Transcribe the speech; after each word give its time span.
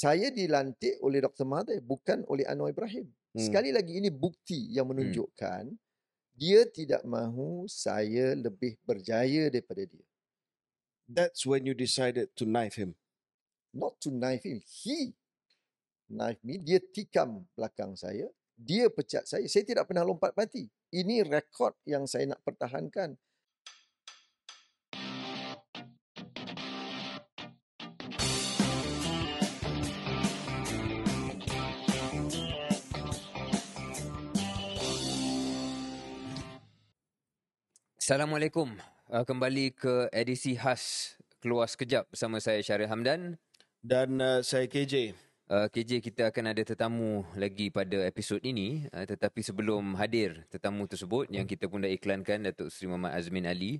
Saya 0.00 0.32
dilantik 0.32 0.96
oleh 1.04 1.20
Dr. 1.20 1.44
Mahathir 1.44 1.84
bukan 1.84 2.24
oleh 2.32 2.48
Anwar 2.48 2.72
Ibrahim. 2.72 3.04
Hmm. 3.36 3.36
Sekali 3.36 3.68
lagi 3.68 4.00
ini 4.00 4.08
bukti 4.08 4.72
yang 4.72 4.88
menunjukkan 4.88 5.76
dia 6.40 6.64
tidak 6.64 7.04
mahu 7.04 7.68
saya 7.68 8.32
lebih 8.32 8.80
berjaya 8.88 9.52
daripada 9.52 9.84
dia. 9.84 10.06
That's 11.04 11.44
when 11.44 11.68
you 11.68 11.76
decided 11.76 12.32
to 12.40 12.48
knife 12.48 12.80
him. 12.80 12.96
Not 13.76 14.00
to 14.00 14.08
knife 14.08 14.48
him. 14.48 14.64
He 14.64 15.12
knife 16.08 16.40
me. 16.40 16.56
Dia 16.56 16.80
tikam 16.80 17.44
belakang 17.52 17.92
saya. 17.92 18.24
Dia 18.56 18.88
pecat 18.88 19.28
saya. 19.28 19.44
Saya 19.52 19.68
tidak 19.68 19.84
pernah 19.84 20.08
lompat 20.08 20.32
mati. 20.32 20.64
Ini 20.88 21.28
rekod 21.28 21.76
yang 21.84 22.08
saya 22.08 22.24
nak 22.32 22.40
pertahankan. 22.40 23.20
Assalamualaikum. 38.10 38.74
Uh, 39.06 39.22
kembali 39.22 39.70
ke 39.70 40.10
edisi 40.10 40.58
khas 40.58 41.14
Keluar 41.38 41.70
Sekejap 41.70 42.10
bersama 42.10 42.42
saya 42.42 42.58
Syaril 42.58 42.90
Hamdan. 42.90 43.38
Dan 43.86 44.18
uh, 44.18 44.42
saya 44.42 44.66
KJ. 44.66 45.14
Uh, 45.46 45.70
KJ 45.70 46.02
kita 46.02 46.26
akan 46.26 46.50
ada 46.50 46.58
tetamu 46.66 47.22
lagi 47.38 47.70
pada 47.70 48.02
episod 48.02 48.42
ini 48.42 48.82
uh, 48.90 49.06
tetapi 49.06 49.46
sebelum 49.46 49.94
hadir 49.94 50.42
tetamu 50.50 50.90
tersebut 50.90 51.30
yang 51.30 51.46
kita 51.46 51.70
pun 51.70 51.86
dah 51.86 51.90
iklankan 51.94 52.50
Datuk 52.50 52.74
Seri 52.74 52.90
Muhammad 52.90 53.14
Azmin 53.14 53.46
Ali 53.46 53.78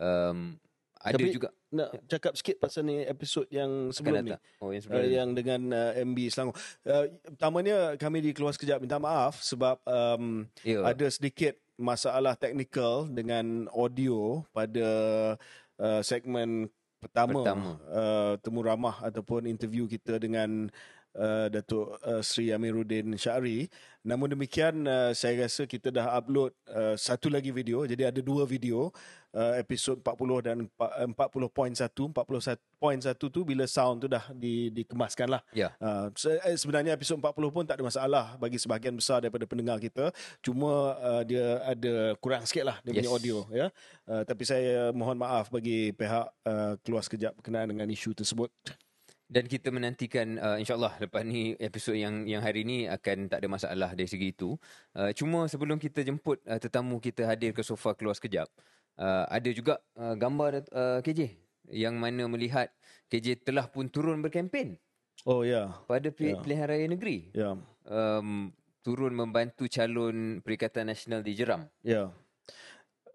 um, 0.00 0.56
ada 0.96 1.20
Tapi 1.20 1.36
juga 1.36 1.52
Nak 1.76 2.08
cakap 2.08 2.32
sikit 2.32 2.56
pasal 2.56 2.88
ni 2.88 3.04
episod 3.04 3.44
yang 3.52 3.92
sebelum 3.92 4.24
ni. 4.24 4.32
Oh 4.64 4.72
yang 4.72 4.80
sebelum 4.88 5.04
Uh, 5.04 5.04
ni. 5.04 5.12
yang 5.20 5.30
dengan 5.36 5.60
uh, 5.76 5.92
MB 6.00 6.18
Selangor. 6.32 6.56
Uh, 6.80 7.12
pertamanya 7.28 7.92
kami 8.00 8.24
di 8.24 8.32
Keluar 8.32 8.56
Sekejap 8.56 8.80
minta 8.80 8.96
maaf 8.96 9.44
sebab 9.44 9.84
um, 9.84 10.48
Ya. 10.64 10.80
ada 10.80 11.12
sedikit 11.12 11.60
masalah 11.76 12.34
teknikal 12.36 13.08
dengan 13.08 13.68
audio 13.72 14.44
pada 14.50 14.88
uh, 15.76 16.00
segmen 16.00 16.72
pertama, 17.00 17.44
Pertama. 17.44 17.70
Uh, 17.92 18.34
temu 18.40 18.60
ramah 18.64 18.96
ataupun 19.04 19.46
interview 19.46 19.84
kita 19.86 20.16
dengan 20.16 20.72
uh, 21.16 21.48
Datuk 21.48 21.96
uh, 22.00 22.20
Sri 22.20 22.52
Amiruddin 22.52 23.16
Syari. 23.16 23.66
Namun 24.06 24.30
demikian 24.30 24.86
uh, 24.86 25.10
saya 25.10 25.44
rasa 25.44 25.66
kita 25.66 25.90
dah 25.90 26.14
upload 26.14 26.54
uh, 26.70 26.94
satu 26.94 27.26
lagi 27.26 27.50
video. 27.50 27.82
Jadi 27.82 28.06
ada 28.06 28.20
dua 28.22 28.46
video 28.46 28.94
uh, 29.34 29.54
episod 29.58 29.98
40 29.98 30.46
dan 30.46 30.56
empa- 30.62 30.94
40.1 31.10 32.14
40.1 32.14 33.18
tu 33.26 33.40
bila 33.42 33.66
sound 33.66 34.02
tu 34.02 34.08
dah 34.08 34.22
di, 34.30 34.70
dikemaskan 34.70 35.26
lah. 35.26 35.42
Ya. 35.50 35.74
Uh, 35.78 36.06
se- 36.14 36.38
eh, 36.38 36.54
sebenarnya 36.54 36.94
episod 36.94 37.18
40 37.18 37.34
pun 37.50 37.66
tak 37.66 37.82
ada 37.82 37.84
masalah 37.84 38.24
bagi 38.38 38.62
sebahagian 38.62 38.94
besar 38.94 39.18
daripada 39.18 39.42
pendengar 39.42 39.82
kita. 39.82 40.14
Cuma 40.38 40.94
uh, 40.96 41.22
dia 41.26 41.58
ada 41.66 42.14
kurang 42.22 42.46
sikit 42.46 42.62
lah 42.62 42.76
dia 42.86 42.94
punya 42.94 43.10
Yes. 43.10 43.16
audio. 43.18 43.36
ya. 43.50 43.66
Uh, 44.06 44.22
tapi 44.22 44.46
saya 44.46 44.94
mohon 44.94 45.18
maaf 45.18 45.50
bagi 45.50 45.90
pihak 45.90 46.26
uh, 46.46 46.78
keluar 46.86 47.02
sekejap 47.02 47.34
berkenaan 47.34 47.74
dengan 47.74 47.90
isu 47.90 48.14
tersebut. 48.14 48.54
Dan 49.26 49.44
kita 49.44 49.74
menantikan 49.74 50.38
uh, 50.38 50.54
insyaAllah 50.54 51.02
lepas 51.02 51.26
ni 51.26 51.58
episod 51.58 51.92
yang 51.92 52.22
yang 52.24 52.38
hari 52.38 52.62
ni 52.62 52.86
akan 52.86 53.26
tak 53.26 53.42
ada 53.42 53.48
masalah 53.50 53.90
dari 53.90 54.06
segi 54.06 54.30
itu. 54.30 54.54
Uh, 54.94 55.10
cuma 55.10 55.50
sebelum 55.50 55.76
kita 55.76 56.00
jemput 56.00 56.38
uh, 56.46 56.56
tetamu 56.56 56.96
kita 56.96 57.26
hadir 57.26 57.50
ke 57.50 57.58
sofa 57.60 57.90
keluar 57.92 58.14
sekejap, 58.14 58.46
uh, 58.96 59.26
ada 59.26 59.50
juga 59.50 59.82
uh, 59.94 60.14
gambar 60.14 60.62
uh, 60.70 61.02
KJ 61.02 61.34
yang 61.74 61.98
mana 61.98 62.30
melihat 62.30 62.70
KJ 63.06 63.42
telah 63.42 63.66
pun 63.66 63.90
turun 63.90 64.22
berkempen 64.22 64.78
Oh 65.26 65.42
ya. 65.42 65.74
pada 65.84 66.06
pi- 66.08 66.30
Ya. 66.30 66.38
pilihan 66.38 66.66
raya 66.70 66.86
negeri. 66.86 67.34
Ya. 67.34 67.58
Um, 67.82 68.54
turun 68.86 69.10
membantu 69.10 69.66
calon 69.66 70.38
Perikatan 70.38 70.86
Nasional 70.86 71.26
di 71.26 71.34
Jeram. 71.34 71.66
Ya. 71.82 72.14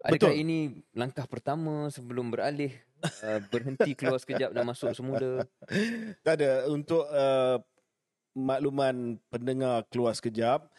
Adakah 0.02 0.34
Betul. 0.34 0.44
ini 0.44 0.58
langkah 0.92 1.24
pertama 1.24 1.88
sebelum 1.88 2.28
beralih 2.28 2.74
uh, 3.02 3.40
berhenti 3.50 3.92
keluar 3.98 4.22
sekejap 4.22 4.54
dan 4.54 4.64
masuk 4.64 4.94
semula? 4.94 5.44
Tak 6.22 6.34
ada 6.38 6.70
untuk 6.70 7.02
uh, 7.10 7.58
makluman 8.32 9.18
pendengar 9.28 9.84
keluar 9.92 10.16
sekejap, 10.16 10.70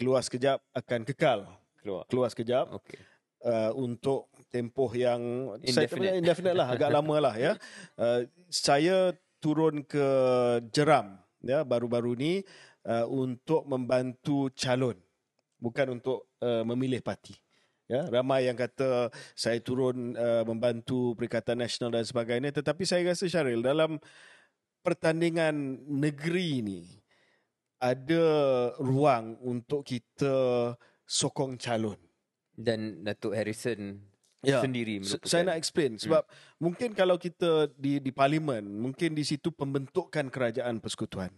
keluar 0.00 0.24
sekejap 0.24 0.62
akan 0.72 1.00
kekal 1.04 1.40
Keluar. 1.82 2.06
keluar 2.06 2.28
sekejap 2.30 2.78
Okey. 2.78 2.98
uh, 3.42 3.74
untuk 3.74 4.30
tempoh 4.54 4.88
yang 4.94 5.50
saya 5.66 5.90
Indefinite. 5.90 5.90
pernah 5.90 6.12
indefinite 6.14 6.56
lah 6.56 6.68
agak 6.70 6.90
lama 6.94 7.16
lah 7.18 7.34
ya. 7.34 7.52
Uh, 7.98 8.22
saya 8.46 9.10
turun 9.42 9.82
ke 9.82 10.06
Jeram 10.70 11.18
ya 11.42 11.66
baru-baru 11.66 12.14
ni 12.14 12.32
uh, 12.86 13.02
untuk 13.10 13.66
membantu 13.66 14.46
calon 14.54 14.94
bukan 15.58 15.98
untuk 15.98 16.30
uh, 16.38 16.62
memilih 16.62 17.02
parti. 17.02 17.34
Ya, 17.92 18.08
ramai 18.08 18.48
yang 18.48 18.56
kata 18.56 19.12
saya 19.36 19.60
turun 19.60 20.16
uh, 20.16 20.48
membantu 20.48 21.12
Perikatan 21.12 21.60
Nasional 21.60 21.92
dan 21.92 22.08
sebagainya 22.08 22.48
tetapi 22.48 22.88
saya 22.88 23.04
rasa 23.12 23.28
Syaril 23.28 23.60
dalam 23.60 24.00
pertandingan 24.80 25.84
negeri 25.84 26.64
ni 26.64 26.82
ada 27.76 28.24
ruang 28.80 29.36
untuk 29.44 29.84
kita 29.84 30.72
sokong 31.04 31.60
calon. 31.60 32.00
Dan 32.52 33.04
Datuk 33.04 33.36
Harrison 33.36 34.12
Ya. 34.42 34.58
sendiri 34.58 34.98
merupakan 34.98 35.30
Saya 35.30 35.46
nak 35.46 35.54
explain 35.54 36.02
sebab 36.02 36.26
hmm. 36.26 36.58
mungkin 36.58 36.90
kalau 36.98 37.14
kita 37.14 37.70
di 37.78 38.02
di 38.02 38.10
parlimen 38.10 38.66
mungkin 38.66 39.14
di 39.14 39.22
situ 39.22 39.54
pembentukan 39.54 40.26
kerajaan 40.26 40.82
persekutuan. 40.82 41.30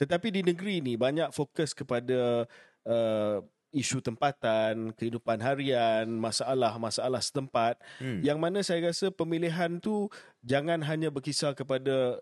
Tetapi 0.00 0.32
di 0.32 0.40
negeri 0.40 0.80
ini 0.80 0.96
banyak 0.96 1.36
fokus 1.36 1.76
kepada 1.76 2.48
uh, 2.88 3.44
isu 3.74 3.98
tempatan, 4.00 4.94
kehidupan 4.94 5.42
harian, 5.42 6.06
masalah-masalah 6.08 7.20
setempat 7.20 7.78
hmm. 7.98 8.22
yang 8.22 8.38
mana 8.38 8.62
saya 8.62 8.90
rasa 8.90 9.10
pemilihan 9.10 9.78
tu 9.82 10.06
jangan 10.42 10.80
hanya 10.86 11.10
berkisar 11.10 11.52
kepada 11.52 12.20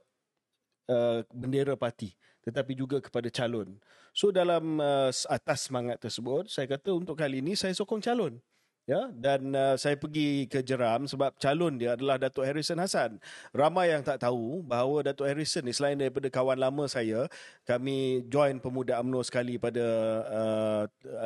uh, 0.88 1.21
bendera 1.33 1.77
parti 1.77 2.16
tetapi 2.44 2.77
juga 2.77 3.00
kepada 3.00 3.33
calon. 3.33 3.81
So 4.12 4.28
dalam 4.28 4.77
uh, 4.77 5.09
atas 5.09 5.69
semangat 5.69 5.97
tersebut 6.00 6.53
saya 6.53 6.69
kata 6.69 6.93
untuk 6.93 7.16
kali 7.16 7.41
ini 7.41 7.56
saya 7.56 7.72
sokong 7.72 8.04
calon. 8.04 8.41
Ya 8.84 9.09
dan 9.17 9.56
uh, 9.56 9.81
saya 9.81 9.97
pergi 9.97 10.45
ke 10.45 10.61
Jeram 10.61 11.09
sebab 11.09 11.33
calon 11.41 11.81
dia 11.81 11.97
adalah 11.97 12.21
Datuk 12.21 12.45
Harrison 12.45 12.77
Hassan. 12.77 13.17
Ramai 13.56 13.97
yang 13.97 14.05
tak 14.05 14.21
tahu 14.21 14.61
bahawa 14.61 15.00
Datuk 15.00 15.25
Harrison 15.25 15.65
ni 15.65 15.72
selain 15.72 15.97
daripada 15.97 16.28
kawan 16.28 16.61
lama 16.61 16.84
saya, 16.84 17.25
kami 17.65 18.28
join 18.28 18.61
pemuda 18.61 19.00
UMNO 19.00 19.25
sekali 19.25 19.56
pada 19.56 19.87
uh, 20.28 20.83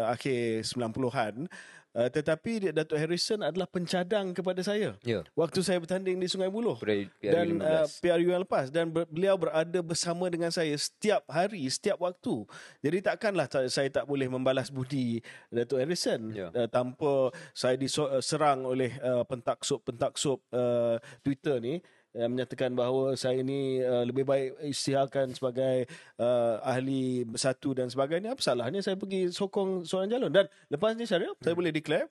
akhir 0.06 0.70
90-an. 0.70 1.50
Uh, 1.98 2.06
tetapi 2.06 2.70
Datuk 2.70 2.94
Harrison 2.94 3.42
adalah 3.42 3.66
pencadang 3.66 4.30
kepada 4.30 4.62
saya 4.62 4.94
Ya. 5.02 5.26
waktu 5.34 5.66
saya 5.66 5.82
bertanding 5.82 6.14
di 6.14 6.30
Sungai 6.30 6.46
Buloh 6.46 6.78
PRU 6.78 7.10
dan 7.18 7.58
uh, 7.58 7.90
15. 7.90 7.98
PRU 7.98 8.28
yang 8.30 8.42
lepas 8.46 8.70
dan 8.70 8.86
ber, 8.86 9.02
beliau 9.10 9.34
berada 9.34 9.82
bersama 9.82 10.30
dengan 10.30 10.54
saya 10.54 10.78
setiap 10.78 11.26
hari 11.26 11.66
setiap 11.66 11.98
waktu 11.98 12.46
jadi 12.78 13.02
takkanlah 13.02 13.50
ta- 13.50 13.66
saya 13.66 13.90
tak 13.90 14.06
boleh 14.06 14.30
membalas 14.30 14.70
budi 14.70 15.18
Datuk 15.50 15.82
Harrison 15.82 16.30
Ya. 16.30 16.54
uh, 16.54 16.70
tanpa 16.70 17.34
saya 17.50 17.74
diserang 17.74 18.62
oleh 18.62 18.94
uh, 19.02 19.26
pentaksub-pentaksub 19.26 20.38
uh, 20.54 21.02
Twitter 21.20 21.58
ni 21.58 21.82
yang 22.16 22.32
menyatakan 22.32 22.72
bahawa 22.72 23.12
saya 23.14 23.44
ini 23.44 23.84
uh, 23.84 24.04
lebih 24.04 24.24
baik 24.24 24.56
isytiharkan 24.64 25.32
sebagai 25.32 25.84
uh, 26.16 26.56
ahli 26.64 27.24
bersatu 27.24 27.76
dan 27.76 27.88
sebagainya. 27.88 28.32
Apa 28.32 28.40
salahnya 28.40 28.80
saya 28.80 28.96
pergi 28.96 29.28
sokong 29.28 29.84
seorang 29.84 30.08
calon 30.08 30.32
dan 30.32 30.46
lepas 30.68 30.96
ni 30.96 31.04
Syaril 31.04 31.36
saya 31.38 31.52
boleh 31.52 31.68
declare 31.68 32.08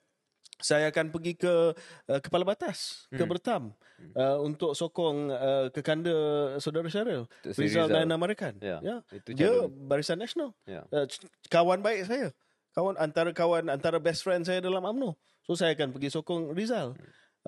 saya 0.58 0.90
akan 0.90 1.14
pergi 1.14 1.38
ke 1.38 1.54
uh, 2.10 2.18
kepala 2.18 2.42
batas 2.42 3.06
ke 3.10 3.22
Hmm. 3.22 3.30
Bertam 3.30 3.62
uh, 4.18 4.38
untuk 4.42 4.74
sokong 4.74 5.30
uh, 5.30 5.66
kekanda 5.70 6.14
saudara 6.58 6.90
Syaril 6.90 7.30
Rizal 7.46 7.86
dan 7.86 8.10
Amarikan 8.10 8.58
Ya. 8.58 8.82
ya 8.82 8.96
Itu 9.14 9.34
dia 9.34 9.50
calon. 9.54 9.70
barisan 9.86 10.18
nasional. 10.18 10.54
Ya. 10.66 10.82
uh, 10.90 11.06
kawan 11.46 11.78
baik 11.78 12.06
saya. 12.10 12.34
Kawan 12.74 12.94
antara 12.98 13.30
kawan 13.34 13.66
antara 13.70 13.98
best 13.98 14.22
friend 14.22 14.46
saya 14.46 14.58
dalam 14.62 14.82
AMNO 14.82 15.14
so 15.42 15.54
saya 15.54 15.74
akan 15.74 15.90
pergi 15.90 16.10
sokong 16.10 16.54
Rizal 16.54 16.94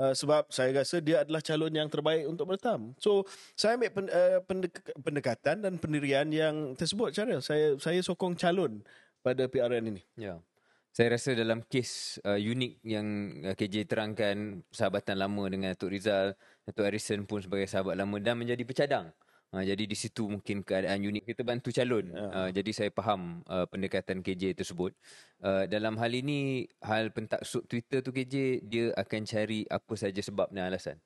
Uh, 0.00 0.16
sebab 0.16 0.48
saya 0.48 0.72
rasa 0.80 0.96
dia 1.04 1.20
adalah 1.20 1.44
calon 1.44 1.68
yang 1.76 1.84
terbaik 1.92 2.24
untuk 2.24 2.48
bertam. 2.48 2.96
So 2.96 3.28
saya 3.52 3.76
ambil 3.76 3.92
pen, 3.92 4.06
uh, 4.08 4.40
pendek, 4.48 4.72
pendekatan 4.96 5.60
dan 5.60 5.76
pendirian 5.76 6.24
yang 6.32 6.72
tersebut 6.72 7.12
Syaril. 7.12 7.44
Saya 7.44 7.76
saya 7.76 8.00
sokong 8.00 8.32
calon 8.32 8.80
pada 9.20 9.44
PRN 9.44 9.92
ini. 9.92 10.02
Ya. 10.16 10.40
Saya 10.96 11.20
rasa 11.20 11.36
dalam 11.36 11.60
kes 11.68 12.16
uh, 12.24 12.40
unik 12.40 12.80
yang 12.80 13.06
uh, 13.44 13.52
KJ 13.52 13.92
terangkan 13.92 14.64
sahabatan 14.72 15.20
lama 15.20 15.44
dengan 15.52 15.76
Datuk 15.76 15.92
Rizal, 15.92 16.32
Datuk 16.64 16.88
Harrison 16.88 17.28
pun 17.28 17.44
sebagai 17.44 17.68
sahabat 17.68 17.92
lama 17.92 18.16
dan 18.24 18.40
menjadi 18.40 18.64
pecadang. 18.64 19.12
Uh, 19.50 19.66
jadi 19.66 19.82
di 19.82 19.92
situ 19.92 20.26
mungkin 20.26 20.62
keadaan 20.62 21.02
unik 21.02 21.26
kita 21.26 21.42
bantu 21.42 21.68
calon. 21.70 22.06
Uh, 22.08 22.48
jadi 22.50 22.70
saya 22.70 22.90
faham 22.90 23.42
uh, 23.44 23.66
pendekatan 23.66 24.22
KJ 24.22 24.54
tersebut. 24.54 24.94
Uh, 25.38 25.66
dalam 25.66 25.98
hal 25.98 26.12
ini 26.12 26.64
hal 26.78 27.10
pentaksub 27.10 27.66
Twitter 27.66 27.98
tu 27.98 28.10
KJ 28.10 28.34
dia 28.62 28.94
akan 28.94 29.20
cari 29.24 29.66
apa 29.66 29.94
saja 29.94 30.20
sebab 30.20 30.48
dan 30.48 30.70
alasan. 30.70 31.02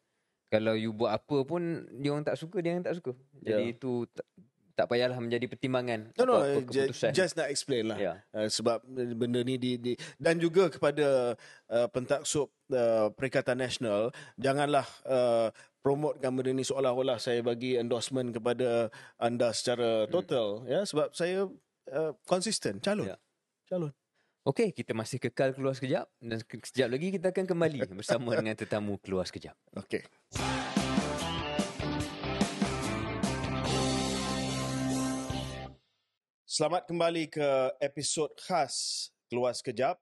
Kalau 0.47 0.77
you 0.77 0.93
buat 0.93 1.17
apa 1.17 1.41
pun 1.43 1.63
dia 1.95 2.13
orang 2.13 2.23
tak 2.23 2.37
suka, 2.37 2.61
dia 2.61 2.73
orang 2.73 2.85
tak 2.85 2.95
suka. 2.95 3.17
Jadi 3.41 3.65
Ya. 3.65 3.73
itu 3.73 4.05
tak, 4.07 4.27
tak 4.75 4.87
payahlah 4.87 5.17
menjadi 5.17 5.47
pertimbangan 5.47 6.13
No, 6.13 6.23
no, 6.25 6.35
ju- 6.63 6.69
keputusan. 6.69 7.11
just 7.11 7.35
nak 7.35 7.49
explain 7.49 7.89
lah. 7.89 7.97
Ya. 7.97 8.15
Uh, 8.29 8.47
sebab 8.47 8.85
benda 9.15 9.41
ni 9.41 9.57
di, 9.57 9.79
di 9.79 9.93
dan 10.15 10.37
juga 10.37 10.69
kepada 10.69 11.33
uh, 11.71 11.89
pentaksub 11.89 12.53
uh, 12.71 13.09
Perikatan 13.11 13.57
Nasional 13.57 14.13
janganlah 14.37 14.85
uh, 15.03 15.49
promotekan 15.85 16.33
benda 16.33 16.57
ni 16.57 16.65
seolah-olah 16.65 17.21
saya 17.21 17.45
bagi 17.45 17.77
endorsement 17.77 18.33
kepada 18.33 18.89
anda 19.21 19.53
secara 19.53 20.09
total 20.09 20.65
ya 20.65 20.81
sebab 20.89 21.13
saya 21.13 21.45
uh, 21.93 22.13
konsisten 22.25 22.81
calon. 22.81 23.13
Ya. 23.13 23.21
Calon. 23.69 23.93
Okey, 24.49 24.73
kita 24.73 24.97
masih 24.97 25.21
kekal 25.21 25.53
keluar 25.53 25.77
sekejap 25.77 26.09
dan 26.25 26.41
ke- 26.41 26.65
sekejap 26.65 26.89
lagi 26.89 27.09
kita 27.21 27.37
akan 27.37 27.45
kembali 27.45 27.79
bersama 28.01 28.33
dengan 28.33 28.57
tetamu 28.57 28.97
keluar 28.97 29.29
sekejap. 29.29 29.53
Okey. 29.77 30.09
Selamat 36.49 36.89
kembali 36.89 37.29
ke 37.29 37.49
episod 37.85 38.33
khas 38.41 39.09
Keluar 39.29 39.53
Sekejap. 39.53 40.01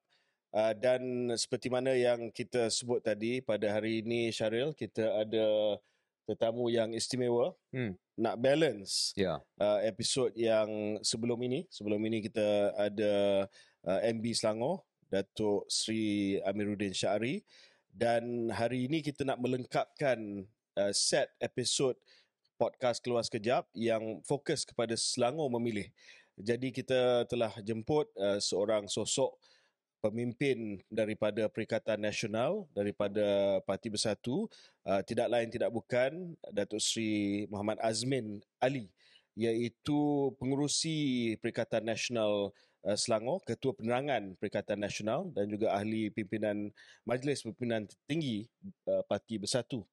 Uh, 0.52 0.76
dan 0.76 1.32
seperti 1.32 1.72
mana 1.72 1.96
yang 1.96 2.28
kita 2.28 2.68
sebut 2.68 3.00
tadi 3.00 3.40
pada 3.40 3.72
hari 3.72 4.04
ini 4.04 4.28
Syaril, 4.28 4.76
kita 4.76 5.24
ada 5.24 5.80
tetamu 6.28 6.68
yang 6.68 6.92
istimewa. 6.92 7.56
Hmm. 7.72 7.96
Nak 8.20 8.36
balance 8.36 9.16
Ya. 9.16 9.40
uh, 9.56 9.80
episod 9.80 10.28
yang 10.36 11.00
sebelum 11.00 11.40
ini. 11.40 11.64
Sebelum 11.72 11.98
ini 12.04 12.20
kita 12.20 12.76
ada 12.76 13.12
uh, 13.88 14.00
MB 14.04 14.24
Selangor, 14.36 14.84
Datuk 15.08 15.64
Sri 15.72 16.36
Amiruddin 16.44 16.92
Syari. 16.92 17.40
Dan 17.88 18.52
hari 18.52 18.88
ini 18.88 19.00
kita 19.00 19.24
nak 19.24 19.40
melengkapkan 19.40 20.44
uh, 20.76 20.92
set 20.92 21.32
episod 21.40 21.96
podcast 22.60 23.00
Keluar 23.00 23.24
Sekejap 23.24 23.68
yang 23.72 24.20
fokus 24.24 24.68
kepada 24.68 24.96
Selangor 25.00 25.48
memilih. 25.48 25.88
Jadi 26.36 26.72
kita 26.72 27.28
telah 27.28 27.52
jemput 27.60 28.08
uh, 28.16 28.40
seorang 28.40 28.88
sosok 28.88 29.36
pemimpin 30.02 30.82
daripada 30.90 31.46
Perikatan 31.46 32.02
Nasional 32.02 32.66
daripada 32.74 33.58
Parti 33.62 33.86
Bersatu 33.86 34.50
uh, 34.82 35.00
tidak 35.06 35.30
lain 35.30 35.46
tidak 35.46 35.70
bukan 35.70 36.34
Datuk 36.50 36.82
Sri 36.82 37.46
Muhammad 37.46 37.78
Azmin 37.78 38.42
Ali 38.58 38.90
iaitu 39.38 40.34
pengurusi 40.42 41.38
Perikatan 41.38 41.86
Nasional 41.86 42.50
uh, 42.82 42.96
Selangor, 42.98 43.46
Ketua 43.46 43.78
Penerangan 43.78 44.34
Perikatan 44.36 44.82
Nasional 44.82 45.30
dan 45.30 45.46
juga 45.46 45.70
ahli 45.72 46.10
pimpinan 46.10 46.74
Majlis 47.06 47.46
Pimpinan 47.46 47.86
Tinggi 48.10 48.50
uh, 48.90 49.06
Parti 49.06 49.38
Bersatu. 49.38 49.86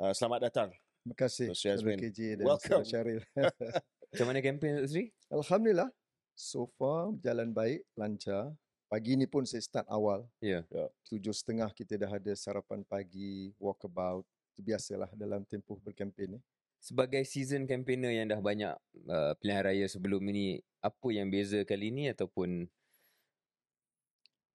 Uh, 0.00 0.10
selamat 0.16 0.50
datang. 0.50 0.70
Terima 1.04 1.16
kasih 1.20 1.52
Terima 1.52 1.60
kasih, 1.60 1.76
Azmin. 1.76 1.98
KJ 2.00 2.18
dan 2.40 2.44
Welcome. 2.48 2.84
Syaril. 2.88 3.20
Macam 4.10 4.24
mana 4.24 4.40
kempen 4.40 4.80
Datuk 4.80 4.90
Sri? 4.90 5.04
Alhamdulillah, 5.28 5.90
so 6.32 6.66
far 6.80 7.12
berjalan 7.12 7.52
baik, 7.52 7.84
lancar. 7.94 8.56
Pagi 8.94 9.18
ni 9.18 9.26
pun 9.26 9.42
saya 9.42 9.58
start 9.58 9.90
awal. 9.90 10.22
Ya. 10.38 10.62
Tujuh 11.10 11.34
setengah 11.34 11.66
kita 11.74 11.98
dah 11.98 12.14
ada 12.14 12.30
sarapan 12.38 12.86
pagi, 12.86 13.50
walkabout. 13.58 14.22
Itu 14.54 14.62
biasalah 14.62 15.10
dalam 15.18 15.42
tempoh 15.42 15.82
berkempen 15.82 16.38
ni. 16.38 16.40
Sebagai 16.78 17.26
season 17.26 17.66
campaigner 17.66 18.14
yang 18.14 18.30
dah 18.30 18.38
banyak 18.38 18.70
uh, 19.10 19.34
pilihan 19.42 19.66
raya 19.66 19.86
sebelum 19.90 20.22
ini, 20.30 20.62
apa 20.78 21.10
yang 21.10 21.26
beza 21.26 21.66
kali 21.66 21.90
ini 21.90 22.14
ataupun 22.14 22.70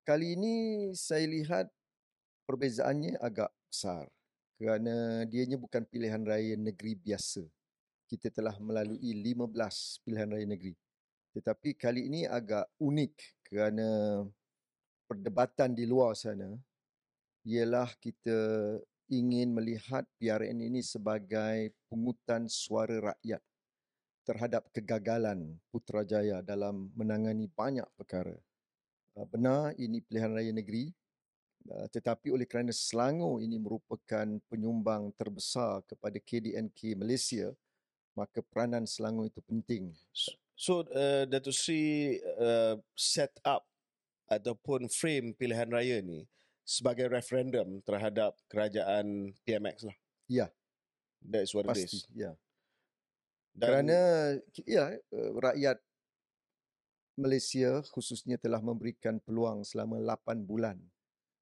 Kali 0.08 0.40
ini 0.40 0.56
saya 0.96 1.28
lihat 1.28 1.68
perbezaannya 2.48 3.20
agak 3.20 3.52
besar 3.68 4.08
kerana 4.56 5.28
dianya 5.28 5.60
bukan 5.60 5.84
pilihan 5.84 6.24
raya 6.24 6.56
negeri 6.56 6.96
biasa. 6.96 7.44
Kita 8.08 8.32
telah 8.32 8.56
melalui 8.64 9.04
15 9.04 10.08
pilihan 10.08 10.32
raya 10.32 10.48
negeri. 10.48 10.80
Tetapi 11.34 11.78
kali 11.78 12.10
ini 12.10 12.26
agak 12.26 12.66
unik 12.82 13.46
kerana 13.46 14.22
perdebatan 15.06 15.74
di 15.74 15.86
luar 15.86 16.18
sana 16.18 16.54
ialah 17.46 17.90
kita 17.98 18.38
ingin 19.10 19.50
melihat 19.50 20.06
PRN 20.22 20.62
ini 20.62 20.86
sebagai 20.86 21.74
pungutan 21.90 22.46
suara 22.46 23.14
rakyat 23.14 23.42
terhadap 24.22 24.70
kegagalan 24.70 25.58
Putrajaya 25.74 26.46
dalam 26.46 26.94
menangani 26.94 27.50
banyak 27.50 27.90
perkara. 27.98 28.38
Uh, 29.18 29.26
benar 29.26 29.74
ini 29.82 30.06
pilihan 30.06 30.30
raya 30.30 30.54
negeri 30.54 30.94
uh, 31.74 31.90
tetapi 31.90 32.30
oleh 32.30 32.46
kerana 32.46 32.70
Selangor 32.70 33.42
ini 33.42 33.58
merupakan 33.58 34.38
penyumbang 34.46 35.10
terbesar 35.18 35.82
kepada 35.90 36.22
KDNK 36.22 36.94
Malaysia 36.94 37.50
maka 38.14 38.46
peranan 38.46 38.86
Selangor 38.86 39.26
itu 39.26 39.42
penting. 39.42 39.90
So 40.60 40.84
uh, 40.92 41.24
Datuk 41.24 41.56
Sri 41.56 42.20
uh, 42.36 42.76
set 42.92 43.32
up 43.48 43.64
ataupun 44.28 44.92
frame 44.92 45.32
pilihan 45.32 45.72
raya 45.72 46.04
ni 46.04 46.28
sebagai 46.68 47.08
referendum 47.08 47.80
terhadap 47.88 48.36
kerajaan 48.52 49.32
PMX 49.48 49.88
lah. 49.88 49.96
Ya. 50.28 50.52
That's 51.24 51.56
what 51.56 51.64
it 51.64 51.80
Pasti, 51.80 52.04
is. 52.04 52.12
ya. 52.12 52.36
Dan 53.56 53.68
Kerana 53.72 54.00
ya 54.68 55.00
uh, 55.00 55.32
rakyat 55.40 55.80
Malaysia 57.16 57.80
khususnya 57.96 58.36
telah 58.36 58.60
memberikan 58.60 59.16
peluang 59.24 59.64
selama 59.64 59.96
8 59.96 60.44
bulan. 60.44 60.76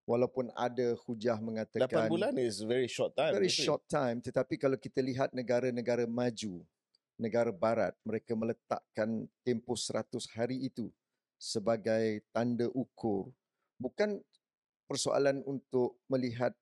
Walaupun 0.05 0.53
ada 0.53 0.93
hujah 1.09 1.41
8 1.41 1.41
mengatakan 1.41 2.05
bulan 2.05 2.37
is 2.37 2.61
very 2.61 2.87
short 2.87 3.17
time. 3.17 3.33
very 3.33 3.49
short 3.49 3.81
time 3.89 4.21
tetapi 4.21 4.61
kalau 4.61 4.77
kita 4.77 5.01
lihat 5.01 5.33
negara-negara 5.33 6.05
maju 6.05 6.61
negara 7.17 7.49
barat 7.49 7.93
mereka 8.05 8.37
meletakkan 8.37 9.25
tempoh 9.41 9.77
100 9.77 10.07
hari 10.37 10.69
itu 10.69 10.93
sebagai 11.37 12.21
tanda 12.33 12.69
ukur. 12.73 13.29
Bukan 13.77 14.21
persoalan 14.89 15.43
untuk 15.45 15.99
melihat 16.09 16.53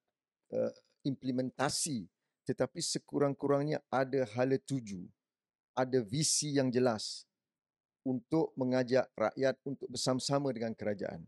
uh, 0.51 0.71
implementasi 1.05 2.09
tetapi 2.45 2.81
sekurang-kurangnya 2.81 3.81
ada 3.89 4.25
hala 4.37 4.57
tuju 4.61 5.05
ada 5.75 5.99
visi 6.01 6.55
yang 6.55 6.71
jelas 6.71 7.27
untuk 8.05 8.53
mengajak 8.55 9.09
rakyat 9.17 9.57
untuk 9.65 9.89
bersama-sama 9.89 10.53
dengan 10.55 10.71
kerajaan 10.71 11.25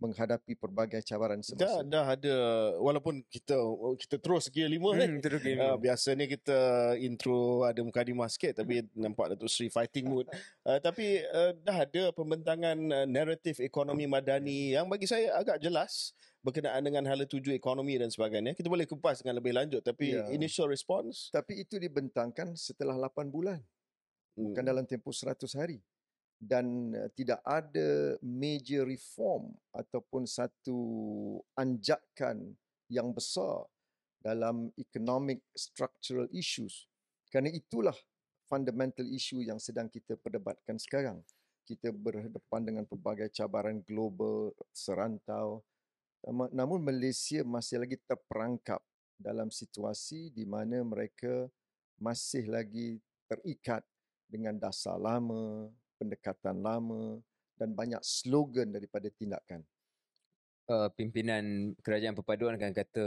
menghadapi 0.00 0.56
pelbagai 0.56 1.04
cabaran 1.04 1.44
Dah, 1.44 1.52
semasa 1.52 1.84
dah 1.84 2.04
ada 2.16 2.34
walaupun 2.80 3.20
kita 3.28 3.54
kita 4.00 4.16
terus 4.16 4.48
gear 4.48 4.72
lima 4.72 4.96
ni. 4.96 5.06
Hmm, 5.06 5.20
terus 5.20 5.42
Uh, 5.50 5.76
biasanya 5.76 6.24
kita 6.24 6.58
intro 6.96 7.68
ada 7.68 7.80
mukadimah 7.84 8.28
sikit 8.32 8.64
tapi 8.64 8.86
nampak 8.96 9.36
Datuk 9.36 9.52
Sri 9.52 9.68
fighting 9.68 10.08
mood. 10.08 10.24
Uh, 10.64 10.80
tapi 10.86 11.20
uh, 11.28 11.52
dah 11.60 11.84
ada 11.84 12.02
pembentangan 12.16 12.76
uh, 12.76 13.06
naratif 13.06 13.60
ekonomi 13.60 14.08
madani 14.08 14.72
yang 14.72 14.88
bagi 14.88 15.04
saya 15.04 15.36
agak 15.36 15.60
jelas 15.60 16.16
berkenaan 16.40 16.80
dengan 16.80 17.04
hala 17.04 17.28
tuju 17.28 17.52
ekonomi 17.52 18.00
dan 18.00 18.08
sebagainya. 18.08 18.56
Kita 18.56 18.72
boleh 18.72 18.88
kupas 18.88 19.20
dengan 19.20 19.36
lebih 19.40 19.52
lanjut 19.52 19.84
tapi 19.84 20.16
Ya. 20.16 20.26
initial 20.32 20.66
response 20.66 21.28
Tapi 21.28 21.62
itu 21.62 21.76
dibentangkan 21.76 22.56
setelah 22.56 22.96
8 22.96 23.28
bulan, 23.28 23.60
hmm, 24.36 24.52
bukan 24.52 24.64
dalam 24.64 24.84
tempoh 24.88 25.12
100 25.12 25.52
hari. 25.52 25.78
Dan 26.40 26.96
uh, 26.96 27.12
tidak 27.12 27.44
ada 27.44 28.16
major 28.24 28.88
reform 28.88 29.52
ataupun 29.76 30.24
satu 30.24 30.80
anjakan 31.52 32.56
yang 32.88 33.12
besar 33.12 33.68
dalam 34.20 34.72
economic 34.76 35.44
structural 35.52 36.28
issues. 36.32 36.88
Kerana 37.28 37.52
itulah 37.52 37.96
fundamental 38.50 39.06
issue 39.06 39.40
yang 39.46 39.62
sedang 39.62 39.86
kita 39.86 40.18
perdebatkan 40.18 40.76
sekarang. 40.76 41.22
Kita 41.62 41.94
berhadapan 41.94 42.66
dengan 42.66 42.84
pelbagai 42.84 43.30
cabaran 43.30 43.78
global, 43.86 44.50
serantau. 44.74 45.62
Namun 46.26 46.82
Malaysia 46.82 47.46
masih 47.46 47.86
lagi 47.86 47.96
terperangkap 48.02 48.82
dalam 49.14 49.48
situasi 49.48 50.34
di 50.34 50.42
mana 50.42 50.82
mereka 50.82 51.46
masih 52.02 52.50
lagi 52.50 52.98
terikat 53.30 53.86
dengan 54.26 54.58
dasar 54.58 54.98
lama, 54.98 55.70
pendekatan 56.00 56.64
lama 56.64 57.20
dan 57.60 57.76
banyak 57.76 58.00
slogan 58.00 58.72
daripada 58.72 59.12
tindakan. 59.12 59.60
uh, 60.72 60.88
pimpinan 60.96 61.74
kerajaan 61.84 62.16
perpaduan 62.16 62.56
akan 62.56 62.72
kata 62.72 63.04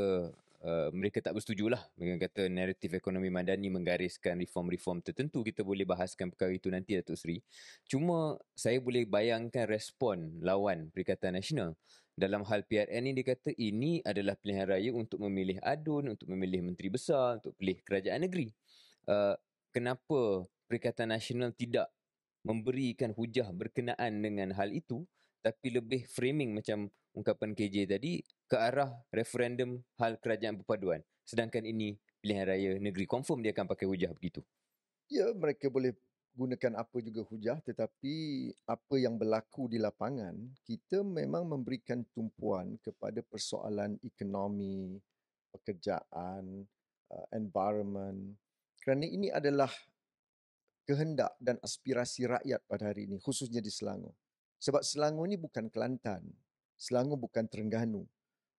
uh, 0.63 0.89
mereka 0.91 1.23
tak 1.23 1.33
bersetuju 1.33 1.71
lah 1.71 1.81
dengan 1.95 2.19
kata 2.19 2.51
naratif 2.51 2.93
ekonomi 2.93 3.31
madani 3.31 3.71
menggariskan 3.71 4.37
reform-reform 4.43 4.99
tertentu. 5.01 5.41
Kita 5.41 5.63
boleh 5.63 5.87
bahaskan 5.87 6.29
perkara 6.29 6.51
itu 6.51 6.67
nanti 6.67 6.99
Datuk 6.99 7.17
Seri. 7.17 7.39
Cuma 7.87 8.35
saya 8.53 8.77
boleh 8.77 9.07
bayangkan 9.07 9.65
respon 9.65 10.43
lawan 10.43 10.91
Perikatan 10.91 11.39
Nasional. 11.39 11.73
Dalam 12.13 12.45
hal 12.45 12.61
PRN 12.69 13.09
ni 13.09 13.11
dia 13.17 13.33
kata 13.33 13.57
ini 13.57 13.97
adalah 14.05 14.37
pilihan 14.37 14.69
raya 14.69 14.93
untuk 14.93 15.17
memilih 15.25 15.57
adun 15.65 16.13
untuk 16.13 16.29
memilih 16.29 16.61
menteri 16.61 16.93
besar 16.93 17.41
untuk 17.41 17.57
pilih 17.57 17.81
kerajaan 17.81 18.21
negeri. 18.21 18.53
Uh, 19.09 19.33
kenapa 19.73 20.45
Perikatan 20.69 21.09
Nasional 21.09 21.51
tidak 21.57 21.89
memberikan 22.43 23.15
hujah 23.15 23.49
berkenaan 23.55 24.19
dengan 24.19 24.51
hal 24.55 24.69
itu 24.71 25.07
tapi 25.43 25.75
lebih 25.75 26.07
framing 26.07 26.55
macam 26.55 26.87
ungkapan 27.11 27.51
KJ 27.51 27.87
tadi 27.87 28.23
ke 28.47 28.55
arah 28.55 28.91
referendum 29.11 29.83
hal 29.99 30.15
kerajaan 30.17 30.59
perpaduan. 30.63 31.03
Sedangkan 31.27 31.63
ini 31.67 31.99
pilihan 32.23 32.47
raya 32.47 32.71
negeri 32.79 33.03
confirm 33.03 33.43
dia 33.43 33.51
akan 33.51 33.67
pakai 33.67 33.85
hujah 33.87 34.11
begitu. 34.15 34.39
Ya, 35.11 35.29
mereka 35.35 35.67
boleh 35.67 35.91
gunakan 36.33 36.81
apa 36.81 36.97
juga 37.05 37.21
hujah 37.29 37.61
tetapi 37.61 38.15
apa 38.65 38.95
yang 38.97 39.21
berlaku 39.21 39.69
di 39.69 39.77
lapangan 39.77 40.33
kita 40.65 41.05
memang 41.05 41.45
memberikan 41.45 42.01
tumpuan 42.09 42.73
kepada 42.81 43.21
persoalan 43.21 44.01
ekonomi, 44.01 44.97
pekerjaan, 45.53 46.65
uh, 47.13 47.27
environment. 47.37 48.33
Kerana 48.81 49.05
ini 49.05 49.29
adalah 49.29 49.69
kehendak 50.83 51.31
dan 51.39 51.59
aspirasi 51.63 52.27
rakyat 52.27 52.61
pada 52.67 52.91
hari 52.91 53.07
ini 53.07 53.19
khususnya 53.19 53.59
di 53.59 53.71
Selangor. 53.71 54.13
Sebab 54.59 54.83
Selangor 54.83 55.27
ini 55.27 55.35
bukan 55.35 55.67
Kelantan. 55.67 56.23
Selangor 56.79 57.19
bukan 57.19 57.47
Terengganu. 57.47 58.07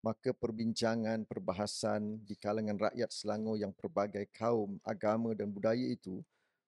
Maka 0.04 0.36
perbincangan, 0.36 1.24
perbahasan 1.24 2.20
di 2.28 2.36
kalangan 2.36 2.76
rakyat 2.76 3.08
Selangor 3.08 3.56
yang 3.56 3.72
pelbagai 3.72 4.28
kaum, 4.36 4.76
agama 4.84 5.32
dan 5.32 5.48
budaya 5.48 5.80
itu 5.80 6.20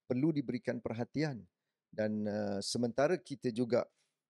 perlu 0.06 0.30
diberikan 0.30 0.78
perhatian 0.78 1.42
dan 1.90 2.12
uh, 2.24 2.58
sementara 2.62 3.18
kita 3.18 3.50
juga 3.50 3.82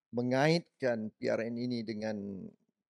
mengaitkan 0.09 1.13
PRN 1.21 1.55
ini 1.55 1.85
dengan 1.85 2.17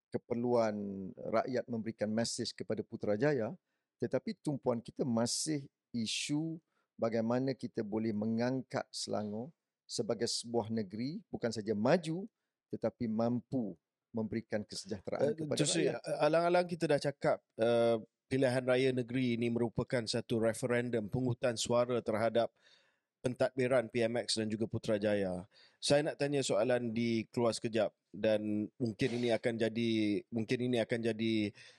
keperluan 0.08 1.10
rakyat 1.18 1.68
memberikan 1.68 2.08
mesej 2.08 2.56
kepada 2.56 2.80
Putrajaya 2.82 3.52
tetapi 4.00 4.40
tumpuan 4.40 4.80
kita 4.80 5.04
masih 5.04 5.68
isu 5.92 6.56
bagaimana 6.98 7.54
kita 7.54 7.86
boleh 7.86 8.12
mengangkat 8.12 8.84
Selangor 8.92 9.54
sebagai 9.88 10.28
sebuah 10.28 10.68
negeri 10.74 11.24
bukan 11.32 11.54
saja 11.54 11.72
maju 11.72 12.28
tetapi 12.74 13.08
mampu 13.08 13.78
memberikan 14.12 14.66
kesejahteraan 14.66 15.32
uh, 15.32 15.36
kepada 15.38 15.60
Justru, 15.62 15.88
rakyat. 15.88 16.02
Alang-alang 16.20 16.66
kita 16.68 16.84
dah 16.90 17.00
cakap 17.00 17.38
uh, 17.62 18.02
pilihan 18.28 18.64
raya 18.66 18.90
negeri 18.92 19.40
ini 19.40 19.48
merupakan 19.48 20.04
satu 20.04 20.42
referendum 20.44 21.08
pengutan 21.08 21.56
suara 21.56 22.02
terhadap 22.04 22.52
pentadbiran 23.24 23.88
PMX 23.92 24.40
dan 24.40 24.48
juga 24.48 24.70
Putrajaya. 24.70 25.44
Saya 25.78 26.06
nak 26.06 26.18
tanya 26.20 26.42
soalan 26.42 26.92
di 26.96 27.26
keluar 27.32 27.54
sekejap 27.54 27.92
dan 28.14 28.68
mungkin 28.80 29.10
ini 29.20 29.30
akan 29.36 29.54
jadi 29.58 29.92
mungkin 30.32 30.60
ini 30.72 30.78
akan 30.82 31.00
jadi 31.14 31.34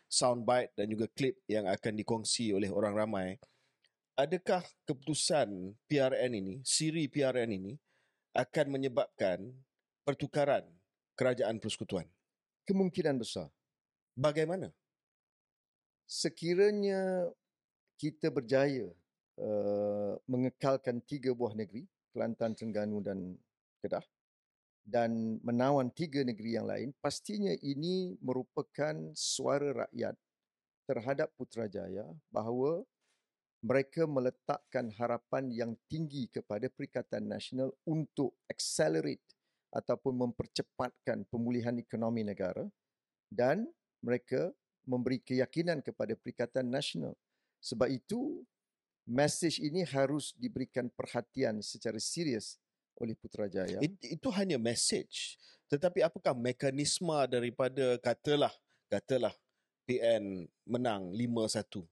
soundbite 0.08 0.72
dan 0.76 0.86
juga 0.88 1.06
klip 1.12 1.40
yang 1.50 1.66
akan 1.68 1.92
dikongsi 1.98 2.52
oleh 2.52 2.68
orang 2.72 2.94
ramai. 2.94 3.28
Adakah 4.18 4.66
keputusan 4.82 5.78
PRN 5.86 6.32
ini, 6.34 6.58
siri 6.66 7.06
PRN 7.06 7.54
ini 7.54 7.78
akan 8.34 8.66
menyebabkan 8.74 9.46
pertukaran 10.02 10.66
kerajaan 11.14 11.62
persekutuan? 11.62 12.02
Kemungkinan 12.66 13.14
besar. 13.14 13.46
Bagaimana? 14.18 14.74
Sekiranya 16.02 17.30
kita 17.94 18.34
berjaya 18.34 18.90
uh, 19.38 20.18
mengekalkan 20.26 20.98
tiga 21.06 21.30
buah 21.30 21.54
negeri, 21.54 21.86
Kelantan, 22.10 22.58
Terengganu 22.58 22.98
dan 22.98 23.38
Kedah 23.86 24.02
dan 24.82 25.38
menawan 25.46 25.94
tiga 25.94 26.26
negeri 26.26 26.58
yang 26.58 26.66
lain, 26.66 26.90
pastinya 26.98 27.54
ini 27.62 28.18
merupakan 28.18 29.14
suara 29.14 29.86
rakyat 29.86 30.18
terhadap 30.90 31.30
Putrajaya 31.38 32.02
bahawa 32.34 32.82
mereka 33.58 34.06
meletakkan 34.06 34.90
harapan 34.94 35.50
yang 35.50 35.72
tinggi 35.90 36.30
kepada 36.30 36.70
Perikatan 36.70 37.26
Nasional 37.26 37.74
untuk 37.82 38.38
accelerate 38.46 39.24
ataupun 39.74 40.14
mempercepatkan 40.28 41.26
pemulihan 41.26 41.74
ekonomi 41.76 42.22
negara 42.22 42.64
dan 43.28 43.66
mereka 44.00 44.54
memberi 44.86 45.20
keyakinan 45.20 45.82
kepada 45.82 46.14
Perikatan 46.14 46.70
Nasional. 46.70 47.12
Sebab 47.58 47.90
itu 47.90 48.46
message 49.04 49.58
ini 49.58 49.82
harus 49.82 50.32
diberikan 50.38 50.86
perhatian 50.94 51.58
secara 51.58 51.98
serius 51.98 52.56
oleh 52.96 53.18
Putrajaya. 53.18 53.82
It, 53.82 53.98
itu 54.06 54.28
hanya 54.32 54.56
message. 54.56 55.36
Tetapi 55.68 56.00
apakah 56.00 56.32
mekanisme 56.32 57.14
daripada 57.28 57.98
katalah 58.00 58.54
katalah 58.88 59.34
PN 59.84 60.48
menang 60.64 61.12
5-1, 61.12 61.84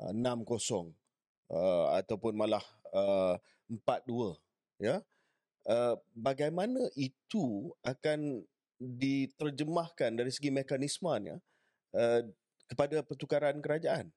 uh, 0.00 0.12
6-0 0.12 0.92
uh, 1.52 1.86
ataupun 2.00 2.32
malah 2.36 2.64
uh, 2.92 3.36
4-2 3.68 4.36
ya. 4.82 5.02
Uh, 5.66 5.98
bagaimana 6.14 6.78
itu 6.94 7.74
akan 7.82 8.46
diterjemahkan 8.78 10.14
dari 10.14 10.30
segi 10.30 10.54
mekanismenya 10.54 11.42
uh, 11.96 12.22
kepada 12.70 13.02
pertukaran 13.02 13.58
kerajaan? 13.58 14.12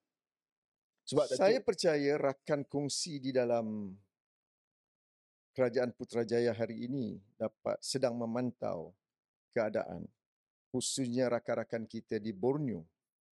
Sebab 1.10 1.26
saya 1.26 1.58
Datuk, 1.58 1.74
percaya 1.74 2.22
rakan 2.22 2.62
kongsi 2.70 3.18
di 3.18 3.34
dalam 3.34 3.98
kerajaan 5.58 5.92
Putrajaya 5.92 6.54
hari 6.54 6.86
ini 6.86 7.18
dapat 7.36 7.82
sedang 7.82 8.14
memantau 8.14 8.94
keadaan 9.52 10.06
khususnya 10.70 11.28
rakan-rakan 11.28 11.90
kita 11.90 12.22
di 12.22 12.30
Borneo. 12.30 12.86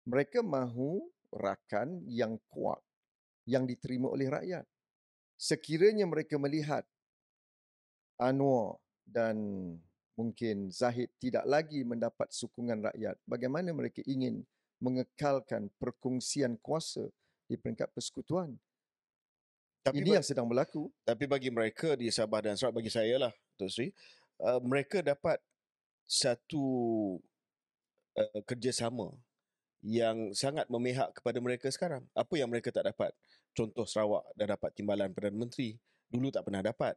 Mereka 0.05 0.45
mahu 0.45 1.09
rakan 1.37 2.01
yang 2.07 2.37
kuat 2.49 2.79
yang 3.43 3.67
diterima 3.67 4.07
oleh 4.07 4.31
rakyat. 4.31 4.65
Sekiranya 5.35 6.07
mereka 6.07 6.39
melihat 6.39 6.87
Anwar 8.15 8.79
dan 9.03 9.35
mungkin 10.15 10.69
Zahid 10.69 11.11
tidak 11.19 11.43
lagi 11.43 11.81
mendapat 11.83 12.29
sokongan 12.31 12.87
rakyat, 12.93 13.17
bagaimana 13.25 13.73
mereka 13.73 13.99
ingin 14.05 14.45
mengekalkan 14.79 15.71
perkongsian 15.79 16.59
kuasa 16.59 17.07
di 17.49 17.55
peringkat 17.59 17.91
persekutuan. 17.91 18.55
Tapi 19.83 19.99
Ini 19.99 20.19
yang 20.19 20.23
sedang 20.23 20.47
berlaku. 20.47 20.87
Tapi 21.03 21.27
bagi 21.27 21.51
mereka 21.51 21.99
di 21.99 22.07
Sabah 22.07 22.39
dan 22.39 22.55
Sarawak, 22.55 22.79
bagi 22.79 22.91
saya 22.91 23.19
lah, 23.19 23.33
Tok 23.59 23.67
Sri, 23.67 23.91
uh, 24.39 24.63
mereka 24.63 25.03
dapat 25.03 25.43
satu 26.07 26.63
uh, 28.15 28.41
kerjasama 28.47 29.11
yang 29.83 30.31
sangat 30.31 30.71
memihak 30.71 31.11
kepada 31.11 31.43
mereka 31.43 31.67
sekarang. 31.67 32.07
Apa 32.15 32.39
yang 32.39 32.47
mereka 32.47 32.71
tak 32.71 32.87
dapat? 32.87 33.11
Contoh 33.51 33.83
Sarawak 33.83 34.23
dah 34.33 34.55
dapat 34.55 34.71
timbalan 34.71 35.11
Perdana 35.11 35.35
Menteri. 35.35 35.75
Dulu 36.07 36.31
tak 36.31 36.47
pernah 36.47 36.63
dapat 36.63 36.95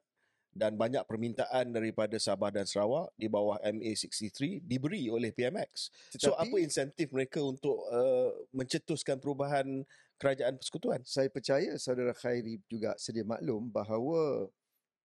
dan 0.57 0.73
banyak 0.73 1.05
permintaan 1.05 1.69
daripada 1.69 2.17
Sabah 2.17 2.49
dan 2.49 2.65
Sarawak 2.65 3.13
di 3.13 3.29
bawah 3.29 3.61
MA63 3.61 4.65
diberi 4.65 5.13
oleh 5.13 5.29
PMX. 5.29 5.93
Tetapi, 6.17 6.25
so 6.25 6.33
apa 6.33 6.57
insentif 6.57 7.13
mereka 7.13 7.45
untuk 7.45 7.85
uh, 7.93 8.33
mencetuskan 8.57 9.21
perubahan 9.21 9.85
kerajaan 10.17 10.57
persekutuan? 10.57 11.05
Saya 11.05 11.29
percaya 11.29 11.77
saudara 11.77 12.17
Khairi 12.17 12.65
juga 12.73 12.97
sedia 12.97 13.29
maklum 13.29 13.69
bahawa 13.69 14.49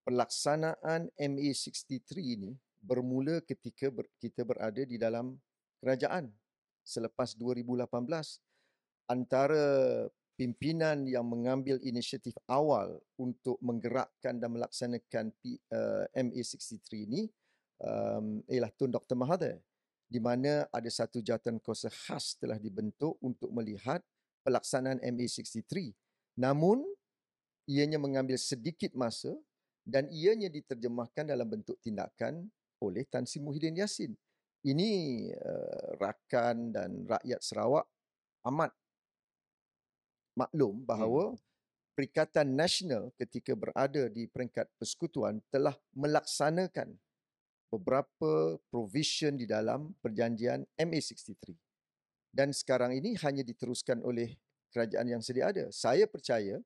pelaksanaan 0.07 1.11
MA63 1.19 2.09
ini 2.15 2.55
bermula 2.79 3.43
ketika 3.43 3.91
ber, 3.91 4.07
kita 4.23 4.47
berada 4.47 4.81
di 4.81 4.95
dalam 4.95 5.35
kerajaan 5.83 6.31
selepas 6.91 7.39
2018 7.39 7.87
antara 9.07 9.63
pimpinan 10.35 11.07
yang 11.07 11.23
mengambil 11.23 11.79
inisiatif 11.79 12.35
awal 12.51 12.99
untuk 13.15 13.55
menggerakkan 13.63 14.35
dan 14.35 14.51
melaksanakan 14.51 15.31
uh, 15.71 16.03
MA63 16.11 17.07
ini 17.07 17.21
um, 17.79 18.43
ialah 18.51 18.71
Tun 18.75 18.91
Dr. 18.91 19.15
Mahathir 19.15 19.63
di 20.11 20.19
mana 20.19 20.67
ada 20.75 20.91
satu 20.91 21.23
jawatan 21.23 21.63
kuasa 21.63 21.87
khas 21.87 22.35
telah 22.35 22.59
dibentuk 22.59 23.15
untuk 23.23 23.47
melihat 23.55 24.03
pelaksanaan 24.43 24.99
MA63. 24.99 25.95
Namun, 26.35 26.83
ianya 27.63 27.95
mengambil 27.95 28.35
sedikit 28.35 28.91
masa 28.91 29.31
dan 29.87 30.11
ianya 30.11 30.51
diterjemahkan 30.51 31.31
dalam 31.31 31.47
bentuk 31.47 31.79
tindakan 31.79 32.51
oleh 32.83 33.07
Tan 33.07 33.23
Sri 33.23 33.39
Muhyiddin 33.39 33.79
Yassin. 33.79 34.11
Ini 34.61 34.91
uh, 35.33 35.97
rakan 35.97 36.69
dan 36.69 37.05
rakyat 37.09 37.41
Sarawak 37.41 37.85
amat 38.45 38.71
maklum 40.37 40.85
bahawa 40.85 41.33
hmm. 41.33 41.39
Perikatan 41.91 42.55
Nasional 42.55 43.11
ketika 43.19 43.51
berada 43.51 44.07
di 44.07 44.25
peringkat 44.25 44.69
persekutuan 44.79 45.43
telah 45.51 45.75
melaksanakan 45.91 46.95
beberapa 47.67 48.57
provision 48.71 49.35
di 49.35 49.43
dalam 49.43 49.91
perjanjian 49.99 50.63
MA63. 50.79 51.51
Dan 52.31 52.55
sekarang 52.55 52.95
ini 52.95 53.19
hanya 53.19 53.43
diteruskan 53.43 53.99
oleh 54.07 54.39
kerajaan 54.71 55.07
yang 55.07 55.21
sedia 55.23 55.51
ada. 55.51 55.67
Saya 55.69 56.07
percaya 56.07 56.63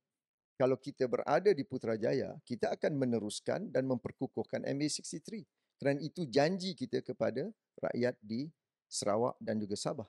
kalau 0.56 0.80
kita 0.80 1.10
berada 1.10 1.52
di 1.52 1.66
Putrajaya, 1.68 2.38
kita 2.48 2.72
akan 2.78 2.96
meneruskan 2.96 3.68
dan 3.74 3.90
memperkukuhkan 3.90 4.64
MA63. 4.64 5.44
Kerana 5.76 6.00
itu 6.00 6.24
janji 6.28 6.74
kita 6.74 7.04
kepada 7.04 7.52
rakyat 7.82 8.16
di 8.24 8.48
Sarawak 8.88 9.36
dan 9.44 9.60
juga 9.60 9.76
Sabah. 9.76 10.08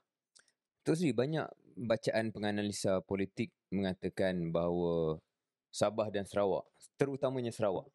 Tok 0.87 0.94
Sri, 0.94 1.11
banyak 1.11 1.50
bacaan 1.75 2.30
penganalisa 2.30 3.02
politik 3.02 3.50
mengatakan 3.75 4.54
bahawa 4.54 5.18
Sabah 5.75 6.08
dan 6.14 6.25
Sarawak, 6.25 6.64
terutamanya 6.94 7.50
Sarawak, 7.50 7.90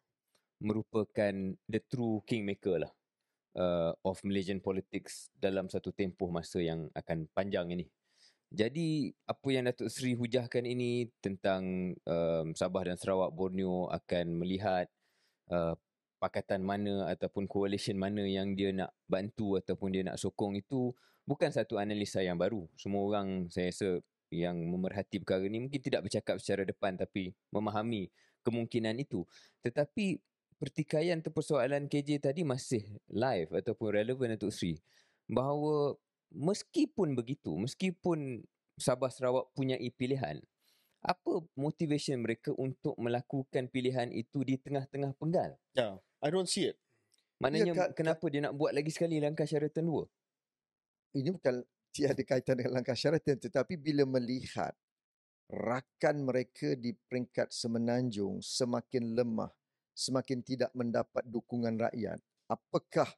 merupakan 0.60 1.34
the 1.66 1.80
true 1.88 2.20
kingmaker 2.28 2.84
lah 2.84 2.92
uh, 3.56 3.96
of 4.04 4.20
Malaysian 4.22 4.60
politics 4.62 5.32
dalam 5.34 5.66
satu 5.72 5.90
tempoh 5.90 6.30
masa 6.30 6.60
yang 6.62 6.86
akan 6.94 7.26
panjang 7.32 7.72
ini. 7.72 7.88
Jadi 8.52 9.08
apa 9.24 9.48
yang 9.48 9.64
Datuk 9.64 9.88
Sri 9.88 10.12
hujahkan 10.12 10.60
ini 10.68 11.08
tentang 11.24 11.96
um, 12.04 12.52
Sabah 12.52 12.84
dan 12.84 13.00
Sarawak 13.00 13.32
Borneo 13.32 13.88
akan 13.88 14.36
melihat 14.36 14.92
uh, 15.48 15.72
pakatan 16.22 16.62
mana 16.62 17.10
ataupun 17.10 17.50
coalition 17.50 17.98
mana 17.98 18.22
yang 18.22 18.54
dia 18.54 18.70
nak 18.70 18.94
bantu 19.10 19.58
ataupun 19.58 19.90
dia 19.90 20.06
nak 20.06 20.22
sokong 20.22 20.54
itu 20.54 20.94
bukan 21.26 21.50
satu 21.50 21.82
analisa 21.82 22.22
yang 22.22 22.38
baru. 22.38 22.70
Semua 22.78 23.02
orang 23.02 23.50
saya 23.50 23.74
rasa 23.74 23.98
yang 24.30 24.54
memerhati 24.54 25.18
perkara 25.18 25.42
ni 25.50 25.58
mungkin 25.58 25.82
tidak 25.82 26.06
bercakap 26.06 26.38
secara 26.38 26.62
depan 26.62 26.94
tapi 26.94 27.34
memahami 27.50 28.06
kemungkinan 28.46 29.02
itu. 29.02 29.26
Tetapi 29.66 30.22
pertikaian 30.62 31.18
atau 31.18 31.34
persoalan 31.34 31.90
KJ 31.90 32.22
tadi 32.22 32.46
masih 32.46 32.86
live 33.10 33.50
ataupun 33.50 33.98
relevan 33.98 34.38
untuk 34.38 34.54
Sri. 34.54 34.78
Bahawa 35.26 35.98
meskipun 36.30 37.18
begitu, 37.18 37.50
meskipun 37.58 38.46
Sabah 38.78 39.10
Sarawak 39.10 39.50
punya 39.58 39.74
pilihan, 39.98 40.38
apa 41.02 41.42
motivation 41.58 42.22
mereka 42.22 42.54
untuk 42.54 42.94
melakukan 42.94 43.66
pilihan 43.68 44.08
itu 44.14 44.46
di 44.46 44.54
tengah-tengah 44.54 45.18
penggal? 45.18 45.58
Yeah, 45.74 45.98
I 46.22 46.30
don't 46.30 46.46
see 46.46 46.70
it. 46.70 46.78
Maknanya 47.42 47.74
Ya, 47.74 47.74
Kak- 47.74 47.92
kenapa 47.98 48.24
dia 48.30 48.40
nak 48.46 48.54
buat 48.54 48.70
lagi 48.70 48.94
sekali 48.94 49.18
langkah 49.18 49.42
syaratan 49.42 49.82
dua? 49.82 50.06
Ini 51.18 51.34
bukan 51.34 51.66
tiada 51.90 52.22
kaitan 52.22 52.56
dengan 52.56 52.80
langkah 52.80 52.96
syaratan 52.96 53.36
tetapi 53.36 53.74
bila 53.76 54.06
melihat 54.06 54.72
rakan 55.50 56.24
mereka 56.24 56.72
di 56.78 56.96
peringkat 56.96 57.52
semenanjung 57.52 58.40
semakin 58.40 59.12
lemah, 59.12 59.52
semakin 59.92 60.40
tidak 60.40 60.72
mendapat 60.72 61.26
dukungan 61.28 61.76
rakyat, 61.76 62.16
apakah 62.48 63.10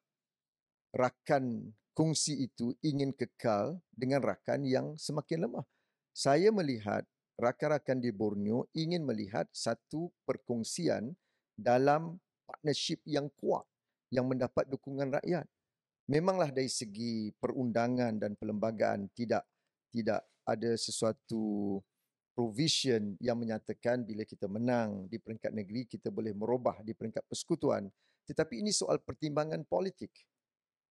rakan 0.90 1.70
kongsi 1.94 2.50
itu 2.50 2.74
ingin 2.82 3.14
kekal 3.14 3.78
dengan 3.94 4.24
rakan 4.24 4.66
yang 4.66 4.86
semakin 4.98 5.46
lemah? 5.46 5.62
Saya 6.10 6.50
melihat 6.50 7.06
rakan-rakan 7.38 8.02
di 8.02 8.10
Borneo 8.10 8.66
ingin 8.74 9.06
melihat 9.06 9.46
satu 9.54 10.10
perkongsian 10.26 11.14
dalam 11.54 12.18
partnership 12.44 13.00
yang 13.08 13.26
kuat 13.40 13.64
yang 14.12 14.28
mendapat 14.28 14.68
dukungan 14.70 15.16
rakyat. 15.20 15.48
Memanglah 16.04 16.52
dari 16.52 16.68
segi 16.68 17.32
perundangan 17.40 18.20
dan 18.20 18.36
perlembagaan 18.36 19.08
tidak 19.16 19.42
tidak 19.88 20.20
ada 20.44 20.76
sesuatu 20.76 21.80
provision 22.36 23.16
yang 23.18 23.40
menyatakan 23.40 24.04
bila 24.04 24.28
kita 24.28 24.44
menang 24.44 25.08
di 25.08 25.16
peringkat 25.16 25.50
negeri 25.56 25.88
kita 25.88 26.12
boleh 26.12 26.36
merubah 26.36 26.84
di 26.84 26.92
peringkat 26.92 27.24
persekutuan. 27.24 27.88
Tetapi 28.28 28.60
ini 28.60 28.70
soal 28.70 29.00
pertimbangan 29.00 29.64
politik 29.64 30.12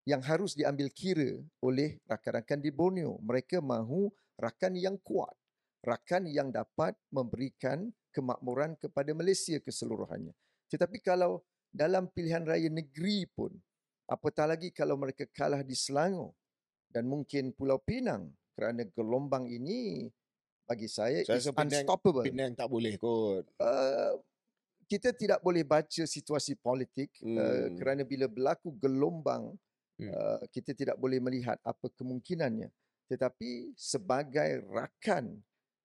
yang 0.08 0.24
harus 0.24 0.56
diambil 0.56 0.88
kira 0.88 1.36
oleh 1.60 2.00
rakan-rakan 2.08 2.58
di 2.64 2.70
Borneo. 2.72 3.20
Mereka 3.20 3.60
mahu 3.60 4.08
rakan 4.40 4.72
yang 4.80 4.96
kuat 5.04 5.36
rakan 5.82 6.30
yang 6.30 6.54
dapat 6.54 6.94
memberikan 7.10 7.90
kemakmuran 8.14 8.78
kepada 8.78 9.10
Malaysia 9.12 9.58
keseluruhannya 9.58 10.32
tetapi 10.72 11.04
kalau 11.04 11.44
dalam 11.68 12.08
pilihan 12.08 12.40
raya 12.44 12.72
negeri 12.72 13.28
pun 13.28 13.52
apatah 14.08 14.48
lagi 14.48 14.72
kalau 14.72 14.96
mereka 14.96 15.28
kalah 15.28 15.60
di 15.60 15.76
Selangor 15.76 16.32
dan 16.88 17.04
mungkin 17.04 17.52
Pulau 17.52 17.76
Pinang 17.80 18.32
kerana 18.56 18.84
gelombang 18.88 19.48
ini 19.48 20.08
bagi 20.64 20.88
saya, 20.88 21.20
Saya 21.28 21.40
is 21.40 21.48
Penang- 21.52 21.84
unstoppable. 21.84 22.24
Penang 22.24 22.56
tak 22.56 22.68
boleh 22.68 22.96
kot. 22.96 23.44
Uh, 23.60 24.16
kita 24.88 25.12
tidak 25.12 25.40
boleh 25.40 25.64
baca 25.64 26.04
situasi 26.04 26.56
politik 26.56 27.12
hmm. 27.20 27.36
uh, 27.36 27.44
Hmm. 27.68 27.76
kerana 27.76 28.02
bila 28.04 28.28
berlaku 28.28 28.72
gelombang 28.76 29.52
Hmm. 30.00 30.08
uh, 30.08 30.40
kita 30.48 30.72
tidak 30.72 30.96
boleh 30.96 31.20
melihat 31.20 31.60
apa 31.60 31.84
kemungkinannya 31.92 32.72
tetapi 33.12 33.76
sebagai 33.76 34.64
rakan 34.72 35.36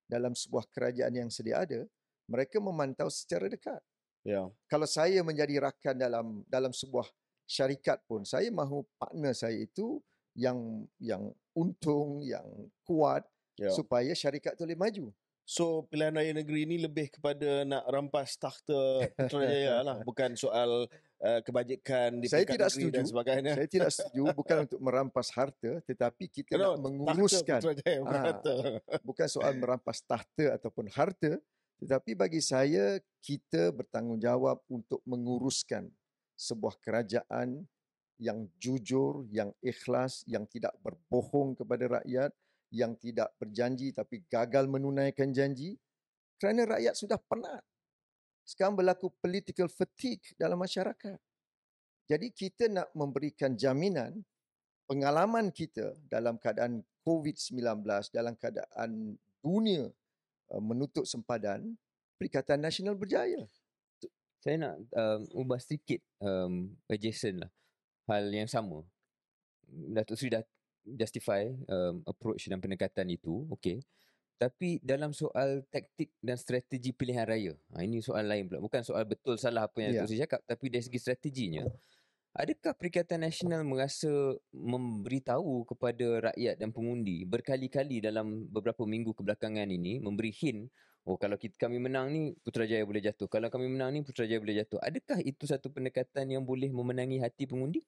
dalam 0.07 0.31
sebuah 0.31 0.63
kerajaan 0.71 1.11
yang 1.11 1.27
sedia 1.27 1.59
ada 1.67 1.83
mereka 2.23 2.55
memantau 2.63 3.11
secara 3.11 3.51
dekat 3.51 3.83
Ya. 4.27 4.43
kalau 4.65 4.83
saya 4.83 5.23
menjadi 5.23 5.55
rakan 5.61 5.95
dalam 5.95 6.25
dalam 6.45 6.69
sebuah 6.69 7.07
syarikat 7.41 8.03
pun 8.03 8.21
saya 8.21 8.51
mahu 8.51 8.83
partner 8.93 9.31
saya 9.31 9.55
itu 9.55 10.03
yang 10.33 10.59
yang 10.99 11.23
untung 11.51 12.21
yang 12.21 12.43
kuat 12.83 13.23
Ya. 13.55 13.73
supaya 13.73 14.13
syarikat 14.13 14.53
tu 14.53 14.63
boleh 14.63 14.77
maju 14.77 15.05
So 15.41 15.81
pilihan 15.83 16.11
raya 16.11 16.29
negeri 16.29 16.61
ni 16.63 16.77
lebih 16.77 17.09
kepada 17.09 17.63
nak 17.63 17.87
rampas 17.87 18.35
takhta 18.35 19.07
Putrajaya 19.09 19.79
lah. 19.79 19.97
Bukan 20.05 20.35
soal 20.35 20.85
uh, 21.17 21.39
kebajikan 21.41 22.19
di 22.19 22.27
Saya 22.27 22.43
tidak 22.43 22.67
negeri 22.67 22.83
dan 22.85 23.01
setuju. 23.01 23.09
sebagainya. 23.09 23.51
saya 23.55 23.65
tidak 23.65 23.89
setuju 23.89 24.23
bukan 24.35 24.57
untuk 24.67 24.77
merampas 24.77 25.27
harta 25.31 25.71
tetapi 25.81 26.23
kita 26.27 26.51
Kenapa? 26.51 26.69
nak 26.69 26.79
menguruskan 26.83 27.57
Takhta 27.57 27.63
Putrajaya 27.65 27.97
Ah. 27.97 28.03
berharta. 28.05 28.53
bukan 29.01 29.27
soal 29.27 29.53
merampas 29.55 29.97
tahta 30.03 30.45
ataupun 30.53 30.85
harta 30.91 31.31
tetapi 31.77 32.17
bagi 32.17 32.41
saya 32.41 32.97
kita 33.21 33.69
bertanggungjawab 33.69 34.65
untuk 34.69 35.01
menguruskan 35.05 35.85
sebuah 36.33 36.77
kerajaan 36.81 37.65
yang 38.17 38.49
jujur, 38.57 39.29
yang 39.29 39.53
ikhlas, 39.61 40.25
yang 40.25 40.49
tidak 40.49 40.73
berbohong 40.81 41.53
kepada 41.53 42.01
rakyat, 42.01 42.33
yang 42.73 42.97
tidak 42.97 43.29
berjanji 43.37 43.93
tapi 43.93 44.25
gagal 44.25 44.65
menunaikan 44.65 45.29
janji 45.29 45.77
kerana 46.41 46.77
rakyat 46.77 46.93
sudah 46.97 47.21
penat. 47.29 47.61
Sekarang 48.41 48.73
berlaku 48.79 49.11
political 49.21 49.69
fatigue 49.69 50.33
dalam 50.39 50.57
masyarakat. 50.57 51.19
Jadi 52.07 52.27
kita 52.31 52.71
nak 52.71 52.87
memberikan 52.95 53.53
jaminan 53.53 54.23
pengalaman 54.87 55.51
kita 55.51 55.93
dalam 56.07 56.39
keadaan 56.39 56.79
COVID-19, 57.03 57.83
dalam 58.15 58.33
keadaan 58.39 59.19
dunia 59.43 59.91
menutup 60.55 61.03
sempadan, 61.03 61.75
Perikatan 62.17 62.57
Nasional 62.57 62.97
berjaya. 62.97 63.45
Saya 64.41 64.55
nak 64.57 64.73
um, 64.93 65.45
ubah 65.45 65.59
sedikit 65.61 66.01
um, 66.23 66.73
adjacent 66.89 67.45
lah. 67.45 67.51
Hal 68.07 68.31
yang 68.31 68.49
sama. 68.49 68.81
Datuk 69.67 70.15
Sri 70.15 70.31
dah 70.31 70.41
justify 70.87 71.45
um, 71.67 71.99
approach 72.07 72.47
dan 72.47 72.63
pendekatan 72.63 73.11
itu. 73.11 73.43
Okay. 73.59 73.83
Tapi 74.37 74.77
dalam 74.85 75.11
soal 75.11 75.65
taktik 75.67 76.13
dan 76.21 76.37
strategi 76.37 76.93
pilihan 76.93 77.25
raya. 77.25 77.53
Ha, 77.73 77.83
ini 77.83 77.99
soal 77.99 78.29
lain 78.29 78.47
pula. 78.47 78.61
Bukan 78.63 78.85
soal 78.85 79.03
betul 79.03 79.35
salah 79.35 79.65
apa 79.65 79.77
yang 79.83 79.91
Ya. 79.91 79.95
Datuk 80.05 80.09
Sri 80.13 80.21
cakap. 80.23 80.41
Tapi 80.47 80.65
dari 80.71 80.83
segi 80.85 80.99
strateginya. 81.01 81.65
Adakah 82.37 82.77
Perikatan 82.77 83.25
Nasional 83.25 83.65
merasa 83.65 84.05
memberitahu 84.53 85.65
kepada 85.73 86.29
rakyat 86.29 86.61
dan 86.61 86.69
pengundi 86.69 87.25
berkali-kali 87.25 87.97
dalam 87.97 88.45
beberapa 88.53 88.85
minggu 88.85 89.09
kebelakangan 89.17 89.65
ini 89.65 89.97
memberi 89.97 90.29
hint 90.29 90.69
oh 91.09 91.17
kalau 91.17 91.33
kita, 91.33 91.57
kami 91.57 91.81
menang 91.81 92.13
ni 92.13 92.37
Putrajaya 92.45 92.85
boleh 92.85 93.01
jatuh 93.01 93.25
kalau 93.25 93.49
kami 93.49 93.73
menang 93.73 93.89
ni 93.89 94.05
Putrajaya 94.05 94.37
boleh 94.37 94.61
jatuh 94.61 94.77
adakah 94.85 95.17
itu 95.25 95.49
satu 95.49 95.73
pendekatan 95.73 96.29
yang 96.29 96.45
boleh 96.45 96.69
memenangi 96.69 97.17
hati 97.25 97.49
pengundi 97.49 97.81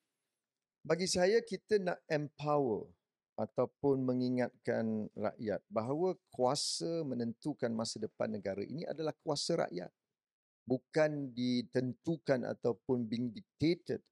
Bagi 0.82 1.06
saya 1.06 1.46
kita 1.46 1.78
nak 1.78 2.02
empower 2.10 2.90
ataupun 3.38 4.02
mengingatkan 4.02 5.14
rakyat 5.14 5.62
bahawa 5.70 6.18
kuasa 6.34 7.06
menentukan 7.06 7.70
masa 7.70 8.02
depan 8.02 8.34
negara 8.34 8.66
ini 8.66 8.82
adalah 8.84 9.14
kuasa 9.22 9.62
rakyat. 9.62 9.94
Bukan 10.66 11.32
ditentukan 11.38 12.50
ataupun 12.50 13.08
being 13.08 13.30
dictated 13.32 14.04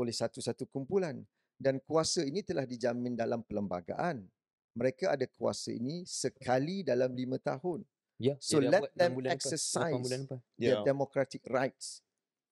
oleh 0.00 0.14
satu-satu 0.14 0.66
kumpulan. 0.72 1.20
Dan 1.60 1.76
kuasa 1.84 2.24
ini 2.24 2.40
telah 2.40 2.64
dijamin 2.64 3.12
dalam 3.12 3.44
perlembagaan. 3.44 4.24
Mereka 4.72 5.12
ada 5.12 5.26
kuasa 5.28 5.76
ini 5.76 6.08
sekali 6.08 6.80
dalam 6.80 7.12
lima 7.12 7.36
tahun. 7.36 7.84
ya 8.20 8.36
So 8.40 8.60
dah 8.60 8.80
let 8.80 8.92
them 8.96 9.16
exercise 9.28 10.08
their 10.56 10.80
Ya. 10.80 10.84
democratic 10.84 11.40
rights 11.48 12.00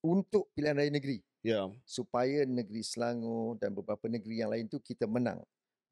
untuk 0.04 0.48
pilihan 0.52 0.76
raya 0.76 0.92
negeri. 0.92 1.24
Ya. 1.38 1.70
supaya 1.86 2.42
negeri 2.42 2.82
Selangor 2.82 3.56
dan 3.62 3.70
beberapa 3.70 4.10
negeri 4.10 4.42
yang 4.42 4.50
lain 4.50 4.66
tu 4.66 4.82
kita 4.82 5.06
menang. 5.06 5.38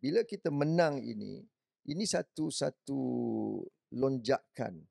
Bila 0.02 0.26
kita 0.26 0.50
menang 0.50 0.98
ini, 1.00 1.46
ini 1.86 2.04
satu 2.04 2.50
satu 2.50 3.00
lonjakan 3.94 4.82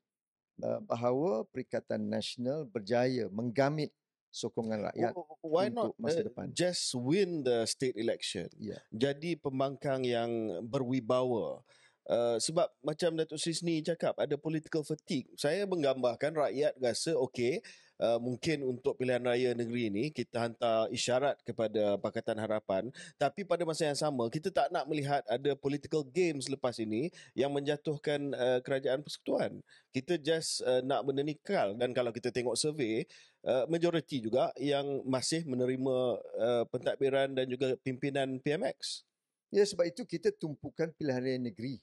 uh, 0.64 0.80
bahawa 0.80 1.44
Perikatan 1.52 2.08
Nasional 2.08 2.64
berjaya 2.64 3.28
menggamit 3.28 3.92
sokongan 4.36 4.92
rakyat. 4.92 5.16
W- 5.16 5.24
Why 5.40 5.72
not 5.72 5.96
untuk 5.96 5.96
masa 5.96 6.20
uh, 6.20 6.26
depan. 6.28 6.46
just 6.52 6.92
win 6.92 7.40
the 7.40 7.64
state 7.64 7.96
election? 7.96 8.52
Ya. 8.60 8.76
Jadi 8.92 9.40
pembangkang 9.40 10.04
yang 10.04 10.60
berwibawa. 10.68 11.64
Uh, 12.06 12.38
sebab 12.38 12.70
macam 12.86 13.18
Datuk 13.18 13.34
Sri 13.34 13.50
Sni 13.50 13.82
cakap 13.82 14.14
ada 14.20 14.38
political 14.38 14.86
fatigue. 14.86 15.26
Saya 15.34 15.66
menggambarkan 15.66 16.38
rakyat 16.38 16.78
rasa 16.78 17.18
okey 17.18 17.58
uh, 18.00 18.18
mungkin 18.20 18.64
untuk 18.64 18.96
pilihan 19.00 19.22
raya 19.22 19.50
negeri 19.52 19.88
ini 19.88 20.04
kita 20.12 20.48
hantar 20.48 20.88
isyarat 20.92 21.40
kepada 21.44 21.96
Pakatan 22.00 22.38
Harapan 22.40 22.88
tapi 23.16 23.44
pada 23.44 23.64
masa 23.64 23.88
yang 23.88 23.98
sama 23.98 24.28
kita 24.28 24.52
tak 24.52 24.68
nak 24.72 24.84
melihat 24.88 25.24
ada 25.28 25.56
political 25.56 26.04
games 26.04 26.48
lepas 26.48 26.76
ini 26.80 27.08
yang 27.32 27.52
menjatuhkan 27.52 28.32
uh, 28.36 28.58
kerajaan 28.60 29.00
persekutuan. 29.00 29.60
Kita 29.92 30.20
just 30.20 30.60
uh, 30.64 30.84
nak 30.84 31.04
benda 31.04 31.24
ni 31.24 31.36
kekal 31.36 31.76
dan 31.76 31.92
kalau 31.96 32.12
kita 32.12 32.28
tengok 32.28 32.56
survey 32.56 33.04
uh, 33.46 33.64
majoriti 33.70 34.20
juga 34.20 34.52
yang 34.60 35.04
masih 35.06 35.44
menerima 35.48 35.96
uh, 36.36 36.64
pentadbiran 36.68 37.32
dan 37.32 37.46
juga 37.48 37.76
pimpinan 37.80 38.36
PMX. 38.42 39.06
Ya 39.54 39.62
sebab 39.62 39.86
itu 39.88 40.02
kita 40.02 40.34
tumpukan 40.34 40.90
pilihan 40.98 41.22
raya 41.22 41.38
negeri. 41.38 41.78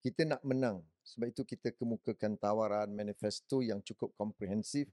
Kita 0.00 0.24
nak 0.24 0.42
menang. 0.42 0.80
Sebab 1.06 1.30
itu 1.30 1.46
kita 1.46 1.70
kemukakan 1.78 2.34
tawaran 2.34 2.90
manifesto 2.90 3.62
yang 3.62 3.78
cukup 3.78 4.10
komprehensif 4.18 4.90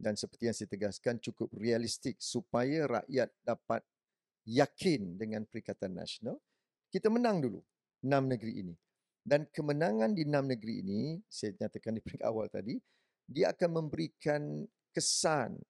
dan 0.00 0.16
seperti 0.16 0.48
yang 0.48 0.56
saya 0.56 0.68
tegaskan 0.72 1.20
cukup 1.20 1.52
realistik 1.52 2.16
supaya 2.16 2.88
rakyat 2.88 3.28
dapat 3.44 3.84
yakin 4.48 5.20
dengan 5.20 5.44
Perikatan 5.44 5.92
Nasional, 5.92 6.40
kita 6.88 7.12
menang 7.12 7.44
dulu 7.44 7.60
enam 8.00 8.24
negeri 8.24 8.64
ini. 8.64 8.74
Dan 9.20 9.44
kemenangan 9.52 10.16
di 10.16 10.24
enam 10.24 10.48
negeri 10.48 10.80
ini, 10.80 11.20
saya 11.28 11.52
nyatakan 11.60 11.92
di 11.92 12.00
peringkat 12.00 12.24
awal 12.24 12.48
tadi, 12.48 12.80
dia 13.28 13.52
akan 13.52 13.84
memberikan 13.84 14.64
kesan 14.96 15.60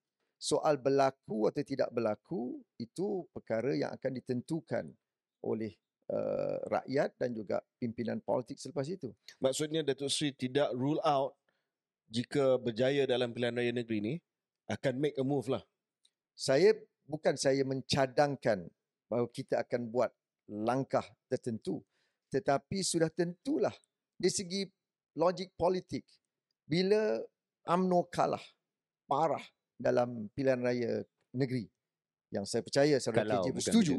soal 0.40 0.78
berlaku 0.80 1.50
atau 1.50 1.60
tidak 1.60 1.90
berlaku 1.92 2.62
itu 2.80 3.26
perkara 3.34 3.76
yang 3.76 3.90
akan 3.92 4.16
ditentukan 4.16 4.88
oleh 5.44 5.74
uh, 6.08 6.56
rakyat 6.70 7.12
dan 7.20 7.36
juga 7.36 7.60
pimpinan 7.76 8.22
politik 8.22 8.56
selepas 8.56 8.86
itu. 8.88 9.12
Maksudnya 9.42 9.84
Datuk 9.84 10.08
Sri 10.08 10.32
tidak 10.32 10.72
rule 10.72 11.02
out 11.04 11.36
jika 12.10 12.58
berjaya 12.58 13.06
dalam 13.06 13.30
pilihan 13.30 13.54
raya 13.54 13.72
negeri 13.72 13.96
ini 14.02 14.14
akan 14.66 14.94
make 14.98 15.16
a 15.16 15.24
move 15.24 15.46
lah. 15.46 15.62
Saya 16.34 16.74
bukan 17.06 17.38
saya 17.38 17.62
mencadangkan 17.62 18.66
bahawa 19.06 19.26
kita 19.30 19.62
akan 19.62 19.90
buat 19.90 20.10
langkah 20.50 21.06
tertentu 21.30 21.82
tetapi 22.30 22.78
sudah 22.86 23.10
tentulah 23.10 23.74
dari 24.14 24.30
segi 24.30 24.62
logik 25.18 25.50
politik 25.58 26.06
bila 26.62 27.18
AMNO 27.66 28.06
kalah 28.06 28.42
parah 29.10 29.42
dalam 29.74 30.30
pilihan 30.30 30.62
raya 30.62 31.02
negeri. 31.34 31.66
Yang 32.30 32.46
saya 32.46 32.62
percaya 32.62 32.96
saudara 33.02 33.42
KJ 33.42 33.46
bersetuju 33.50 33.94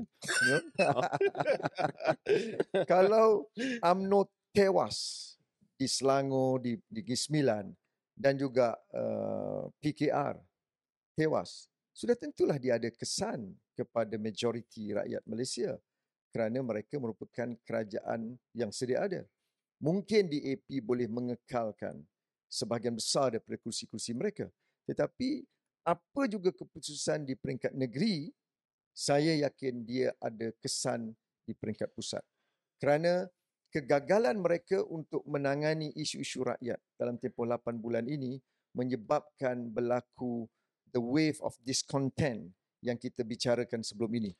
kalau 2.91 3.51
AMNO 3.83 4.31
tewas 4.55 4.97
di 5.75 5.83
Selangor 5.83 6.63
di 6.63 6.79
di 6.87 7.03
Negeri 7.03 7.17
Sembilan 7.19 7.65
dan 8.21 8.37
juga 8.37 8.77
uh, 8.93 9.65
PKR 9.81 10.37
tewas 11.17 11.71
sudah 11.91 12.13
tentulah 12.13 12.55
dia 12.61 12.77
ada 12.77 12.87
kesan 12.93 13.51
kepada 13.73 14.15
majoriti 14.15 14.93
rakyat 14.93 15.23
Malaysia 15.25 15.75
kerana 16.31 16.63
mereka 16.63 16.95
merupakan 16.95 17.51
kerajaan 17.67 18.39
yang 18.55 18.71
sedia 18.71 19.03
ada. 19.03 19.21
Mungkin 19.83 20.31
DAP 20.31 20.79
boleh 20.79 21.11
mengekalkan 21.11 21.99
sebahagian 22.47 22.95
besar 22.95 23.35
daripada 23.35 23.59
kursi-kursi 23.59 24.15
mereka. 24.15 24.47
Tetapi 24.87 25.43
apa 25.83 26.29
juga 26.31 26.55
keputusan 26.55 27.27
di 27.27 27.35
peringkat 27.35 27.75
negeri, 27.75 28.31
saya 28.95 29.35
yakin 29.49 29.83
dia 29.83 30.15
ada 30.21 30.53
kesan 30.63 31.11
di 31.43 31.51
peringkat 31.51 31.91
pusat. 31.91 32.23
Kerana 32.79 33.27
kegagalan 33.71 34.37
mereka 34.37 34.83
untuk 34.83 35.23
menangani 35.23 35.95
isu-isu 35.95 36.43
rakyat 36.43 36.77
dalam 36.99 37.15
tempoh 37.15 37.47
8 37.47 37.79
bulan 37.79 38.03
ini 38.05 38.37
menyebabkan 38.75 39.71
berlaku 39.71 40.47
the 40.91 40.99
wave 40.99 41.39
of 41.39 41.55
discontent 41.63 42.51
yang 42.83 42.99
kita 42.99 43.23
bicarakan 43.23 43.79
sebelum 43.79 44.11
ini. 44.19 44.31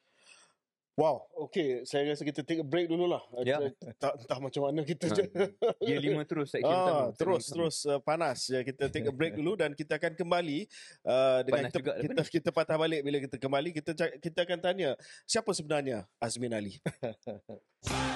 Wow, 1.00 1.24
okay. 1.39 1.88
Saya 1.88 2.12
rasa 2.12 2.28
kita 2.28 2.44
take 2.44 2.60
a 2.60 2.67
break 2.67 2.91
dulu 2.91 3.08
lah. 3.08 3.24
Ya. 3.48 3.63
Tak, 3.96 4.22
entah 4.22 4.39
macam 4.44 4.62
mana 4.67 4.84
kita. 4.84 5.08
Ha. 5.08 5.48
Dia 5.88 5.98
lima 6.04 6.28
terus. 6.28 6.52
Saya 6.52 6.67
ah, 6.67 7.08
terus, 7.15 7.48
terus 7.48 7.88
uh, 7.88 8.04
panas. 8.04 8.52
Ya, 8.52 8.60
kita 8.60 8.91
take 8.91 9.08
a 9.08 9.13
break 9.15 9.39
dulu 9.39 9.56
dan 9.56 9.72
kita 9.72 9.96
akan 9.96 10.20
kembali. 10.20 10.67
Uh, 11.08 11.48
dengan 11.48 11.72
Panas 11.72 11.74
juga 11.80 11.91
kita, 11.96 12.12
kita, 12.12 12.24
kita 12.28 12.50
patah 12.52 12.76
balik 12.76 13.02
bila 13.08 13.17
kita 13.24 13.39
kembali. 13.39 13.70
Kita 13.72 13.91
kita 14.20 14.39
akan 14.44 14.60
tanya, 14.60 14.89
siapa 15.24 15.56
sebenarnya 15.56 16.04
Azmin 16.20 16.52
Ali? 16.52 16.76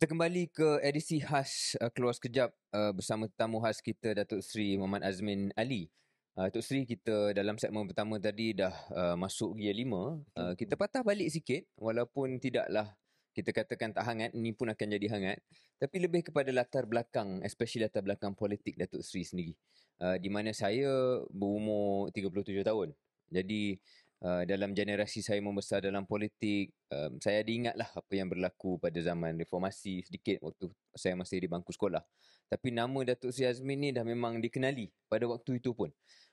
Kita 0.00 0.16
kembali 0.16 0.48
ke 0.48 0.80
edisi 0.80 1.20
khas 1.20 1.76
uh, 1.76 1.92
Keluar 1.92 2.16
Sekejap 2.16 2.48
uh, 2.72 2.88
bersama 2.96 3.28
tetamu 3.28 3.60
khas 3.60 3.84
kita 3.84 4.16
Datuk 4.16 4.40
Seri 4.40 4.80
Muhammad 4.80 5.04
Azmin 5.04 5.52
Ali. 5.52 5.92
Uh, 6.32 6.48
Tok 6.48 6.64
Sri 6.64 6.88
kita 6.88 7.36
dalam 7.36 7.60
segmen 7.60 7.84
pertama 7.84 8.16
tadi 8.16 8.56
dah 8.56 8.72
uh, 8.96 9.12
masuk 9.20 9.60
gear 9.60 9.76
5. 9.76 9.92
Uh, 9.92 10.16
kita 10.56 10.80
patah 10.80 11.04
balik 11.04 11.28
sikit 11.28 11.68
walaupun 11.76 12.40
tidaklah 12.40 12.96
kita 13.36 13.52
katakan 13.52 13.92
tak 13.92 14.08
hangat, 14.08 14.32
ini 14.32 14.56
pun 14.56 14.72
akan 14.72 14.86
jadi 14.88 15.06
hangat. 15.12 15.38
Tapi 15.76 15.96
lebih 16.00 16.32
kepada 16.32 16.48
latar 16.48 16.88
belakang, 16.88 17.44
especially 17.44 17.84
latar 17.84 18.00
belakang 18.00 18.32
politik 18.32 18.80
Datuk 18.80 19.04
Sri 19.04 19.28
sendiri. 19.28 19.52
Uh, 20.00 20.16
di 20.16 20.32
mana 20.32 20.56
saya 20.56 21.20
berumur 21.28 22.08
37 22.08 22.64
tahun. 22.64 22.96
Jadi 23.28 23.76
uh, 24.24 24.42
dalam 24.44 24.72
generasi 24.76 25.24
saya 25.24 25.40
membesar 25.40 25.84
dalam 25.84 26.04
politik, 26.04 26.72
um, 26.92 27.16
saya 27.20 27.40
diingatlah 27.44 27.88
apa 27.88 28.12
yang 28.12 28.28
berlaku 28.28 28.76
pada 28.76 29.00
zaman 29.00 29.36
reformasi 29.40 30.04
sedikit 30.04 30.40
waktu 30.44 30.68
saya 30.96 31.16
masih 31.16 31.40
di 31.40 31.48
bangku 31.48 31.72
sekolah. 31.72 32.04
Tapi 32.50 32.74
nama 32.74 32.98
Datuk 33.06 33.30
Sri 33.30 33.46
Azmin 33.46 33.78
ni 33.78 33.88
dah 33.94 34.02
memang 34.02 34.42
dikenali 34.42 34.90
pada 35.06 35.24
waktu 35.30 35.62
itu 35.62 35.70
pun. 35.70 35.88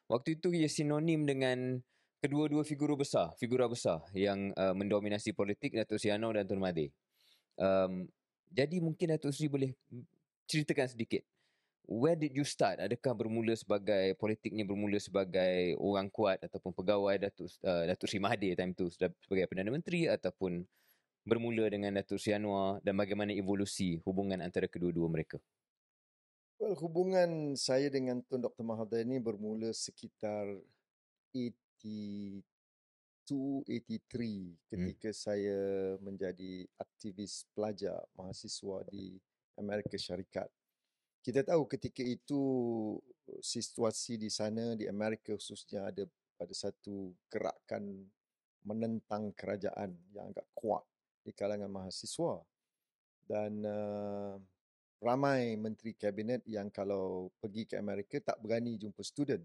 Waktu 0.09 0.39
itu 0.39 0.49
ia 0.55 0.65
sinonim 0.71 1.27
dengan 1.27 1.77
kedua-dua 2.23 2.65
figura 2.65 2.97
besar, 2.97 3.37
figura 3.37 3.69
besar 3.69 4.01
yang 4.17 4.49
uh, 4.57 4.73
mendominasi 4.73 5.35
politik 5.37 5.77
Datuk 5.77 6.01
Sri 6.01 6.09
Anwar 6.09 6.41
dan 6.41 6.49
Tun 6.49 6.57
Mahathir. 6.57 6.89
Um, 7.59 8.09
jadi 8.49 8.81
mungkin 8.81 9.13
Datuk 9.13 9.35
Sri 9.35 9.45
boleh 9.45 9.75
ceritakan 10.49 10.89
sedikit. 10.89 11.21
Where 11.87 12.19
did 12.19 12.35
you 12.35 12.43
start? 12.43 12.83
Adakah 12.83 13.15
bermula 13.15 13.55
sebagai 13.55 14.11
politiknya 14.19 14.67
bermula 14.67 14.99
sebagai 14.99 15.71
orang 15.79 16.11
kuat 16.11 16.43
ataupun 16.43 16.75
pegawai 16.75 17.15
Datuk 17.15 17.47
uh, 17.63 17.87
Datuk 17.87 18.11
Sri 18.11 18.19
Mahathir 18.19 18.59
time 18.59 18.75
tu 18.75 18.91
sebagai 18.91 19.47
Perdana 19.47 19.71
Menteri 19.71 20.03
ataupun 20.11 20.67
bermula 21.23 21.71
dengan 21.71 21.95
Datuk 21.95 22.19
Sri 22.19 22.35
Anwar 22.35 22.83
dan 22.83 22.91
bagaimana 22.99 23.31
evolusi 23.31 24.03
hubungan 24.03 24.43
antara 24.43 24.67
kedua-dua 24.67 25.07
mereka? 25.07 25.39
Well, 26.59 26.75
hubungan 26.75 27.55
saya 27.55 27.87
dengan 27.87 28.19
Tun 28.27 28.43
Dr. 28.43 28.67
Mahathir 28.67 29.07
ini 29.07 29.23
bermula 29.23 29.71
sekitar 29.71 30.43
82, 31.31 32.43
83 33.63 34.59
ketika 34.75 35.09
hmm. 35.13 35.19
saya 35.23 35.59
menjadi 36.03 36.67
aktivis 36.75 37.47
pelajar 37.55 38.03
mahasiswa 38.19 38.83
di 38.91 39.15
Amerika 39.55 39.95
Syarikat. 39.95 40.51
Kita 41.27 41.43
tahu 41.43 41.67
ketika 41.67 42.07
itu 42.07 42.39
situasi 43.43 44.15
di 44.15 44.31
sana 44.31 44.79
di 44.79 44.87
Amerika 44.87 45.35
khususnya 45.35 45.91
ada 45.91 46.07
pada 46.39 46.55
satu 46.55 47.11
gerakan 47.27 48.07
menentang 48.63 49.35
kerajaan 49.35 49.91
yang 50.15 50.31
agak 50.31 50.47
kuat 50.55 50.87
di 51.27 51.35
kalangan 51.35 51.67
mahasiswa 51.67 52.39
dan 53.27 53.59
uh, 53.59 54.39
ramai 55.03 55.59
menteri 55.59 55.99
kabinet 55.99 56.47
yang 56.47 56.71
kalau 56.71 57.27
pergi 57.43 57.67
ke 57.67 57.75
Amerika 57.75 58.23
tak 58.23 58.39
berani 58.39 58.79
jumpa 58.79 59.03
student. 59.03 59.43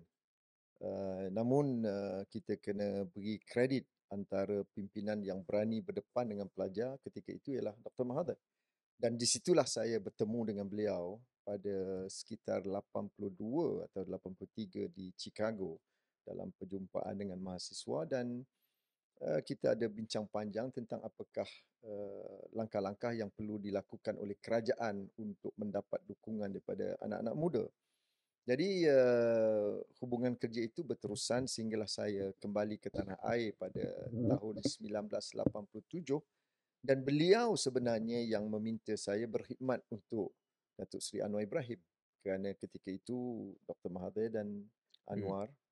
Uh, 0.79 1.35
namun 1.35 1.83
uh, 1.83 2.23
kita 2.31 2.63
kena 2.63 3.11
beri 3.11 3.43
kredit 3.43 3.91
antara 4.15 4.63
pimpinan 4.71 5.19
yang 5.19 5.43
berani 5.43 5.83
berdepan 5.83 6.31
dengan 6.31 6.47
pelajar 6.47 6.95
ketika 7.03 7.35
itu 7.35 7.59
ialah 7.59 7.75
Dr. 7.83 8.07
Mahathir. 8.07 8.39
Dan 8.95 9.19
di 9.19 9.27
situlah 9.27 9.67
saya 9.67 9.99
bertemu 9.99 10.55
dengan 10.55 10.71
beliau 10.71 11.19
pada 11.43 12.07
sekitar 12.07 12.63
82 12.65 13.87
atau 13.91 14.03
83 14.07 14.91
di 14.91 15.11
Chicago 15.19 15.79
dalam 16.23 16.55
perjumpaan 16.55 17.19
dengan 17.19 17.39
mahasiswa 17.43 18.07
dan 18.07 18.47
uh, 19.23 19.41
kita 19.43 19.75
ada 19.75 19.87
bincang 19.91 20.27
panjang 20.31 20.71
tentang 20.71 21.03
apakah 21.03 21.47
uh, 21.87 22.41
langkah-langkah 22.55 23.11
yang 23.15 23.31
perlu 23.31 23.59
dilakukan 23.59 24.19
oleh 24.19 24.39
kerajaan 24.39 25.07
untuk 25.19 25.51
mendapat 25.59 25.99
dukungan 26.07 26.51
daripada 26.51 26.95
anak-anak 27.03 27.35
muda. 27.35 27.65
Jadi 28.43 28.91
uh, 28.91 29.79
hubungan 30.03 30.35
kerja 30.35 30.67
itu 30.67 30.83
berterusan 30.83 31.47
sehinggalah 31.47 31.87
saya 31.87 32.35
kembali 32.43 32.75
ke 32.83 32.91
tanah 32.91 33.15
air 33.31 33.55
pada 33.55 33.87
tahun 34.11 34.59
1987 34.67 36.19
dan 36.83 36.99
beliau 37.07 37.55
sebenarnya 37.55 38.27
yang 38.27 38.51
meminta 38.51 38.99
saya 38.99 39.31
berkhidmat 39.31 39.79
untuk 39.95 40.35
Datuk 40.79 41.01
Seri 41.03 41.21
Anwar 41.21 41.45
Ibrahim 41.45 41.81
kerana 42.23 42.55
ketika 42.55 42.89
itu 42.89 43.51
Dr. 43.67 43.91
Mahathir 43.91 44.31
dan 44.31 44.47
hmm. 44.47 45.13
Anwar 45.13 45.49
hmm 45.51 45.63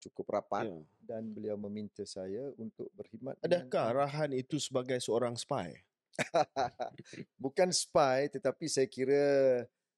cukup 0.00 0.40
rapat 0.40 0.64
ya. 0.66 0.80
dan 1.04 1.28
beliau 1.30 1.60
meminta 1.60 2.02
saya 2.08 2.50
untuk 2.56 2.88
berkhidmat. 2.96 3.36
Adakah 3.44 3.92
arahan 3.92 4.32
itu 4.32 4.56
sebagai 4.56 4.96
seorang 4.98 5.36
spy? 5.36 5.76
Bukan 7.44 7.68
spy 7.70 8.32
tetapi 8.32 8.66
saya 8.66 8.88
kira 8.88 9.24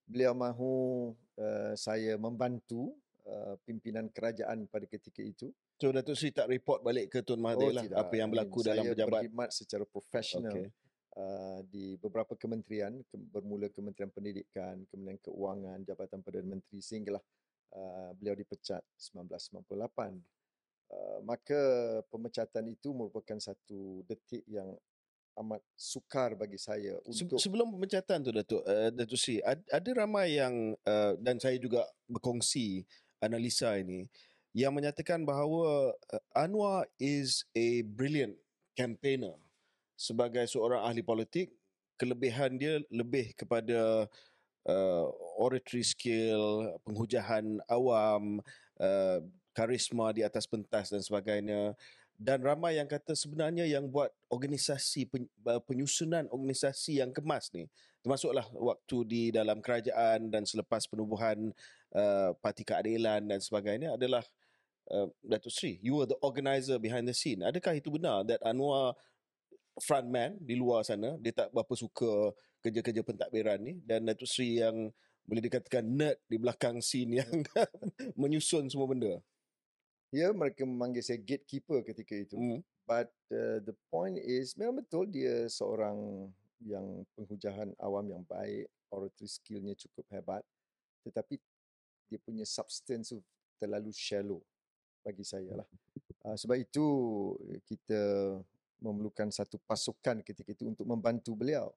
beliau 0.03 0.35
mahu 0.35 0.75
uh, 1.39 1.73
saya 1.79 2.19
membantu 2.19 2.93
uh, 3.25 3.55
pimpinan 3.63 4.11
kerajaan 4.11 4.67
pada 4.67 4.85
ketika 4.85 5.23
itu. 5.23 5.49
So 5.79 5.89
Datuk 5.89 6.15
Sri 6.15 6.31
tak 6.31 6.51
report 6.51 6.83
balik 6.83 7.11
ke 7.11 7.19
Tun 7.25 7.39
Mahathir 7.39 7.71
oh, 7.71 7.75
lah 7.75 7.83
tidak. 7.87 7.97
apa 7.97 8.13
yang 8.13 8.29
berlaku 8.29 8.59
I 8.59 8.61
mean, 8.61 8.67
dalam 8.67 8.83
pejabat. 8.83 8.99
Saya 8.99 9.07
berkhidmat 9.09 9.49
secara 9.55 9.83
profesional. 9.87 10.53
Okay. 10.53 10.67
Uh, 11.13 11.61
di 11.69 11.93
beberapa 12.01 12.33
kementerian 12.33 13.05
ke, 13.05 13.13
bermula 13.29 13.69
Kementerian 13.69 14.09
Pendidikan, 14.09 14.81
Kementerian 14.89 15.21
Keuangan, 15.21 15.85
Jabatan 15.85 16.25
Perdana 16.25 16.57
Menteri 16.57 16.81
sehinggalah 16.81 17.21
Uh, 17.73 18.13
beliau 18.21 18.37
dipecat 18.37 18.85
1998. 19.01 20.21
Uh, 20.93 21.19
maka 21.25 21.61
pemecatan 22.13 22.69
itu 22.69 22.93
merupakan 22.93 23.41
satu 23.41 24.05
detik 24.05 24.45
yang 24.45 24.77
amat 25.41 25.57
sukar 25.73 26.37
bagi 26.37 26.61
saya 26.61 27.01
untuk 27.01 27.41
Sebelum 27.41 27.73
pemecatan 27.73 28.21
tu 28.21 28.29
Datuk, 28.29 28.61
uh, 28.61 28.93
Datuk 28.93 29.17
Sri, 29.17 29.41
ad- 29.41 29.65
ada 29.73 29.89
ramai 29.97 30.37
yang 30.37 30.77
uh, 30.85 31.17
dan 31.17 31.41
saya 31.41 31.57
juga 31.57 31.81
berkongsi 32.05 32.85
analisa 33.25 33.73
ini 33.73 34.05
yang 34.53 34.69
menyatakan 34.77 35.25
bahawa 35.25 35.97
uh, 36.13 36.37
Anwar 36.37 36.85
is 37.01 37.41
a 37.57 37.81
brilliant 37.81 38.37
campaigner. 38.77 39.33
Sebagai 39.93 40.45
seorang 40.49 40.83
ahli 40.83 41.05
politik, 41.05 41.53
kelebihan 41.97 42.57
dia 42.57 42.81
lebih 42.89 43.31
kepada 43.37 44.09
uh, 44.67 45.05
oratory 45.37 45.85
skill, 45.85 46.73
penghujahan 46.83 47.61
awam, 47.69 48.41
uh, 48.81 49.19
karisma 49.53 50.11
di 50.11 50.25
atas 50.25 50.49
pentas 50.49 50.89
dan 50.89 50.99
sebagainya. 50.99 51.77
Dan 52.13 52.45
ramai 52.45 52.77
yang 52.77 52.87
kata 52.87 53.17
sebenarnya 53.17 53.65
yang 53.65 53.89
buat 53.89 54.13
organisasi 54.29 55.09
uh, 55.49 55.61
penyusunan 55.65 56.29
organisasi 56.29 57.01
yang 57.01 57.09
kemas 57.09 57.49
ni 57.51 57.65
termasuklah 58.03 58.45
waktu 58.53 58.97
di 59.07 59.23
dalam 59.31 59.63
kerajaan 59.63 60.27
dan 60.27 60.43
selepas 60.43 60.85
penubuhan 60.85 61.55
uh, 61.95 62.35
Parti 62.37 62.67
Keadilan 62.67 63.23
dan 63.25 63.39
sebagainya 63.39 63.95
adalah 63.95 64.21
uh, 64.91 65.07
Datuk 65.23 65.49
Sri 65.49 65.79
you 65.79 65.97
were 65.97 66.07
the 66.07 66.19
organizer 66.19 66.77
behind 66.77 67.07
the 67.07 67.15
scene. 67.15 67.41
Adakah 67.41 67.79
itu 67.79 67.89
benar 67.89 68.27
that 68.27 68.43
Anwar 68.43 68.93
frontman 69.81 70.37
di 70.37 70.53
luar 70.53 70.85
sana 70.85 71.17
dia 71.17 71.33
tak 71.33 71.49
berapa 71.49 71.73
suka 71.73 72.33
kerja-kerja 72.63 73.01
pentadbiran 73.03 73.59
ni. 73.59 73.79
Dan 73.83 74.07
Datuk 74.07 74.29
Sri 74.29 74.61
yang 74.61 74.91
boleh 75.23 75.43
dikatakan 75.43 75.83
nerd 75.83 76.19
di 76.27 76.35
belakang 76.35 76.83
scene 76.83 77.17
yang 77.23 77.31
menyusun 78.19 78.67
semua 78.67 78.87
benda. 78.87 79.19
Ya 80.13 80.29
mereka 80.29 80.67
memanggil 80.67 81.01
saya 81.01 81.19
gatekeeper 81.19 81.81
ketika 81.81 82.13
itu. 82.13 82.35
Hmm. 82.37 82.61
but 82.83 83.07
uh, 83.31 83.63
the 83.63 83.71
point 83.87 84.19
is 84.19 84.59
memang 84.59 84.83
betul 84.83 85.07
dia 85.07 85.47
seorang 85.47 86.27
yang 86.59 87.07
penghujahan 87.15 87.71
awam 87.79 88.11
yang 88.11 88.23
baik 88.27 88.67
oratory 88.91 89.27
skillnya 89.27 89.71
cukup 89.79 90.03
hebat 90.11 90.43
tetapi 91.07 91.39
dia 92.11 92.19
punya 92.19 92.43
substance 92.43 93.15
tu 93.15 93.19
terlalu 93.59 93.91
shallow 93.95 94.43
bagi 95.03 95.23
saya 95.23 95.63
lah. 95.63 95.67
Uh, 96.23 96.35
sebab 96.39 96.59
itu 96.59 96.85
kita 97.67 97.99
memerlukan 98.83 99.31
satu 99.31 99.55
pasukan 99.63 100.19
ketika 100.21 100.51
itu 100.51 100.67
untuk 100.67 100.83
membantu 100.83 101.31
beliau 101.33 101.71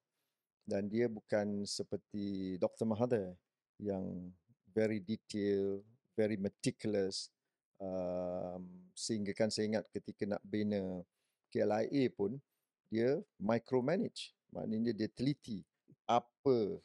dan 0.66 0.90
dia 0.90 1.06
bukan 1.06 1.62
seperti 1.62 2.58
Dr. 2.58 2.84
Mahathir 2.84 3.38
yang 3.78 4.34
very 4.74 4.98
detail 4.98 5.80
very 6.18 6.34
meticulous 6.34 7.30
um, 7.78 8.66
sehingga 8.92 9.30
kan 9.30 9.48
saya 9.48 9.78
ingat 9.78 9.86
ketika 9.94 10.26
nak 10.26 10.42
bina 10.42 11.06
KLIA 11.54 12.10
pun 12.10 12.42
dia 12.90 13.22
micromanage 13.38 14.34
maknanya 14.50 14.90
dia 14.90 15.06
teliti 15.06 15.62
apa 16.10 16.82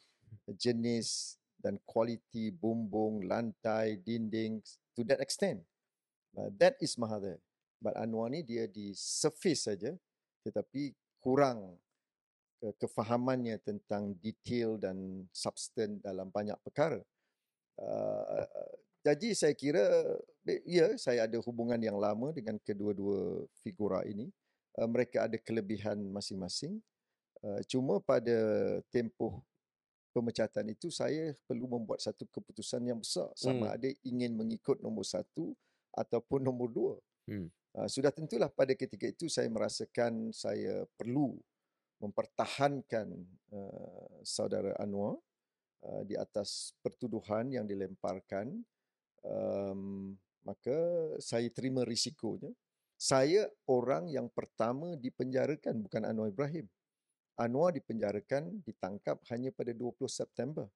jenis 0.58 1.38
dan 1.62 1.78
kualiti 1.86 2.50
bumbung, 2.50 3.22
lantai, 3.22 4.02
dinding 4.02 4.58
to 4.98 5.06
that 5.06 5.22
extent. 5.22 5.62
Uh, 6.34 6.50
that 6.58 6.74
is 6.82 6.98
Mahathir. 6.98 7.38
But 7.78 7.94
Anwar 7.94 8.30
ni 8.30 8.42
dia 8.42 8.66
di 8.66 8.94
surface 8.94 9.70
saja 9.70 9.94
tetapi 10.42 10.94
kurang 11.22 11.78
ke- 12.58 12.74
kefahamannya 12.82 13.58
tentang 13.62 14.14
detail 14.18 14.78
dan 14.78 15.26
substance 15.34 16.02
dalam 16.02 16.30
banyak 16.30 16.58
perkara. 16.62 17.02
Uh, 17.80 18.46
jadi 19.02 19.34
saya 19.34 19.54
kira 19.56 19.82
ya 20.62 20.94
saya 20.94 21.26
ada 21.26 21.38
hubungan 21.42 21.80
yang 21.80 21.98
lama 21.98 22.30
dengan 22.30 22.60
kedua-dua 22.62 23.48
figura 23.64 24.06
ini. 24.06 24.30
Uh, 24.78 24.86
mereka 24.86 25.26
ada 25.26 25.38
kelebihan 25.40 25.98
masing-masing. 26.12 26.78
Uh, 27.42 27.58
cuma 27.66 27.98
pada 27.98 28.38
tempoh 28.94 29.42
pemecatan 30.12 30.70
itu 30.70 30.92
saya 30.92 31.32
perlu 31.48 31.66
membuat 31.66 32.04
satu 32.04 32.28
keputusan 32.28 32.84
yang 32.84 33.00
besar 33.00 33.32
sama 33.34 33.72
Hmm. 33.72 33.76
ada 33.80 33.88
ingin 34.04 34.36
mengikut 34.36 34.78
nombor 34.78 35.08
satu 35.08 35.56
ataupun 35.96 36.44
nombor 36.44 36.68
dua. 36.70 36.94
Hmm. 37.26 37.48
Uh, 37.72 37.88
sudah 37.88 38.12
tentulah 38.12 38.52
pada 38.52 38.76
ketika 38.76 39.08
itu 39.08 39.32
saya 39.32 39.48
merasakan 39.48 40.28
saya 40.28 40.84
perlu 40.92 41.40
mempertahankan 42.04 43.08
uh, 43.54 44.12
saudara 44.20 44.76
Anwar 44.76 45.16
uh, 45.86 46.02
di 46.04 46.18
atas 46.18 46.76
pertuduhan 46.84 47.48
yang 47.48 47.64
dilemparkan. 47.64 48.60
Um, 49.22 50.12
maka 50.42 50.74
saya 51.22 51.46
terima 51.54 51.86
risikonya. 51.86 52.50
Saya 52.98 53.46
orang 53.70 54.10
yang 54.10 54.28
pertama 54.30 54.98
dipenjarakan 54.98 55.86
bukan 55.86 56.02
Anwar 56.04 56.28
Ibrahim. 56.28 56.66
Anwar 57.40 57.72
dipenjarakan, 57.72 58.60
ditangkap 58.62 59.22
hanya 59.32 59.48
pada 59.54 59.72
20 59.72 59.96
September. 60.06 60.68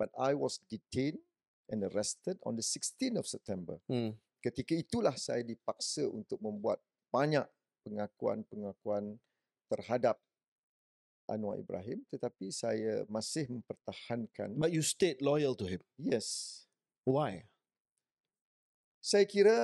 But 0.00 0.14
I 0.16 0.32
was 0.32 0.62
detained 0.70 1.20
and 1.68 1.84
arrested 1.84 2.40
on 2.46 2.56
the 2.56 2.64
16th 2.64 3.18
of 3.18 3.26
September. 3.28 3.76
Hmm. 3.90 4.16
Ketika 4.38 4.74
itulah 4.74 5.14
saya 5.18 5.42
dipaksa 5.42 6.06
untuk 6.06 6.38
membuat 6.38 6.78
banyak 7.10 7.44
pengakuan-pengakuan 7.82 9.18
terhadap 9.68 10.20
Anwar 11.28 11.60
Ibrahim 11.60 12.00
tetapi 12.08 12.48
saya 12.48 13.04
masih 13.04 13.52
mempertahankan 13.52 14.56
But 14.56 14.72
you 14.72 14.80
stayed 14.80 15.20
loyal 15.20 15.52
to 15.60 15.68
him. 15.68 15.84
yes 16.00 16.64
Why? 17.04 17.44
saya 18.98 19.24
kira 19.24 19.56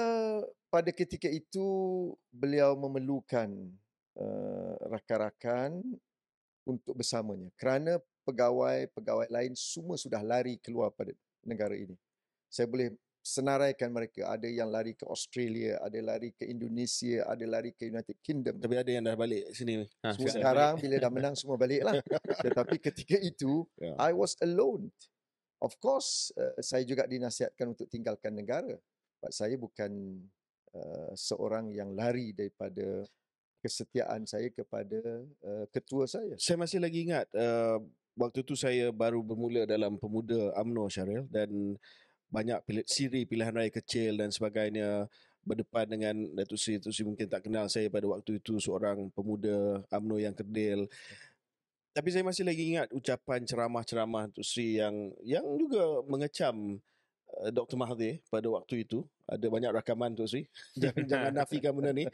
pada 0.73 0.89
ketika 0.89 1.29
itu 1.29 1.67
beliau 2.33 2.73
memerlukan 2.79 3.51
uh, 4.17 4.75
rakan-rakan 4.89 5.85
untuk 6.65 6.97
bersamanya 6.97 7.53
kerana 7.61 8.01
pegawai-pegawai 8.25 9.29
lain 9.29 9.53
semua 9.53 10.01
sudah 10.01 10.25
lari 10.25 10.57
keluar 10.65 10.89
pada 10.97 11.13
negara 11.45 11.77
ini. 11.77 11.93
Saya 12.49 12.65
boleh 12.65 12.97
senaraikan 13.25 13.89
mereka. 13.89 14.29
Ada 14.29 14.45
yang 14.53 14.69
lari 14.69 14.93
ke 14.93 15.09
Australia, 15.09 15.81
ada 15.81 15.97
lari 16.05 16.37
ke 16.37 16.45
Indonesia, 16.45 17.25
ada 17.25 17.45
lari 17.49 17.73
ke 17.73 17.89
United 17.89 18.21
Kingdom. 18.21 18.61
Tapi 18.61 18.77
ada 18.77 18.91
yang 18.93 19.09
dah 19.09 19.17
balik 19.17 19.49
sini. 19.57 19.89
Ha, 20.05 20.13
Semua. 20.13 20.29
Sekarang 20.29 20.73
bila 20.77 21.01
dah 21.01 21.11
menang 21.17 21.35
semua 21.35 21.57
baliklah. 21.57 21.97
Tetapi 22.45 22.77
ketika 22.77 23.17
itu 23.17 23.67
Ya. 23.81 23.97
I 23.97 24.13
was 24.13 24.37
alone. 24.45 24.93
Of 25.65 25.81
course, 25.81 26.29
uh, 26.37 26.61
saya 26.61 26.85
juga 26.85 27.09
dinasihatkan 27.09 27.73
untuk 27.73 27.89
tinggalkan 27.89 28.37
negara. 28.37 28.77
Sebab 29.17 29.33
saya 29.33 29.57
bukan 29.57 30.21
uh, 30.77 31.13
seorang 31.17 31.73
yang 31.73 31.97
lari 31.97 32.37
daripada 32.37 33.09
kesetiaan 33.65 34.29
saya 34.29 34.53
kepada 34.53 35.01
uh, 35.41 35.65
ketua 35.73 36.05
saya. 36.05 36.37
Saya 36.37 36.61
masih 36.61 36.85
lagi 36.85 37.09
ingat 37.09 37.25
uh, 37.33 37.81
waktu 38.13 38.45
tu 38.45 38.53
saya 38.53 38.93
baru 38.93 39.25
bermula 39.25 39.65
dalam 39.65 39.97
pemuda 39.97 40.53
UMNO 40.61 40.85
Syaril 40.93 41.25
dan 41.33 41.49
banyak 42.35 42.59
pilih, 42.67 42.85
siri 42.85 43.23
pilihan 43.23 43.55
raya 43.55 43.71
kecil 43.71 44.19
dan 44.19 44.35
sebagainya 44.35 45.07
berdepan 45.47 45.87
dengan 45.87 46.15
Datuk 46.35 46.59
Sri. 46.59 46.83
Datuk 46.83 46.91
Sri 46.91 47.07
mungkin 47.07 47.31
tak 47.31 47.47
kenal 47.47 47.71
saya 47.71 47.87
pada 47.87 48.11
waktu 48.11 48.43
itu 48.43 48.59
seorang 48.59 49.07
pemuda 49.15 49.85
UMNO 49.93 50.17
yang 50.19 50.35
kerdil. 50.35 50.91
Tapi 51.95 52.09
saya 52.11 52.27
masih 52.27 52.43
lagi 52.43 52.75
ingat 52.75 52.91
ucapan 52.91 53.47
ceramah-ceramah 53.47 54.27
Datuk 54.35 54.43
Sri 54.43 54.83
yang 54.83 55.15
yang 55.23 55.47
juga 55.55 56.03
mengecam 56.11 56.83
uh, 57.39 57.51
Dr. 57.55 57.79
Mahathir 57.79 58.19
pada 58.27 58.51
waktu 58.51 58.83
itu. 58.83 59.07
Ada 59.31 59.47
banyak 59.47 59.71
rakaman 59.71 60.11
Datuk 60.19 60.27
Sri. 60.35 60.43
jangan, 60.83 61.05
jangan 61.07 61.33
nafikan 61.39 61.71
benda 61.71 61.95
ni. 61.95 62.05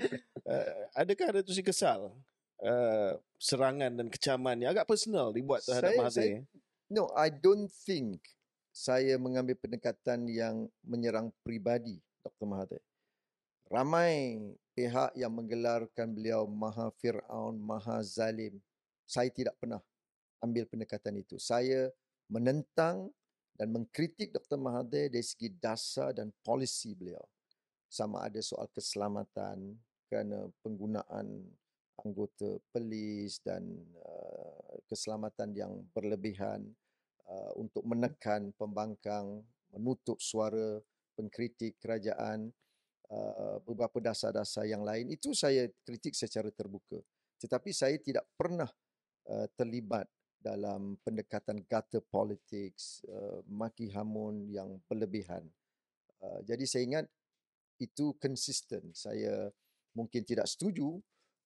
Uh, 0.44 0.84
adakah 0.92 1.40
Datuk 1.40 1.56
Sri 1.56 1.64
kesal 1.64 2.12
uh, 2.60 3.12
serangan 3.40 3.94
dan 3.94 4.06
kecaman 4.12 4.60
yang 4.60 4.76
agak 4.76 4.84
personal 4.84 5.32
dibuat 5.32 5.64
terhadap 5.64 5.96
Saya- 5.96 6.00
Mahathir? 6.04 6.28
saya- 6.44 6.44
No, 6.90 7.06
I 7.14 7.30
don't 7.30 7.70
think 7.70 8.26
saya 8.70 9.18
mengambil 9.18 9.58
pendekatan 9.58 10.30
yang 10.30 10.70
menyerang 10.86 11.34
pribadi 11.42 11.98
Dr. 12.22 12.46
Mahathir. 12.46 12.82
Ramai 13.70 14.38
pihak 14.74 15.14
yang 15.14 15.30
menggelarkan 15.30 16.10
beliau 16.10 16.46
maha 16.46 16.90
Fir'aun, 16.98 17.54
maha 17.58 18.02
zalim. 18.02 18.58
Saya 19.06 19.30
tidak 19.30 19.54
pernah 19.58 19.78
ambil 20.42 20.66
pendekatan 20.66 21.18
itu. 21.22 21.38
Saya 21.38 21.90
menentang 22.26 23.10
dan 23.54 23.70
mengkritik 23.70 24.32
Dr. 24.32 24.58
Mahathir 24.58 25.12
dari 25.12 25.22
segi 25.22 25.52
dasar 25.52 26.16
dan 26.16 26.34
polisi 26.42 26.96
beliau. 26.96 27.22
Sama 27.90 28.26
ada 28.26 28.38
soal 28.40 28.70
keselamatan 28.70 29.74
kerana 30.08 30.50
penggunaan 30.62 31.26
anggota 32.00 32.56
polis 32.72 33.38
dan 33.44 33.62
uh, 34.00 34.74
keselamatan 34.88 35.52
yang 35.52 35.72
berlebihan 35.92 36.64
uh, 37.30 37.52
untuk 37.56 37.86
menekan 37.86 38.50
pembangkang, 38.58 39.40
menutup 39.70 40.18
suara 40.18 40.82
pengkritik 41.14 41.78
kerajaan, 41.78 42.50
uh, 43.10 43.56
beberapa 43.62 44.02
dasar-dasar 44.02 44.66
yang 44.66 44.82
lain 44.82 45.14
itu 45.14 45.30
saya 45.30 45.70
kritik 45.86 46.12
secara 46.18 46.50
terbuka. 46.50 46.98
Tetapi 47.38 47.70
saya 47.70 47.96
tidak 48.02 48.26
pernah 48.34 48.68
uh, 49.30 49.46
terlibat 49.54 50.10
dalam 50.40 50.96
pendekatan 51.04 51.62
gutter 51.68 52.02
politics, 52.04 53.04
uh, 53.06 53.44
maki 53.46 53.92
hamun 53.92 54.48
yang 54.50 54.80
berlebihan. 54.90 55.44
Uh, 56.20 56.40
jadi 56.44 56.64
saya 56.66 56.82
ingat 56.84 57.06
itu 57.80 58.12
konsisten. 58.20 58.92
Saya 58.92 59.48
mungkin 59.94 60.22
tidak 60.24 60.48
setuju 60.48 61.00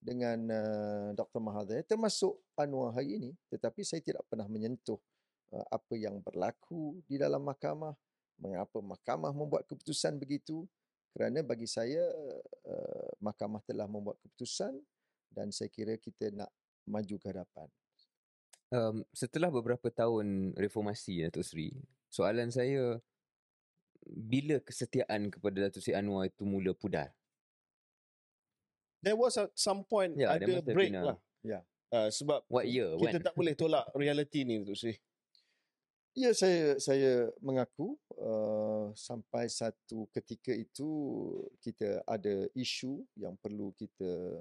dengan 0.04 0.38
uh, 0.52 1.08
Dr. 1.16 1.40
Mahathir 1.40 1.80
termasuk 1.88 2.36
Anwar 2.60 2.92
hari 2.92 3.16
ini 3.16 3.30
tetapi 3.48 3.80
saya 3.80 4.04
tidak 4.04 4.28
pernah 4.28 4.44
menyentuh 4.44 5.00
uh, 5.00 5.13
apa 5.50 5.94
yang 5.94 6.18
berlaku 6.22 7.02
di 7.08 7.20
dalam 7.20 7.42
mahkamah 7.44 7.94
mengapa 8.40 8.78
mahkamah 8.82 9.30
membuat 9.30 9.68
keputusan 9.70 10.18
begitu 10.18 10.66
kerana 11.14 11.46
bagi 11.46 11.70
saya 11.70 12.02
uh, 12.66 13.10
mahkamah 13.22 13.62
telah 13.62 13.86
membuat 13.86 14.18
keputusan 14.24 14.74
dan 15.30 15.54
saya 15.54 15.70
kira 15.70 15.94
kita 15.98 16.34
nak 16.34 16.50
maju 16.86 17.16
ke 17.18 17.26
hadapan 17.30 17.68
Um, 18.74 19.06
setelah 19.14 19.54
beberapa 19.54 19.86
tahun 19.86 20.50
reformasi 20.58 21.22
Datuk 21.28 21.46
Seri, 21.46 21.70
soalan 22.10 22.50
saya 22.50 22.98
bila 24.02 24.58
kesetiaan 24.58 25.30
kepada 25.30 25.68
Datuk 25.68 25.78
Seri 25.78 25.94
Anwar 25.94 26.26
itu 26.26 26.42
mula 26.42 26.74
pudar? 26.74 27.14
There 28.98 29.14
was 29.14 29.38
at 29.38 29.54
some 29.54 29.86
point 29.86 30.18
Yeah, 30.18 30.34
there 30.42 30.58
ada 30.58 30.74
break 30.74 30.90
lah. 30.90 31.20
Ya. 31.46 31.62
Uh, 31.92 32.10
sebab 32.10 32.42
What 32.50 32.66
year? 32.66 32.98
kita 32.98 33.20
When? 33.20 33.26
tak 33.30 33.34
boleh 33.38 33.54
tolak 33.54 33.84
reality 33.94 34.42
ni 34.42 34.64
Datuk 34.64 34.74
Seri. 34.80 34.98
Ya 36.14 36.30
saya 36.30 36.78
saya 36.78 37.34
mengaku 37.42 37.98
uh, 38.22 38.94
sampai 38.94 39.50
satu 39.50 40.06
ketika 40.14 40.54
itu 40.54 40.86
kita 41.58 42.06
ada 42.06 42.46
isu 42.54 43.02
yang 43.18 43.34
perlu 43.34 43.74
kita 43.74 44.38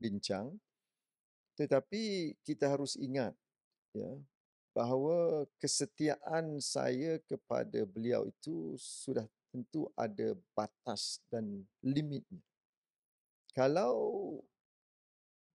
bincang 0.00 0.56
tetapi 1.60 2.32
kita 2.40 2.72
harus 2.72 2.96
ingat 2.96 3.36
ya 3.92 4.16
bahawa 4.74 5.46
kesetiaan 5.62 6.58
saya 6.58 7.22
kepada 7.30 7.86
beliau 7.86 8.26
itu 8.26 8.74
sudah 8.74 9.28
tentu 9.54 9.86
ada 9.94 10.34
batas 10.50 11.22
dan 11.30 11.62
limitnya. 11.78 12.42
Kalau 13.54 13.94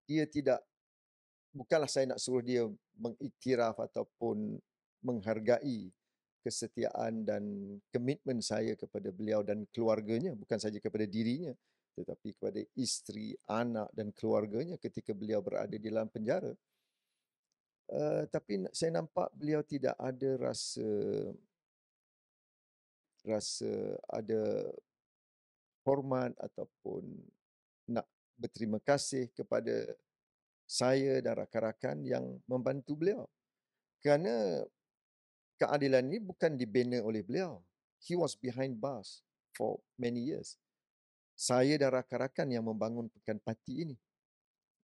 dia 0.08 0.24
tidak 0.24 0.64
bukanlah 1.52 1.92
saya 1.92 2.16
nak 2.16 2.24
suruh 2.24 2.40
dia 2.40 2.64
mengiktiraf 2.96 3.76
ataupun 3.76 4.56
menghargai 5.04 5.92
kesetiaan 6.40 7.28
dan 7.28 7.44
komitmen 7.92 8.40
saya 8.40 8.74
kepada 8.80 9.12
beliau 9.12 9.44
dan 9.44 9.68
keluarganya 9.76 10.32
bukan 10.36 10.56
saja 10.56 10.80
kepada 10.80 11.04
dirinya 11.04 11.52
tetapi 12.00 12.32
kepada 12.32 12.64
isteri, 12.80 13.36
anak 13.44 13.92
dan 13.92 14.16
keluarganya 14.16 14.80
ketika 14.80 15.12
beliau 15.12 15.44
berada 15.44 15.76
di 15.76 15.84
dalam 15.84 16.08
penjara. 16.08 16.56
Uh, 17.90 18.24
tapi 18.32 18.64
saya 18.72 18.96
nampak 19.02 19.28
beliau 19.36 19.66
tidak 19.66 19.98
ada 19.98 20.38
rasa 20.38 20.88
rasa 23.26 23.98
ada 24.08 24.70
hormat 25.84 26.32
ataupun 26.38 27.04
nak 27.90 28.06
berterima 28.38 28.78
kasih 28.80 29.28
kepada 29.34 29.90
saya 30.70 31.18
dan 31.20 31.34
rakan-rakan 31.44 31.98
yang 32.06 32.26
membantu 32.46 32.94
beliau. 32.94 33.26
Kerana 34.00 34.64
keadilan 35.60 36.08
ini 36.08 36.24
bukan 36.24 36.56
dibina 36.56 37.04
oleh 37.04 37.20
beliau. 37.20 37.60
He 38.00 38.16
was 38.16 38.34
behind 38.40 38.80
bars 38.80 39.20
for 39.52 39.84
many 40.00 40.24
years. 40.24 40.56
Saya 41.36 41.76
dan 41.76 41.92
rakan-rakan 42.00 42.48
yang 42.48 42.64
membangun 42.64 43.12
Pekan 43.12 43.44
Parti 43.44 43.84
ini. 43.84 43.96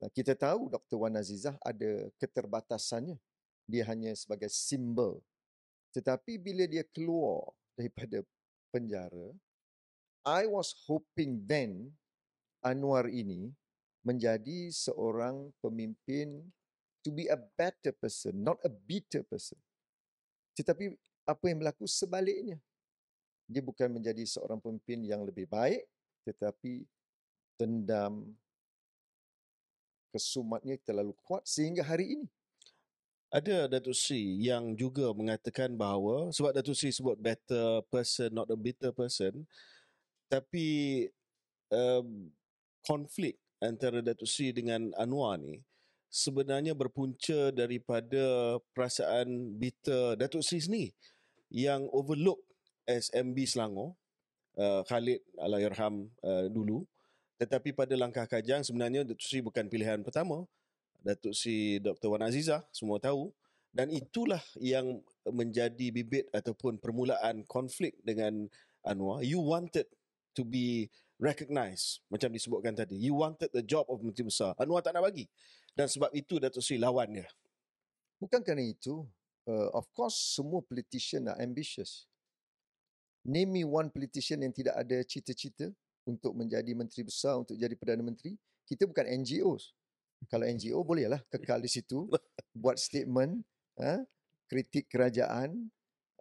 Kita 0.03 0.35
tahu 0.35 0.73
Dr. 0.73 0.99
Wan 0.99 1.15
Azizah 1.15 1.55
ada 1.63 2.11
keterbatasannya. 2.19 3.21
Dia 3.69 3.87
hanya 3.87 4.11
sebagai 4.19 4.51
simbol. 4.51 5.23
Tetapi 5.95 6.41
bila 6.41 6.67
dia 6.67 6.83
keluar 6.89 7.53
daripada 7.77 8.25
penjara, 8.73 9.31
I 10.27 10.49
was 10.49 10.75
hoping 10.89 11.45
then 11.47 11.93
Anwar 12.63 13.11
ini 13.11 13.51
menjadi 14.07 14.71
seorang 14.71 15.51
pemimpin 15.63 16.51
to 17.03 17.11
be 17.11 17.27
a 17.27 17.39
better 17.59 17.91
person, 17.91 18.39
not 18.43 18.59
a 18.63 18.71
bitter 18.71 19.27
person. 19.27 19.59
Tetapi 20.59 20.93
apa 21.27 21.45
yang 21.49 21.63
berlaku 21.63 21.87
sebaliknya. 21.87 22.59
Dia 23.47 23.63
bukan 23.63 23.93
menjadi 23.93 24.23
seorang 24.25 24.59
pemimpin 24.63 25.05
yang 25.05 25.23
lebih 25.27 25.45
baik, 25.51 25.85
tetapi 26.25 26.87
dendam, 27.59 28.33
kesumatnya 30.13 30.77
terlalu 30.85 31.17
kuat 31.25 31.45
sehingga 31.49 31.85
hari 31.85 32.21
ini. 32.21 32.27
Ada 33.33 33.65
Datuk 33.65 33.97
Sri 33.97 34.45
yang 34.45 34.77
juga 34.77 35.09
mengatakan 35.17 35.73
bahawa 35.73 36.29
sebab 36.37 36.53
Datuk 36.53 36.77
Sri 36.77 36.93
sebut 36.93 37.17
better 37.17 37.81
person 37.89 38.29
not 38.29 38.45
a 38.53 38.59
bitter 38.61 38.93
person 38.93 39.49
tapi 40.29 41.09
um, 41.73 42.29
konflik 42.85 43.41
antara 43.57 44.05
Datuk 44.05 44.29
Sri 44.29 44.53
dengan 44.53 44.93
Anwar 45.01 45.41
ni 45.41 45.65
sebenarnya 46.13 46.77
berpunca 46.77 47.49
daripada 47.57 48.61
perasaan 48.77 49.57
bitter 49.57 50.21
Datuk 50.21 50.45
Sri 50.45 50.61
sendiri 50.61 50.93
yang 51.49 51.89
overlook 51.89 52.37
as 52.85 53.09
MB 53.17 53.33
Selangor 53.49 53.97
uh, 54.61 54.85
Khalid 54.85 55.25
Allahyarham 55.41 56.13
uh, 56.21 56.53
dulu. 56.53 56.85
Tetapi 57.41 57.73
pada 57.73 57.97
langkah 57.97 58.29
kajang 58.29 58.61
sebenarnya 58.61 59.09
Datuk 59.09 59.25
Sri 59.25 59.41
bukan 59.41 59.73
pilihan 59.73 60.05
pertama. 60.05 60.45
Datuk 61.01 61.33
Sri 61.33 61.81
Dr. 61.81 62.13
Wan 62.13 62.29
Azizah 62.29 62.61
semua 62.69 63.01
tahu. 63.01 63.33
Dan 63.73 63.89
itulah 63.89 64.45
yang 64.61 65.01
menjadi 65.25 65.89
bibit 65.89 66.29
ataupun 66.29 66.77
permulaan 66.77 67.41
konflik 67.49 67.97
dengan 68.05 68.53
Anwar. 68.85 69.25
You 69.25 69.41
wanted 69.41 69.89
to 70.37 70.45
be 70.45 70.93
recognized. 71.17 72.05
Macam 72.13 72.29
disebutkan 72.37 72.77
tadi. 72.77 73.01
You 73.01 73.17
wanted 73.17 73.49
the 73.49 73.65
job 73.65 73.89
of 73.89 74.05
Menteri 74.05 74.29
Besar. 74.29 74.53
Anwar 74.61 74.85
tak 74.85 74.93
nak 74.93 75.09
bagi 75.09 75.25
dan 75.73 75.89
sebab 75.89 76.13
itu 76.13 76.37
Datuk 76.37 76.61
Sri 76.61 76.77
lawan 76.77 77.13
dia 77.17 77.29
Bukan 78.23 78.39
kerana 78.39 78.63
itu, 78.63 79.03
uh, 79.51 79.69
of 79.75 79.91
course 79.91 80.39
semua 80.39 80.63
politician 80.63 81.27
are 81.27 81.43
ambitious. 81.43 82.07
Name 83.27 83.51
me 83.51 83.63
one 83.67 83.91
politician 83.91 84.47
yang 84.47 84.55
tidak 84.55 84.79
ada 84.79 85.03
cita-cita 85.03 85.67
untuk 86.07 86.39
menjadi 86.39 86.71
menteri 86.71 87.03
besar, 87.03 87.43
untuk 87.43 87.59
jadi 87.59 87.75
Perdana 87.75 88.07
Menteri. 88.07 88.39
Kita 88.63 88.87
bukan 88.87 89.11
NGOs. 89.11 89.75
Kalau 90.31 90.47
NGO 90.47 90.87
bolehlah 90.87 91.19
kekal 91.27 91.59
di 91.59 91.67
situ, 91.67 92.07
buat 92.63 92.79
statement, 92.79 93.43
ha, 93.83 94.07
kritik 94.47 94.87
kerajaan, 94.87 95.67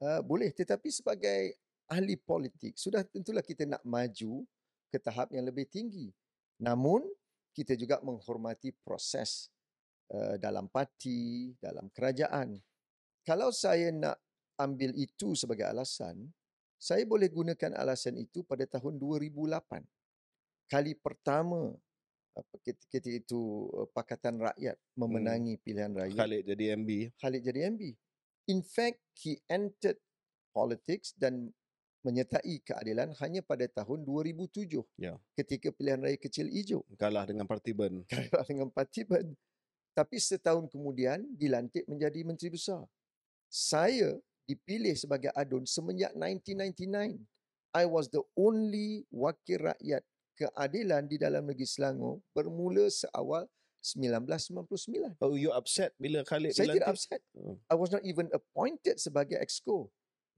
uh, 0.01 0.25
boleh. 0.25 0.49
Tetapi 0.49 0.89
sebagai 0.89 1.53
ahli 1.85 2.17
politik, 2.17 2.73
sudah 2.81 3.05
tentulah 3.05 3.45
kita 3.45 3.69
nak 3.69 3.85
maju 3.85 4.41
ke 4.89 4.97
tahap 4.97 5.29
yang 5.37 5.45
lebih 5.45 5.69
tinggi. 5.69 6.09
Namun, 6.57 7.05
kita 7.51 7.75
juga 7.75 7.99
menghormati 8.03 8.71
proses 8.83 9.51
uh, 10.11 10.35
dalam 10.39 10.71
parti, 10.71 11.51
dalam 11.59 11.91
kerajaan. 11.91 12.55
Kalau 13.21 13.53
saya 13.53 13.93
nak 13.93 14.17
ambil 14.57 14.95
itu 14.97 15.37
sebagai 15.37 15.67
alasan, 15.67 16.31
saya 16.81 17.05
boleh 17.05 17.29
gunakan 17.29 17.77
alasan 17.77 18.17
itu 18.17 18.41
pada 18.41 18.65
tahun 18.65 18.97
2008. 18.97 19.85
Kali 20.65 20.95
pertama 20.97 21.75
apa 22.31 22.55
ketika 22.63 23.11
itu 23.11 23.67
uh, 23.75 23.87
Pakatan 23.91 24.39
Rakyat 24.39 24.79
memenangi 24.95 25.59
pilihan 25.59 25.91
raya. 25.91 26.15
Khalid 26.15 26.47
jadi 26.47 26.79
MB 26.79 26.89
Khalid 27.19 27.41
jadi 27.43 27.59
MB. 27.75 27.81
In 28.49 28.65
fact, 28.65 28.99
he 29.21 29.37
entered 29.51 29.99
politics 30.55 31.13
dan 31.15 31.53
menyertai 32.01 32.61
keadilan 32.65 33.13
hanya 33.21 33.41
pada 33.45 33.65
tahun 33.69 34.01
2007 34.03 34.81
Ya. 34.97 35.17
ketika 35.37 35.69
pilihan 35.69 36.01
raya 36.01 36.17
kecil 36.17 36.49
hijau 36.49 36.81
kalah 36.97 37.25
dengan 37.25 37.45
Parti 37.45 37.71
Ben 37.73 38.01
kalah 38.11 38.45
dengan 38.45 38.69
Parti 38.69 39.05
Ben. 39.05 39.33
Tapi 39.91 40.17
setahun 40.23 40.71
kemudian 40.71 41.19
dilantik 41.35 41.83
menjadi 41.83 42.23
Menteri 42.23 42.55
Besar. 42.55 42.87
Saya 43.51 44.15
dipilih 44.47 44.95
sebagai 44.95 45.27
adun 45.35 45.67
semenjak 45.67 46.15
1999. 46.15 47.19
I 47.75 47.83
was 47.87 48.07
the 48.07 48.23
only 48.39 49.03
wakil 49.11 49.59
rakyat 49.67 50.03
keadilan 50.39 51.11
di 51.11 51.19
dalam 51.19 51.43
negeri 51.43 51.67
Selangor 51.67 52.23
bermula 52.31 52.87
seawal 52.87 53.45
1999. 53.83 55.19
oh 55.19 55.35
you 55.35 55.51
upset 55.51 55.91
bila 55.99 56.23
Khalid 56.23 56.55
Saya 56.55 56.71
tidak 56.71 56.87
dilantik 56.87 56.91
upset. 56.95 57.21
Hmm. 57.35 57.55
I 57.67 57.75
was 57.75 57.89
not 57.91 58.03
even 58.07 58.31
appointed 58.31 58.95
sebagai 58.95 59.37
exco. 59.43 59.91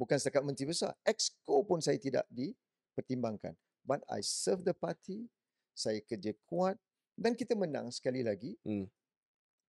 Bukan 0.04 0.20
setakat 0.20 0.44
menteri 0.44 0.68
besar. 0.68 0.92
Exco 1.08 1.64
pun 1.64 1.80
saya 1.80 1.96
tidak 1.96 2.28
dipertimbangkan. 2.28 3.56
But 3.88 4.04
I 4.12 4.20
serve 4.20 4.68
the 4.68 4.76
party. 4.76 5.32
Saya 5.72 6.04
kerja 6.04 6.36
kuat. 6.44 6.76
Dan 7.16 7.40
kita 7.40 7.56
menang 7.56 7.88
sekali 7.88 8.20
lagi 8.20 8.60
Hmm. 8.68 8.84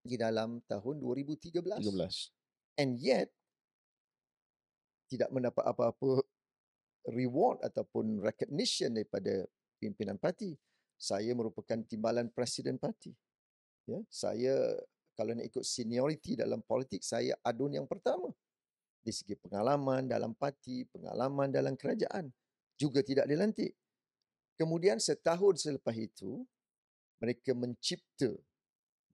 di 0.03 0.19
dalam 0.19 0.59
tahun 0.67 0.99
2013. 0.99 1.79
13 1.87 2.35
And 2.75 2.99
yet, 2.99 3.31
tidak 5.07 5.31
mendapat 5.31 5.63
apa-apa 5.63 6.27
reward 7.15 7.63
ataupun 7.63 8.19
recognition 8.19 8.99
daripada 8.99 9.47
pimpinan 9.79 10.19
parti. 10.19 10.59
Saya 10.99 11.31
merupakan 11.31 11.79
timbalan 11.87 12.27
presiden 12.35 12.75
parti. 12.75 13.15
Ya, 13.87 14.03
saya 14.11 14.83
kalau 15.15 15.37
nak 15.37 15.47
ikut 15.47 15.63
seniority 15.63 16.35
dalam 16.35 16.59
politik, 16.65 17.07
saya 17.07 17.39
adun 17.47 17.77
yang 17.79 17.87
pertama. 17.87 18.35
Di 19.05 19.13
segi 19.13 19.37
pengalaman 19.37 20.09
dalam 20.09 20.33
parti, 20.33 20.89
pengalaman 20.89 21.53
dalam 21.53 21.77
kerajaan. 21.77 22.33
Juga 22.75 23.05
tidak 23.05 23.29
dilantik. 23.29 23.77
Kemudian 24.57 24.97
setahun 24.97 25.69
selepas 25.69 25.93
itu, 25.93 26.41
mereka 27.21 27.53
mencipta 27.53 28.33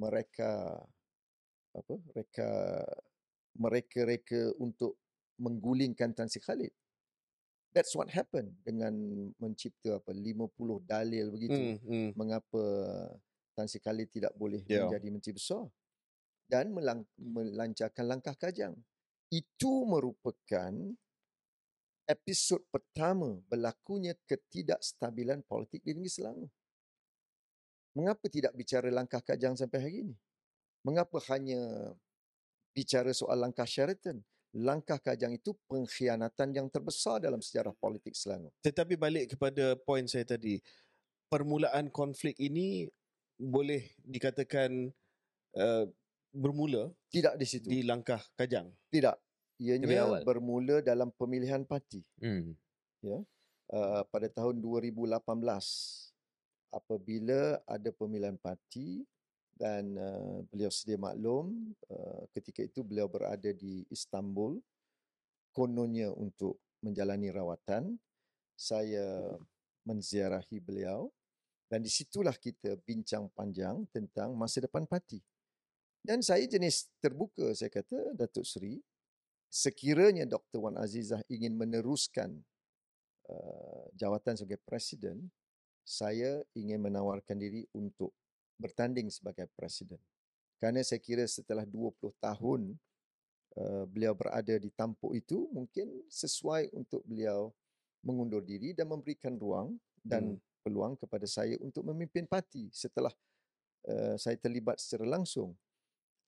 mereka 0.01 0.81
apa 1.77 1.95
mereka 2.09 2.49
mereka-reka 3.55 4.57
untuk 4.57 4.97
menggulingkan 5.37 6.15
Tan 6.15 6.31
Sri 6.31 6.41
Khalid. 6.41 6.73
That's 7.71 7.95
what 7.95 8.11
happened 8.11 8.59
dengan 8.67 8.95
mencipta 9.39 9.99
apa 10.03 10.11
50 10.11 10.83
dalil 10.87 11.31
begitu. 11.35 11.59
Hmm, 11.59 11.79
hmm. 11.83 12.09
Mengapa 12.19 12.63
Tan 13.55 13.67
Sri 13.67 13.83
Khalid 13.83 14.09
tidak 14.11 14.33
boleh 14.35 14.63
Ya. 14.67 14.87
menjadi 14.87 15.09
menteri 15.11 15.33
besar 15.35 15.67
dan 16.51 16.75
melang- 16.75 17.07
melancarkan 17.19 18.05
langkah 18.07 18.35
kajang. 18.35 18.75
Itu 19.31 19.87
merupakan 19.87 20.75
episod 22.11 22.59
pertama 22.75 23.39
berlakunya 23.47 24.19
ketidakstabilan 24.27 25.47
politik 25.47 25.87
di 25.87 25.95
negeri 25.95 26.11
Selangor. 26.11 26.51
Mengapa 27.95 28.27
tidak 28.27 28.59
bicara 28.59 28.91
langkah 28.91 29.23
kajang 29.23 29.55
sampai 29.55 29.79
hari 29.79 29.97
ini? 30.03 30.15
Mengapa 30.83 31.23
hanya 31.31 31.95
bicara 32.75 33.15
soal 33.15 33.39
langkah 33.39 33.67
Sheraton? 33.67 34.19
Langkah 34.51 34.99
kajang 34.99 35.39
itu 35.39 35.55
pengkhianatan 35.71 36.51
yang 36.51 36.67
terbesar 36.67 37.23
dalam 37.23 37.39
sejarah 37.39 37.71
politik 37.79 38.19
Selangor. 38.19 38.51
Tetapi 38.67 38.99
balik 38.99 39.39
kepada 39.39 39.79
poin 39.79 40.11
saya 40.11 40.27
tadi, 40.27 40.59
permulaan 41.31 41.87
konflik 41.95 42.35
ini 42.43 42.91
boleh 43.39 43.95
dikatakan 44.03 44.91
uh, 45.55 45.87
bermula 46.31 46.91
Tidak 47.11 47.35
di 47.35 47.47
situ. 47.47 47.67
di 47.67 47.83
langkah 47.83 48.23
kajang. 48.39 48.71
Tidak. 48.91 49.17
Ianya 49.61 50.09
awal. 50.09 50.23
bermula 50.25 50.81
dalam 50.81 51.13
pemilihan 51.13 51.69
parti. 51.69 52.01
Hmm. 52.23 52.57
uh, 53.05 54.03
pada 54.09 54.29
tahun 54.33 54.61
2018 54.61 55.21
apabila 56.71 57.59
ada 57.67 57.91
pemilihan 57.93 58.39
parti 58.39 59.05
dan 59.57 59.93
uh, 59.97 60.41
beliau 60.49 60.73
sedia 60.73 60.97
maklum 60.97 61.73
uh, 61.93 62.25
ketika 62.33 62.65
itu 62.65 62.81
beliau 62.81 63.09
berada 63.11 63.53
di 63.53 63.85
Istanbul 63.93 64.57
kononnya 65.53 66.13
untuk 66.15 66.61
menjalani 66.81 67.29
rawatan 67.29 67.97
saya 68.57 69.37
menziarahi 69.85 70.61
beliau 70.61 71.09
dan 71.69 71.81
disitulah 71.85 72.37
kita 72.37 72.77
bincang 72.85 73.29
panjang 73.33 73.85
tentang 73.93 74.33
masa 74.37 74.65
depan 74.65 74.85
parti 74.85 75.21
dan 76.01 76.25
saya 76.25 76.45
jenis 76.49 76.89
terbuka 77.01 77.53
saya 77.53 77.69
kata 77.69 78.17
Datuk 78.17 78.45
Seri 78.45 78.81
sekiranya 79.51 80.25
Dr. 80.25 80.63
Wan 80.63 80.79
Azizah 80.79 81.21
ingin 81.27 81.59
meneruskan 81.59 82.39
uh, 83.27 83.85
jawatan 83.99 84.39
sebagai 84.39 84.63
presiden, 84.63 85.27
saya 85.83 86.39
ingin 86.55 86.79
menawarkan 86.79 87.35
diri 87.35 87.67
untuk 87.75 88.15
bertanding 88.63 89.11
sebagai 89.11 89.51
presiden. 89.59 89.99
Kerana 90.63 90.87
saya 90.87 91.03
kira 91.03 91.27
setelah 91.27 91.67
20 91.67 91.99
tahun 92.23 92.79
uh, 93.59 93.85
beliau 93.91 94.15
berada 94.15 94.55
di 94.55 94.71
tampuk 94.71 95.19
itu, 95.19 95.51
mungkin 95.51 96.07
sesuai 96.07 96.71
untuk 96.71 97.03
beliau 97.03 97.51
mengundur 98.07 98.47
diri 98.47 98.73
dan 98.73 98.89
memberikan 98.89 99.35
ruang 99.37 99.77
dan 100.01 100.39
Hmm. 100.39 100.41
peluang 100.65 100.95
kepada 100.97 101.25
saya 101.25 101.57
untuk 101.61 101.85
memimpin 101.89 102.25
parti 102.29 102.69
setelah 102.73 103.13
uh, 103.89 104.15
saya 104.21 104.37
terlibat 104.39 104.79
secara 104.79 105.09
langsung. 105.09 105.57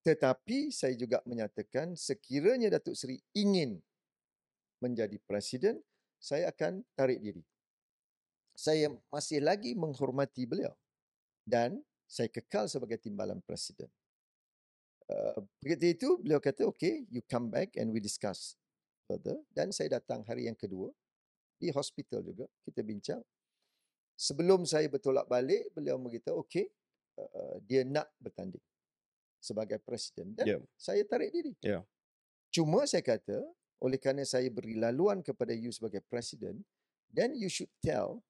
Tetapi 0.03 0.75
saya 0.75 0.99
juga 0.99 1.23
menyatakan 1.23 1.95
sekiranya 1.95 2.75
Datuk 2.75 2.99
Seri 2.99 3.23
ingin 3.39 3.79
menjadi 4.83 5.15
presiden, 5.23 5.79
saya 6.19 6.51
akan 6.51 6.83
tarik 6.99 7.23
diri. 7.23 7.43
Saya 8.59 8.91
masih 9.15 9.39
lagi 9.39 9.79
menghormati 9.79 10.43
beliau 10.43 10.75
dan 11.47 11.79
saya 12.11 12.27
kekal 12.27 12.67
sebagai 12.67 12.99
timbalan 12.99 13.39
presiden. 13.47 13.87
Uh, 15.07 15.39
ketika 15.63 15.87
itu 15.87 16.09
beliau 16.19 16.43
kata, 16.43 16.67
okay, 16.67 17.07
you 17.07 17.23
come 17.31 17.47
back 17.47 17.79
and 17.79 17.95
we 17.95 18.03
discuss 18.03 18.59
further. 19.07 19.39
Dan 19.55 19.71
saya 19.71 20.03
datang 20.03 20.27
hari 20.27 20.51
yang 20.51 20.59
kedua 20.59 20.91
di 21.63 21.71
hospital 21.71 22.27
juga, 22.27 22.51
kita 22.67 22.83
bincang. 22.83 23.23
Sebelum 24.19 24.67
saya 24.67 24.91
bertolak 24.91 25.31
balik, 25.31 25.71
beliau 25.73 25.95
beritahu, 26.03 26.43
okay, 26.43 26.67
uh, 27.23 27.63
dia 27.63 27.87
nak 27.87 28.11
bertanding 28.19 28.63
sebagai 29.43 29.83
presiden. 29.83 30.33
Dan 30.33 30.47
Ya. 30.47 30.59
saya 30.79 31.03
tarik 31.03 31.35
diri. 31.35 31.53
Ya. 31.59 31.83
Cuma 32.49 32.87
saya 32.87 33.03
kata, 33.03 33.43
oleh 33.77 33.99
kerana 33.99 34.23
saya 34.23 34.47
beri 34.47 34.79
laluan 34.79 35.19
kepada 35.21 35.51
you 35.51 35.75
sebagai 35.75 35.99
presiden, 36.07 36.63
then 37.11 37.35
you 37.35 37.51
should 37.51 37.71
tell 37.83 38.23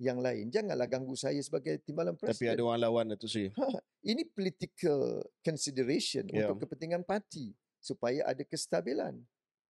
yang 0.00 0.18
lain. 0.18 0.48
Janganlah 0.48 0.88
ganggu 0.88 1.12
saya 1.12 1.36
sebagai 1.38 1.76
timbalan 1.78 2.16
Tapi 2.16 2.32
presiden. 2.32 2.56
ada 2.56 2.62
orang 2.64 2.80
lawan 2.80 3.04
Datuk 3.12 3.28
Seri. 3.28 3.52
Ini 4.02 4.24
political 4.26 5.20
consideration 5.44 6.26
Ya. 6.26 6.48
untuk 6.48 6.64
kepentingan 6.66 7.04
parti 7.04 7.52
supaya 7.78 8.24
ada 8.24 8.42
kestabilan. 8.42 9.20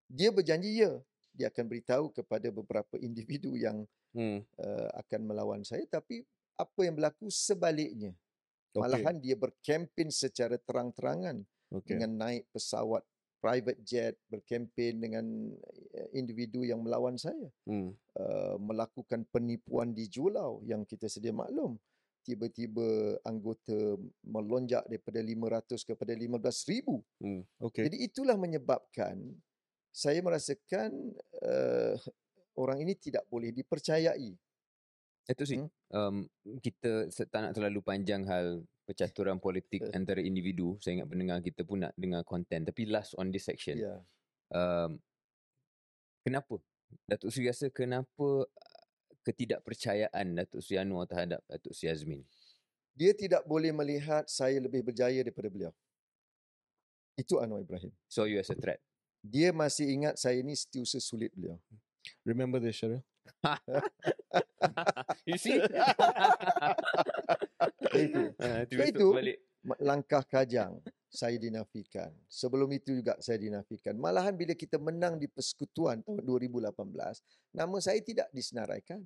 Dia 0.06 0.30
berjanji 0.30 0.82
ya, 0.82 1.00
dia 1.32 1.48
akan 1.48 1.64
beritahu 1.66 2.12
kepada 2.12 2.52
beberapa 2.52 3.00
individu 3.00 3.56
yang 3.56 3.88
Hmm. 4.10 4.42
uh, 4.58 4.88
akan 4.98 5.20
melawan 5.22 5.62
saya 5.62 5.86
tapi 5.86 6.26
apa 6.58 6.80
yang 6.82 6.98
berlaku 6.98 7.30
sebaliknya. 7.30 8.10
Okey. 8.70 8.82
Malahan 8.86 9.16
dia 9.18 9.34
berkempen 9.34 10.08
secara 10.14 10.54
terang-terangan 10.54 11.42
Okey. 11.74 11.90
dengan 11.96 12.10
naik 12.14 12.46
pesawat 12.54 13.02
private 13.40 13.80
jet 13.82 14.14
berkempen 14.28 15.00
dengan 15.00 15.24
eh, 15.96 16.08
individu 16.12 16.60
yang 16.62 16.84
melawan 16.84 17.16
saya 17.16 17.48
Hmm. 17.64 17.96
uh, 18.20 18.60
melakukan 18.60 19.24
penipuan 19.32 19.96
di 19.96 20.06
Julau 20.06 20.60
yang 20.68 20.84
kita 20.84 21.08
sedia 21.08 21.32
maklum 21.32 21.80
tiba-tiba 22.20 23.16
anggota 23.24 23.96
melonjak 24.28 24.84
daripada 24.84 25.24
500 25.24 25.88
kepada 25.88 26.12
15,000 26.12 27.00
Hmm. 27.18 27.42
Okey. 27.64 27.88
jadi 27.88 27.96
itulah 28.06 28.36
menyebabkan 28.36 29.16
saya 29.90 30.20
merasakan 30.20 31.16
uh, 31.42 31.96
orang 32.60 32.84
ini 32.84 32.92
tidak 32.94 33.24
boleh 33.26 33.50
dipercayai 33.50 34.36
Datuk 35.26 35.46
Sri, 35.46 35.58
Hmm. 35.58 35.70
um, 35.92 36.16
kita 36.58 37.06
tak 37.28 37.40
nak 37.40 37.52
terlalu 37.54 37.80
panjang 37.80 38.24
hal 38.26 38.62
percaturan 38.84 39.38
politik 39.38 39.86
Eh. 39.86 39.94
antara 39.94 40.18
individu. 40.18 40.74
Saya 40.82 40.98
ingat 41.00 41.08
pendengar 41.08 41.38
kita 41.38 41.62
pun 41.62 41.86
nak 41.86 41.94
dengar 41.94 42.24
konten. 42.24 42.66
Tapi 42.66 42.90
last 42.90 43.14
on 43.14 43.30
this 43.30 43.46
section, 43.46 43.78
ya 43.78 43.94
um, 44.50 44.98
kenapa? 46.20 46.58
Datuk 47.06 47.30
Sri 47.30 47.46
rasa 47.46 47.70
kenapa 47.70 48.26
uh, 48.42 48.82
ketidakpercayaan 49.22 50.34
Datuk 50.34 50.58
Sri 50.58 50.74
Anwar 50.74 51.06
terhadap 51.06 51.38
Datuk 51.46 51.70
Sri 51.70 51.86
Azmin? 51.86 52.26
dia 52.90 53.14
tidak 53.14 53.46
boleh 53.46 53.70
melihat 53.70 54.26
saya 54.28 54.58
lebih 54.60 54.82
berjaya 54.84 55.22
daripada 55.24 55.46
beliau 55.48 55.72
itu 57.14 57.38
Anwar 57.38 57.62
Ibrahim 57.62 57.94
Saw 58.04 58.26
you 58.26 58.36
as 58.36 58.50
a 58.50 58.58
threat. 58.58 58.82
dia 59.22 59.54
masih 59.54 59.88
ingat 59.88 60.18
saya 60.18 60.42
ni 60.42 60.52
setiausaha 60.52 61.00
sulit 61.00 61.30
beliau 61.32 61.56
Remember 62.26 62.58
this, 62.58 62.76
Syaril? 62.76 63.00
you 65.26 65.38
see? 65.38 65.58
Itu. 67.90 68.22
Tiba-tiba 68.70 68.84
itu 68.86 69.06
balik. 69.12 69.38
langkah 69.82 70.22
kajang 70.24 70.78
saya 71.10 71.36
dinafikan. 71.36 72.14
Sebelum 72.30 72.70
itu 72.70 73.02
juga 73.02 73.18
saya 73.18 73.36
dinafikan. 73.42 73.98
Malahan 73.98 74.32
bila 74.38 74.54
kita 74.54 74.78
menang 74.78 75.18
di 75.18 75.26
persekutuan 75.26 76.06
tahun 76.06 76.22
2018, 76.22 76.70
nama 77.50 77.76
saya 77.82 77.98
tidak 78.00 78.30
disenaraikan. 78.30 79.02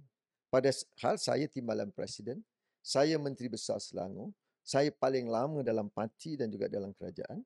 Padahal 0.53 1.17
saya 1.17 1.49
timbalan 1.49 1.91
presiden, 1.91 2.45
saya 2.85 3.17
menteri 3.17 3.49
besar 3.51 3.81
Selangor, 3.81 4.31
saya 4.63 4.93
paling 4.93 5.27
lama 5.27 5.65
dalam 5.65 5.89
parti 5.91 6.37
dan 6.39 6.53
juga 6.53 6.71
dalam 6.71 6.93
kerajaan. 6.95 7.43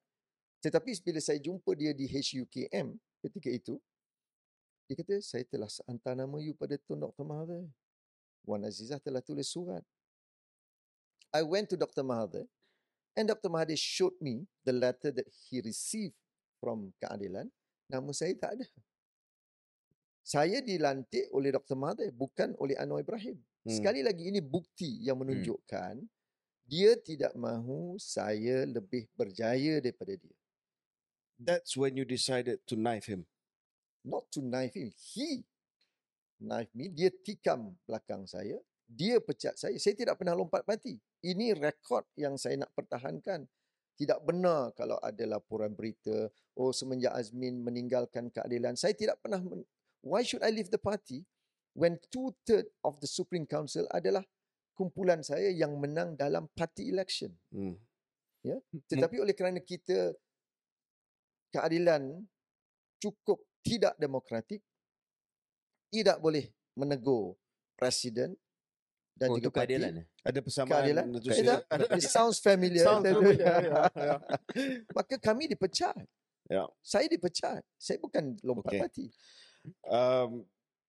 Tetapi 0.59 0.91
bila 1.07 1.22
saya 1.22 1.39
jumpa 1.39 1.70
dia 1.79 1.95
di 1.95 2.11
HUKM 2.11 2.99
ketika 3.22 3.49
itu, 3.49 3.79
dia 4.89 4.97
kata, 5.05 5.20
saya 5.20 5.45
telah 5.45 5.68
hantar 5.84 6.16
nama 6.16 6.41
you 6.41 6.57
pada 6.57 6.80
Tun 6.80 6.97
Dr. 6.97 7.20
Mahathir. 7.20 7.68
Wan 8.49 8.64
Azizah 8.64 8.97
telah 8.97 9.20
tulis 9.20 9.45
surat. 9.45 9.84
I 11.28 11.45
went 11.45 11.68
to 11.68 11.76
Dr. 11.76 12.01
Mahathir 12.01 12.49
and 13.12 13.28
Dr. 13.28 13.53
Mahathir 13.53 13.76
showed 13.76 14.16
me 14.16 14.49
the 14.64 14.72
letter 14.72 15.12
that 15.12 15.28
he 15.28 15.61
received 15.61 16.16
from 16.57 16.97
keadilan. 17.05 17.53
Nama 17.93 18.11
saya 18.16 18.32
tak 18.32 18.57
ada. 18.57 18.66
Saya 20.24 20.64
dilantik 20.64 21.28
oleh 21.36 21.53
Dr. 21.53 21.76
Mahathir 21.76 22.09
bukan 22.16 22.57
oleh 22.57 22.72
Anwar 22.80 23.05
Ibrahim. 23.05 23.36
Hmm. 23.68 23.76
Sekali 23.76 24.01
lagi 24.01 24.24
ini 24.32 24.41
bukti 24.41 25.05
yang 25.05 25.20
menunjukkan 25.20 26.01
dia 26.68 26.97
tidak 27.01 27.32
mahu 27.36 27.97
saya 28.01 28.64
lebih 28.64 29.09
berjaya 29.16 29.84
daripada 29.84 30.16
dia. 30.16 30.36
That's 31.36 31.76
when 31.76 31.97
you 31.97 32.09
decided 32.09 32.64
to 32.68 32.74
knife 32.76 33.09
him. 33.09 33.28
Not 34.09 34.33
to 34.33 34.41
knife 34.41 34.73
him. 34.73 34.89
He 35.13 35.45
knife 36.41 36.73
me. 36.73 36.89
Dia 36.89 37.13
tikam 37.13 37.77
belakang 37.85 38.25
saya. 38.25 38.57
Dia 38.89 39.21
pecat 39.21 39.61
saya. 39.61 39.77
Saya 39.77 39.93
tidak 39.93 40.17
pernah 40.17 40.33
lompat 40.33 40.65
parti. 40.65 40.97
Ini 41.21 41.53
rekod 41.61 42.09
yang 42.17 42.41
saya 42.41 42.57
nak 42.57 42.73
pertahankan. 42.73 43.45
Tidak 43.99 44.23
benar 44.25 44.73
kalau 44.79 44.97
ada 45.03 45.27
laporan 45.27 45.75
berita, 45.75 46.31
oh 46.55 46.71
semenjak 46.71 47.13
Azmin 47.19 47.59
meninggalkan 47.61 48.31
keadilan. 48.31 48.79
Saya 48.79 48.95
tidak 48.95 49.19
pernah, 49.19 49.43
men- 49.43 49.67
why 50.07 50.23
should 50.23 50.41
I 50.41 50.55
leave 50.55 50.71
the 50.71 50.79
party 50.79 51.27
when 51.75 51.99
two-third 52.15 52.71
of 52.87 53.03
the 53.03 53.11
Supreme 53.11 53.43
Council 53.43 53.91
adalah 53.91 54.23
kumpulan 54.79 55.27
saya 55.27 55.51
yang 55.51 55.75
menang 55.83 56.15
dalam 56.15 56.47
party 56.55 56.95
election. 56.95 57.35
Hmm. 57.51 57.75
Tetapi 58.87 59.19
oleh 59.19 59.35
kerana 59.35 59.59
kita 59.59 60.15
keadilan 61.51 62.23
cukup 63.03 63.43
tidak 63.69 63.95
demokratik, 63.97 64.61
tidak 65.89 66.16
boleh 66.19 66.49
menegur 66.73 67.37
presiden 67.75 68.33
dan 69.12 69.29
Oh, 69.29 69.37
juga 69.37 69.51
untuk 69.51 69.55
parti. 69.59 69.75
keadilan. 69.75 69.93
eh? 69.99 70.07
Ada 70.23 70.39
persamaan. 70.41 70.73
Keadilan? 70.79 71.05
Ada- 71.69 71.87
It 71.99 72.07
sounds 72.07 72.39
familiar. 72.39 72.85
Sounds 72.87 73.05
familiar, 73.12 73.57
ya, 73.66 73.83
ya. 73.93 74.16
Maka 74.97 75.14
kami 75.19 75.51
dipecat. 75.51 76.07
Ya. 76.49 76.64
Saya 76.81 77.07
dipecat. 77.11 77.61
Saya 77.77 77.99
bukan 77.99 78.39
lompat 78.41 78.73
Okey. 78.73 78.81
parti. 78.81 79.05
um, 79.91 80.47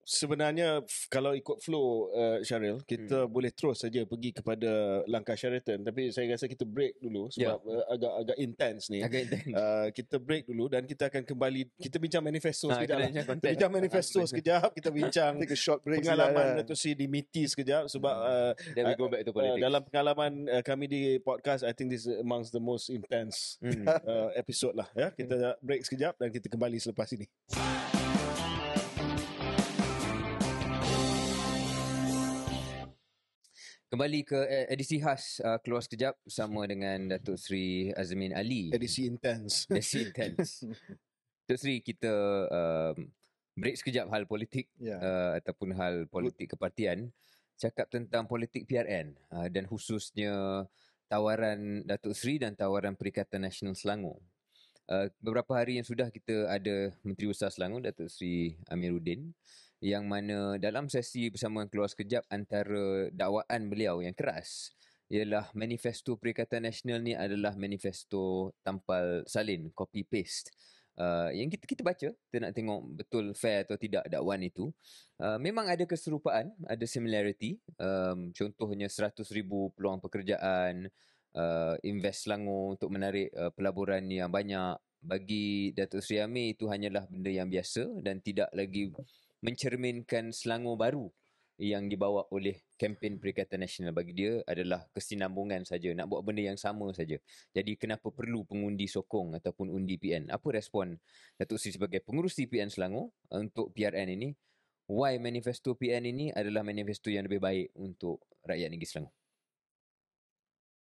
sebenarnya 0.09 0.81
kalau 1.05 1.37
ikut 1.37 1.61
flow 1.61 2.09
uh, 2.09 2.37
Syaril 2.41 2.81
kita 2.81 3.23
hmm. 3.23 3.29
boleh 3.29 3.53
terus 3.53 3.85
saja 3.85 4.01
pergi 4.03 4.33
kepada 4.33 5.05
langkah 5.05 5.37
Sheraton 5.37 5.85
tapi 5.85 6.09
saya 6.09 6.33
rasa 6.33 6.49
kita 6.49 6.65
break 6.65 6.97
dulu 6.97 7.29
sebab 7.29 7.61
uh, 7.61 7.85
agak 7.87 8.13
agak 8.17 8.37
intense 8.39 8.89
ni 8.89 9.05
Agak 9.05 9.29
intense. 9.29 9.53
uh, 9.53 9.87
kita 9.93 10.17
break 10.17 10.49
dulu 10.49 10.65
dan 10.65 10.81
kita 10.83 11.07
akan 11.07 11.21
kembali 11.21 11.61
kita 11.77 12.01
bincang 12.01 12.25
manifesto 12.25 12.65
Ah, 12.67 12.75
sekejap 12.75 12.89
kita 12.89 12.97
lah. 12.97 13.05
bincang 13.05 13.25
kita 13.37 13.45
bincang 13.45 13.71
manifesto 13.71 14.19
sekejap 14.25 14.67
kita 14.73 14.89
bincang 14.89 15.33
Take 15.45 15.53
a 15.53 15.59
short 15.59 15.79
break. 15.85 16.01
pengalaman 16.01 16.45
Dato' 16.57 16.73
Sri 16.73 16.97
di 16.97 17.05
MITI 17.05 17.43
sekejap 17.45 17.83
sebab 17.87 18.15
uh, 18.15 18.51
Then 18.73 18.89
we 18.89 18.93
go 18.95 19.05
back 19.07 19.21
to 19.23 19.29
uh, 19.29 19.37
politics. 19.37 19.61
dalam 19.61 19.81
pengalaman 19.85 20.31
uh, 20.49 20.63
kami 20.65 20.89
di 20.89 21.01
podcast 21.19 21.61
I 21.61 21.71
think 21.71 21.93
this 21.93 22.09
is 22.09 22.17
amongst 22.17 22.49
the 22.49 22.59
most 22.59 22.89
intense 22.89 23.61
Hmm. 23.61 23.83
uh, 24.09 24.31
episode 24.33 24.73
lah 24.73 24.89
ya 24.93 25.11
kita 25.11 25.59
break 25.59 25.83
sekejap 25.83 26.17
dan 26.17 26.31
kita 26.31 26.47
kembali 26.47 26.79
selepas 26.79 27.05
ini 27.11 27.27
Kembali 33.89 34.21
ke 34.21 34.37
eh, 34.45 34.69
edisi 34.69 35.01
khas 35.01 35.41
uh, 35.41 35.57
Keluar 35.65 35.81
Sekejap 35.81 36.13
bersama 36.21 36.61
dengan 36.69 37.09
Datuk 37.09 37.41
Sri 37.41 37.89
Azmin 37.97 38.37
Ali. 38.37 38.69
edisi 38.69 39.09
intense 39.09 39.65
Edisi 39.73 40.05
intense. 40.05 40.61
Datuk 41.49 41.57
Sri, 41.57 41.81
kita 41.81 42.13
um, 42.53 43.09
break 43.57 43.81
sekejap 43.81 44.05
hal 44.13 44.29
politik 44.29 44.69
Ya. 44.77 44.93
uh, 45.01 45.31
ataupun 45.41 45.73
hal 45.73 46.05
politik 46.05 46.53
kepartian. 46.53 47.09
Cakap 47.57 47.89
tentang 47.89 48.29
politik 48.29 48.69
PRN 48.69 49.17
uh, 49.33 49.49
dan 49.49 49.65
khususnya 49.65 50.69
tawaran 51.09 51.81
Datuk 51.81 52.13
Sri 52.13 52.37
dan 52.37 52.53
tawaran 52.53 52.93
Perikatan 52.93 53.41
Nasional 53.41 53.73
Selangor. 53.73 54.21
Uh, 54.85 55.09
beberapa 55.17 55.57
hari 55.57 55.81
yang 55.81 55.87
sudah 55.89 56.13
kita 56.13 56.45
ada 56.45 56.93
Menteri 57.01 57.33
Besar 57.33 57.49
Selangor 57.49 57.81
Datuk 57.81 58.05
Sri 58.13 58.53
Amiruddin 58.69 59.33
yang 59.79 60.03
mana 60.07 60.59
dalam 60.59 60.91
sesi 60.91 61.31
bersama 61.31 61.63
keluar 61.71 61.87
sekejap 61.87 62.27
antara 62.27 63.07
dakwaan 63.15 63.71
beliau 63.71 64.03
yang 64.03 64.11
keras 64.11 64.75
ialah 65.09 65.49
manifesto 65.57 66.15
Perikatan 66.21 66.69
Nasional 66.69 67.01
ni 67.01 67.17
adalah 67.17 67.57
manifesto 67.57 68.53
tampal 68.61 69.25
salin 69.25 69.73
copy 69.73 70.05
paste. 70.05 70.53
Uh, 70.99 71.31
yang 71.31 71.47
kita 71.47 71.63
kita 71.63 71.79
baca 71.79 72.11
kita 72.11 72.37
nak 72.43 72.51
tengok 72.51 72.81
betul 72.91 73.31
fair 73.33 73.65
atau 73.65 73.79
tidak 73.79 74.05
dakwaan 74.05 74.45
itu. 74.45 74.69
Uh, 75.17 75.41
memang 75.41 75.65
ada 75.65 75.81
keserupaan 75.87 76.53
ada 76.69 76.85
similarity. 76.85 77.57
Um, 77.81 78.29
contohnya 78.35 78.85
100,000 78.85 79.25
peluang 79.73 79.97
pekerjaan 79.97 80.91
uh, 81.33 81.75
invest 81.81 82.29
Selangor 82.29 82.77
untuk 82.77 82.93
menarik 82.93 83.33
uh, 83.33 83.49
pelaburan 83.49 84.05
yang 84.05 84.29
banyak. 84.29 84.77
Bagi 84.99 85.71
Datuk 85.71 86.03
Seri 86.03 86.19
Amir 86.19 86.59
itu 86.59 86.67
hanyalah 86.67 87.07
benda 87.07 87.31
yang 87.31 87.47
biasa 87.47 88.03
dan 88.03 88.19
tidak 88.19 88.51
lagi 88.51 88.91
mencerminkan 89.39 90.35
Selangor 90.35 90.75
baru 90.75 91.07
yang 91.59 91.91
dibawa 91.91 92.23
oleh 92.31 92.63
kempen 92.79 93.19
Perikatan 93.19 93.59
Nasional 93.59 93.91
bagi 93.91 94.15
dia 94.15 94.39
adalah 94.47 94.87
kesinambungan 94.95 95.67
saja 95.67 95.91
nak 95.91 96.07
buat 96.07 96.23
benda 96.23 96.39
yang 96.39 96.55
sama 96.55 96.87
saja. 96.95 97.19
Jadi 97.51 97.75
kenapa 97.75 98.07
perlu 98.15 98.47
pengundi 98.47 98.87
sokong 98.87 99.35
ataupun 99.35 99.67
undi 99.67 99.99
PN? 99.99 100.31
Apa 100.31 100.55
respon 100.55 100.95
Datuk 101.35 101.59
Seri 101.59 101.75
sebagai 101.75 101.99
pengurusi 101.99 102.47
PN 102.47 102.71
Selangor 102.71 103.11
untuk 103.35 103.75
PRN 103.75 104.07
ini? 104.15 104.31
Why 104.87 105.19
manifesto 105.19 105.75
PN 105.75 106.07
ini 106.07 106.31
adalah 106.31 106.63
manifesto 106.63 107.11
yang 107.11 107.27
lebih 107.27 107.43
baik 107.43 107.75
untuk 107.75 108.23
rakyat 108.47 108.71
negeri 108.71 108.87
Selangor? 108.87 109.13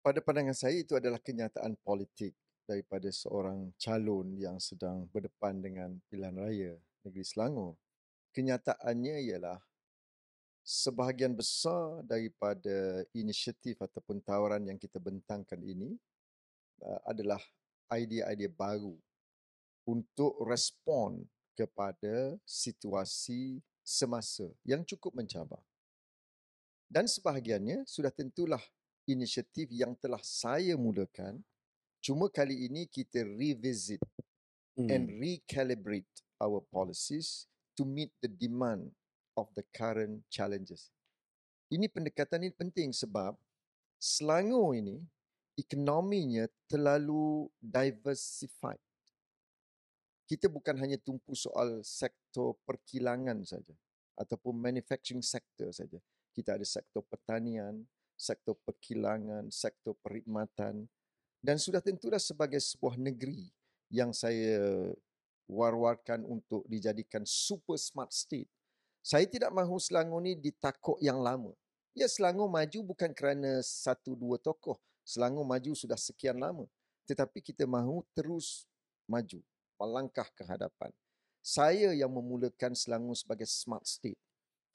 Pada 0.02 0.18
pandangan 0.22 0.54
saya 0.54 0.78
itu 0.78 0.94
adalah 0.94 1.18
kenyataan 1.18 1.74
politik 1.82 2.38
daripada 2.70 3.10
seorang 3.10 3.74
calon 3.82 4.38
yang 4.38 4.62
sedang 4.62 5.10
berdepan 5.10 5.58
dengan 5.58 5.98
pilihan 6.06 6.38
raya 6.38 6.72
negeri 7.02 7.26
Selangor. 7.26 7.81
Kenyataannya 8.32 9.16
ialah 9.28 9.60
sebahagian 10.64 11.36
besar 11.36 12.00
daripada 12.06 13.04
inisiatif 13.12 13.76
ataupun 13.82 14.24
tawaran 14.24 14.64
yang 14.64 14.80
kita 14.80 14.96
bentangkan 14.96 15.60
ini 15.60 15.94
uh, 16.80 17.00
adalah 17.04 17.40
idea-idea 17.92 18.48
baru 18.48 18.96
untuk 19.84 20.38
respon 20.48 21.22
kepada 21.52 22.40
situasi 22.48 23.60
semasa 23.84 24.48
yang 24.64 24.80
cukup 24.86 25.12
mencabar. 25.12 25.60
Dan 26.88 27.04
sebahagiannya 27.04 27.84
sudah 27.84 28.12
tentulah 28.12 28.62
inisiatif 29.04 29.68
yang 29.68 29.92
telah 29.98 30.20
saya 30.24 30.78
mulakan 30.78 31.42
cuma 32.02 32.32
kali 32.32 32.66
ini 32.70 32.88
kita 32.88 33.22
revisit 33.22 34.00
Hmm. 34.72 34.88
and 34.88 35.04
recalibrate 35.20 36.08
our 36.40 36.64
policies 36.72 37.44
to 37.76 37.84
meet 37.84 38.12
the 38.20 38.28
demand 38.28 38.92
of 39.36 39.48
the 39.56 39.64
current 39.72 40.24
challenges. 40.28 40.92
Ini 41.72 41.88
pendekatan 41.88 42.44
ini 42.44 42.52
penting 42.52 42.92
sebab 42.92 43.32
Selangor 44.02 44.74
ini 44.74 44.98
ekonominya 45.54 46.50
terlalu 46.66 47.46
diversified. 47.62 48.82
Kita 50.26 50.50
bukan 50.50 50.74
hanya 50.82 50.98
tumpu 50.98 51.38
soal 51.38 51.86
sektor 51.86 52.58
perkilangan 52.66 53.46
saja 53.46 53.70
ataupun 54.18 54.58
manufacturing 54.58 55.22
sector 55.22 55.70
saja. 55.70 56.02
Kita 56.34 56.58
ada 56.58 56.66
sektor 56.66 57.06
pertanian, 57.06 57.86
sektor 58.18 58.58
perkilangan, 58.66 59.54
sektor 59.54 59.94
perkhidmatan 60.02 60.90
dan 61.38 61.56
sudah 61.58 61.78
tentulah 61.78 62.18
sebagai 62.18 62.58
sebuah 62.58 62.98
negeri 62.98 63.54
yang 63.86 64.10
saya 64.10 64.90
war-warkan 65.52 66.24
untuk 66.24 66.64
dijadikan 66.64 67.22
super 67.28 67.76
smart 67.76 68.08
state. 68.10 68.48
Saya 69.04 69.28
tidak 69.28 69.52
mahu 69.52 69.76
Selangor 69.76 70.24
ni 70.24 70.32
ditakuk 70.32 70.96
yang 71.04 71.20
lama. 71.20 71.52
Ya 71.92 72.08
Selangor 72.08 72.48
maju 72.48 72.78
bukan 72.94 73.12
kerana 73.12 73.60
satu 73.60 74.16
dua 74.16 74.40
tokoh. 74.40 74.80
Selangor 75.04 75.44
maju 75.44 75.76
sudah 75.76 75.98
sekian 76.00 76.40
lama. 76.40 76.64
Tetapi 77.04 77.44
kita 77.44 77.68
mahu 77.68 78.00
terus 78.16 78.64
maju, 79.04 79.42
melangkah 79.76 80.24
ke 80.32 80.46
hadapan. 80.46 80.88
Saya 81.42 81.90
yang 81.92 82.08
memulakan 82.08 82.72
Selangor 82.72 83.18
sebagai 83.18 83.44
smart 83.50 83.84
state. 83.84 84.18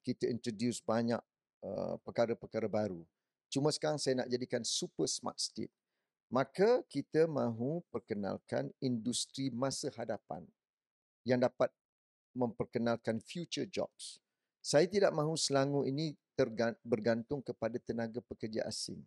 Kita 0.03 0.27
introduce 0.27 0.83
banyak 0.83 1.19
uh, 1.63 1.95
perkara-perkara 2.03 2.67
baru. 2.67 3.01
Cuma 3.47 3.71
sekarang 3.71 3.95
saya 3.97 4.23
nak 4.23 4.29
jadikan 4.29 4.61
super 4.61 5.07
smart 5.07 5.39
state. 5.39 5.71
Maka 6.27 6.83
kita 6.91 7.23
mahu 7.23 7.79
perkenalkan 7.87 8.67
industri 8.83 9.47
masa 9.47 9.87
hadapan 9.95 10.43
yang 11.27 11.43
dapat 11.43 11.67
memperkenalkan 12.31 13.19
future 13.19 13.67
jobs. 13.67 14.23
Saya 14.63 14.87
tidak 14.87 15.11
mahu 15.11 15.35
Selangor 15.35 15.83
ini 15.83 16.15
bergantung 16.87 17.43
kepada 17.43 17.75
tenaga 17.83 18.23
pekerja 18.23 18.63
asing. 18.63 19.03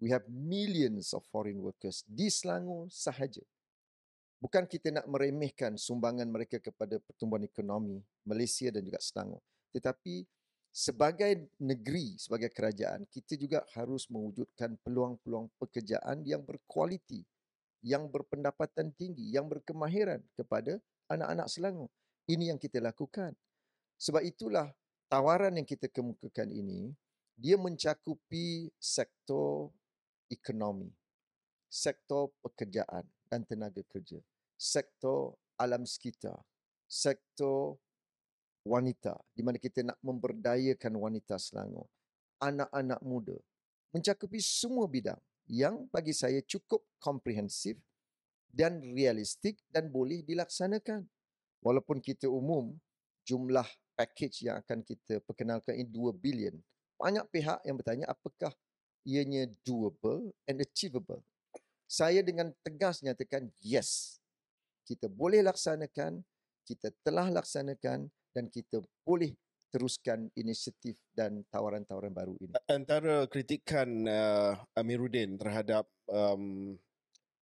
We 0.00 0.08
have 0.10 0.24
millions 0.26 1.12
of 1.12 1.22
foreign 1.28 1.60
workers 1.60 2.02
di 2.08 2.32
Selangor 2.32 2.88
sahaja. 2.88 3.44
Bukan 4.42 4.66
kita 4.66 4.90
nak 4.90 5.06
meremehkan 5.06 5.78
sumbangan 5.78 6.26
mereka 6.26 6.58
kepada 6.58 6.98
pertumbuhan 6.98 7.46
ekonomi 7.46 8.02
Malaysia 8.26 8.72
dan 8.74 8.82
juga 8.82 8.98
Selangor. 8.98 9.38
Tetapi 9.70 10.26
sebagai 10.72 11.52
negeri, 11.62 12.18
sebagai 12.18 12.50
kerajaan, 12.50 13.06
kita 13.06 13.38
juga 13.38 13.62
harus 13.76 14.08
mewujudkan 14.10 14.74
peluang-peluang 14.82 15.52
pekerjaan 15.60 16.24
yang 16.26 16.42
berkualiti, 16.42 17.22
yang 17.84 18.10
berpendapatan 18.10 18.90
tinggi, 18.96 19.30
yang 19.30 19.46
berkemahiran 19.46 20.24
kepada 20.34 20.82
anak-anak 21.10 21.46
Selangor. 21.50 21.90
Ini 22.28 22.54
yang 22.54 22.60
kita 22.60 22.78
lakukan. 22.78 23.34
Sebab 23.98 24.22
itulah 24.22 24.70
tawaran 25.10 25.58
yang 25.58 25.66
kita 25.66 25.90
kemukakan 25.90 26.50
ini, 26.50 26.94
dia 27.38 27.58
mencakupi 27.58 28.70
sektor 28.78 29.72
ekonomi, 30.30 30.90
sektor 31.66 32.30
pekerjaan 32.44 33.04
dan 33.26 33.42
tenaga 33.42 33.82
kerja, 33.88 34.20
sektor 34.54 35.34
alam 35.58 35.86
sekitar, 35.86 36.38
sektor 36.86 37.78
wanita 38.62 39.18
di 39.34 39.42
mana 39.42 39.58
kita 39.58 39.82
nak 39.82 39.98
memberdayakan 40.00 40.94
wanita 40.98 41.38
Selangor, 41.38 41.90
anak-anak 42.38 43.00
muda, 43.02 43.36
mencakupi 43.90 44.38
semua 44.38 44.86
bidang 44.86 45.18
yang 45.50 45.86
bagi 45.90 46.14
saya 46.14 46.38
cukup 46.46 46.86
komprehensif 47.02 47.74
dan 48.52 48.78
realistik 48.92 49.58
dan 49.72 49.88
boleh 49.88 50.22
dilaksanakan. 50.22 51.08
Walaupun 51.64 51.98
kita 51.98 52.28
umum 52.28 52.76
jumlah 53.24 53.66
package 53.96 54.46
yang 54.46 54.60
akan 54.60 54.84
kita 54.84 55.24
perkenalkan 55.24 55.78
ini 55.78 55.88
2 55.88 56.12
bilion 56.14 56.56
banyak 57.02 57.26
pihak 57.34 57.58
yang 57.66 57.74
bertanya 57.74 58.06
apakah 58.06 58.54
ianya 59.02 59.50
doable 59.66 60.30
and 60.46 60.62
achievable. 60.62 61.18
Saya 61.90 62.22
dengan 62.22 62.54
tegas 62.62 63.02
nyatakan 63.02 63.50
yes. 63.58 64.22
Kita 64.86 65.10
boleh 65.10 65.42
laksanakan, 65.42 66.22
kita 66.62 66.94
telah 67.02 67.26
laksanakan 67.34 68.06
dan 68.30 68.44
kita 68.46 68.78
boleh 69.02 69.34
teruskan 69.74 70.30
inisiatif 70.38 70.94
dan 71.10 71.42
tawaran-tawaran 71.50 72.14
baru 72.14 72.38
ini. 72.38 72.54
Antara 72.70 73.26
kritikan 73.26 74.06
uh, 74.06 74.54
Amiruddin 74.78 75.34
terhadap 75.40 75.90
um, 76.06 76.76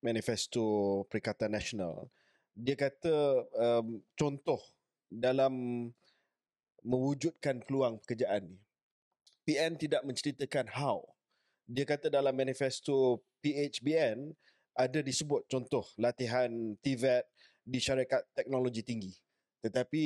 manifesto 0.01 1.05
Perikatan 1.09 1.53
Nasional, 1.53 2.09
dia 2.57 2.77
kata 2.77 3.45
um, 3.57 4.01
contoh 4.17 4.61
dalam 5.09 5.87
mewujudkan 6.85 7.61
peluang 7.65 8.01
pekerjaan 8.05 8.57
ni. 8.57 8.59
PN 9.45 9.77
tidak 9.77 10.05
menceritakan 10.05 10.69
how. 10.71 11.03
Dia 11.67 11.87
kata 11.87 12.13
dalam 12.13 12.35
manifesto 12.35 13.23
PHBN 13.41 14.33
ada 14.77 14.99
disebut 15.03 15.47
contoh 15.51 15.85
latihan 15.99 16.51
TVET 16.81 17.27
di 17.65 17.79
syarikat 17.79 18.25
teknologi 18.33 18.83
tinggi. 18.85 19.13
Tetapi 19.61 20.03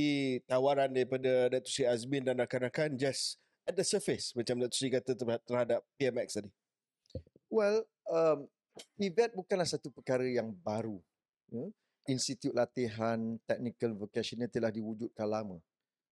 tawaran 0.50 0.90
daripada 0.90 1.46
Datuk 1.46 1.70
Sri 1.70 1.86
Azmin 1.86 2.26
dan 2.26 2.42
rakan-rakan 2.42 2.98
just 2.98 3.38
at 3.64 3.78
the 3.78 3.86
surface 3.86 4.34
macam 4.34 4.58
Datuk 4.58 4.74
Sri 4.74 4.90
kata 4.90 5.14
terhadap 5.46 5.80
PMX 5.94 6.42
tadi. 6.42 6.50
Well, 7.52 7.86
um, 8.10 8.50
TVET 8.98 9.34
bukanlah 9.38 9.66
satu 9.66 9.90
perkara 9.90 10.26
yang 10.26 10.50
baru. 10.62 10.98
Ya. 11.50 11.66
Institut 12.04 12.52
Latihan 12.52 13.40
Technical 13.48 13.96
Vocational 13.96 14.50
telah 14.52 14.68
diwujudkan 14.68 15.24
lama. 15.24 15.56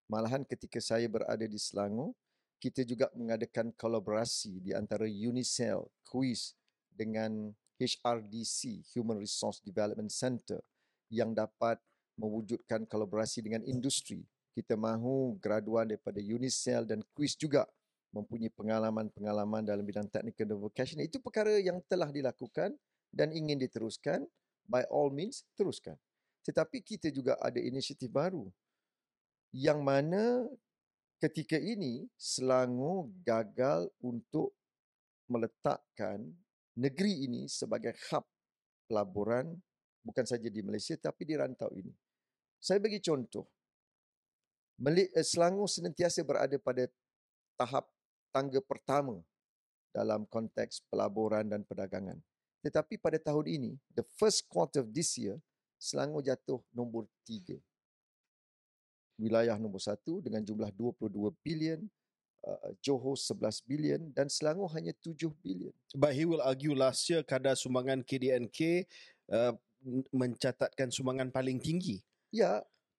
Malahan 0.07 0.47
ketika 0.47 0.79
saya 0.79 1.07
berada 1.11 1.43
di 1.43 1.59
Selangor, 1.59 2.15
kita 2.61 2.85
juga 2.85 3.09
mengadakan 3.17 3.73
kolaborasi 3.73 4.61
di 4.61 4.71
antara 4.71 5.09
Unicell, 5.09 5.89
Quiz 6.05 6.53
dengan 6.93 7.49
HRDC, 7.81 8.85
Human 8.93 9.17
Resource 9.17 9.59
Development 9.65 10.13
Center 10.13 10.61
yang 11.09 11.33
dapat 11.33 11.81
mewujudkan 12.15 12.85
kolaborasi 12.85 13.41
dengan 13.41 13.65
industri. 13.65 14.21
Kita 14.53 14.77
mahu 14.77 15.41
graduan 15.41 15.89
daripada 15.89 16.21
Unicell 16.21 16.85
dan 16.85 17.01
Quiz 17.17 17.33
juga 17.33 17.65
mempunyai 18.11 18.51
pengalaman-pengalaman 18.51 19.63
dalam 19.63 19.83
bidang 19.83 20.07
technical 20.11 20.45
dan 20.47 20.59
vocational. 20.59 21.07
Itu 21.07 21.23
perkara 21.23 21.55
yang 21.59 21.79
telah 21.87 22.11
dilakukan 22.11 22.75
dan 23.11 23.31
ingin 23.31 23.59
diteruskan. 23.59 24.23
By 24.67 24.87
all 24.87 25.11
means, 25.11 25.43
teruskan. 25.57 25.97
Tetapi 26.45 26.79
kita 26.85 27.11
juga 27.11 27.35
ada 27.41 27.59
inisiatif 27.59 28.07
baru 28.07 28.47
yang 29.51 29.83
mana 29.83 30.47
ketika 31.19 31.59
ini 31.59 32.07
Selangor 32.15 33.11
gagal 33.21 33.91
untuk 34.01 34.55
meletakkan 35.27 36.23
negeri 36.75 37.27
ini 37.27 37.45
sebagai 37.51 37.93
hub 38.09 38.25
pelaburan 38.87 39.55
bukan 40.01 40.25
saja 40.25 40.49
di 40.49 40.63
Malaysia 40.65 40.95
tapi 40.97 41.27
di 41.27 41.35
rantau 41.35 41.69
ini. 41.75 41.91
Saya 42.57 42.81
bagi 42.81 42.99
contoh. 43.03 43.45
Eh, 44.81 45.21
Selangor 45.21 45.69
senantiasa 45.69 46.25
berada 46.25 46.57
pada 46.57 46.89
tahap 47.53 47.85
tangga 48.31 48.63
pertama 48.63 49.19
dalam 49.91 50.23
konteks 50.25 50.81
pelaburan 50.87 51.45
dan 51.45 51.67
perdagangan. 51.67 52.17
Tetapi 52.63 52.97
pada 52.97 53.19
tahun 53.19 53.45
ini, 53.51 53.71
the 53.91 54.05
first 54.15 54.47
quarter 54.47 54.81
of 54.81 54.89
this 54.95 55.19
year, 55.19 55.35
Selangor 55.81 56.21
jatuh 56.21 56.61
nombor 56.71 57.09
tiga 57.25 57.57
wilayah 59.21 59.53
nombor 59.61 59.77
satu 59.77 60.17
dengan 60.25 60.41
jumlah 60.41 60.73
22 60.73 61.29
bilion, 61.45 61.85
uh, 62.41 62.73
Johor 62.81 63.13
11 63.13 63.61
bilion 63.69 64.01
dan 64.17 64.25
Selangor 64.25 64.73
hanya 64.73 64.97
7 64.97 65.29
bilion. 65.45 65.69
But 65.93 66.17
he 66.17 66.25
will 66.25 66.41
argue 66.41 66.73
last 66.73 67.05
year 67.05 67.21
kadar 67.21 67.53
sumbangan 67.53 68.01
KDNK 68.01 68.89
uh, 69.29 69.53
mencatatkan 70.09 70.89
sumbangan 70.89 71.29
paling 71.29 71.61
tinggi. 71.61 72.01
Ya, 72.33 72.41
yeah, 72.41 72.55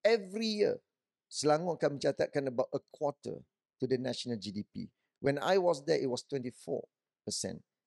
every 0.07 0.63
year 0.63 0.79
Selangor 1.27 1.75
akan 1.75 1.99
mencatatkan 1.99 2.47
about 2.47 2.71
a 2.71 2.79
quarter 2.95 3.43
to 3.81 3.83
the 3.83 3.99
national 3.99 4.39
GDP. 4.39 4.87
When 5.23 5.39
I 5.39 5.55
was 5.55 5.79
there, 5.87 5.95
it 5.95 6.11
was 6.11 6.27
24%. 6.27 6.83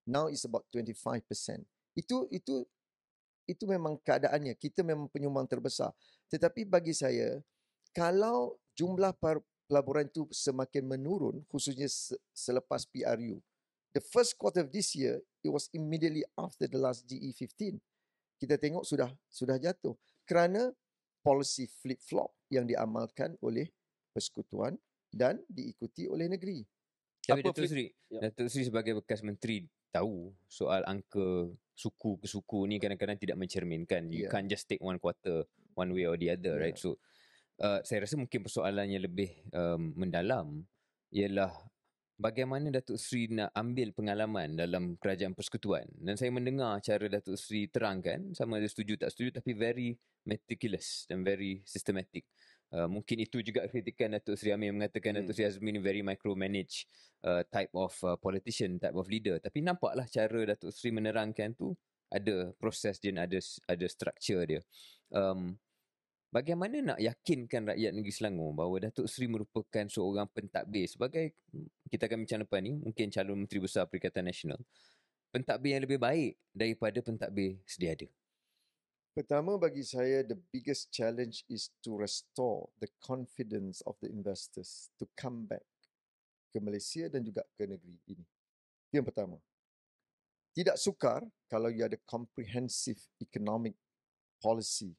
Now 0.08 0.32
it's 0.32 0.48
about 0.48 0.64
25%. 0.72 1.20
Itu 1.92 2.24
itu 2.32 2.64
itu 3.44 3.64
memang 3.68 4.00
keadaannya. 4.00 4.56
Kita 4.56 4.80
memang 4.80 5.12
penyumbang 5.12 5.44
terbesar. 5.44 5.92
Tetapi 6.32 6.64
bagi 6.64 6.96
saya, 6.96 7.38
kalau 7.92 8.56
jumlah 8.76 9.12
pelaburan 9.66 10.06
itu 10.06 10.28
semakin 10.30 10.84
menurun 10.86 11.42
khususnya 11.48 11.88
selepas 12.30 12.84
PRU 12.86 13.40
the 13.96 14.02
first 14.12 14.36
quarter 14.36 14.62
of 14.62 14.70
this 14.70 14.92
year 14.92 15.18
it 15.40 15.50
was 15.50 15.72
immediately 15.72 16.22
after 16.36 16.68
the 16.68 16.76
last 16.76 17.08
GE15 17.08 17.80
kita 18.36 18.60
tengok 18.60 18.84
sudah 18.84 19.08
sudah 19.32 19.56
jatuh 19.56 19.96
kerana 20.28 20.70
policy 21.24 21.66
flip 21.80 21.98
flop 22.04 22.30
yang 22.52 22.68
diamalkan 22.68 23.34
oleh 23.40 23.66
persekutuan 24.12 24.76
dan 25.10 25.40
diikuti 25.48 26.06
oleh 26.06 26.28
negeri 26.28 26.62
tapi 27.26 27.42
Datuk 27.42 27.66
Sri 27.66 27.86
ya. 28.08 28.20
Datuk 28.30 28.46
Sri 28.48 28.62
sebagai 28.66 29.02
bekas 29.02 29.20
menteri 29.26 29.66
tahu 29.90 30.30
soal 30.46 30.86
angka 30.86 31.50
suku 31.76 32.20
ke 32.20 32.26
suku 32.28 32.64
ni 32.70 32.80
kadang-kadang 32.80 33.20
tidak 33.20 33.36
mencerminkan 33.36 34.08
you 34.08 34.26
yeah. 34.26 34.32
can't 34.32 34.48
just 34.48 34.64
take 34.64 34.80
one 34.80 34.96
quarter 34.96 35.44
one 35.76 35.92
way 35.92 36.08
or 36.08 36.16
the 36.16 36.32
other 36.32 36.56
yeah. 36.56 36.62
right 36.68 36.78
so 36.80 36.96
uh, 37.60 37.84
saya 37.84 38.08
rasa 38.08 38.16
mungkin 38.16 38.40
persoalannya 38.40 39.00
lebih 39.02 39.30
um, 39.52 39.92
mendalam 39.92 40.64
ialah 41.12 41.52
bagaimana 42.16 42.72
Datuk 42.72 42.96
Seri 42.96 43.28
nak 43.28 43.52
ambil 43.52 43.92
pengalaman 43.92 44.56
dalam 44.56 44.96
kerajaan 44.96 45.36
persekutuan 45.36 45.84
dan 46.00 46.16
saya 46.16 46.32
mendengar 46.32 46.80
cara 46.80 47.06
Datuk 47.12 47.36
Seri 47.36 47.68
terangkan 47.68 48.32
sama 48.32 48.56
ada 48.56 48.68
setuju 48.68 48.96
tak 48.96 49.12
setuju 49.12 49.40
tapi 49.40 49.52
very 49.52 50.00
meticulous 50.24 51.04
dan 51.06 51.22
very 51.22 51.60
systematic 51.68 52.24
uh, 52.72 52.88
mungkin 52.88 53.22
itu 53.22 53.42
juga 53.44 53.66
kritikan 53.68 54.14
Datuk 54.16 54.34
Seri 54.34 54.54
Amir 54.56 54.72
mengatakan 54.72 55.14
hmm. 55.14 55.18
Datuk 55.22 55.34
Seri 55.36 55.46
Azmi 55.50 55.70
ni 55.76 55.80
very 55.82 56.00
micromanage 56.00 56.88
uh, 57.22 57.44
type 57.52 57.70
of 57.76 57.92
uh, 58.02 58.16
politician 58.18 58.80
type 58.80 58.96
of 58.96 59.06
leader 59.06 59.36
tapi 59.38 59.62
nampaklah 59.62 60.08
cara 60.08 60.56
Datuk 60.56 60.72
Seri 60.72 60.90
menerangkan 60.94 61.54
tu 61.54 61.76
ada 62.10 62.54
proses 62.56 63.02
dia 63.02 63.12
ada 63.14 63.38
ada 63.68 63.86
structure 63.86 64.42
dia 64.46 64.60
um, 65.12 65.54
Bagaimana 66.26 66.82
nak 66.82 66.98
yakinkan 67.00 67.70
rakyat 67.72 67.96
negeri 67.96 68.12
Selangor 68.12 68.52
bahawa 68.52 68.90
Datuk 68.90 69.08
Seri 69.08 69.24
merupakan 69.24 69.86
seorang 69.88 70.28
pentadbir 70.28 70.84
sebagai 70.84 71.32
kita 71.88 72.10
akan 72.10 72.26
bincang 72.26 72.44
depan 72.44 72.60
ni 72.60 72.76
mungkin 72.76 73.08
calon 73.08 73.40
Menteri 73.40 73.62
Besar 73.62 73.88
Perikatan 73.88 74.26
Nasional 74.26 74.60
pentadbir 75.36 75.76
yang 75.76 75.84
lebih 75.84 76.00
baik 76.00 76.40
daripada 76.56 76.98
pentadbir 77.04 77.60
sedia 77.68 77.92
ada. 77.92 78.08
Pertama 79.16 79.56
bagi 79.56 79.80
saya 79.80 80.20
the 80.20 80.36
biggest 80.52 80.92
challenge 80.92 81.40
is 81.48 81.72
to 81.80 81.96
restore 81.96 82.68
the 82.84 82.90
confidence 83.00 83.80
of 83.88 83.96
the 84.04 84.12
investors 84.12 84.92
to 85.00 85.08
come 85.16 85.48
back 85.48 85.64
ke 86.52 86.60
Malaysia 86.60 87.08
dan 87.08 87.24
juga 87.24 87.40
ke 87.56 87.64
negeri 87.64 87.96
ini. 88.12 88.26
Yang 88.92 89.08
pertama. 89.08 89.40
Tidak 90.52 90.76
sukar 90.76 91.24
kalau 91.48 91.72
you 91.72 91.80
ada 91.80 91.96
comprehensive 92.04 93.00
economic 93.16 93.72
policy 94.36 94.92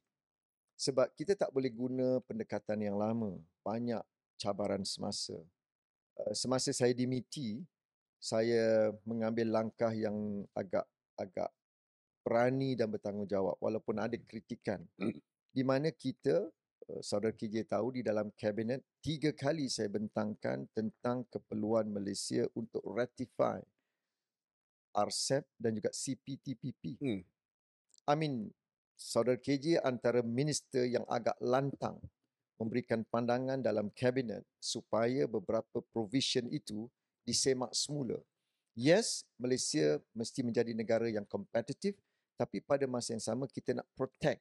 sebab 0.74 1.14
kita 1.14 1.38
tak 1.38 1.54
boleh 1.54 1.70
guna 1.70 2.18
pendekatan 2.26 2.82
yang 2.82 2.98
lama. 2.98 3.38
Banyak 3.62 4.02
cabaran 4.42 4.82
semasa. 4.82 5.38
Eh, 6.26 6.34
semasa 6.34 6.74
saya 6.74 6.94
di 6.94 7.06
MITI, 7.06 7.62
saya 8.18 8.94
mengambil 9.06 9.50
langkah 9.50 9.94
yang 9.94 10.42
agak 10.58 10.86
agak 11.18 11.50
berani 12.28 12.76
dan 12.76 12.92
bertanggungjawab 12.92 13.56
walaupun 13.64 14.04
ada 14.04 14.20
kritikan. 14.28 14.84
Di 15.48 15.64
mana 15.64 15.88
kita, 15.96 16.44
eh, 16.92 17.00
saudara 17.00 17.32
KJ 17.32 17.72
tahu 17.72 17.96
di 17.96 18.02
dalam 18.04 18.36
kabinet, 18.36 18.84
tiga 19.00 19.32
kali 19.32 19.72
saya 19.72 19.88
bentangkan 19.88 20.68
tentang 20.76 21.24
keperluan 21.32 21.88
Malaysia 21.88 22.44
untuk 22.52 22.84
ratify 22.84 23.64
RCEP 24.92 25.48
dan 25.56 25.72
juga 25.80 25.96
CPTPP. 25.96 26.84
Hmm. 27.00 27.24
I 28.04 28.14
mean, 28.20 28.52
saudara 29.00 29.40
KJ 29.40 29.80
antara 29.80 30.20
minister 30.20 30.84
yang 30.84 31.08
agak 31.08 31.40
lantang 31.40 31.96
memberikan 32.60 33.08
pandangan 33.08 33.64
dalam 33.64 33.88
kabinet 33.96 34.44
supaya 34.60 35.30
beberapa 35.30 35.80
provision 35.96 36.50
itu 36.52 36.92
disemak 37.24 37.72
semula. 37.72 38.20
Yes, 38.78 39.26
Malaysia 39.42 40.02
mesti 40.14 40.46
menjadi 40.46 40.74
negara 40.74 41.10
yang 41.10 41.26
kompetitif 41.26 41.98
tapi 42.38 42.62
pada 42.62 42.86
masa 42.86 43.18
yang 43.18 43.26
sama 43.26 43.50
kita 43.50 43.74
nak 43.74 43.90
protect 43.98 44.40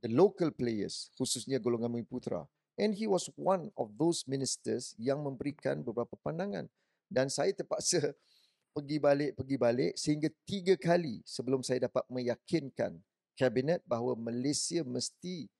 the 0.00 0.08
local 0.08 0.48
players 0.54 1.10
khususnya 1.18 1.58
golongan 1.60 1.92
Bumi 1.92 2.06
Putra. 2.06 2.46
And 2.80 2.96
he 2.96 3.04
was 3.04 3.28
one 3.36 3.68
of 3.76 3.92
those 4.00 4.24
ministers 4.24 4.96
yang 4.96 5.20
memberikan 5.20 5.84
beberapa 5.84 6.16
pandangan. 6.24 6.64
Dan 7.10 7.28
saya 7.28 7.52
terpaksa 7.52 8.16
pergi 8.74 8.96
balik, 8.96 9.36
pergi 9.36 9.56
balik 9.60 9.92
sehingga 9.98 10.32
tiga 10.48 10.78
kali 10.80 11.20
sebelum 11.28 11.60
saya 11.60 11.90
dapat 11.90 12.06
meyakinkan 12.08 12.96
kabinet 13.36 13.84
bahawa 13.84 14.16
Malaysia 14.16 14.80
mesti 14.86 15.50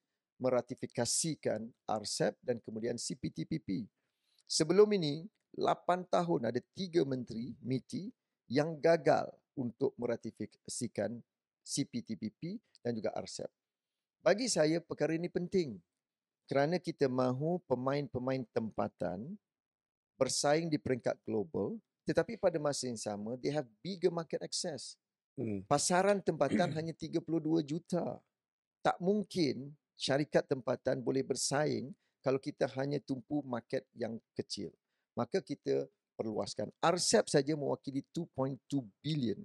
meratifikasikan 0.41 1.69
RCEP 1.85 2.35
dan 2.41 2.57
kemudian 2.65 2.97
CPTPP. 2.97 3.85
Sebelum 4.49 4.89
ini, 4.97 5.29
8 5.53 6.09
tahun 6.09 6.49
ada 6.49 6.61
tiga 6.73 7.05
menteri 7.05 7.53
MITI 7.61 8.09
yang 8.49 8.81
gagal 8.81 9.29
untuk 9.53 9.93
meratifikasikan 10.01 11.21
CPTPP 11.65 12.59
dan 12.81 12.97
juga 12.97 13.13
RCEP. 13.17 13.51
Bagi 14.21 14.47
saya 14.53 14.85
perkara 14.85 15.17
ini 15.17 15.33
penting 15.33 15.81
kerana 16.45 16.77
kita 16.77 17.09
mahu 17.09 17.63
pemain-pemain 17.65 18.45
tempatan 18.53 19.39
bersaing 20.21 20.69
di 20.69 20.77
peringkat 20.77 21.17
global 21.25 21.81
tetapi 22.05 22.37
pada 22.37 22.61
masa 22.61 22.91
yang 22.91 23.01
sama 23.01 23.39
they 23.41 23.55
have 23.55 23.69
bigger 23.81 24.13
market 24.13 24.43
access. 24.45 24.99
Hmm. 25.39 25.65
Pasaran 25.65 26.21
tempatan 26.21 26.69
hanya 26.77 26.93
32 26.93 27.23
juta. 27.65 28.21
Tak 28.81 28.97
mungkin 29.01 29.73
syarikat 29.97 30.49
tempatan 30.49 31.05
boleh 31.05 31.25
bersaing 31.25 31.93
kalau 32.21 32.41
kita 32.41 32.69
hanya 32.77 33.01
tumpu 33.01 33.41
market 33.45 33.85
yang 33.97 34.21
kecil. 34.37 34.73
Maka 35.17 35.41
kita 35.41 35.89
perluaskan. 36.17 36.69
RCEP 36.81 37.33
saja 37.33 37.53
mewakili 37.57 38.05
2.2 38.13 38.85
billion 39.01 39.41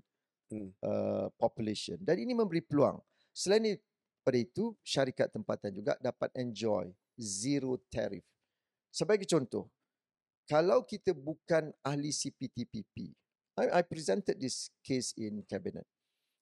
Hmm. 0.46 0.70
uh, 0.86 1.28
population 1.42 1.98
dan 2.02 2.22
ini 2.22 2.38
memberi 2.38 2.62
peluang. 2.62 3.02
Selain 3.34 3.66
daripada 3.66 4.38
itu, 4.38 4.74
syarikat 4.86 5.34
tempatan 5.34 5.74
juga 5.74 5.94
dapat 5.98 6.30
enjoy 6.38 6.90
zero 7.18 7.82
tariff. 7.90 8.26
Sebagai 8.94 9.26
contoh, 9.26 9.70
kalau 10.46 10.86
kita 10.86 11.14
bukan 11.18 11.74
ahli 11.82 12.14
CPTPP, 12.14 13.14
I, 13.58 13.66
I 13.78 13.82
presented 13.82 14.38
this 14.38 14.70
case 14.86 15.14
in 15.18 15.42
cabinet. 15.50 15.86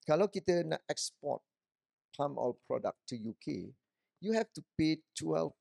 Kalau 0.03 0.27
kita 0.27 0.67
nak 0.67 0.83
export 0.91 1.39
palm 2.11 2.35
oil 2.35 2.59
product 2.67 2.99
to 3.07 3.15
UK, 3.15 3.71
you 4.19 4.35
have 4.35 4.51
to 4.51 4.61
pay 4.75 4.99
12% 5.15 5.55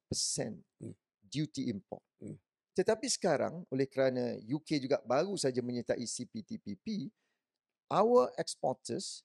Hmm. 0.83 0.95
duty 1.27 1.71
import. 1.71 2.03
Hmm. 2.19 2.37
Tetapi 2.73 3.07
sekarang 3.09 3.65
oleh 3.69 3.87
kerana 3.89 4.37
UK 4.43 4.83
juga 4.83 5.01
baru 5.05 5.37
saja 5.37 5.61
menyertai 5.61 6.05
CPTPP, 6.05 7.09
our 7.93 8.33
exporters 8.41 9.21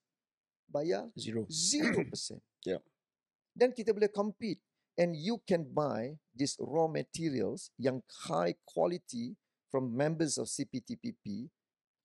bayar 0.67 1.07
Zero. 1.15 1.47
0%. 1.47 2.11
Yeah. 2.67 2.83
Dan 3.55 3.71
kita 3.71 3.95
boleh 3.95 4.11
compete 4.11 4.59
and 4.99 5.15
you 5.15 5.39
can 5.47 5.63
buy 5.63 6.19
these 6.35 6.59
raw 6.59 6.91
materials 6.91 7.71
yang 7.79 8.03
high 8.27 8.59
quality 8.67 9.39
from 9.71 9.95
members 9.95 10.35
of 10.35 10.51
CPTPP 10.51 11.47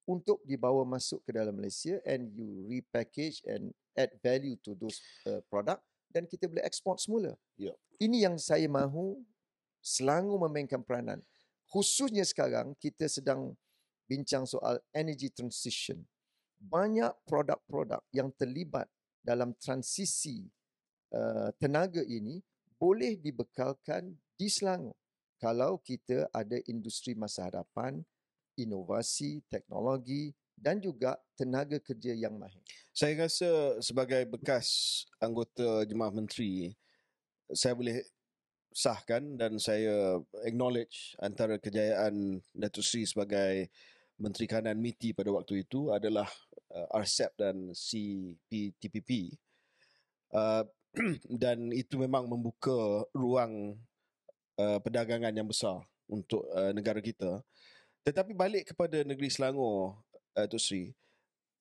untuk 0.07 0.39
dibawa 0.47 0.87
masuk 0.87 1.19
ke 1.27 1.35
dalam 1.35 1.55
Malaysia 1.55 1.99
and 2.07 2.31
you 2.31 2.47
repackage 2.67 3.43
and 3.43 3.75
add 3.99 4.11
value 4.23 4.55
to 4.63 4.75
those 4.79 4.99
uh, 5.27 5.43
product 5.51 5.83
dan 6.11 6.23
kita 6.27 6.47
boleh 6.47 6.63
export 6.63 7.03
semula. 7.03 7.35
Yeah. 7.59 7.75
Ini 7.99 8.31
yang 8.31 8.35
saya 8.39 8.65
mahu 8.71 9.19
Selangor 9.83 10.39
memainkan 10.47 10.79
peranan. 10.79 11.19
Khususnya 11.67 12.23
sekarang 12.23 12.71
kita 12.79 13.11
sedang 13.11 13.51
bincang 14.07 14.47
soal 14.47 14.79
energy 14.95 15.27
transition. 15.27 16.07
Banyak 16.63 17.27
produk-produk 17.27 17.99
yang 18.15 18.31
terlibat 18.39 18.87
dalam 19.19 19.51
transisi 19.59 20.47
uh, 21.11 21.51
tenaga 21.59 21.99
ini 22.07 22.39
boleh 22.79 23.19
dibekalkan 23.19 24.15
di 24.39 24.47
Selangor 24.47 24.95
kalau 25.43 25.75
kita 25.83 26.31
ada 26.31 26.55
industri 26.71 27.19
masa 27.19 27.51
hadapan, 27.51 27.99
inovasi, 28.55 29.43
teknologi 29.51 30.31
dan 30.55 30.79
juga 30.79 31.19
tenaga 31.35 31.83
kerja 31.83 32.15
yang 32.15 32.39
mahir. 32.39 32.63
Saya 32.95 33.27
rasa 33.27 33.75
sebagai 33.83 34.23
bekas 34.23 35.03
anggota 35.19 35.83
Jemaah 35.83 36.15
Menteri, 36.15 36.71
saya 37.51 37.75
boleh 37.75 38.07
sahkan 38.71 39.35
dan 39.35 39.59
saya 39.59 40.15
acknowledge 40.47 41.19
antara 41.19 41.59
kejayaan 41.59 42.39
Datuk 42.55 42.87
Seri 42.87 43.03
sebagai 43.03 43.67
Menteri 44.17 44.47
Kanan 44.47 44.79
MITI 44.79 45.11
pada 45.11 45.29
waktu 45.35 45.67
itu 45.67 45.91
adalah 45.91 46.29
uh, 46.73 46.87
RCEP 46.97 47.31
dan 47.37 47.55
CPTPP. 47.71 49.37
Uh, 50.33 50.65
dan 51.41 51.73
itu 51.73 51.97
memang 51.97 52.29
membuka 52.29 53.05
ruang 53.13 53.77
uh, 54.57 54.77
perdagangan 54.81 55.33
yang 55.33 55.49
besar 55.49 55.81
untuk 56.09 56.45
uh, 56.53 56.73
negara 56.73 57.01
kita. 57.01 57.41
Tetapi 58.03 58.35
balik 58.35 58.75
kepada 58.75 59.01
negeri 59.01 59.31
Selangor, 59.31 59.97
uh, 60.35 60.45
Datuk 60.45 60.61
Seri, 60.61 60.91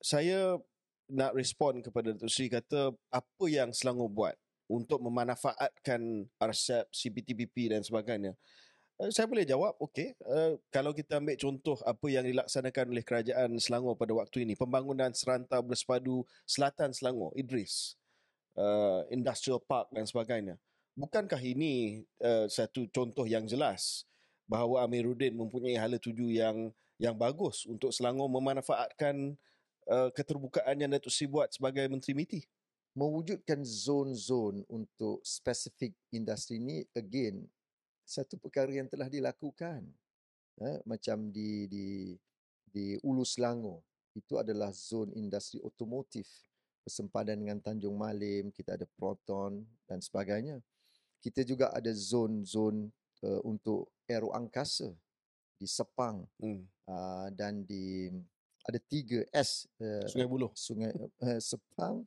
saya 0.03 0.59
nak 1.09 1.33
respon 1.37 1.81
kepada 1.81 2.13
Datuk 2.13 2.33
Seri 2.33 2.51
kata 2.51 2.93
apa 3.13 3.45
yang 3.49 3.71
Selangor 3.71 4.11
buat 4.11 4.37
untuk 4.69 5.01
memanfaatkan 5.05 6.29
RCEP, 6.41 6.87
CPTPP 6.93 7.57
dan 7.73 7.85
sebagainya. 7.85 8.33
Uh, 9.01 9.09
saya 9.09 9.25
boleh 9.25 9.45
jawab, 9.49 9.73
okey. 9.81 10.13
Uh, 10.23 10.57
kalau 10.69 10.93
kita 10.93 11.17
ambil 11.17 11.37
contoh 11.41 11.77
apa 11.83 12.07
yang 12.13 12.25
dilaksanakan 12.29 12.93
oleh 12.93 13.05
kerajaan 13.05 13.57
Selangor 13.57 13.97
pada 13.97 14.13
waktu 14.13 14.45
ini, 14.45 14.55
pembangunan 14.57 15.11
serantau 15.17 15.65
bersepadu 15.65 16.25
Selatan 16.45 16.93
Selangor, 16.93 17.33
Idris, 17.33 17.97
uh, 18.57 19.05
Industrial 19.09 19.59
Park 19.59 19.91
dan 19.93 20.05
sebagainya. 20.05 20.61
Bukankah 20.93 21.41
ini 21.41 22.05
uh, 22.21 22.45
satu 22.53 22.85
contoh 22.93 23.25
yang 23.25 23.49
jelas 23.49 24.05
bahawa 24.45 24.85
Amiruddin 24.85 25.33
mempunyai 25.33 25.81
hala 25.81 25.97
tuju 25.97 26.29
yang 26.29 26.69
yang 27.01 27.17
bagus 27.17 27.65
untuk 27.65 27.91
Selangor 27.91 28.29
memanfaatkan 28.29 29.35
uh, 29.89 30.13
keterbukaan 30.13 30.77
yang 30.79 30.93
Datuk 30.93 31.11
Seri 31.11 31.33
buat 31.33 31.49
sebagai 31.49 31.89
Menteri 31.89 32.13
MITI? 32.13 32.41
mewujudkan 32.93 33.65
zon-zon 33.65 34.69
untuk 34.69 35.25
spesifik 35.25 35.97
industri 36.13 36.61
ini 36.61 36.85
again 36.93 37.49
satu 38.13 38.37
perkara 38.37 38.69
yang 38.69 38.93
telah 38.93 39.09
dilakukan 39.09 39.89
eh, 40.61 40.79
macam 40.85 41.33
di 41.33 41.65
di 41.65 41.87
di 42.69 43.01
Ulu 43.01 43.25
Selangor 43.25 43.81
itu 44.13 44.37
adalah 44.37 44.69
zon 44.77 45.09
industri 45.17 45.57
otomotif 45.65 46.29
bersempadan 46.85 47.41
dengan 47.41 47.57
Tanjung 47.65 47.97
Malim 47.97 48.53
kita 48.53 48.77
ada 48.77 48.85
Proton 48.85 49.65
dan 49.89 50.05
sebagainya 50.05 50.61
kita 51.23 51.47
juga 51.47 51.71
ada 51.73 51.89
zon-zon 51.95 52.91
uh, 53.23 53.41
untuk 53.47 53.89
aero 54.11 54.35
angkasa 54.35 54.91
di 55.55 55.65
Sepang 55.71 56.27
Hmm. 56.43 56.67
uh, 56.91 57.31
dan 57.31 57.63
di 57.63 58.11
ada 58.67 58.79
tiga 58.79 59.23
S 59.31 59.71
uh, 59.79 60.07
Sungai 60.11 60.27
Buloh. 60.27 60.51
Sungai 60.55 60.91
uh, 60.95 61.41
Sepang, 61.43 62.07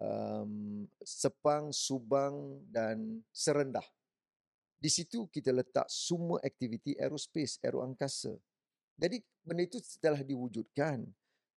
um, 0.00 0.84
Sepang, 1.04 1.72
Subang 1.72 2.60
dan 2.68 3.24
Serendah. 3.32 3.84
Di 4.78 4.86
situ 4.86 5.26
kita 5.26 5.50
letak 5.50 5.90
semua 5.90 6.38
aktiviti 6.38 6.94
aerospace, 6.94 7.58
aeroangkasa. 7.66 8.30
Jadi 8.98 9.18
benda 9.42 9.66
itu 9.66 9.82
telah 9.98 10.22
diwujudkan. 10.22 11.02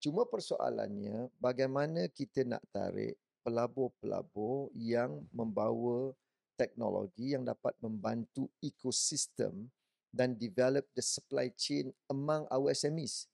Cuma 0.02 0.26
persoalannya 0.26 1.30
bagaimana 1.38 2.10
kita 2.10 2.42
nak 2.42 2.66
tarik 2.74 3.14
pelabur-pelabur 3.46 4.74
yang 4.74 5.22
membawa 5.30 6.14
teknologi 6.58 7.34
yang 7.34 7.46
dapat 7.46 7.74
membantu 7.82 8.50
ekosistem 8.62 9.70
dan 10.14 10.38
develop 10.38 10.86
the 10.98 11.02
supply 11.02 11.50
chain 11.54 11.90
among 12.10 12.46
our 12.50 12.74
SMEs. 12.74 13.26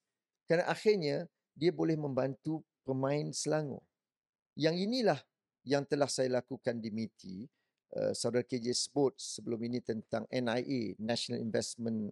Kerana 0.48 0.68
akhirnya 0.72 1.28
dia 1.52 1.72
boleh 1.72 2.00
membantu 2.00 2.64
pemain 2.88 3.28
Selangor. 3.36 3.84
Yang 4.56 4.76
inilah 4.88 5.20
yang 5.68 5.84
telah 5.84 6.08
saya 6.08 6.40
lakukan 6.40 6.80
di 6.80 6.88
MITI. 6.94 7.36
Uh, 7.96 8.12
Saudara 8.12 8.44
KJ 8.44 8.76
sebut 8.76 9.16
sebelum 9.16 9.64
ini 9.64 9.80
tentang 9.80 10.28
NIA, 10.28 10.96
National 11.00 11.40
Investment 11.40 12.12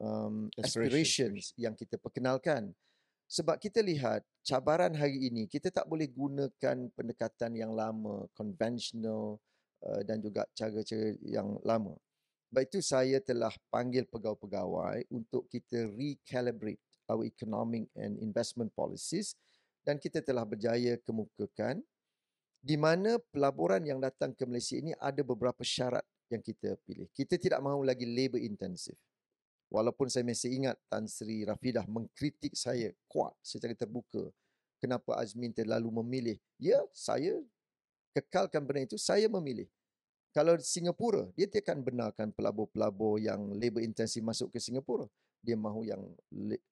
um, 0.00 0.52
Aspirations. 0.60 0.68
Aspirations 0.68 1.44
yang 1.56 1.72
kita 1.72 1.96
perkenalkan. 1.96 2.76
Sebab 3.24 3.56
kita 3.56 3.80
lihat 3.80 4.20
cabaran 4.44 4.92
hari 4.92 5.32
ini, 5.32 5.48
kita 5.48 5.72
tak 5.72 5.88
boleh 5.88 6.12
gunakan 6.12 6.76
pendekatan 6.92 7.56
yang 7.56 7.72
lama, 7.72 8.28
conventional 8.36 9.40
uh, 9.80 10.04
dan 10.04 10.20
juga 10.20 10.44
cara-cara 10.52 11.16
yang 11.24 11.56
lama. 11.64 11.96
Sebab 12.52 12.62
itu 12.70 12.78
saya 12.84 13.18
telah 13.18 13.50
panggil 13.72 14.06
pegawai-pegawai 14.06 15.08
untuk 15.10 15.48
kita 15.50 15.90
recalibrate 15.90 16.78
our 17.10 17.24
economic 17.24 17.88
and 17.98 18.20
investment 18.20 18.70
policies 18.76 19.34
dan 19.82 19.98
kita 19.98 20.22
telah 20.24 20.46
berjaya 20.46 20.96
kemukakan 21.02 21.82
di 22.64 22.80
mana 22.80 23.20
pelaburan 23.28 23.84
yang 23.84 24.00
datang 24.00 24.32
ke 24.32 24.48
Malaysia 24.48 24.80
ini 24.80 24.96
ada 24.96 25.20
beberapa 25.20 25.60
syarat 25.60 26.00
yang 26.32 26.40
kita 26.40 26.80
pilih. 26.88 27.12
Kita 27.12 27.36
tidak 27.36 27.60
mahu 27.60 27.84
lagi 27.84 28.08
labor 28.08 28.40
intensive. 28.40 28.96
Walaupun 29.68 30.08
saya 30.08 30.24
masih 30.24 30.64
ingat 30.64 30.80
Tan 30.88 31.04
Sri 31.04 31.44
Rafidah 31.44 31.84
mengkritik 31.84 32.56
saya 32.56 32.88
kuat 33.04 33.36
secara 33.44 33.76
terbuka. 33.76 34.32
Kenapa 34.80 35.20
Azmin 35.20 35.52
terlalu 35.52 35.92
memilih? 36.00 36.36
Ya, 36.56 36.80
saya 36.96 37.36
kekalkan 38.16 38.64
benda 38.64 38.88
itu, 38.88 38.96
saya 38.96 39.28
memilih. 39.28 39.68
Kalau 40.32 40.56
Singapura, 40.56 41.28
dia 41.36 41.44
tidak 41.44 41.68
akan 41.68 41.78
benarkan 41.84 42.28
pelabur-pelabur 42.32 43.20
yang 43.20 43.54
labor 43.54 43.84
intensif 43.84 44.24
masuk 44.24 44.50
ke 44.50 44.58
Singapura. 44.58 45.04
Dia 45.44 45.54
mahu 45.54 45.84
yang 45.84 46.00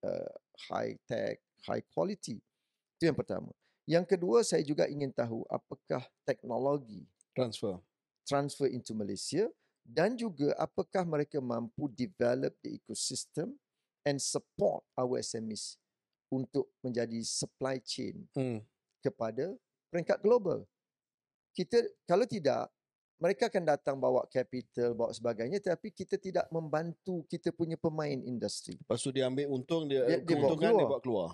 uh, 0.03 0.33
high 0.73 0.97
tech, 1.05 1.37
high 1.69 1.85
quality. 1.93 2.41
Itu 2.97 3.13
yang 3.13 3.19
pertama. 3.19 3.53
Yang 3.85 4.05
kedua, 4.09 4.43
saya 4.43 4.63
juga 4.63 4.87
ingin 4.87 5.11
tahu 5.11 5.43
apakah 5.47 6.07
teknologi 6.23 7.03
Transfer. 7.33 7.81
transfer 8.23 8.69
into 8.69 8.93
Malaysia 8.93 9.51
dan 9.83 10.15
juga 10.15 10.55
apakah 10.55 11.03
mereka 11.03 11.39
mampu 11.39 11.91
develop 11.91 12.55
the 12.61 12.77
ecosystem 12.77 13.59
and 14.03 14.19
support 14.19 14.87
our 14.95 15.19
SMEs 15.19 15.79
untuk 16.29 16.71
menjadi 16.79 17.19
supply 17.23 17.79
chain 17.79 18.23
Hmm. 18.33 18.63
kepada 19.01 19.51
peringkat 19.91 20.23
global. 20.23 20.63
Kita 21.53 21.77
kalau 22.05 22.25
tidak 22.25 22.71
mereka 23.19 23.47
akan 23.47 23.65
datang 23.65 23.97
bawa 23.97 24.27
capital, 24.27 24.95
bawa 24.95 25.11
sebagainya 25.11 25.59
tapi 25.59 25.91
kita 25.91 26.15
tidak 26.17 26.47
membantu 26.49 27.23
kita 27.27 27.51
punya 27.51 27.75
pemain 27.77 28.19
industri. 28.19 28.75
Lepas 28.77 28.99
tu 28.99 29.11
dia 29.11 29.27
ambil 29.27 29.47
untung 29.49 29.87
dia, 29.87 30.03
Dia- 30.05 30.19
dia 30.19 30.37
bawa 30.39 30.47
keuntungan 30.49 30.63
dia 30.63 30.71
keluar. 30.73 30.89
bawa 30.89 31.01
keluar. 31.01 31.29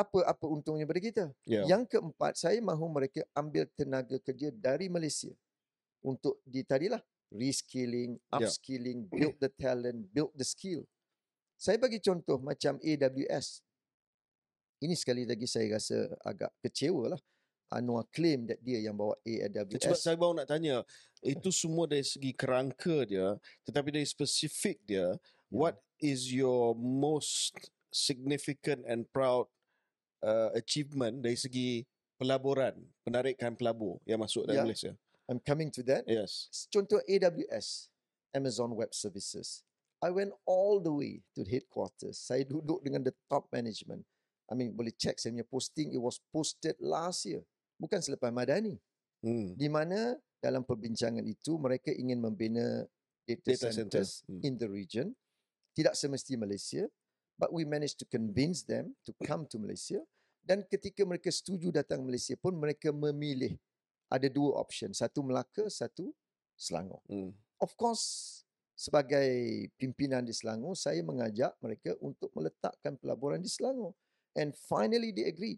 Apa 0.00 0.24
apa 0.24 0.44
untungnya 0.48 0.88
pada 0.88 0.96
kita? 0.96 1.24
Ya. 1.44 1.68
Yang 1.68 1.92
keempat, 1.92 2.40
saya 2.40 2.56
mahu 2.64 2.88
mereka 2.88 3.20
ambil 3.36 3.68
tenaga 3.76 4.16
kerja 4.16 4.48
dari 4.48 4.88
Malaysia 4.88 5.28
untuk 6.00 6.40
di 6.48 6.64
tadilah 6.64 7.04
reskilling, 7.28 8.16
Ya. 8.32 8.48
upskilling, 8.48 9.04
build 9.12 9.36
the 9.38 9.52
talent, 9.52 10.08
build 10.08 10.32
the 10.32 10.46
skill. 10.46 10.88
Saya 11.60 11.76
bagi 11.76 12.00
contoh 12.00 12.40
macam 12.40 12.80
AWS. 12.80 13.60
Ini 14.80 14.96
sekali 14.96 15.28
lagi 15.28 15.44
saya 15.44 15.76
rasa 15.76 16.08
agak 16.24 16.48
kecewa 16.64 17.12
lah. 17.12 17.20
Anwar 17.70 18.08
claim 18.10 18.48
that 18.50 18.58
dia 18.64 18.82
yang 18.82 18.96
bawa 18.98 19.14
Sebab 19.22 19.68
AWS. 19.78 20.00
saya 20.02 20.16
baru 20.18 20.34
nak 20.40 20.48
tanya, 20.50 20.82
itu 21.22 21.52
semua 21.54 21.86
dari 21.86 22.02
segi 22.02 22.32
kerangka 22.34 23.04
dia, 23.06 23.36
tetapi 23.62 23.94
dari 23.94 24.08
spesifik 24.08 24.80
dia, 24.88 25.06
what 25.52 25.78
is 26.02 26.32
your 26.32 26.74
most 26.74 27.54
significant 27.94 28.82
and 28.88 29.06
proud 29.14 29.46
uh, 30.22 30.50
achievement 30.54 31.20
dari 31.20 31.36
segi 31.36 31.84
pelaburan, 32.16 32.76
penarikan 33.02 33.56
pelabur 33.56 33.98
yang 34.04 34.20
masuk 34.20 34.44
dari 34.44 34.60
Ya. 34.60 34.64
Malaysia? 34.64 34.92
I'm 35.30 35.38
coming 35.38 35.70
to 35.70 35.80
that. 35.86 36.04
Yes. 36.04 36.50
Contoh 36.68 36.98
AWS, 37.06 37.88
Amazon 38.34 38.74
Web 38.74 38.90
Services. 38.92 39.62
I 40.00 40.10
went 40.10 40.32
all 40.42 40.80
the 40.80 40.90
way 40.90 41.20
to 41.36 41.44
the 41.44 41.50
headquarters. 41.50 42.16
Saya 42.18 42.42
duduk 42.42 42.80
dengan 42.82 43.04
the 43.04 43.12
top 43.28 43.46
management. 43.52 44.02
I 44.50 44.58
mean, 44.58 44.74
boleh 44.74 44.90
check 44.96 45.20
saya 45.22 45.30
punya 45.36 45.46
posting. 45.46 45.94
It 45.94 46.02
was 46.02 46.18
posted 46.34 46.74
last 46.82 47.22
year. 47.28 47.44
Bukan 47.78 48.02
selepas 48.02 48.32
Madani. 48.34 48.74
Hmm. 49.22 49.54
Di 49.54 49.68
mana 49.70 50.16
dalam 50.40 50.64
perbincangan 50.64 51.22
itu 51.22 51.54
mereka 51.60 51.92
ingin 51.94 52.18
membina 52.18 52.82
data, 53.22 53.54
Data 53.54 53.70
center. 53.70 54.02
centers 54.02 54.10
Hmm. 54.26 54.40
in 54.42 54.58
the 54.58 54.66
region. 54.66 55.14
Tidak 55.76 55.94
semesti 55.94 56.34
Malaysia. 56.34 56.88
But 57.40 57.56
we 57.56 57.64
managed 57.64 57.96
to 58.04 58.06
convince 58.06 58.68
them 58.68 58.92
to 59.08 59.16
come 59.24 59.48
to 59.48 59.56
Malaysia. 59.56 60.04
Dan 60.44 60.60
ketika 60.68 61.08
mereka 61.08 61.32
setuju 61.32 61.72
datang 61.72 62.04
Malaysia 62.04 62.36
pun 62.36 62.52
mereka 62.52 62.92
memilih 62.92 63.56
ada 64.12 64.28
dua 64.28 64.60
option. 64.60 64.92
Satu 64.92 65.24
Melaka, 65.24 65.72
satu 65.72 66.12
Selangor. 66.52 67.00
Hmm. 67.08 67.32
Of 67.56 67.72
course, 67.80 68.40
sebagai 68.76 69.32
pimpinan 69.80 70.20
di 70.20 70.36
Selangor, 70.36 70.76
saya 70.76 71.00
mengajak 71.00 71.56
mereka 71.64 71.96
untuk 72.04 72.28
meletakkan 72.36 73.00
pelaburan 73.00 73.40
di 73.40 73.48
Selangor. 73.48 73.96
And 74.36 74.52
finally 74.52 75.16
they 75.16 75.24
agreed. 75.24 75.56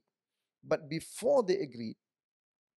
But 0.62 0.86
before 0.86 1.42
they 1.42 1.58
agreed, 1.58 1.98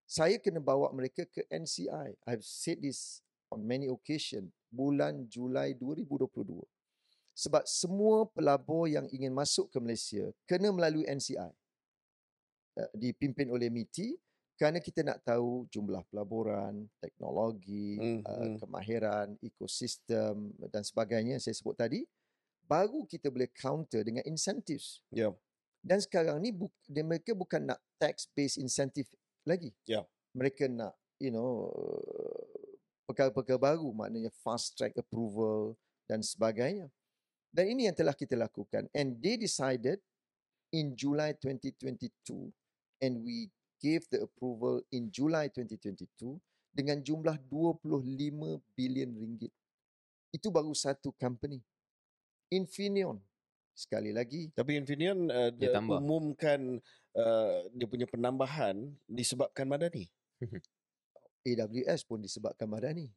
saya 0.09 0.41
kena 0.41 0.57
bawa 0.57 0.89
mereka 0.89 1.29
ke 1.29 1.45
NCI. 1.49 2.17
I've 2.25 2.41
said 2.41 2.81
this 2.81 3.21
on 3.53 3.61
many 3.61 3.85
occasion. 3.85 4.49
Bulan 4.73 5.29
Julai 5.29 5.77
2022. 5.77 6.65
Sebab 7.35 7.67
semua 7.67 8.31
pelabur 8.31 8.87
yang 8.87 9.11
ingin 9.11 9.35
masuk 9.35 9.67
ke 9.67 9.77
Malaysia 9.83 10.31
kena 10.47 10.71
melalui 10.71 11.03
NCI. 11.03 11.51
Uh, 12.75 12.91
dipimpin 12.95 13.51
oleh 13.51 13.67
MITI 13.67 14.15
kerana 14.55 14.79
kita 14.79 15.03
nak 15.03 15.19
tahu 15.19 15.67
jumlah 15.67 15.99
pelaburan, 16.07 16.87
teknologi, 17.03 17.99
Hmm, 17.99 18.23
uh, 18.23 18.39
hmm. 18.39 18.57
kemahiran, 18.63 19.27
ekosistem 19.43 20.55
dan 20.71 20.79
sebagainya 20.79 21.35
yang 21.35 21.43
saya 21.43 21.55
sebut 21.59 21.75
tadi, 21.75 22.07
baru 22.63 23.03
kita 23.03 23.27
boleh 23.27 23.51
counter 23.51 24.07
dengan 24.07 24.23
incentives. 24.23 25.03
Ya. 25.11 25.35
Dan 25.83 25.99
sekarang 25.99 26.39
ni 26.39 26.55
bu- 26.55 26.71
mereka 26.87 27.35
bukan 27.35 27.67
nak 27.67 27.83
tax 27.99 28.31
based 28.31 28.57
incentive 28.57 29.11
lagi. 29.43 29.75
Ya. 29.85 30.07
Mereka 30.31 30.71
nak 30.71 30.95
you 31.19 31.35
know 31.35 31.67
uh, 31.75 32.43
perkara-perkara 33.11 33.59
baru 33.59 33.91
maknanya 33.91 34.31
fast 34.39 34.79
track 34.79 34.95
approval 34.95 35.75
dan 36.07 36.23
sebagainya. 36.23 36.87
Dan 37.55 37.71
ini 37.71 37.87
yang 37.87 37.95
telah 37.95 38.11
kita 38.11 38.35
lakukan 38.35 38.91
and 38.91 39.15
they 39.23 39.39
decided 39.39 40.03
in 40.75 40.91
July 40.91 41.31
2022 41.39 42.51
and 42.99 43.23
we 43.23 43.47
gave 43.79 44.03
the 44.11 44.27
approval 44.27 44.83
in 44.91 45.07
July 45.07 45.47
2022 45.47 46.35
dengan 46.75 46.99
jumlah 46.99 47.39
25 47.47 48.59
bilion 48.75 49.11
ringgit. 49.15 49.55
Itu 50.35 50.51
baru 50.51 50.75
satu 50.75 51.15
company. 51.15 51.63
Infineon 52.51 53.23
sekali 53.75 54.13
lagi 54.13 54.53
Tapi 54.53 54.77
Infineon 54.79 55.27
uh, 55.27 55.49
Dia 55.51 55.73
dia 55.73 55.81
tambah. 55.81 55.97
umumkan 55.97 56.79
uh, 57.17 57.57
dia 57.73 57.87
punya 57.89 58.05
penambahan 58.05 58.91
disebabkan 59.07 59.63
Madani. 59.63 60.11
AWS 61.47 62.03
pun 62.03 62.19
disebabkan 62.19 62.67
Madani. 62.67 63.07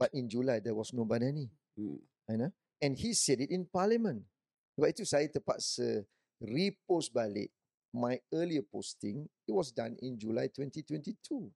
But 0.00 0.16
in 0.16 0.32
July 0.32 0.64
there 0.64 0.72
was 0.72 0.96
no 0.96 1.04
Madani. 1.04 1.52
Hmm. 1.76 2.00
Know? 2.32 2.52
And 2.82 2.98
he 2.98 3.14
said 3.14 3.38
it 3.38 3.54
in 3.54 3.70
parliament. 3.70 4.26
Sebab 4.74 4.88
itu 4.90 5.06
saya 5.06 5.30
terpaksa 5.30 6.02
repost 6.42 7.14
balik 7.14 7.54
my 7.94 8.18
earlier 8.34 8.66
posting. 8.66 9.30
It 9.46 9.54
was 9.54 9.70
done 9.70 9.94
in 10.02 10.18
July 10.18 10.50
2022. 10.50 11.46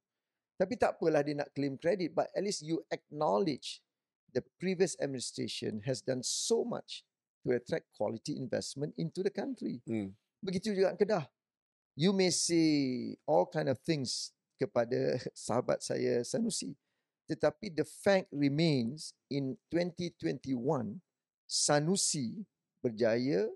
Tapi 0.56 0.74
tak 0.78 0.96
apalah 0.96 1.26
dia 1.26 1.34
nak 1.34 1.50
claim 1.50 1.74
credit. 1.74 2.14
But 2.14 2.30
at 2.30 2.46
least 2.46 2.62
you 2.62 2.80
acknowledge 2.94 3.82
the 4.30 4.44
previous 4.60 4.94
administration 5.02 5.82
has 5.82 5.98
done 5.98 6.22
so 6.22 6.62
much 6.62 7.02
to 7.44 7.56
attract 7.56 7.90
quality 7.96 8.38
investment 8.38 8.94
into 8.94 9.26
the 9.26 9.32
country. 9.32 9.82
Hmm. 9.82 10.14
Begitu 10.44 10.76
juga 10.78 10.94
Kedah. 10.94 11.26
You 11.96 12.12
may 12.12 12.28
say 12.28 13.16
all 13.24 13.48
kind 13.48 13.72
of 13.72 13.80
things 13.80 14.30
kepada 14.60 15.16
sahabat 15.46 15.80
saya 15.80 16.20
Sanusi. 16.22 16.76
Tetapi 17.26 17.74
the 17.74 17.82
fact 17.82 18.30
remains 18.30 19.10
in 19.26 19.58
2021 19.72 21.02
Sanusi 21.46 22.42
berjaya 22.82 23.46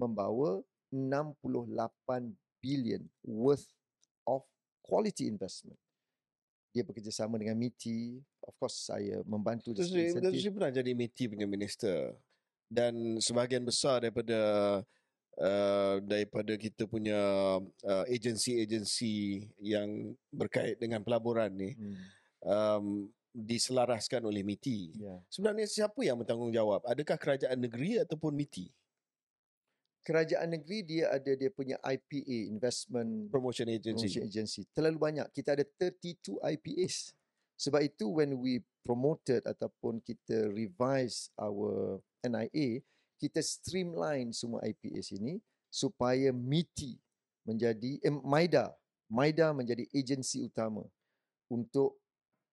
membawa 0.00 0.64
68 0.92 2.32
billion 2.64 3.04
worth 3.22 3.68
of 4.24 4.42
quality 4.80 5.28
investment. 5.28 5.76
Dia 6.72 6.84
bekerjasama 6.84 7.36
dengan 7.36 7.56
MITI. 7.60 8.20
Of 8.44 8.54
course 8.56 8.88
saya 8.88 9.20
membantu 9.28 9.76
insentif. 9.76 10.32
dia 10.32 10.52
pernah 10.52 10.72
jadi 10.72 10.90
MITI 10.96 11.24
punya 11.36 11.46
minister 11.48 12.16
dan 12.68 13.20
sebahagian 13.20 13.64
besar 13.64 14.04
daripada 14.04 14.40
uh, 15.40 15.96
daripada 16.04 16.52
kita 16.60 16.84
punya 16.84 17.16
uh, 17.64 18.04
agensi-agensi 18.08 19.44
yang 19.64 20.12
berkait 20.28 20.76
dengan 20.76 21.00
pelaburan 21.00 21.48
ni 21.52 21.72
Hmm, 21.72 21.96
um, 22.44 22.86
diselaraskan 23.38 24.26
oleh 24.26 24.42
MITI. 24.42 24.98
ya. 24.98 25.14
Sebenarnya 25.30 25.70
siapa 25.70 26.00
yang 26.02 26.18
bertanggungjawab? 26.18 26.82
Adakah 26.88 27.16
kerajaan 27.16 27.58
negeri 27.58 28.02
ataupun 28.02 28.34
MITI? 28.34 28.66
Kerajaan 30.02 30.48
negeri 30.50 30.78
dia 30.82 31.12
ada 31.12 31.32
dia 31.36 31.52
punya 31.52 31.76
IPA 31.84 32.48
investment 32.48 33.28
Promotion 33.28 33.68
Agency. 33.68 34.08
promotion 34.08 34.24
agency. 34.24 34.62
Terlalu 34.72 34.98
banyak. 34.98 35.26
Kita 35.36 35.52
ada 35.52 35.64
32 35.76 36.40
IPAs. 36.40 37.12
Sebab 37.58 37.82
itu 37.84 38.08
when 38.08 38.38
we 38.38 38.64
promoted 38.86 39.44
ataupun 39.44 40.00
kita 40.00 40.48
revise 40.54 41.28
our 41.36 42.00
NIA, 42.24 42.80
kita 43.18 43.42
streamline 43.42 44.30
semua 44.30 44.62
IPAs 44.64 45.12
ini 45.12 45.42
supaya 45.68 46.30
MITI 46.32 46.96
menjadi 47.44 48.00
eh, 48.00 48.14
MIDA, 48.14 48.72
MIDA 49.10 49.52
menjadi 49.52 49.84
agensi 49.92 50.44
utama 50.44 50.86
untuk 51.50 51.98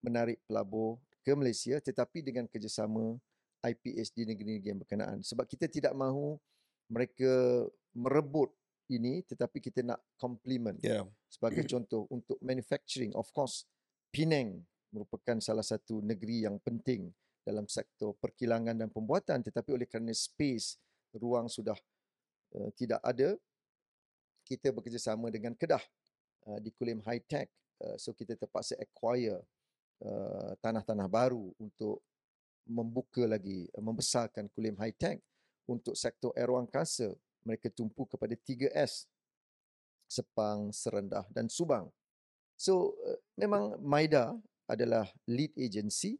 menarik 0.05 0.37
pelabur 0.45 1.01
ke 1.25 1.33
Malaysia 1.33 1.81
tetapi 1.81 2.21
dengan 2.21 2.45
kerjasama 2.45 3.17
IPS 3.65 4.13
di 4.13 4.29
negeri-negeri 4.29 4.69
yang 4.69 4.81
berkenaan. 4.85 5.25
Sebab 5.25 5.49
kita 5.49 5.65
tidak 5.65 5.97
mahu 5.97 6.37
mereka 6.85 7.65
merebut 7.97 8.53
ini 8.91 9.25
tetapi 9.25 9.57
kita 9.57 9.81
nak 9.81 9.97
complement 10.19 10.77
Ya. 10.83 11.01
sebagai 11.25 11.65
contoh 11.65 12.05
untuk 12.13 12.37
manufacturing 12.41 13.09
of 13.17 13.25
course 13.33 13.65
Penang 14.13 14.61
merupakan 14.93 15.41
salah 15.41 15.65
satu 15.65 15.99
negeri 15.99 16.45
yang 16.45 16.61
penting 16.61 17.11
dalam 17.41 17.67
sektor 17.67 18.15
perkilangan 18.15 18.77
dan 18.77 18.89
pembuatan 18.93 19.41
tetapi 19.41 19.75
oleh 19.75 19.87
kerana 19.89 20.13
space 20.13 20.79
ruang 21.17 21.49
sudah 21.49 21.75
uh, 22.55 22.69
tidak 22.77 23.01
ada 23.01 23.35
kita 24.45 24.69
bekerjasama 24.69 25.33
dengan 25.33 25.57
Kedah 25.57 25.81
uh, 26.47 26.59
di 26.61 26.69
Kulim 26.71 27.01
High 27.03 27.25
Tech 27.25 27.49
uh, 27.81 27.97
so 27.97 28.13
kita 28.13 28.37
terpaksa 28.37 28.77
acquire 28.77 29.41
uh, 30.03 30.57
tanah-tanah 30.59 31.07
baru 31.07 31.53
untuk 31.61 32.03
membuka 32.65 33.23
lagi 33.29 33.69
uh, 33.77 33.83
membesarkan 33.83 34.49
Kulim 34.51 34.75
High 34.75 34.97
Tech 34.97 35.17
untuk 35.69 35.93
sektor 35.93 36.33
aeroangkasa 36.33 37.13
mereka 37.45 37.69
tumpu 37.69 38.09
kepada 38.09 38.33
3S 38.33 39.05
Sepang, 40.05 40.69
Serendah 40.73 41.25
dan 41.29 41.49
Subang. 41.49 41.89
So 42.57 42.97
uh, 43.05 43.19
memang 43.37 43.77
MIDA 43.79 44.33
adalah 44.65 45.05
lead 45.29 45.53
agency 45.53 46.17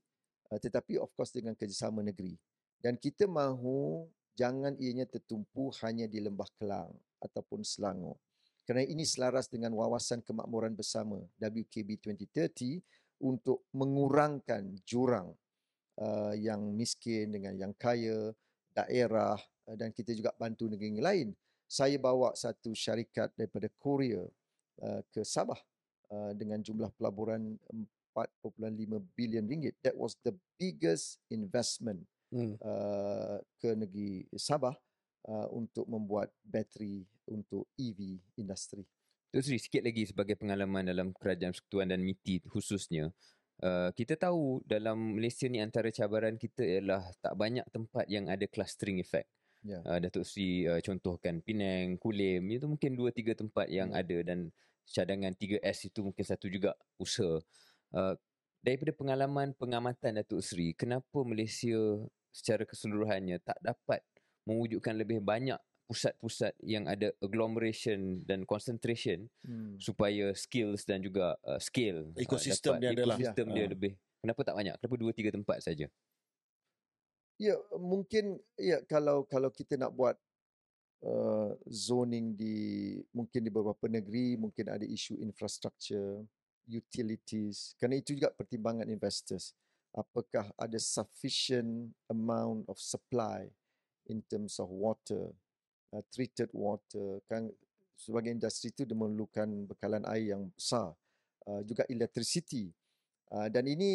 uh, 0.53 0.59
tetapi 0.61 1.01
of 1.01 1.09
course 1.17 1.34
dengan 1.34 1.57
kerjasama 1.57 2.05
negeri. 2.05 2.38
Dan 2.78 3.01
kita 3.01 3.26
mahu 3.26 4.05
jangan 4.38 4.78
ianya 4.78 5.09
tertumpu 5.09 5.73
hanya 5.82 6.05
di 6.05 6.21
Lembah 6.21 6.49
Kelang 6.59 6.93
ataupun 7.23 7.65
Selangor. 7.65 8.19
Kerana 8.65 8.86
ini 8.86 9.05
selaras 9.05 9.45
dengan 9.49 9.73
wawasan 9.78 10.26
kemakmuran 10.26 10.73
bersama 10.73 11.21
WKB 11.38 12.01
2030 12.01 12.82
untuk 13.22 13.68
mengurangkan 13.72 14.76
jurang 14.84 15.32
uh, 15.99 16.34
yang 16.36 16.61
miskin 16.76 17.32
dengan 17.32 17.55
yang 17.55 17.74
kaya, 17.76 18.32
daerah 18.76 19.39
uh, 19.68 19.76
dan 19.76 19.95
kita 19.95 20.11
juga 20.11 20.36
bantu 20.36 20.68
negeri 20.68 20.99
lain. 20.99 21.30
Saya 21.66 21.97
bawa 21.97 22.38
satu 22.38 22.78
syarikat 22.78 23.34
daripada 23.34 23.72
Korea 23.82 24.22
uh, 24.84 25.01
ke 25.09 25.26
Sabah 25.26 25.57
uh, 26.13 26.32
dengan 26.38 26.61
jumlah 26.61 26.93
pelaburan 26.93 27.57
4.5 28.16 28.55
bilion 29.18 29.45
ringgit. 29.49 29.76
That 29.84 29.97
was 29.97 30.16
the 30.24 30.32
biggest 30.55 31.20
investment 31.28 32.05
hmm. 32.32 32.55
uh, 32.63 33.41
ke 33.59 33.76
negeri 33.76 34.30
Sabah 34.38 34.78
uh, 35.28 35.47
untuk 35.51 35.84
membuat 35.89 36.32
bateri 36.45 37.03
untuk 37.28 37.68
EV 37.76 38.22
industri. 38.38 38.86
Terus 39.36 39.51
sikit 39.67 39.83
lagi 39.83 40.07
sebagai 40.07 40.39
pengalaman 40.39 40.88
dalam 40.88 41.11
kerajaan 41.11 41.51
persekutuan 41.51 41.91
dan 41.91 41.99
MITI 41.99 42.47
khususnya. 42.47 43.11
Uh, 43.59 43.91
kita 43.91 44.15
tahu 44.15 44.63
dalam 44.63 45.19
Malaysia 45.19 45.43
ni 45.51 45.59
antara 45.59 45.91
cabaran 45.91 46.39
kita 46.39 46.63
ialah 46.63 47.03
tak 47.19 47.36
banyak 47.36 47.67
tempat 47.67 48.07
yang 48.07 48.31
ada 48.31 48.47
clustering 48.47 49.03
effect. 49.03 49.27
Yeah. 49.59 49.83
Uh, 49.83 49.99
Datuk 49.99 50.23
Sri 50.23 50.63
uh, 50.63 50.79
contohkan 50.79 51.43
Penang, 51.43 51.99
Kulim, 51.99 52.47
itu 52.47 52.63
mungkin 52.63 52.95
dua 52.95 53.11
tiga 53.11 53.36
tempat 53.36 53.67
yang 53.67 53.91
yeah. 53.91 54.07
ada 54.07 54.17
dan 54.23 54.55
cadangan 54.88 55.36
3S 55.36 55.91
itu 55.91 55.99
mungkin 55.99 56.23
satu 56.23 56.47
juga 56.47 56.71
usaha. 56.95 57.43
Uh, 57.91 58.15
daripada 58.63 58.95
pengalaman 58.95 59.51
pengamatan 59.59 60.15
Datuk 60.15 60.39
Sri, 60.47 60.71
kenapa 60.79 61.27
Malaysia 61.27 61.75
secara 62.31 62.63
keseluruhannya 62.63 63.43
tak 63.43 63.59
dapat 63.59 63.99
mewujudkan 64.47 64.95
lebih 64.95 65.19
banyak 65.19 65.59
pusat-pusat 65.86 66.57
yang 66.65 66.89
ada 66.89 67.13
agglomeration 67.21 68.25
dan 68.25 68.41
concentration 68.43 69.29
hmm. 69.45 69.77
supaya 69.77 70.33
skills 70.33 70.81
dan 70.83 71.05
juga 71.05 71.38
uh, 71.45 71.61
scale 71.61 72.09
ekosistem 72.17 72.77
uh, 72.77 72.79
dia 72.81 72.89
adalah. 72.91 73.15
ekosistem 73.17 73.47
dia 73.53 73.65
ya. 73.65 73.69
lebih. 73.69 73.93
Kenapa 74.25 74.41
tak 74.41 74.55
banyak? 74.57 74.75
Kenapa 74.81 74.95
dua 74.97 75.11
tiga 75.13 75.29
tempat 75.29 75.61
saja? 75.61 75.86
Ya 77.38 77.55
mungkin 77.77 78.41
ya 78.57 78.81
kalau 78.89 79.29
kalau 79.29 79.53
kita 79.53 79.77
nak 79.77 79.93
buat 79.93 80.17
uh, 81.05 81.53
zoning 81.69 82.33
di 82.33 82.97
mungkin 83.13 83.45
di 83.45 83.51
beberapa 83.53 83.86
negeri 83.86 84.41
mungkin 84.41 84.65
ada 84.73 84.83
isu 84.83 85.21
infrastructure 85.21 86.25
utilities. 86.65 87.77
Kerana 87.77 88.01
itu 88.01 88.17
juga 88.17 88.33
pertimbangan 88.33 88.89
investors. 88.89 89.53
Apakah 89.93 90.49
ada 90.57 90.81
sufficient 90.81 91.93
amount 92.09 92.65
of 92.65 92.81
supply 92.81 93.53
in 94.09 94.25
terms 94.25 94.57
of 94.57 94.67
water 94.73 95.29
uh, 95.95 96.03
treated 96.11 96.51
water 96.51 97.23
kan 97.31 97.47
sebagai 97.95 98.35
industri 98.35 98.75
itu 98.75 98.83
dia 98.83 98.97
memerlukan 98.97 99.47
bekalan 99.71 100.03
air 100.11 100.35
yang 100.35 100.51
besar 100.51 100.91
uh, 101.47 101.61
juga 101.63 101.87
electricity. 101.87 102.75
Uh, 103.31 103.47
dan 103.47 103.65
ini 103.65 103.91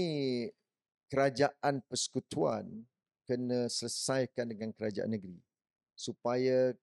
kerajaan 1.12 1.84
persekutuan 1.84 2.66
kena 3.28 3.70
selesaikan 3.70 4.48
dengan 4.48 4.74
kerajaan 4.74 5.12
negeri 5.12 5.38
supaya 5.94 6.74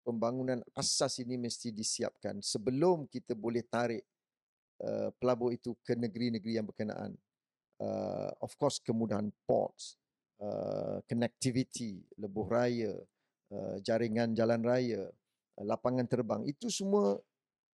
pembangunan 0.00 0.64
asas 0.72 1.20
ini 1.20 1.36
mesti 1.36 1.74
disiapkan 1.74 2.40
sebelum 2.40 3.04
kita 3.10 3.36
boleh 3.36 3.60
tarik 3.66 4.00
uh, 4.80 5.12
pelabur 5.20 5.52
itu 5.52 5.76
ke 5.84 5.92
negeri-negeri 5.92 6.56
yang 6.56 6.64
berkenaan. 6.64 7.12
Uh, 7.80 8.28
of 8.44 8.52
course 8.60 8.76
kemudahan 8.76 9.32
ports 9.48 9.96
uh, 10.40 11.00
connectivity 11.08 12.04
lebuh 12.20 12.44
raya 12.44 12.92
uh, 13.50 13.76
jaringan 13.82 14.32
jalan 14.32 14.62
raya 14.62 15.10
uh, 15.58 15.64
lapangan 15.66 16.06
terbang 16.06 16.42
itu 16.46 16.70
semua 16.70 17.18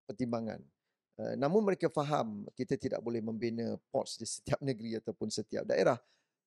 pertimbangan. 0.09 0.61
Uh, 1.17 1.33
namun 1.37 1.65
mereka 1.65 1.89
faham 1.89 2.45
kita 2.53 2.77
tidak 2.77 3.01
boleh 3.01 3.21
membina 3.21 3.77
ports 3.89 4.17
di 4.21 4.25
setiap 4.27 4.61
negeri 4.67 4.97
ataupun 5.01 5.29
setiap 5.29 5.65
daerah 5.65 5.97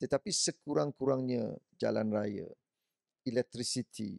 tetapi 0.01 0.33
sekurang-kurangnya 0.33 1.61
jalan 1.77 2.09
raya 2.09 2.49
electricity 3.29 4.17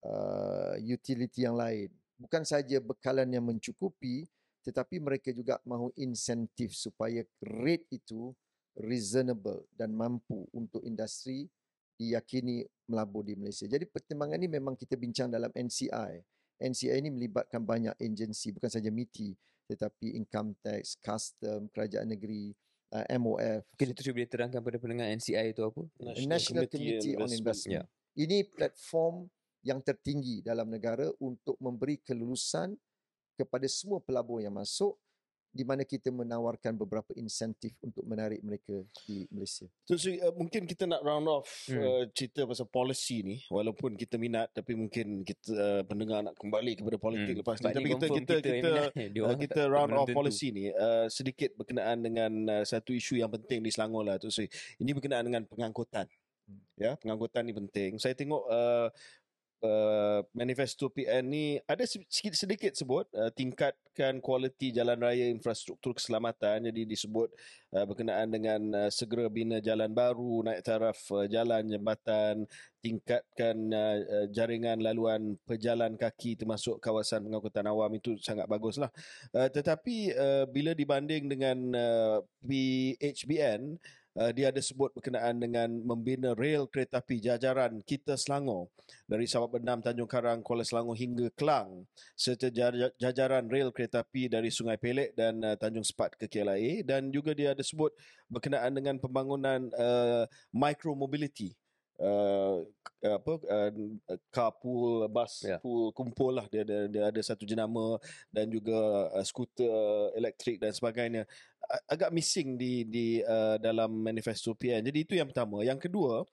uh, 0.00 0.80
utility 0.80 1.44
yang 1.44 1.52
lain. 1.52 1.92
Bukan 2.18 2.42
saja 2.48 2.80
bekalan 2.80 3.28
yang 3.28 3.44
mencukupi 3.44 4.24
tetapi 4.64 5.00
mereka 5.00 5.32
juga 5.32 5.60
mahu 5.64 5.92
insentif 5.96 6.76
supaya 6.76 7.24
rate 7.40 7.88
itu 7.88 8.32
reasonable 8.76 9.64
dan 9.72 9.92
mampu 9.96 10.44
untuk 10.52 10.84
industri 10.84 11.48
diyakini 11.98 12.62
melabur 12.86 13.26
di 13.26 13.34
Malaysia. 13.34 13.66
Jadi 13.66 13.84
pertimbangan 13.90 14.38
ini 14.38 14.46
memang 14.46 14.78
kita 14.78 14.94
bincang 14.94 15.26
dalam 15.26 15.50
NCI. 15.50 16.22
NCI 16.62 16.94
ini 17.02 17.10
melibatkan 17.10 17.62
banyak 17.62 17.98
agensi 17.98 18.54
bukan 18.54 18.70
saja 18.70 18.90
MITI 18.90 19.34
tetapi 19.68 20.16
income 20.16 20.56
tax, 20.64 20.96
custom, 21.04 21.68
kerajaan 21.68 22.08
negeri, 22.08 22.56
uh, 22.96 23.04
MOF. 23.20 23.68
Mungkin 23.76 23.88
itu 23.92 24.10
boleh 24.16 24.30
terangkan 24.30 24.60
pada 24.64 24.80
pendengar 24.80 25.06
NCI 25.12 25.52
itu 25.52 25.60
apa? 25.60 25.82
National, 26.00 26.28
National 26.32 26.64
Committee, 26.72 27.14
on 27.20 27.28
Investment. 27.28 27.84
Yeah. 27.84 27.86
Ini 28.16 28.48
platform 28.48 29.28
yang 29.60 29.84
tertinggi 29.84 30.40
dalam 30.40 30.72
negara 30.72 31.12
untuk 31.20 31.60
memberi 31.60 32.00
kelulusan 32.00 32.72
kepada 33.36 33.68
semua 33.68 34.00
pelabur 34.00 34.40
yang 34.40 34.56
masuk 34.56 34.96
di 35.48 35.64
mana 35.64 35.82
kita 35.82 36.12
menawarkan 36.12 36.76
beberapa 36.76 37.10
insentif 37.16 37.72
untuk 37.80 38.04
menarik 38.04 38.38
mereka 38.44 38.84
di 39.08 39.24
Malaysia. 39.32 39.64
So, 39.88 39.96
so 39.96 40.12
uh, 40.12 40.34
mungkin 40.36 40.68
kita 40.68 40.84
nak 40.84 41.00
round 41.00 41.26
off 41.26 41.48
hmm. 41.66 41.80
uh, 41.80 42.04
cerita 42.12 42.44
pasal 42.44 42.68
policy 42.68 43.24
ni 43.24 43.36
walaupun 43.48 43.96
kita 43.96 44.20
minat 44.20 44.52
tapi 44.52 44.76
mungkin 44.76 45.24
kita 45.24 45.48
uh, 45.56 45.82
pendengar 45.88 46.20
nak 46.20 46.36
kembali 46.36 46.78
kepada 46.78 46.96
politik 47.00 47.34
hmm. 47.34 47.40
lepas 47.42 47.56
ni 47.58 47.72
tapi 47.72 47.88
kita 47.96 48.06
kita 48.06 48.34
kita 48.44 48.50
kita, 48.92 49.20
uh, 49.24 49.36
kita 49.36 49.60
round 49.66 49.92
off 49.96 50.08
policy 50.12 50.52
ni 50.52 50.64
uh, 50.70 51.08
sedikit 51.08 51.56
berkenaan 51.56 52.04
dengan 52.04 52.32
uh, 52.60 52.64
satu 52.64 52.92
isu 52.92 53.18
yang 53.18 53.32
penting 53.32 53.64
di 53.64 53.70
Selangor 53.72 54.04
lah 54.04 54.20
tu. 54.20 54.28
So, 54.28 54.44
ini 54.78 54.90
berkenaan 54.92 55.24
dengan 55.24 55.42
pengangkutan. 55.48 56.06
Hmm. 56.48 56.62
Ya, 56.76 56.96
pengangkutan 57.00 57.44
ni 57.44 57.52
penting. 57.52 58.00
Saya 58.00 58.14
tengok 58.14 58.42
uh, 58.48 58.88
uh, 59.62 60.20
manifesto 60.34 60.90
PN 60.90 61.24
ni 61.26 61.44
ada 61.66 61.82
sedikit 61.84 62.34
sedikit 62.34 62.72
sebut 62.74 63.06
uh, 63.14 63.30
tingkatkan 63.34 64.22
kualiti 64.22 64.70
jalan 64.70 64.98
raya 64.98 65.26
infrastruktur 65.30 65.94
keselamatan. 65.94 66.70
Jadi 66.70 66.86
disebut 66.86 67.28
uh, 67.74 67.84
berkenaan 67.86 68.28
dengan 68.30 68.60
uh, 68.74 68.90
segera 68.90 69.26
bina 69.26 69.58
jalan 69.58 69.90
baru 69.90 70.46
naik 70.46 70.62
taraf 70.62 70.98
uh, 71.10 71.26
jalan 71.26 71.66
jambatan 71.66 72.46
tingkatkan 72.78 73.56
uh, 73.74 73.96
uh, 73.98 74.26
jaringan 74.30 74.78
laluan 74.78 75.34
pejalan 75.42 75.98
kaki 75.98 76.38
termasuk 76.38 76.78
kawasan 76.78 77.26
pengangkutan 77.26 77.66
awam 77.66 77.90
itu 77.98 78.14
sangat 78.22 78.46
baguslah. 78.46 78.90
Uh, 79.34 79.50
tetapi 79.50 80.14
uh, 80.14 80.44
bila 80.46 80.72
dibanding 80.74 81.26
dengan 81.26 81.58
uh, 81.74 82.18
PHBN 82.46 83.78
uh, 84.18 84.32
dia 84.34 84.50
ada 84.50 84.58
sebut 84.58 84.90
berkenaan 84.90 85.38
dengan 85.38 85.70
membina 85.70 86.34
rel 86.34 86.66
kereta 86.66 86.98
api 86.98 87.22
jajaran 87.22 87.78
kita 87.86 88.18
Selangor. 88.18 88.66
Dari 89.06 89.24
Sabak 89.24 89.56
Bendam, 89.56 89.80
Tanjung 89.80 90.10
Karang, 90.10 90.42
Kuala 90.42 90.66
Selangor 90.66 90.98
hingga 90.98 91.30
Kelang. 91.38 91.86
Serta 92.18 92.50
jajaran 92.98 93.46
rel 93.46 93.70
kereta 93.70 94.02
api 94.02 94.26
dari 94.26 94.50
Sungai 94.50 94.76
Pelek 94.76 95.14
dan 95.14 95.38
uh, 95.46 95.54
Tanjung 95.54 95.86
Sepat 95.86 96.18
ke 96.18 96.26
KLIA 96.26 96.82
dan 96.82 97.14
juga 97.14 97.32
dia 97.32 97.54
ada 97.54 97.62
sebut 97.62 97.94
berkenaan 98.26 98.74
dengan 98.74 98.98
pembangunan 98.98 99.70
uh, 99.78 100.26
micro 100.50 100.92
mobility 100.98 101.54
uh, 102.02 102.62
apa 102.98 103.32
uh, 103.46 103.70
carpool 104.34 105.06
bus 105.06 105.46
yeah. 105.46 105.62
pool 105.62 105.94
kumpul 105.94 106.34
lah 106.34 106.50
dia 106.50 106.66
ada 106.66 106.90
dia 106.90 107.02
ada 107.06 107.20
satu 107.22 107.46
jenama 107.46 107.98
dan 108.34 108.50
juga 108.50 109.10
uh, 109.14 109.22
skuter 109.22 110.14
elektrik 110.18 110.58
dan 110.58 110.74
sebagainya 110.74 111.22
agak 111.88 112.10
missing 112.10 112.56
di 112.56 112.86
di 112.88 113.06
uh, 113.20 113.60
dalam 113.60 113.92
manifesto 113.92 114.56
PN. 114.56 114.80
Jadi 114.88 114.98
itu 115.04 115.14
yang 115.18 115.28
pertama. 115.28 115.60
Yang 115.60 115.88
kedua, 115.88 116.24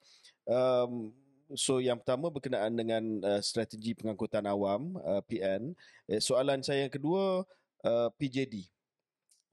um, 0.48 1.12
so 1.52 1.78
yang 1.78 2.00
pertama 2.00 2.32
berkenaan 2.32 2.72
dengan 2.72 3.04
uh, 3.22 3.40
strategi 3.44 3.92
pengangkutan 3.92 4.48
awam 4.48 4.96
uh, 5.04 5.20
PN. 5.28 5.76
Eh, 6.08 6.20
soalan 6.22 6.64
saya 6.64 6.88
yang 6.88 6.94
kedua 6.94 7.44
uh, 7.84 8.08
PJD. 8.16 8.64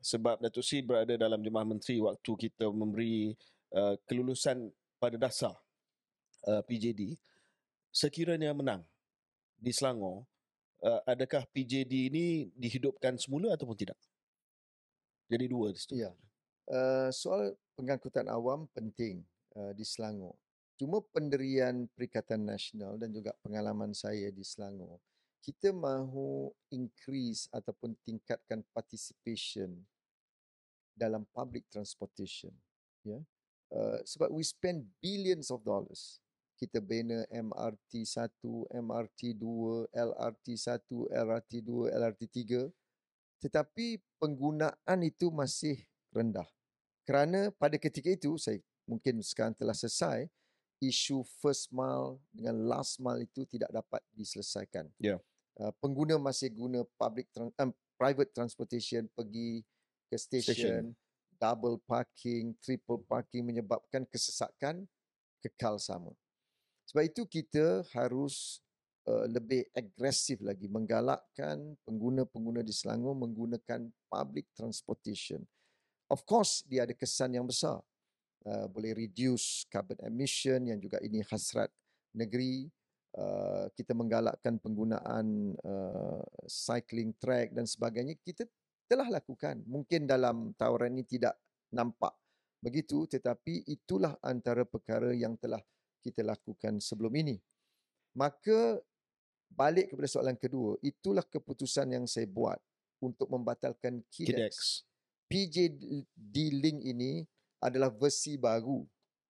Sebab 0.03 0.43
Datuk 0.43 0.63
Sri 0.67 0.83
berada 0.83 1.15
dalam 1.15 1.39
Jemaah 1.39 1.67
Menteri 1.67 1.99
waktu 2.03 2.31
kita 2.35 2.67
memberi 2.67 3.31
uh, 3.71 3.95
kelulusan 4.03 4.67
pada 4.99 5.15
dasar 5.15 5.55
uh, 6.47 6.61
PJD. 6.65 7.15
Sekiranya 7.93 8.51
menang 8.57 8.81
di 9.59 9.69
Selangor, 9.69 10.25
uh, 10.83 11.01
adakah 11.07 11.45
PJD 11.53 12.09
ini 12.11 12.49
dihidupkan 12.57 13.15
semula 13.15 13.53
ataupun 13.53 13.77
tidak? 13.77 13.99
Jadi 15.29 15.45
dua 15.47 15.71
di 15.71 15.79
situ. 15.79 16.03
Ya. 16.03 16.11
Uh, 16.67 17.09
soal 17.13 17.55
pengangkutan 17.75 18.27
awam 18.27 18.67
penting 18.75 19.23
uh, 19.55 19.71
di 19.71 19.85
Selangor. 19.87 20.35
Cuma 20.75 20.99
pendirian 21.13 21.85
Perikatan 21.93 22.43
Nasional 22.43 22.97
dan 22.97 23.13
juga 23.13 23.31
pengalaman 23.45 23.93
saya 23.93 24.33
di 24.33 24.41
Selangor, 24.41 24.97
kita 25.43 25.69
mahu 25.75 26.49
increase 26.71 27.51
ataupun 27.51 27.93
tingkatkan 28.07 28.63
participation 28.71 29.75
dalam 30.95 31.27
public 31.35 31.67
transportation. 31.69 32.51
Ya. 33.03 33.19
Uh, 33.73 33.99
sebab 34.05 34.29
we 34.29 34.45
spend 34.45 34.85
billions 35.01 35.49
of 35.49 35.61
dollars 35.65 36.21
kita 36.55 36.79
bina 36.79 37.25
MRT 37.29 38.05
1, 38.05 38.29
MRT 38.71 39.35
2, 39.37 39.89
LRT 39.91 40.47
1, 40.55 40.85
LRT 41.11 41.51
2, 41.65 41.91
LRT 41.91 42.23
3 42.29 42.71
tetapi 43.43 43.99
penggunaan 44.23 44.99
itu 45.03 45.27
masih 45.27 45.75
rendah. 46.15 46.47
Kerana 47.03 47.51
pada 47.51 47.75
ketika 47.75 48.07
itu 48.07 48.39
saya 48.39 48.63
mungkin 48.87 49.19
sekarang 49.19 49.51
telah 49.51 49.75
selesai 49.75 50.31
isu 50.79 51.27
first 51.43 51.67
mile 51.75 52.23
dengan 52.31 52.55
last 52.63 53.03
mile 53.03 53.27
itu 53.27 53.43
tidak 53.43 53.67
dapat 53.67 53.99
diselesaikan. 54.15 54.87
Ya. 54.95 55.19
Uh, 55.59 55.75
pengguna 55.83 56.15
masih 56.15 56.55
guna 56.55 56.87
public 56.95 57.27
trans- 57.35 57.51
um, 57.59 57.75
private 57.99 58.31
transportation 58.31 59.11
pergi 59.11 59.59
ke 60.07 60.15
stesen, 60.15 60.55
Station. 60.55 60.83
double 61.35 61.83
parking, 61.83 62.55
triple 62.63 63.03
parking 63.03 63.43
menyebabkan 63.43 64.07
kesesakan 64.07 64.87
kekal 65.43 65.75
sama. 65.75 66.15
Sebab 66.93 67.09
itu 67.09 67.25
kita 67.25 67.81
harus 67.97 68.61
uh, 69.09 69.25
lebih 69.25 69.65
agresif 69.73 70.37
lagi 70.45 70.69
menggalakkan 70.69 71.73
pengguna-pengguna 71.89 72.61
di 72.61 72.69
Selangor 72.69 73.17
menggunakan 73.17 73.89
public 74.05 74.53
transportation. 74.53 75.41
Of 76.05 76.21
course 76.29 76.61
dia 76.69 76.85
ada 76.85 76.93
kesan 76.93 77.33
yang 77.33 77.49
besar. 77.49 77.81
Uh, 78.45 78.69
boleh 78.69 78.93
reduce 78.93 79.65
carbon 79.73 79.97
emission 80.05 80.69
yang 80.69 80.77
juga 80.77 81.01
ini 81.01 81.25
hasrat 81.25 81.73
negeri. 82.13 82.69
Uh, 83.17 83.73
kita 83.73 83.97
menggalakkan 83.97 84.61
penggunaan 84.61 85.57
uh, 85.65 86.21
cycling 86.45 87.09
track 87.17 87.57
dan 87.57 87.65
sebagainya. 87.65 88.21
Kita 88.21 88.45
telah 88.85 89.09
lakukan. 89.09 89.65
Mungkin 89.65 90.05
dalam 90.05 90.53
tawaran 90.53 90.93
ini 90.93 91.09
tidak 91.09 91.41
nampak 91.73 92.13
begitu 92.61 93.09
tetapi 93.09 93.65
itulah 93.65 94.13
antara 94.21 94.61
perkara 94.63 95.09
yang 95.09 95.33
telah 95.41 95.59
kita 96.03 96.19
lakukan 96.19 96.83
sebelum 96.83 97.15
ini. 97.15 97.39
Maka 98.11 98.83
balik 99.47 99.95
kepada 99.95 100.09
soalan 100.11 100.35
kedua, 100.35 100.75
itulah 100.83 101.23
keputusan 101.23 101.95
yang 101.95 102.05
saya 102.05 102.27
buat 102.27 102.59
untuk 102.99 103.31
membatalkan 103.31 104.03
KIDEX. 104.11 104.83
PJD 105.31 106.35
Link 106.53 106.83
ini 106.83 107.23
adalah 107.63 107.89
versi 107.89 108.35
baru. 108.35 108.83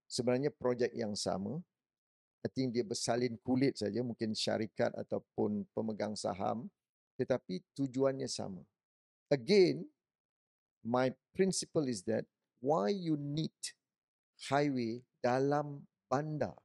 Sebenarnya 0.09 0.51
projek 0.51 0.91
yang 0.97 1.13
sama. 1.13 1.61
I 2.43 2.51
think 2.51 2.75
dia 2.75 2.83
bersalin 2.83 3.39
kulit 3.39 3.79
saja, 3.79 4.03
mungkin 4.03 4.35
syarikat 4.35 4.91
ataupun 4.99 5.63
pemegang 5.71 6.17
saham. 6.17 6.67
Tetapi 7.15 7.63
tujuannya 7.71 8.27
sama. 8.27 8.59
Again, 9.31 9.87
my 10.83 11.15
principle 11.31 11.87
is 11.87 12.03
that 12.03 12.27
why 12.59 12.91
you 12.91 13.15
need 13.15 13.55
highway 14.51 14.99
dalam 15.23 15.87
bandar. 16.11 16.62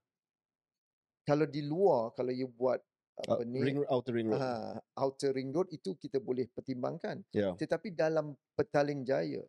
Kalau 1.29 1.45
di 1.45 1.61
luar, 1.61 2.16
kalau 2.16 2.33
you 2.33 2.49
buat 2.49 2.81
apa 3.18 3.43
Uh, 3.43 3.51
ni, 3.51 3.59
ring, 3.59 3.83
outer 3.91 4.14
ring 4.14 4.31
road. 4.31 4.39
ah, 4.39 4.79
outer 4.95 5.35
ring 5.35 5.51
road 5.51 5.66
itu 5.74 5.91
kita 5.99 6.22
boleh 6.22 6.47
pertimbangkan. 6.55 7.18
Ya. 7.35 7.51
Tetapi 7.59 7.91
dalam 7.91 8.39
Petaling 8.55 9.03
Jaya, 9.03 9.43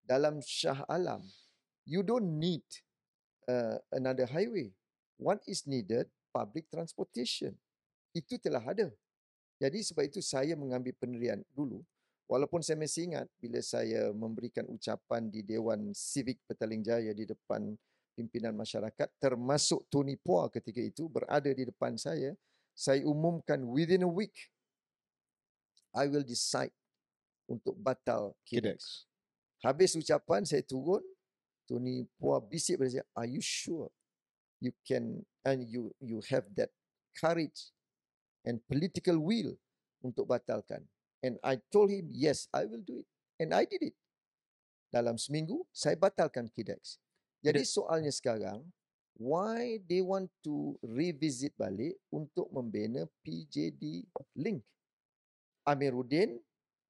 dalam 0.00 0.40
Shah 0.40 0.80
Alam, 0.88 1.20
you 1.84 2.00
don't 2.00 2.40
need 2.40 2.64
uh, 3.52 3.76
another 3.92 4.24
highway. 4.24 4.72
What 5.20 5.44
is 5.44 5.68
needed? 5.68 6.08
Public 6.32 6.72
transportation. 6.72 7.52
Itu 8.16 8.40
telah 8.40 8.64
ada. 8.64 8.88
Jadi 9.60 9.84
sebab 9.84 10.08
itu 10.08 10.24
saya 10.24 10.56
mengambil 10.56 10.96
pendirian 10.96 11.44
dulu. 11.52 11.84
Walaupun 12.24 12.64
saya 12.64 12.80
masih 12.80 13.12
ingat 13.12 13.28
bila 13.36 13.60
saya 13.60 14.08
memberikan 14.16 14.64
ucapan 14.72 15.28
di 15.28 15.44
Dewan 15.44 15.92
Civic 15.92 16.40
Petaling 16.48 16.80
Jaya 16.80 17.12
di 17.12 17.28
depan 17.28 17.76
pimpinan 18.12 18.52
masyarakat 18.56 19.08
termasuk 19.18 19.88
Tony 19.88 20.16
Puah 20.20 20.52
ketika 20.52 20.80
itu 20.80 21.08
berada 21.08 21.48
di 21.48 21.64
depan 21.68 21.96
saya, 21.96 22.36
saya 22.72 23.04
umumkan 23.04 23.60
within 23.68 24.04
a 24.04 24.10
week 24.10 24.52
I 25.92 26.08
will 26.08 26.24
decide 26.24 26.72
untuk 27.44 27.76
batal 27.76 28.32
KIDEX. 28.48 28.64
KIDEX. 28.64 28.80
Habis 29.62 29.94
ucapan 29.94 30.42
saya 30.42 30.64
turun, 30.64 31.04
Tony 31.68 32.08
Puah 32.18 32.42
bisik 32.42 32.80
pada 32.80 32.90
saya, 32.90 33.06
are 33.14 33.28
you 33.28 33.44
sure 33.44 33.92
you 34.58 34.74
can 34.82 35.22
and 35.46 35.62
you 35.68 35.94
you 36.02 36.18
have 36.32 36.48
that 36.58 36.72
courage 37.14 37.70
and 38.42 38.58
political 38.66 39.20
will 39.20 39.54
untuk 40.02 40.26
batalkan? 40.26 40.82
And 41.22 41.38
I 41.46 41.62
told 41.70 41.94
him, 41.94 42.10
yes, 42.10 42.50
I 42.50 42.66
will 42.66 42.82
do 42.82 42.98
it. 42.98 43.08
And 43.38 43.54
I 43.54 43.62
did 43.62 43.94
it. 43.94 43.96
Dalam 44.90 45.14
seminggu, 45.14 45.62
saya 45.70 45.94
batalkan 45.94 46.50
KIDEX. 46.50 46.98
Jadi 47.42 47.66
soalnya 47.66 48.14
sekarang, 48.14 48.62
why 49.18 49.82
they 49.90 49.98
want 49.98 50.30
to 50.46 50.78
revisit 50.86 51.50
balik 51.58 51.98
untuk 52.14 52.46
membina 52.54 53.02
PJD 53.26 54.06
Link? 54.38 54.62
Amiruddin 55.66 56.38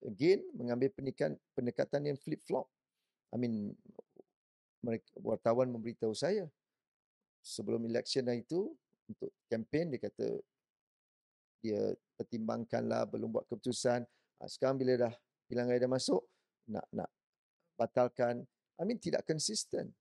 again 0.05 0.41
mengambil 0.57 0.93
pendekatan 0.93 1.37
pendekatan 1.57 2.03
yang 2.09 2.19
flip 2.21 2.41
flop. 2.45 2.69
I 3.33 3.41
mean 3.41 3.73
mereka 4.85 5.09
wartawan 5.21 5.73
memberitahu 5.73 6.13
saya 6.13 6.49
sebelum 7.41 7.85
election 7.89 8.29
hari 8.29 8.45
itu 8.45 8.73
untuk 9.09 9.31
kempen 9.49 9.93
dia 9.93 10.01
kata 10.09 10.27
dia 11.63 11.95
pertimbangkanlah 12.19 13.07
belum 13.09 13.31
buat 13.31 13.47
keputusan. 13.47 14.03
Ah, 14.43 14.49
Sekarang 14.51 14.77
bila 14.77 14.99
dah 14.99 15.15
raya 15.53 15.85
dah 15.85 15.91
masuk 15.91 16.25
nak 16.69 16.89
nak 16.91 17.09
batalkan. 17.77 18.45
I 18.81 18.83
mean 18.89 18.99
tidak 18.99 19.29
konsisten. 19.29 19.93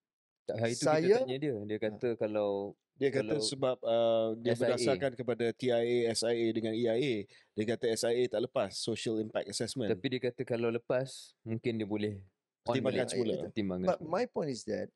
Tak, 0.43 0.55
Hari 0.57 0.73
tu 0.73 0.83
Saya- 0.83 1.01
kita 1.01 1.17
tanya 1.21 1.37
dia. 1.37 1.55
Dia 1.63 1.77
kata 1.79 2.07
kalau 2.15 2.73
Dia 2.93 3.09
kata 3.09 3.33
Kalau 3.33 3.41
sebab 3.41 3.77
uh, 3.81 4.37
dia 4.37 4.53
SIA. 4.53 4.61
berdasarkan 4.61 5.11
kepada 5.15 5.45
TIA, 5.51 5.81
SIA 6.11 6.47
dengan 6.53 6.69
EIA. 6.71 7.25
Dia 7.57 7.65
kata 7.67 7.89
SIA 7.89 8.29
tak 8.29 8.45
lepas 8.45 8.69
social 8.71 9.17
impact 9.17 9.49
assessment. 9.49 9.89
tapi 9.89 10.05
dia 10.07 10.21
kata 10.21 10.45
kalau 10.45 10.69
lepas 10.69 11.33
mungkin 11.41 11.81
dia 11.81 11.87
boleh 11.87 12.21
Pertimbangkan 12.61 13.09
semula. 13.09 13.33
Pertimbangkan 13.41 13.87
But 13.89 13.97
semula. 13.97 14.13
my 14.13 14.25
point 14.29 14.53
is 14.53 14.61
that 14.69 14.93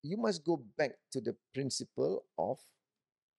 you 0.00 0.14
must 0.14 0.46
go 0.46 0.62
back 0.78 0.94
to 1.10 1.18
the 1.18 1.34
principle 1.50 2.22
of 2.38 2.62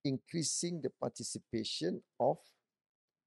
increasing 0.03 0.81
the 0.81 0.91
participation 0.91 2.03
of 2.19 2.35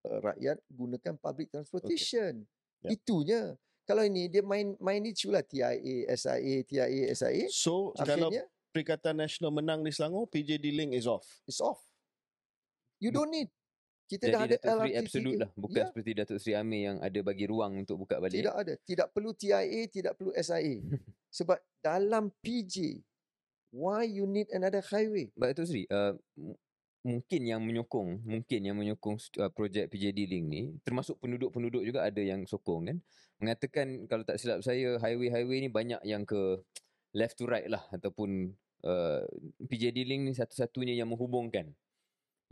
uh, 0.05 0.21
rakyat 0.21 0.61
gunakan 0.69 1.17
public 1.17 1.49
transportation. 1.49 2.45
Ya. 2.85 2.93
Itunya. 2.93 3.57
Kalau 3.85 4.01
ini 4.01 4.33
dia 4.33 4.41
main 4.41 4.73
main 4.81 5.05
isu 5.05 5.29
lah 5.29 5.45
TIA, 5.45 6.09
SIA, 6.09 6.65
TIA, 6.65 7.13
SIA. 7.13 7.45
So 7.53 7.93
kalau 8.01 8.33
Akhirnya 8.33 8.49
Perikatan 8.75 9.15
Nasional 9.15 9.55
menang 9.55 9.87
di 9.87 9.95
Selangor, 9.95 10.27
PJD 10.27 10.75
Link 10.75 10.99
is 10.99 11.07
off. 11.07 11.23
it's 11.47 11.63
off. 11.63 11.79
You 12.99 13.15
don't 13.15 13.31
need. 13.31 13.47
Kita 14.05 14.29
Jadi 14.29 14.35
dah 14.35 14.41
ada 14.45 14.51
Datuk 14.53 14.69
Seri 14.69 14.91
LRT 14.93 14.99
absolute 15.01 15.39
lah. 15.41 15.51
Bukan 15.57 15.81
Ya, 15.81 15.87
seperti 15.89 16.11
Datuk 16.13 16.39
Seri 16.43 16.55
Amir 16.59 16.81
yang 16.93 16.99
ada 17.01 17.21
bagi 17.25 17.45
ruang 17.49 17.73
untuk 17.81 17.97
buka 18.05 18.21
balik. 18.21 18.37
tidak 18.37 18.55
ada. 18.59 18.75
Tidak 18.83 19.09
perlu 19.15 19.31
TIA, 19.33 19.81
tidak 19.89 20.13
perlu 20.19 20.33
SIA. 20.37 20.75
Sebab 21.39 21.59
dalam 21.81 22.29
PJ, 22.45 23.01
why 23.73 24.05
you 24.05 24.29
need 24.29 24.51
another 24.53 24.85
highway? 24.85 25.33
Baik 25.39 25.57
Datuk 25.57 25.67
Seri, 25.73 25.89
uh, 25.89 26.13
mungkin 27.01 27.41
yang 27.49 27.61
menyokong, 27.65 28.27
mungkin 28.29 28.61
yang 28.61 28.77
menyokong 28.77 29.17
uh, 29.41 29.49
projek 29.55 29.89
PJD 29.89 30.29
Link 30.29 30.45
ni, 30.53 30.63
termasuk 30.85 31.17
penduduk-penduduk 31.21 31.81
juga 31.81 32.05
ada 32.05 32.21
yang 32.21 32.45
sokong 32.45 32.93
kan. 32.93 32.99
Mengatakan 33.43 34.07
kalau 34.07 34.23
tak 34.23 34.39
silap 34.39 34.63
saya, 34.63 34.97
highway-highway 34.99 35.67
ni 35.67 35.71
banyak 35.71 36.01
yang 36.07 36.23
ke 36.23 36.63
left 37.15 37.39
to 37.39 37.47
right 37.47 37.67
lah 37.67 37.83
ataupun 37.91 38.55
uh, 38.83 39.23
PJD 39.63 40.07
Link 40.07 40.23
ni 40.31 40.33
satu-satunya 40.35 40.95
yang 40.95 41.11
menghubungkan 41.11 41.71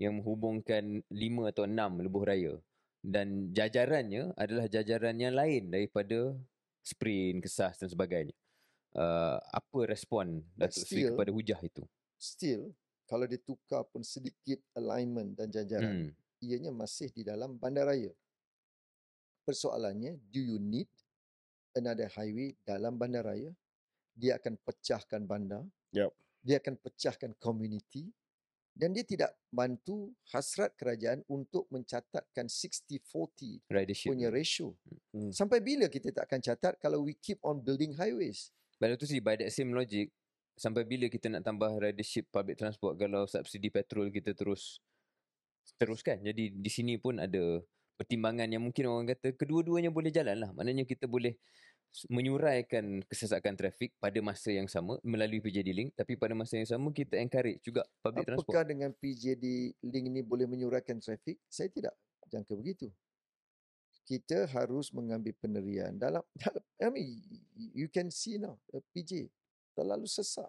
yang 0.01 0.19
menghubungkan 0.19 1.05
lima 1.13 1.53
atau 1.53 1.69
enam 1.69 2.01
lebuh 2.01 2.25
raya 2.25 2.55
dan 3.05 3.53
jajarannya 3.53 4.33
adalah 4.39 4.67
jajaran 4.67 5.19
yang 5.19 5.35
lain 5.37 5.69
daripada 5.69 6.33
sprint, 6.83 7.43
kesas 7.45 7.79
dan 7.79 7.91
sebagainya. 7.91 8.35
Uh, 8.93 9.41
apa 9.53 9.79
respon 9.89 10.43
Datuk 10.55 10.85
Seri 10.85 11.07
still- 11.07 11.11
kepada 11.15 11.31
hujah 11.35 11.61
itu? 11.63 11.83
Still, 12.17 12.71
kalau 13.11 13.27
dia 13.27 13.39
tukar 13.43 13.83
pun 13.91 14.07
sedikit 14.07 14.63
alignment 14.79 15.35
dan 15.35 15.51
jajaran, 15.51 16.09
Hmm. 16.09 16.11
ianya 16.39 16.71
masih 16.71 17.11
di 17.11 17.27
dalam 17.27 17.59
bandaraya. 17.59 18.15
Persoalannya, 19.43 20.19
do 20.31 20.39
you 20.39 20.59
need 20.63 20.87
another 21.75 22.07
highway 22.15 22.55
dalam 22.63 22.95
bandaraya? 22.95 23.51
Dia 24.15 24.39
akan 24.39 24.55
pecahkan 24.63 25.25
bandar. 25.27 25.67
Yup. 25.91 26.13
Dia 26.43 26.63
akan 26.63 26.79
pecahkan 26.79 27.35
community. 27.43 28.11
Dan 28.73 28.97
dia 28.97 29.05
tidak 29.05 29.37
bantu 29.53 30.17
hasrat 30.33 30.73
kerajaan 30.81 31.21
untuk 31.29 31.69
mencatatkan 31.69 32.49
60-40 32.49 33.69
ridership. 33.69 34.09
punya 34.09 34.33
ratio. 34.33 34.73
Hmm. 35.13 35.29
Sampai 35.29 35.61
bila 35.61 35.93
kita 35.93 36.09
tak 36.09 36.25
akan 36.25 36.41
catat 36.41 36.75
kalau 36.81 37.05
we 37.05 37.13
keep 37.13 37.37
on 37.45 37.61
building 37.61 37.93
highways? 37.93 38.49
But 38.81 38.97
Datuk 38.97 39.13
Seri, 39.13 39.21
by 39.21 39.37
that 39.37 39.53
same 39.53 39.77
logic, 39.77 40.09
sampai 40.57 40.89
bila 40.89 41.13
kita 41.13 41.29
nak 41.29 41.45
tambah 41.45 41.69
ridership 41.69 42.33
public 42.33 42.57
transport 42.57 42.97
kalau 42.97 43.29
subsidi 43.29 43.69
petrol 43.69 44.09
kita 44.09 44.33
terus 44.33 44.81
teruskan. 45.77 46.21
Jadi 46.25 46.53
di 46.53 46.71
sini 46.73 46.97
pun 46.97 47.21
ada 47.21 47.61
pertimbangan 48.03 48.51
yang 48.51 48.67
mungkin 48.67 48.91
orang 48.91 49.15
kata 49.15 49.39
kedua-duanya 49.39 49.95
boleh 49.95 50.11
jalan 50.11 50.43
lah. 50.43 50.51
Maknanya 50.51 50.83
kita 50.83 51.07
boleh 51.07 51.39
menyuraikan 52.09 53.05
kesesakan 53.05 53.55
trafik 53.55 53.93
pada 54.01 54.17
masa 54.25 54.49
yang 54.49 54.67
sama 54.67 54.97
melalui 55.05 55.45
PJD 55.45 55.71
Link 55.77 55.91
tapi 55.93 56.17
pada 56.17 56.33
masa 56.33 56.57
yang 56.57 56.65
sama 56.65 56.89
kita 56.89 57.21
encourage 57.21 57.61
juga 57.61 57.85
public 58.01 58.25
Apakah 58.33 58.65
transport. 58.65 58.65
dengan 58.65 58.91
PJD 58.97 59.45
link 59.85 60.05
ini 60.09 60.21
boleh 60.25 60.49
menyuraikan 60.49 60.97
trafik? 60.99 61.37
Saya 61.53 61.69
tidak 61.69 61.93
jangka 62.33 62.57
begitu. 62.57 62.89
Kita 64.09 64.51
harus 64.51 64.91
mengambil 64.91 65.37
penerian 65.37 65.95
dalam, 66.01 66.25
dalam 66.43 66.65
I 66.81 66.89
mean, 66.91 67.21
you 67.55 67.93
can 67.93 68.09
see 68.09 68.41
now 68.41 68.57
uh, 68.73 68.83
PJ 68.97 69.29
terlalu 69.77 70.09
sesak. 70.09 70.49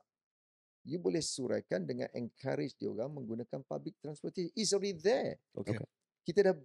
You 0.84 1.00
boleh 1.00 1.24
suraikan 1.24 1.88
dengan 1.88 2.12
encourage 2.12 2.76
dia 2.76 2.92
orang 2.92 3.12
menggunakan 3.12 3.64
public 3.68 4.00
transportation. 4.04 4.52
It's 4.56 4.72
already 4.76 4.96
there. 4.96 5.40
Okay. 5.56 5.80
Okay. 5.80 5.88
Kita 6.24 6.40
dah 6.52 6.56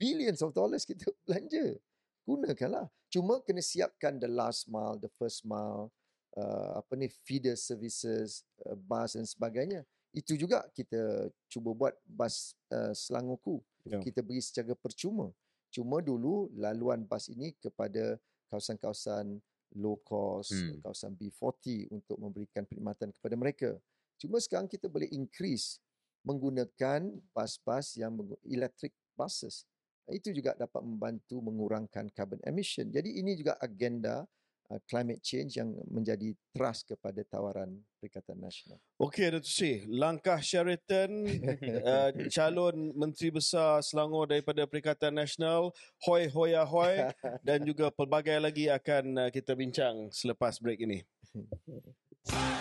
billions 0.00 0.40
of 0.40 0.56
dollars 0.56 0.88
kita 0.88 1.12
belanja. 1.28 1.76
Gunakanlah. 2.24 2.88
Cuma 3.12 3.44
kena 3.44 3.60
siapkan 3.60 4.16
the 4.16 4.30
last 4.30 4.70
mile, 4.72 4.96
the 4.96 5.10
first 5.20 5.44
mile, 5.44 5.92
uh, 6.40 6.80
apa 6.80 6.96
ni 6.96 7.12
feeder 7.26 7.58
services, 7.58 8.48
uh, 8.64 8.78
bus 8.78 9.18
dan 9.18 9.28
sebagainya. 9.28 9.84
Itu 10.10 10.34
juga 10.34 10.64
kita 10.72 11.28
cuba 11.52 11.70
buat 11.76 11.94
bas 12.08 12.56
uh, 12.72 12.96
Selangorku. 12.96 13.60
Ya. 13.84 14.00
Kita 14.00 14.24
beri 14.24 14.40
secara 14.40 14.72
percuma. 14.72 15.28
Cuma 15.70 16.02
dulu 16.02 16.50
laluan 16.58 17.06
bas 17.06 17.30
ini 17.30 17.54
kepada 17.58 18.18
kawasan-kawasan 18.50 19.38
low 19.78 20.02
cost, 20.02 20.50
Hmm. 20.50 20.74
hmm. 20.74 20.80
kawasan 20.82 21.12
B40 21.14 21.90
untuk 21.94 22.18
memberikan 22.18 22.66
perkhidmatan 22.66 23.14
kepada 23.14 23.34
mereka. 23.38 23.70
Cuma 24.18 24.42
sekarang 24.42 24.66
kita 24.66 24.90
boleh 24.90 25.06
increase 25.14 25.78
menggunakan 26.26 27.06
bas-bas 27.32 27.94
yang 27.96 28.18
electric 28.44 28.92
buses. 29.14 29.64
Itu 30.10 30.34
juga 30.34 30.52
dapat 30.58 30.82
membantu 30.82 31.40
mengurangkan 31.40 32.10
carbon 32.12 32.42
emission. 32.44 32.90
Jadi 32.90 33.18
ini 33.18 33.38
juga 33.38 33.56
agenda 33.58 34.26
uh, 34.70 34.80
climate 34.86 35.22
change 35.22 35.58
yang 35.58 35.74
menjadi 35.90 36.34
trust 36.54 36.90
kepada 36.90 37.22
tawaran 37.26 37.74
Perikatan 38.00 38.38
Nasional. 38.38 38.78
Okey 38.96 39.28
Datuk 39.28 39.50
Sri, 39.50 39.84
langkah 39.90 40.38
Sheraton 40.40 41.26
uh, 41.90 42.10
calon 42.30 42.94
Menteri 42.96 43.28
Besar 43.34 43.82
Selangor 43.84 44.30
daripada 44.30 44.64
Perikatan 44.64 45.12
Nasional, 45.12 45.74
hoi 46.06 46.30
hoi 46.30 46.54
dan 47.46 47.66
juga 47.66 47.90
pelbagai 47.92 48.38
lagi 48.40 48.70
akan 48.70 49.28
uh, 49.28 49.30
kita 49.30 49.52
bincang 49.58 50.08
selepas 50.14 50.56
break 50.62 50.86
ini. 50.86 51.02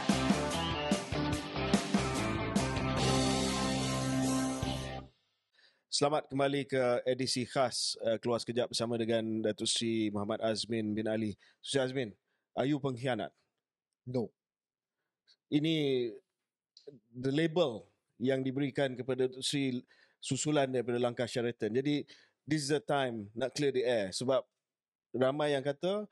Selamat 5.99 6.31
kembali 6.31 6.63
ke 6.63 7.03
edisi 7.03 7.43
khas 7.43 7.99
uh, 7.99 8.15
Keluar 8.23 8.39
Sekejap 8.39 8.71
bersama 8.71 8.95
dengan 8.95 9.43
Datuk 9.43 9.67
Sri 9.67 10.07
Muhammad 10.15 10.39
Azmin 10.39 10.95
bin 10.95 11.11
Ali. 11.11 11.35
Sri 11.59 11.75
Azmin, 11.75 12.15
are 12.55 12.63
you 12.63 12.79
pengkhianat? 12.79 13.35
No. 14.07 14.31
ini 15.51 16.07
the 17.11 17.35
label 17.35 17.83
yang 18.15 18.39
diberikan 18.47 18.95
kepada 18.95 19.27
Datuk 19.27 19.43
Sri 19.43 19.83
susulan 20.23 20.71
daripada 20.71 21.03
langkah 21.03 21.27
Sheraton. 21.27 21.75
Jadi 21.75 22.07
this 22.47 22.63
is 22.63 22.71
the 22.71 22.79
time 22.79 23.27
nak 23.35 23.51
clear 23.51 23.75
the 23.75 23.83
air 23.83 24.15
sebab 24.15 24.39
ramai 25.11 25.51
yang 25.51 25.67
kata 25.67 26.07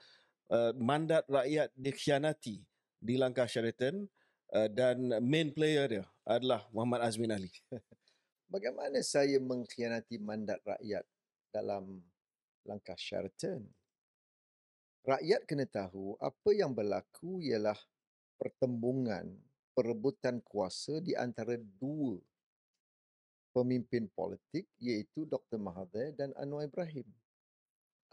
uh, 0.51 0.75
mandat 0.75 1.23
rakyat 1.31 1.71
dikhianati 1.79 2.59
di 2.99 3.15
langkah 3.15 3.47
Sheraton 3.47 4.03
uh, 4.51 4.67
dan 4.67 4.99
main 5.23 5.47
player 5.55 5.87
dia 5.87 6.03
adalah 6.27 6.67
Muhammad 6.75 7.07
Azmin 7.07 7.31
Ali. 7.31 7.55
Bagaimana 8.47 9.03
saya 9.03 9.43
mengkhianati 9.43 10.23
mandat 10.23 10.63
rakyat 10.63 11.03
dalam 11.51 11.99
langkah 12.63 12.95
Sheraton? 12.95 13.67
Rakyat 15.03 15.43
kena 15.43 15.67
tahu 15.67 16.15
apa 16.19 16.55
yang 16.55 16.71
berlaku 16.71 17.43
ialah 17.43 17.75
pertembungan, 18.39 19.35
perebutan 19.75 20.39
kuasa 20.43 21.03
di 21.03 21.11
antara 21.11 21.59
dua 21.59 22.15
pemimpin 23.51 24.07
politik 24.15 24.67
iaitu 24.79 25.27
Dr. 25.27 25.59
Mahathir 25.59 26.15
dan 26.15 26.31
Anwar 26.39 26.67
Ibrahim. 26.67 27.07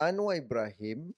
Anwar 0.02 0.34
Ibrahim 0.34 1.14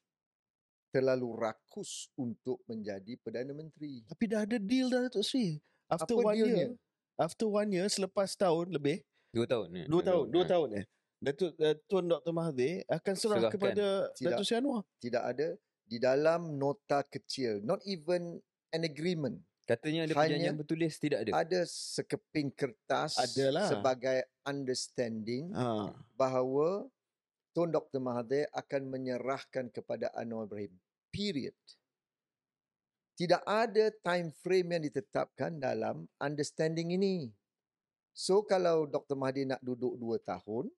terlalu 0.93 1.28
rakus 1.40 2.12
untuk 2.20 2.60
menjadi 2.68 3.16
Perdana 3.20 3.56
Menteri. 3.56 4.05
Tapi 4.05 4.24
dah 4.28 4.44
ada 4.44 4.60
deal 4.60 4.93
dah 4.93 5.09
Datuk 5.09 5.24
Sri. 5.24 5.56
After 5.86 6.18
Apa 6.18 6.32
one 6.32 6.36
dealnya? 6.36 6.66
year, 6.68 6.70
after 7.16 7.47
one 7.47 7.68
year 7.68 7.86
selepas 7.86 8.32
tahun 8.32 8.70
lebih, 8.70 9.01
Dua 9.28 9.44
tahun. 9.44 9.68
eh? 9.74 9.86
dua 9.86 10.02
tahun, 10.02 10.24
dua 10.28 10.44
Ha. 10.44 10.51
tahun 10.51 10.68
eh. 10.74 10.84
Datuk 11.16 11.56
uh, 11.56 11.72
Tuan 11.86 12.06
Dr. 12.06 12.28
Mahathir 12.30 12.84
akan 12.86 13.14
serah 13.14 13.34
Serahkan. 13.40 13.52
kepada 13.52 13.86
Tidak. 14.12 14.30
Datuk 14.30 14.44
Sri 14.44 14.55
Anwar. 14.55 14.82
Tidak 14.97 15.22
ada 15.22 15.48
di 15.82 15.97
dalam 15.97 16.40
nota 16.55 17.01
kecil, 17.02 17.60
not 17.62 17.80
even 17.84 18.36
an 18.70 18.82
agreement. 18.82 19.40
Katanya 19.64 20.05
ada 20.05 20.12
Hanya- 20.12 20.20
perjanjian 20.30 20.56
bertulis 20.56 20.93
tidak 20.97 21.18
ada. 21.20 21.30
ada 21.34 21.60
sekeping 21.64 22.48
kertas 22.51 23.18
Adalah. 23.18 23.66
sebagai 23.66 24.18
understanding 24.47 25.51
Ha. 25.52 25.90
bahawa 26.14 26.86
Tun 27.51 27.72
Dr. 27.72 27.98
Mahathir 27.98 28.44
akan 28.52 28.82
menyerahkan 28.86 29.72
kepada 29.72 30.12
Anwar 30.12 30.44
Ibrahim. 30.44 30.76
Period. 31.09 31.56
Tidak 33.16 33.43
ada 33.48 33.88
time 34.05 34.28
frame 34.44 34.76
yang 34.76 34.82
ditetapkan 34.84 35.56
dalam 35.56 36.05
understanding 36.20 36.93
ini. 36.93 37.32
So 38.12 38.44
kalau 38.44 38.84
Dr. 38.84 39.16
Mahathir 39.16 39.48
nak 39.48 39.60
duduk 39.64 39.97
2 39.97 40.20
tahun, 40.20 40.68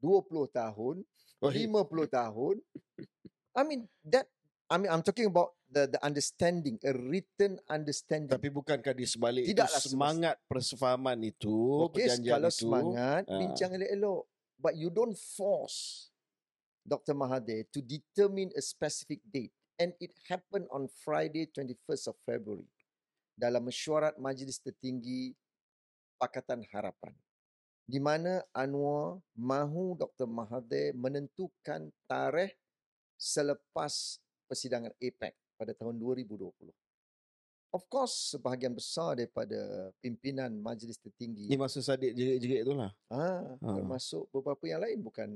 20 0.00 0.48
tahun, 0.48 0.96
Oh, 1.38 1.54
50 1.54 2.10
tahun, 2.10 2.58
I 3.54 3.62
mean 3.62 3.86
that 4.02 4.26
I 4.66 4.74
mean 4.74 4.90
I'm 4.90 5.06
talking 5.06 5.30
about 5.30 5.54
the 5.70 5.86
the 5.86 6.00
understanding, 6.02 6.82
a 6.82 6.90
written 6.90 7.62
understanding. 7.70 8.32
Tapi 8.32 8.50
bukankah 8.50 8.90
di 8.90 9.06
sebalik 9.06 9.46
Tidaklah 9.46 9.78
itu 9.78 9.86
semangat 9.86 10.36
persefahaman 10.50 11.18
itu, 11.22 11.86
Okey, 11.86 12.04
perjanjian 12.04 12.32
kalau 12.34 12.50
itu. 12.50 12.58
semangat, 12.58 13.22
ah. 13.30 13.38
bincang 13.38 13.70
elok-elok. 13.78 14.22
But 14.58 14.74
you 14.74 14.90
don't 14.90 15.14
force 15.14 16.10
Dr. 16.82 17.14
Mahathir 17.14 17.70
to 17.70 17.78
determine 17.78 18.50
a 18.58 18.62
specific 18.64 19.22
date. 19.30 19.54
And 19.78 19.94
it 20.02 20.10
happened 20.26 20.66
on 20.74 20.90
Friday 21.06 21.46
21st 21.54 22.10
of 22.10 22.18
February 22.26 22.66
dalam 23.38 23.62
mesyuarat 23.62 24.18
Majlis 24.18 24.58
Tertinggi 24.58 25.38
Pakatan 26.18 26.66
Harapan. 26.74 27.14
Di 27.86 28.02
mana 28.02 28.42
Anwar 28.50 29.22
mahu 29.38 29.94
Dr. 29.94 30.26
Mahathir 30.26 30.92
menentukan 30.98 31.88
tarikh 32.10 32.58
selepas 33.14 34.18
persidangan 34.50 34.90
APEC 34.98 35.32
pada 35.54 35.72
tahun 35.78 35.94
2020. 35.96 36.50
Of 37.70 37.86
course, 37.86 38.34
sebahagian 38.34 38.74
besar 38.74 39.14
daripada 39.14 39.94
pimpinan 40.02 40.50
Majlis 40.58 40.98
Tertinggi 40.98 41.52
Ini 41.52 41.60
masa 41.60 41.78
Sadiq 41.78 42.18
jerit-jerit 42.18 42.66
tu 42.66 42.74
lah. 42.74 42.90
Ah, 43.06 43.46
Ha. 43.62 43.78
termasuk 43.78 44.26
beberapa 44.34 44.64
yang 44.66 44.82
lain 44.82 44.98
bukan 45.06 45.28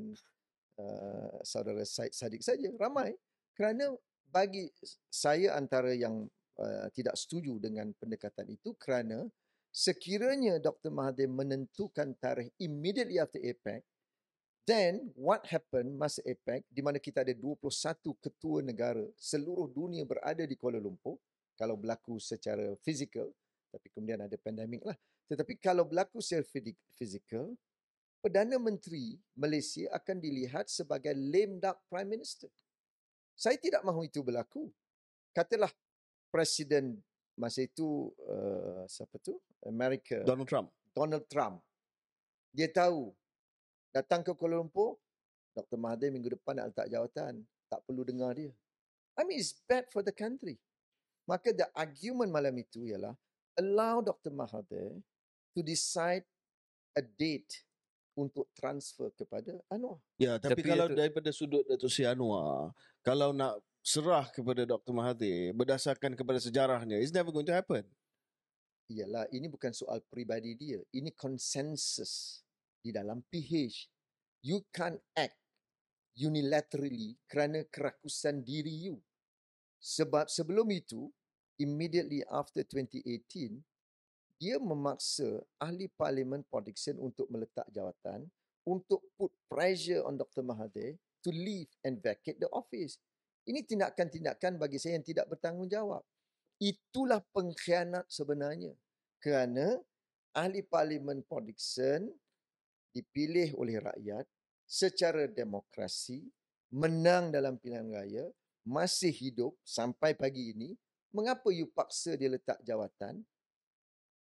uh, 0.82 1.39
saudara 1.47 1.86
Said 1.86 2.10
Sadiq 2.10 2.43
saja, 2.43 2.73
ramai. 2.74 3.14
Kerana 3.55 3.93
bagi 4.32 4.66
saya 5.12 5.54
antara 5.60 5.92
yang 5.92 6.24
uh, 6.56 6.88
tidak 6.96 7.14
setuju 7.20 7.60
dengan 7.60 7.92
pendekatan 8.00 8.48
itu 8.48 8.72
kerana 8.80 9.28
sekiranya 9.68 10.56
Dr. 10.56 10.88
Mahathir 10.88 11.28
menentukan 11.28 12.16
tarikh 12.16 12.52
immediately 12.56 13.20
after 13.20 13.40
APEC, 13.40 13.84
then 14.64 15.12
what 15.12 15.44
happened 15.44 15.92
masa 16.00 16.24
APEC 16.24 16.64
di 16.72 16.80
mana 16.80 16.96
kita 16.96 17.20
ada 17.20 17.36
21 17.36 17.68
ketua 18.24 18.59
negara 18.64 19.04
seluruh 19.20 19.68
dunia 19.68 20.09
berada 20.09 20.48
di 20.48 20.56
Kuala 20.56 20.80
Lumpur 20.80 21.20
kalau 21.56 21.76
berlaku 21.76 22.16
secara 22.16 22.72
fizikal 22.80 23.28
tapi 23.72 23.88
kemudian 23.88 24.20
ada 24.20 24.36
pandemik 24.36 24.84
lah. 24.84 24.96
Tetapi 25.32 25.56
kalau 25.56 25.88
berlaku 25.88 26.20
secara 26.20 26.44
fizik- 26.44 26.84
fizikal, 26.92 27.56
Perdana 28.22 28.54
Menteri 28.60 29.18
Malaysia 29.34 29.90
akan 29.96 30.22
dilihat 30.22 30.70
sebagai 30.70 31.10
lame 31.10 31.59
duck 31.59 31.80
Prime 31.90 32.06
Minister. 32.06 32.46
Saya 33.36 33.56
tidak 33.59 33.82
mahu 33.82 34.06
itu 34.06 34.20
berlaku. 34.22 34.70
Katalah 35.32 35.72
Presiden 36.32 37.00
masa 37.36 37.64
itu 37.64 38.12
uh, 38.28 38.84
siapa 38.88 39.20
tu? 39.20 39.36
Amerika. 39.64 40.20
Donald 40.24 40.48
Trump. 40.48 40.68
Donald 40.92 41.24
Trump. 41.28 41.60
Dia 42.52 42.68
tahu 42.68 43.12
datang 43.92 44.20
ke 44.20 44.32
Kuala 44.36 44.60
Lumpur, 44.60 45.00
Dr. 45.56 45.76
Mahathir 45.80 46.12
minggu 46.12 46.32
depan 46.36 46.60
nak 46.60 46.72
letak 46.72 46.88
jawatan. 46.88 47.44
Tak 47.68 47.80
perlu 47.88 48.04
dengar 48.04 48.36
dia. 48.36 48.52
I 49.16 49.24
mean, 49.24 49.40
it's 49.40 49.56
bad 49.68 49.88
for 49.92 50.00
the 50.04 50.12
country. 50.12 50.60
Maka 51.28 51.52
the 51.52 51.68
argument 51.76 52.32
malam 52.32 52.52
itu 52.60 52.84
ialah 52.84 53.16
allow 53.56 54.00
Dr. 54.00 54.32
Mahathir 54.32 54.92
to 55.52 55.60
decide 55.60 56.24
a 56.96 57.02
date 57.04 57.64
untuk 58.16 58.48
transfer 58.52 59.09
kepada 59.16 59.56
Anwar. 59.72 59.98
Ya, 60.20 60.36
tapi, 60.36 60.60
Tapi 60.60 60.62
kalau 60.68 60.86
Datuk- 60.89 60.98
daripada 60.98 61.30
sudut 61.32 61.64
Datuk 61.64 61.89
Sri 61.89 62.05
Anwar, 62.05 62.72
kalau 63.01 63.32
nak 63.32 63.60
serah 63.82 64.28
kepada 64.30 64.62
Dr. 64.62 64.94
Mahathir 64.94 65.51
berdasarkan 65.56 66.14
kepada 66.14 66.39
sejarahnya, 66.39 67.01
it's 67.01 67.10
never 67.14 67.32
going 67.34 67.47
to 67.48 67.55
happen. 67.55 67.82
Ialah 68.93 69.26
ini 69.32 69.48
bukan 69.48 69.72
soal 69.72 70.05
peribadi 70.05 70.52
dia. 70.55 70.78
Ini 70.93 71.10
konsensus 71.16 72.44
di 72.84 72.93
dalam 72.93 73.24
PH. 73.32 73.89
You 74.43 74.66
can't 74.74 75.01
act 75.16 75.39
unilaterally 76.18 77.16
kerana 77.24 77.64
kerakusan 77.72 78.44
diri 78.44 78.90
you. 78.93 79.01
Sebab 79.82 80.28
sebelum 80.28 80.68
itu, 80.70 81.10
immediately 81.59 82.22
after 82.30 82.62
2018, 82.62 83.64
dia 84.43 84.59
memaksa 84.59 85.39
ahli 85.62 85.86
parlimen 85.94 86.43
Port 86.51 86.66
Dickson 86.66 86.98
untuk 86.98 87.31
meletak 87.31 87.70
jawatan 87.70 88.27
untuk 88.66 89.06
put 89.14 89.31
pressure 89.47 90.02
on 90.02 90.19
Dr. 90.19 90.43
Mahathir 90.43 90.98
to 91.23 91.31
leave 91.31 91.70
and 91.86 92.02
vacate 92.02 92.43
the 92.43 92.51
office. 92.51 92.98
Ini 93.47 93.62
tindakan-tindakan 93.62 94.59
bagi 94.59 94.82
saya 94.82 94.98
yang 94.98 95.06
tidak 95.06 95.31
bertanggungjawab. 95.31 96.02
Itulah 96.59 97.23
pengkhianat 97.31 98.10
sebenarnya. 98.10 98.74
Kerana 99.23 99.78
ahli 100.35 100.66
parlimen 100.66 101.23
Port 101.23 101.47
Dickson 101.47 102.10
dipilih 102.90 103.55
oleh 103.55 103.78
rakyat 103.78 104.27
secara 104.66 105.31
demokrasi, 105.31 106.27
menang 106.74 107.31
dalam 107.31 107.62
pilihan 107.62 107.86
raya, 107.94 108.27
masih 108.66 109.14
hidup 109.14 109.55
sampai 109.62 110.19
pagi 110.19 110.51
ini, 110.51 110.74
mengapa 111.14 111.51
you 111.55 111.70
paksa 111.70 112.14
dia 112.19 112.31
letak 112.31 112.59
jawatan, 112.62 113.23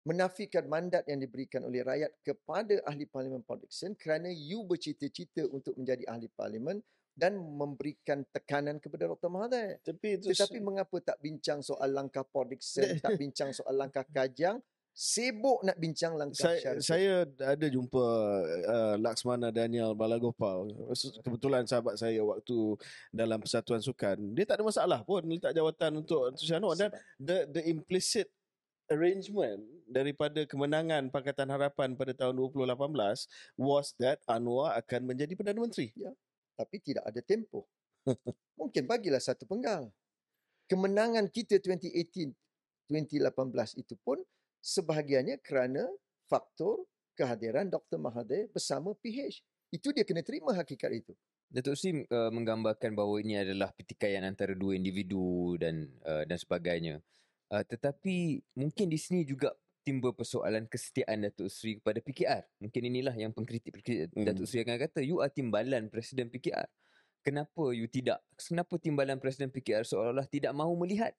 menafikan 0.05 0.64
mandat 0.64 1.05
yang 1.05 1.20
diberikan 1.20 1.60
oleh 1.64 1.85
rakyat 1.85 2.10
kepada 2.24 2.81
ahli 2.89 3.05
parlimen 3.05 3.44
Dickson 3.44 3.93
kerana 3.97 4.32
you 4.32 4.64
bercita-cita 4.64 5.44
untuk 5.52 5.77
menjadi 5.77 6.09
ahli 6.09 6.28
parlimen 6.32 6.81
dan 7.12 7.36
memberikan 7.36 8.24
tekanan 8.32 8.81
kepada 8.81 9.12
Dr. 9.12 9.28
Mahathir. 9.28 9.77
Tapi 9.85 10.16
itu 10.16 10.32
Tetapi 10.32 10.59
mengapa 10.64 10.97
tak 11.05 11.20
bincang 11.20 11.60
soal 11.60 11.93
langkah 11.93 12.24
Dickson, 12.48 12.97
tak 13.05 13.20
bincang 13.20 13.52
soal 13.52 13.77
langkah 13.77 14.09
Kajang, 14.09 14.56
sibuk 14.97 15.60
nak 15.60 15.77
bincang 15.77 16.16
langkah 16.16 16.48
saya, 16.48 16.81
Syarikat. 16.81 16.82
saya 16.82 17.12
ada 17.44 17.66
jumpa 17.68 18.06
uh, 18.66 18.94
Laksmana 19.05 19.52
Daniel 19.52 19.93
Balagopal. 19.93 20.72
Kebetulan 21.20 21.68
sahabat 21.68 22.01
saya 22.01 22.24
waktu 22.24 22.81
dalam 23.12 23.36
Persatuan 23.36 23.85
Sukan. 23.85 24.32
Dia 24.32 24.48
tak 24.48 24.60
ada 24.60 24.64
masalah 24.64 25.01
pun 25.05 25.20
letak 25.28 25.52
jawatan 25.52 26.01
untuk 26.01 26.32
Anwar. 26.32 26.74
Dan 26.78 26.90
the, 27.20 27.44
the 27.52 27.62
implicit 27.68 28.32
arrangement 28.90 29.62
daripada 29.91 30.47
kemenangan 30.47 31.11
Pakatan 31.11 31.51
Harapan 31.51 31.99
pada 31.99 32.15
tahun 32.15 32.39
2018 32.39 32.79
was 33.59 33.93
that 33.99 34.23
Anwar 34.31 34.79
akan 34.79 35.11
menjadi 35.11 35.35
Perdana 35.35 35.59
Menteri. 35.59 35.91
tapi 36.55 36.77
tidak 36.77 37.09
ada 37.09 37.25
tempoh. 37.25 37.65
Mungkin 38.61 38.85
bagilah 38.85 39.19
satu 39.19 39.49
penggal. 39.49 39.89
Kemenangan 40.69 41.27
kita 41.33 41.57
2018, 41.57 42.37
2018 42.87 43.81
itu 43.81 43.97
pun 44.05 44.21
sebahagiannya 44.61 45.41
kerana 45.41 45.89
faktor 46.29 46.85
kehadiran 47.17 47.73
Dr. 47.73 47.97
Mahathir 47.97 48.53
bersama 48.53 48.93
PH. 49.01 49.41
Itu 49.73 49.97
dia 49.97 50.05
kena 50.05 50.21
terima 50.21 50.53
hakikat 50.53 50.93
itu. 51.01 51.12
Datuk 51.51 51.75
Sri 51.75 52.07
uh, 52.07 52.31
menggambarkan 52.31 52.95
bahawa 52.95 53.19
ini 53.25 53.43
adalah 53.43 53.75
pertikaian 53.75 54.23
antara 54.23 54.55
dua 54.55 54.79
individu 54.79 55.59
dan 55.59 55.91
uh, 56.07 56.23
dan 56.23 56.39
sebagainya. 56.39 57.03
Uh, 57.51 57.67
tetapi 57.67 58.39
mungkin 58.55 58.87
di 58.87 58.95
sini 58.95 59.27
juga 59.27 59.51
timbul 59.82 60.12
persoalan 60.12 60.69
kesetiaan 60.69 61.24
Datuk 61.24 61.48
Sri 61.48 61.81
kepada 61.81 61.98
PKR. 62.05 62.44
Mungkin 62.61 62.82
inilah 62.86 63.15
yang 63.16 63.32
pengkritik-pengkritik 63.32 64.12
Hmm. 64.12 64.27
Datuk 64.28 64.47
Sri 64.47 64.62
akan 64.62 64.77
kata, 64.77 65.01
you 65.01 65.19
are 65.24 65.32
timbalan 65.32 65.89
Presiden 65.89 66.28
PKR. 66.28 66.69
Kenapa 67.20 67.77
you 67.77 67.85
tidak? 67.85 68.24
Kenapa 68.40 68.81
timbalan 68.81 69.20
Presiden 69.20 69.52
PKR 69.52 69.85
seolah-olah 69.85 70.24
tidak 70.24 70.57
mahu 70.57 70.73
melihat 70.81 71.12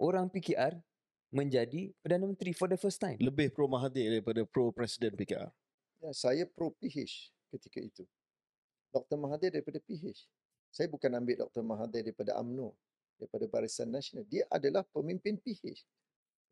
orang 0.00 0.32
PKR 0.32 0.80
menjadi 1.28 1.92
Perdana 2.00 2.24
Menteri 2.24 2.56
for 2.56 2.68
the 2.72 2.80
first 2.80 2.96
time? 2.96 3.20
Lebih 3.20 3.52
pro 3.52 3.68
Mahathir 3.68 4.08
daripada 4.08 4.44
pro 4.48 4.72
Presiden 4.72 5.12
PKR. 5.12 5.52
Ya, 6.00 6.10
saya 6.16 6.48
pro 6.48 6.72
PH 6.80 7.32
ketika 7.52 7.78
itu. 7.84 8.04
Dr. 8.92 9.16
Mahathir 9.16 9.52
daripada 9.52 9.80
PH. 9.80 10.28
Saya 10.72 10.88
bukan 10.88 11.12
ambil 11.12 11.44
Dr. 11.44 11.64
Mahathir 11.64 12.00
daripada 12.04 12.36
AMNO, 12.40 12.72
daripada 13.20 13.44
Barisan 13.48 13.92
Nasional. 13.92 14.24
Dia 14.28 14.48
adalah 14.48 14.84
pemimpin 14.88 15.36
PH. 15.36 15.84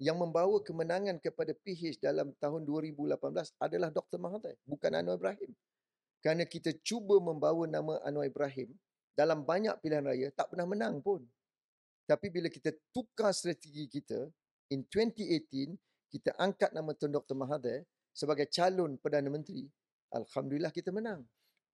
Yang 0.01 0.17
membawa 0.17 0.57
kemenangan 0.65 1.21
kepada 1.21 1.53
PH 1.53 2.01
dalam 2.01 2.33
tahun 2.41 2.65
2018 2.65 3.21
adalah 3.61 3.93
Dr. 3.93 4.17
Mahathir, 4.17 4.57
bukan 4.65 4.97
Anwar 4.97 5.21
Ibrahim. 5.21 5.53
Kerana 6.25 6.49
kita 6.49 6.73
cuba 6.81 7.21
membawa 7.21 7.69
nama 7.69 8.01
Anwar 8.01 8.25
Ibrahim 8.25 8.73
dalam 9.13 9.45
banyak 9.45 9.77
pilihan 9.85 10.01
raya, 10.01 10.33
tak 10.33 10.57
pernah 10.57 10.65
menang 10.65 11.05
pun. 11.05 11.21
Tapi 12.09 12.33
bila 12.33 12.49
kita 12.49 12.73
tukar 12.97 13.37
strategi 13.37 13.85
kita, 13.93 14.25
in 14.73 14.89
2018, 14.89 15.77
kita 16.09 16.33
angkat 16.41 16.73
nama 16.73 16.97
Tun 16.97 17.13
Dr. 17.13 17.37
Mahathir 17.37 17.85
sebagai 18.17 18.49
calon 18.49 18.97
Perdana 18.97 19.29
Menteri, 19.29 19.69
Alhamdulillah 20.11 20.73
kita 20.73 20.91
menang. 20.91 21.23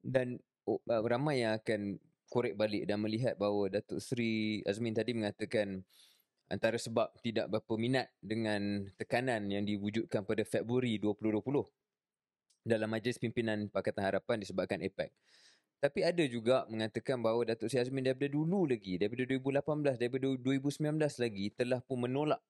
dan 0.07 0.39
oh, 0.70 0.78
ramai 0.86 1.43
yang 1.43 1.59
akan 1.59 1.98
korek 2.31 2.55
balik 2.59 2.86
dan 2.86 3.03
melihat 3.03 3.35
bahawa 3.39 3.70
Datuk 3.70 4.03
Seri 4.03 4.62
Azmin 4.66 4.94
tadi 4.94 5.15
mengatakan 5.15 5.82
antara 6.47 6.78
sebab 6.78 7.10
tidak 7.23 7.51
berapa 7.51 7.74
minat 7.74 8.06
dengan 8.23 8.86
tekanan 8.94 9.51
yang 9.51 9.66
diwujudkan 9.66 10.23
pada 10.23 10.47
Februari 10.47 10.98
2020 11.02 11.43
dalam 12.66 12.90
majlis 12.90 13.18
pimpinan 13.18 13.70
Pakatan 13.70 14.02
Harapan 14.02 14.43
disebabkan 14.43 14.82
APEC. 14.82 15.10
Tapi 15.77 16.02
ada 16.02 16.24
juga 16.24 16.64
mengatakan 16.66 17.20
bahawa 17.20 17.52
Datuk 17.52 17.68
Seri 17.68 17.85
Azmin 17.85 18.02
daripada 18.02 18.32
dulu 18.32 18.64
lagi, 18.64 18.97
daripada 18.97 19.28
2018, 19.28 20.01
daripada 20.01 20.27
2019 20.40 21.23
lagi 21.23 21.47
telah 21.52 21.78
pun 21.85 21.98
menolak 22.01 22.40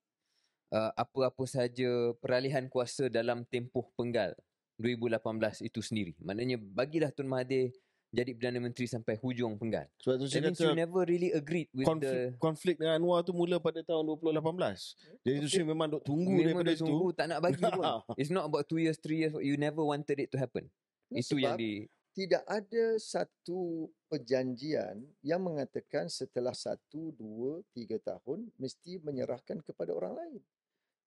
uh, 0.70 0.92
apa-apa 0.94 1.44
sahaja 1.44 2.14
peralihan 2.22 2.70
kuasa 2.70 3.10
dalam 3.10 3.42
tempoh 3.50 3.90
penggal 3.98 4.32
2018 4.78 5.66
itu 5.66 5.80
sendiri. 5.82 6.14
Maknanya 6.22 6.60
bagilah 6.60 7.10
Tun 7.10 7.28
Mahathir 7.28 7.74
jadi 8.14 8.30
Perdana 8.32 8.58
Menteri 8.62 8.86
sampai 8.86 9.18
hujung 9.18 9.58
penggal. 9.58 9.90
Sebab 9.98 10.14
tu 10.22 10.26
That 10.30 10.42
means 10.46 10.60
you 10.62 10.72
never 10.72 11.02
really 11.04 11.34
agreed 11.34 11.68
with 11.74 11.84
konflik, 11.84 12.14
the 12.14 12.38
konflik 12.38 12.76
dengan 12.78 13.02
Anwar 13.02 13.26
tu 13.26 13.34
mula 13.34 13.58
pada 13.58 13.82
tahun 13.82 14.06
2018. 14.06 15.26
Jadi 15.26 15.36
tu 15.42 15.48
Okey. 15.50 15.56
saya 15.58 15.66
memang 15.66 15.86
duk 15.90 16.02
tunggu 16.06 16.32
Memang 16.38 16.62
daripada 16.62 16.72
tunggu 16.78 17.08
situ. 17.10 17.18
tak 17.18 17.26
nak 17.28 17.38
bagi 17.42 17.64
pun. 17.66 17.84
It's 18.20 18.32
not 18.32 18.46
about 18.46 18.64
two 18.70 18.78
years, 18.78 18.96
three 18.96 19.26
years. 19.26 19.34
You 19.36 19.58
never 19.58 19.82
wanted 19.82 20.16
it 20.22 20.30
to 20.32 20.38
happen. 20.38 20.70
Itu 21.10 21.36
yang 21.38 21.58
di 21.58 21.86
tidak 22.16 22.48
ada 22.48 22.96
satu 22.96 23.92
perjanjian 24.08 25.04
yang 25.20 25.44
mengatakan 25.44 26.08
setelah 26.08 26.56
satu, 26.56 27.12
dua, 27.12 27.60
tiga 27.76 28.00
tahun 28.00 28.48
mesti 28.56 29.04
menyerahkan 29.04 29.60
kepada 29.60 29.92
orang 29.92 30.16
lain. 30.16 30.40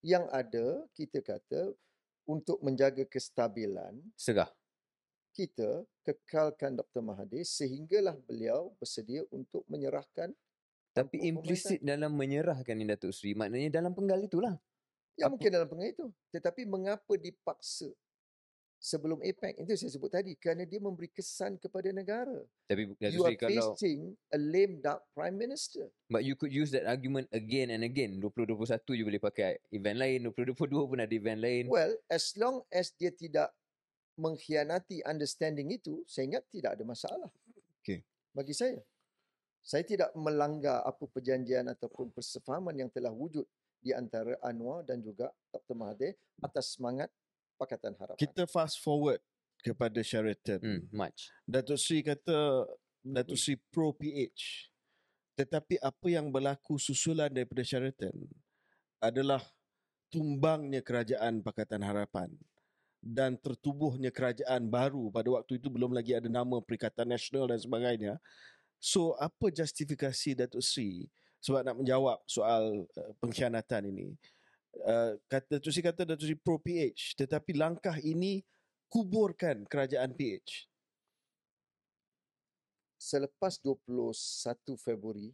Yang 0.05 0.26
ada, 0.30 0.65
kita 0.93 1.26
kata, 1.26 1.73
untuk 2.30 2.61
menjaga 2.61 3.09
kestabilan, 3.09 3.97
serah. 4.13 4.53
Kita 5.34 5.85
kekalkan 6.03 6.76
Dr. 6.76 7.01
Mahathir 7.06 7.45
sehinggalah 7.45 8.18
beliau 8.26 8.73
bersedia 8.81 9.23
untuk 9.30 9.64
menyerahkan 9.69 10.34
Tapi 10.89 11.22
implisit 11.30 11.80
dalam 11.85 12.11
menyerahkan 12.18 12.73
ni 12.76 12.84
Datuk 12.84 13.14
Seri. 13.14 13.38
Maknanya 13.38 13.80
dalam 13.80 13.93
penggal 13.93 14.19
itulah. 14.26 14.57
Ya 15.15 15.30
Apa- 15.30 15.38
mungkin 15.38 15.49
dalam 15.53 15.68
pengen 15.69 15.95
itu. 15.95 16.06
Tetapi 16.34 16.65
mengapa 16.65 17.14
dipaksa 17.15 17.88
sebelum 18.81 19.22
APEC? 19.22 19.64
Itu 19.64 19.76
saya 19.77 19.91
sebut 19.95 20.11
tadi. 20.11 20.34
Kerana 20.35 20.65
dia 20.65 20.81
memberi 20.81 21.07
kesan 21.14 21.61
kepada 21.61 21.93
negara. 21.93 22.41
Tapi 22.68 22.97
Datuk 22.97 23.15
You 23.15 23.22
are 23.22 23.31
Seri 23.31 23.38
kalau 23.38 23.76
facing 23.77 24.18
a 24.34 24.39
lame 24.41 24.81
duck 24.81 25.06
prime 25.14 25.38
minister. 25.38 25.88
But 26.10 26.26
you 26.26 26.34
could 26.34 26.51
use 26.51 26.73
that 26.73 26.89
argument 26.89 27.30
again 27.31 27.69
and 27.69 27.85
again. 27.85 28.18
2021 28.19 28.97
you 28.97 29.06
boleh 29.06 29.22
pakai 29.22 29.61
event 29.72 29.97
lain. 30.01 30.26
2022 30.35 30.89
pun 30.89 30.99
ada 30.99 31.14
event 31.14 31.39
lain. 31.39 31.69
Well, 31.69 31.95
as 32.10 32.34
long 32.35 32.65
as 32.73 32.91
dia 32.97 33.14
tidak 33.14 33.53
mengkhianati 34.20 35.00
understanding 35.08 35.72
itu, 35.72 36.04
saya 36.04 36.28
ingat 36.28 36.44
tidak 36.52 36.76
ada 36.76 36.84
masalah. 36.84 37.32
Okey. 37.80 38.04
Bagi 38.36 38.52
saya. 38.52 38.78
Saya 39.64 39.84
tidak 39.88 40.12
melanggar 40.16 40.84
apa 40.84 41.04
perjanjian 41.08 41.68
ataupun 41.72 42.12
persefahaman 42.12 42.76
yang 42.76 42.90
telah 42.91 43.12
wujud 43.12 43.48
di 43.80 43.96
antara 43.96 44.36
Anwar 44.44 44.84
dan 44.84 45.00
juga 45.00 45.32
Dr. 45.52 45.76
Mahathir 45.76 46.14
atas 46.44 46.76
semangat 46.76 47.08
Pakatan 47.56 47.96
Harapan. 47.96 48.20
Kita 48.20 48.44
fast 48.48 48.80
forward 48.80 49.20
kepada 49.60 50.00
Sheraton. 50.00 50.60
Hmm, 50.64 50.82
much. 50.91 51.32
Datuk 51.44 51.80
Sri 51.80 52.00
kata 52.04 52.68
Datuk 53.04 53.40
Sri 53.40 53.60
pro 53.72 53.91
PH. 53.91 54.72
Tetapi 55.36 55.80
apa 55.80 56.08
yang 56.12 56.32
berlaku 56.32 56.76
susulan 56.76 57.32
daripada 57.32 57.64
Sheraton 57.64 58.16
adalah 59.00 59.40
tumbangnya 60.12 60.84
kerajaan 60.84 61.40
Pakatan 61.40 61.84
Harapan 61.84 62.36
dan 62.99 63.39
tertubuhnya 63.39 64.11
kerajaan 64.11 64.67
baru 64.67 65.07
pada 65.09 65.31
waktu 65.31 65.55
itu 65.55 65.71
belum 65.71 65.95
lagi 65.95 66.13
ada 66.13 66.27
nama 66.27 66.59
Perikatan 66.59 67.07
Nasional 67.07 67.47
dan 67.49 67.59
sebagainya. 67.59 68.13
So 68.80 69.15
apa 69.19 69.51
justifikasi 69.51 70.35
Datuk 70.35 70.63
Sri 70.63 71.07
sebab 71.39 71.63
nak 71.63 71.80
menjawab 71.80 72.19
soal 72.27 72.84
uh, 72.84 73.11
pengkhianatan 73.23 73.88
ini? 73.91 74.07
Uh, 74.84 75.15
Datuk 75.27 75.71
Sri 75.71 75.84
kata 75.84 76.03
Datuk 76.03 76.27
Sri 76.27 76.35
pro 76.35 76.59
PH 76.59 77.15
tetapi 77.19 77.55
langkah 77.55 77.95
ini 77.99 78.43
kuburkan 78.91 79.63
kerajaan 79.67 80.11
PH. 80.15 80.69
selepas 82.99 83.55
21 83.63 84.11
Februari 84.76 85.31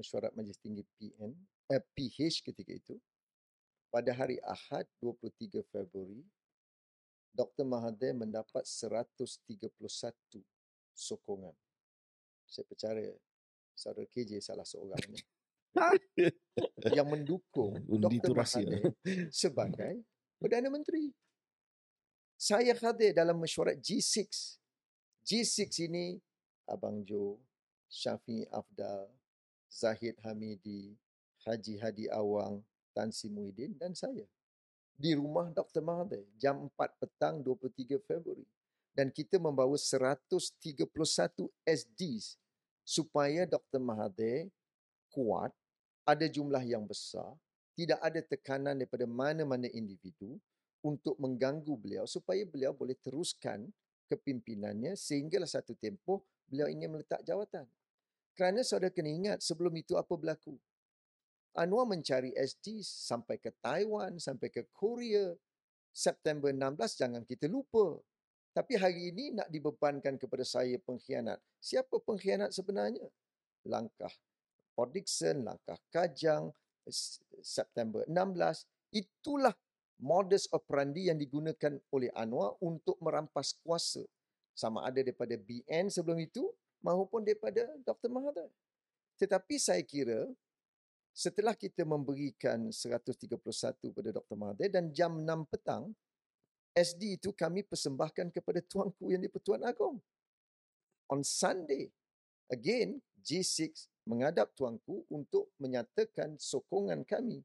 mesyuarat 0.00 0.32
Majlis 0.32 0.56
Tinggi 0.56 0.82
PN 0.96 1.36
eh, 1.68 1.84
PH 1.92 2.40
ketika 2.40 2.72
itu 2.72 2.96
pada 3.92 4.08
hari 4.16 4.40
Ahad 4.40 4.88
23 5.04 5.60
Februari 5.68 6.24
Dr. 7.34 7.64
Mahathir 7.64 8.14
mendapat 8.16 8.64
131 8.66 9.68
sokongan 10.94 11.54
saya 12.48 12.64
percaya 12.64 13.12
saudara 13.76 14.08
KJ 14.08 14.40
salah 14.40 14.66
seorangnya 14.66 15.22
yang 16.96 17.06
mendukung 17.06 17.76
Undi 17.86 18.18
Dr. 18.18 18.34
Mahathir 18.34 18.92
sebagai 19.28 20.02
Perdana 20.38 20.70
Menteri. 20.70 21.10
Saya 22.38 22.70
hadir 22.70 23.10
dalam 23.10 23.34
mesyuarat 23.42 23.82
G6. 23.82 24.30
G6 25.26 25.90
ini 25.90 26.22
Abang 26.70 27.02
Jo, 27.02 27.42
Syafi 27.90 28.46
Afdal, 28.54 29.10
Zahid 29.66 30.14
Hamidi, 30.22 30.94
Haji 31.42 31.74
Hadi 31.82 32.06
Awang, 32.14 32.62
Tan 32.94 33.10
Sri 33.10 33.34
Muhyiddin 33.34 33.74
dan 33.74 33.98
saya. 33.98 34.22
Di 34.98 35.14
rumah 35.14 35.46
Dr. 35.54 35.78
Mahathir 35.78 36.26
jam 36.34 36.66
4 36.74 36.98
petang 36.98 37.38
23 37.38 38.02
Februari. 38.02 38.42
Dan 38.90 39.14
kita 39.14 39.38
membawa 39.38 39.78
131 39.78 40.90
SDs 41.62 42.34
supaya 42.82 43.46
Dr. 43.46 43.78
Mahathir 43.78 44.50
kuat, 45.14 45.54
ada 46.02 46.26
jumlah 46.26 46.66
yang 46.66 46.82
besar, 46.82 47.30
tidak 47.78 48.02
ada 48.02 48.18
tekanan 48.18 48.74
daripada 48.74 49.06
mana-mana 49.06 49.70
individu 49.70 50.34
untuk 50.82 51.14
mengganggu 51.22 51.74
beliau 51.78 52.10
supaya 52.10 52.42
beliau 52.42 52.74
boleh 52.74 52.98
teruskan 52.98 53.70
kepimpinannya 54.10 54.98
sehinggalah 54.98 55.46
satu 55.46 55.78
tempoh 55.78 56.26
beliau 56.50 56.66
ingin 56.66 56.90
meletak 56.90 57.22
jawatan. 57.22 57.70
Kerana 58.34 58.66
saudara 58.66 58.90
kena 58.90 59.10
ingat 59.14 59.38
sebelum 59.44 59.74
itu 59.78 59.94
apa 59.94 60.10
berlaku. 60.14 60.58
Anwar 61.56 61.88
mencari 61.88 62.34
SD 62.36 62.84
sampai 62.84 63.40
ke 63.40 63.54
Taiwan, 63.62 64.20
sampai 64.20 64.48
ke 64.52 64.68
Korea. 64.74 65.32
September 65.94 66.52
16 66.52 67.00
jangan 67.00 67.22
kita 67.24 67.48
lupa. 67.50 67.98
Tapi 68.54 68.74
hari 68.74 69.14
ini 69.14 69.34
nak 69.34 69.48
dibebankan 69.50 70.18
kepada 70.18 70.42
saya 70.42 70.78
pengkhianat. 70.82 71.38
Siapa 71.62 72.02
pengkhianat 72.02 72.50
sebenarnya? 72.50 73.06
Langkah 73.66 74.10
Port 74.74 74.94
Dickson, 74.94 75.42
langkah 75.42 75.78
Kajang, 75.90 76.54
September 77.42 78.06
16. 78.06 78.94
Itulah 78.94 79.54
modus 79.98 80.46
operandi 80.54 81.10
yang 81.10 81.18
digunakan 81.18 81.74
oleh 81.90 82.10
Anwar 82.14 82.54
untuk 82.62 82.94
merampas 83.02 83.58
kuasa. 83.62 84.06
Sama 84.54 84.86
ada 84.86 85.02
daripada 85.02 85.34
BN 85.34 85.90
sebelum 85.90 86.18
itu 86.18 86.46
maupun 86.82 87.26
daripada 87.26 87.66
Dr. 87.82 88.10
Mahathir. 88.10 88.50
Tetapi 89.18 89.54
saya 89.58 89.82
kira 89.82 90.26
setelah 91.18 91.58
kita 91.58 91.82
memberikan 91.82 92.70
131 92.70 93.26
pada 93.90 94.10
Dr. 94.14 94.36
Mahathir 94.38 94.70
dan 94.70 94.94
jam 94.94 95.18
6 95.18 95.50
petang, 95.50 95.90
SD 96.70 97.18
itu 97.18 97.34
kami 97.34 97.66
persembahkan 97.66 98.30
kepada 98.30 98.62
Tuanku 98.62 99.10
Yang 99.10 99.26
di-Pertuan 99.26 99.66
Agong. 99.66 99.98
On 101.10 101.18
Sunday, 101.26 101.90
again, 102.46 103.02
G6 103.18 103.90
menghadap 104.06 104.54
Tuanku 104.54 105.02
untuk 105.10 105.50
menyatakan 105.58 106.38
sokongan 106.38 107.02
kami. 107.02 107.42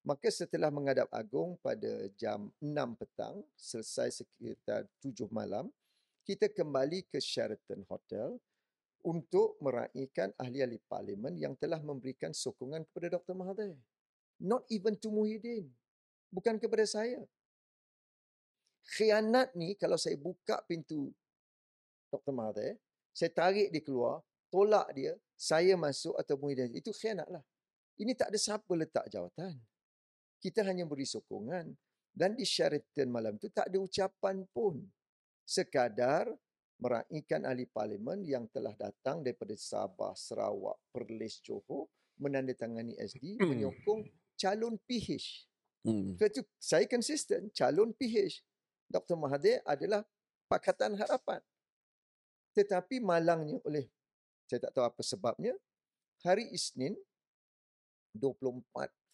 Maka 0.00 0.32
setelah 0.32 0.72
menghadap 0.72 1.12
Agong 1.12 1.60
pada 1.60 2.08
jam 2.16 2.48
6 2.64 2.72
petang, 2.96 3.44
selesai 3.60 4.24
sekitar 4.24 4.88
7 5.04 5.28
malam, 5.28 5.68
kita 6.24 6.48
kembali 6.48 7.04
ke 7.12 7.20
Sheraton 7.20 7.84
Hotel 7.92 8.40
untuk 9.06 9.54
meraihkan 9.62 10.34
ahli-ahli 10.34 10.82
parlimen 10.90 11.38
yang 11.38 11.54
telah 11.54 11.78
memberikan 11.78 12.34
sokongan 12.34 12.82
kepada 12.90 13.14
Dr. 13.14 13.38
Mahathir. 13.38 13.78
Not 14.42 14.66
even 14.66 14.98
to 14.98 15.14
Muhyiddin. 15.14 15.70
Bukan 16.34 16.58
kepada 16.58 16.82
saya. 16.82 17.22
Khianat 18.98 19.54
ni 19.54 19.78
kalau 19.78 19.94
saya 19.94 20.18
buka 20.18 20.58
pintu 20.66 21.14
Dr. 22.10 22.34
Mahathir, 22.34 22.74
saya 23.14 23.30
tarik 23.30 23.70
dia 23.70 23.82
keluar, 23.82 24.26
tolak 24.50 24.90
dia, 24.90 25.14
saya 25.38 25.78
masuk 25.78 26.18
atau 26.18 26.34
Muhyiddin. 26.34 26.74
Itu 26.74 26.90
khianat 26.90 27.30
lah. 27.30 27.46
Ini 28.02 28.10
tak 28.18 28.34
ada 28.34 28.38
siapa 28.42 28.72
letak 28.74 29.06
jawatan. 29.06 29.54
Kita 30.42 30.66
hanya 30.66 30.82
beri 30.82 31.06
sokongan. 31.06 31.70
Dan 32.16 32.32
di 32.32 32.48
Sheraton 32.48 33.12
malam 33.12 33.36
itu 33.36 33.52
tak 33.52 33.70
ada 33.70 33.78
ucapan 33.78 34.42
pun. 34.50 34.82
Sekadar 35.44 36.26
meraihkan 36.76 37.48
ahli 37.48 37.64
parlimen 37.64 38.20
yang 38.24 38.44
telah 38.52 38.76
datang 38.76 39.24
daripada 39.24 39.56
Sabah, 39.56 40.12
Sarawak, 40.12 40.76
Perlis, 40.92 41.40
Johor 41.40 41.88
menandatangani 42.20 42.96
SD 42.96 43.40
Hmm. 43.40 43.48
menyokong 43.52 44.08
calon 44.36 44.76
PH. 44.84 45.48
Hmm. 45.84 46.16
Sebab 46.16 46.28
itu 46.32 46.42
saya 46.60 46.84
konsisten 46.88 47.48
calon 47.52 47.92
PH. 47.96 48.44
Dr. 48.88 49.16
Mahathir 49.16 49.60
adalah 49.64 50.04
Pakatan 50.46 50.94
Harapan. 50.96 51.40
Tetapi 52.56 53.02
malangnya 53.02 53.60
oleh 53.66 53.88
saya 54.46 54.70
tak 54.70 54.72
tahu 54.78 54.84
apa 54.86 55.02
sebabnya 55.02 55.52
hari 56.22 56.48
Isnin 56.54 56.94
24 58.14 58.62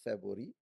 Februari 0.05 0.53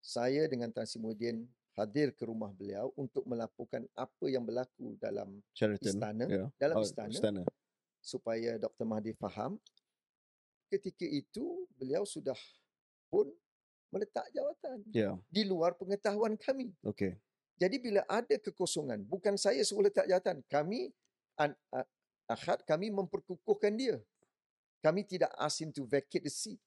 saya 0.00 0.48
dengan 0.48 0.72
Tan 0.72 0.88
Sri 0.88 1.02
Muhyiddin 1.02 1.44
hadir 1.74 2.10
ke 2.12 2.24
rumah 2.24 2.50
beliau 2.50 2.90
untuk 2.94 3.22
melaporkan 3.24 3.86
apa 3.94 4.24
yang 4.26 4.42
berlaku 4.42 4.98
dalam 4.98 5.38
Sheraton. 5.54 5.86
istana 5.86 6.24
Ya. 6.26 6.44
dalam 6.58 6.76
Oh, 6.76 6.84
istana 6.84 7.10
istana. 7.10 7.42
supaya 8.00 8.58
Dr. 8.58 8.84
Mahathir 8.84 9.16
faham. 9.16 9.56
Ketika 10.70 11.02
itu 11.02 11.66
beliau 11.74 12.06
sudah 12.06 12.38
pun 13.10 13.26
meletak 13.90 14.26
jawatan 14.30 14.86
Ya. 14.94 15.18
di 15.26 15.42
luar 15.42 15.74
pengetahuan 15.74 16.38
kami. 16.38 16.70
Okey. 16.86 17.18
Jadi 17.58 17.76
bila 17.76 18.00
ada 18.06 18.38
kekosongan, 18.38 19.02
bukan 19.04 19.34
saya 19.36 19.60
suruh 19.60 19.84
letak 19.84 20.06
jawatan. 20.06 20.40
Kami, 20.48 20.88
an, 21.36 21.52
a, 21.74 21.82
Ahad, 22.30 22.62
kami 22.62 22.88
memperkukuhkan 22.88 23.74
dia. 23.74 23.98
Kami 24.80 25.02
tidak 25.02 25.28
ask 25.36 25.58
him 25.60 25.68
to 25.68 25.82
vacate 25.84 26.22
the 26.22 26.32
seat. 26.32 26.62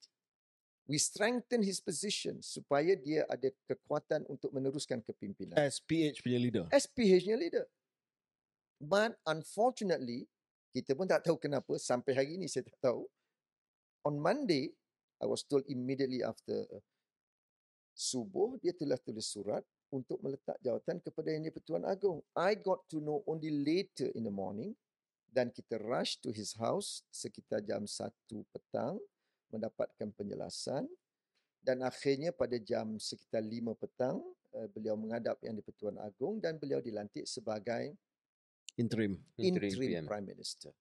We 0.83 0.99
strengthen 0.99 1.63
his 1.63 1.79
position 1.79 2.43
supaya 2.43 2.99
dia 2.99 3.23
ada 3.31 3.47
kekuatan 3.71 4.27
untuk 4.27 4.51
meneruskan 4.51 4.99
kepimpinan. 4.99 5.55
As 5.55 5.79
PH 5.79 6.19
punya 6.19 6.39
leader. 6.39 6.65
SPH-nya 6.75 7.39
leader. 7.39 7.65
But 8.83 9.15
unfortunately, 9.23 10.27
kita 10.75 10.91
pun 10.91 11.07
tak 11.07 11.23
tahu 11.23 11.39
kenapa 11.39 11.79
sampai 11.79 12.11
hari 12.11 12.29
ini 12.35 12.51
saya 12.51 12.67
tak 12.67 12.75
tahu. 12.83 13.07
On 14.03 14.19
Monday, 14.19 14.75
I 15.23 15.25
was 15.29 15.47
told 15.47 15.63
immediately 15.71 16.19
after 16.19 16.67
subuh, 17.95 18.59
dia 18.59 18.75
telah 18.75 18.99
tulis 18.99 19.23
surat 19.23 19.63
untuk 19.87 20.19
meletak 20.19 20.59
jawatan 20.59 20.99
kepada 20.99 21.31
Yang 21.31 21.53
di-Pertuan 21.53 21.87
Agong. 21.87 22.19
I 22.35 22.59
got 22.59 22.83
to 22.91 22.99
know 22.99 23.23
only 23.23 23.53
later 23.63 24.11
in 24.17 24.27
the 24.27 24.33
morning 24.33 24.75
dan 25.31 25.47
kita 25.47 25.79
rush 25.79 26.19
to 26.19 26.35
his 26.35 26.57
house 26.59 27.07
sekitar 27.07 27.63
jam 27.63 27.87
1 27.87 28.11
petang 28.51 28.99
mendapatkan 29.53 30.09
penjelasan 30.17 30.89
dan 31.63 31.85
akhirnya 31.85 32.33
pada 32.33 32.57
jam 32.59 32.97
sekitar 32.99 33.39
5 33.39 33.77
petang 33.77 34.19
uh, 34.51 34.67
beliau 34.73 34.99
menghadap 34.99 35.39
Yang 35.45 35.63
di-Pertuan 35.63 35.95
Agong 36.01 36.41
dan 36.43 36.59
beliau 36.59 36.83
dilantik 36.83 37.23
sebagai 37.23 37.95
Interim. 38.73 39.13
interim, 39.37 39.69
PM. 39.77 40.05
Prime 40.09 40.27
Minister. 40.33 40.73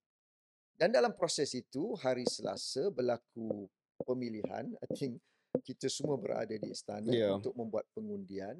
Dan 0.72 0.88
dalam 0.96 1.12
proses 1.12 1.52
itu, 1.52 1.92
hari 2.00 2.24
Selasa 2.24 2.88
berlaku 2.88 3.68
pemilihan. 4.00 4.72
I 4.80 4.86
think 4.96 5.20
kita 5.60 5.92
semua 5.92 6.16
berada 6.16 6.56
di 6.56 6.72
istana 6.72 7.12
Yeah. 7.12 7.36
untuk 7.36 7.52
membuat 7.52 7.84
pengundian. 7.92 8.56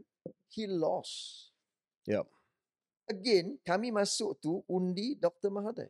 He 0.53 0.69
lost. 0.69 1.49
Yup. 2.05 2.29
Again, 3.09 3.57
kami 3.65 3.89
masuk 3.89 4.37
tu 4.37 4.61
undi 4.69 5.17
Dr. 5.17 5.49
Mahathir. 5.49 5.89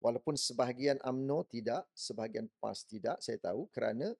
Walaupun 0.00 0.32
sebahagian 0.32 0.96
UMNO 1.04 1.44
tidak, 1.44 1.84
sebahagian 1.92 2.48
PAS 2.56 2.88
tidak, 2.88 3.20
saya 3.20 3.36
tahu 3.36 3.68
kerana 3.68 4.16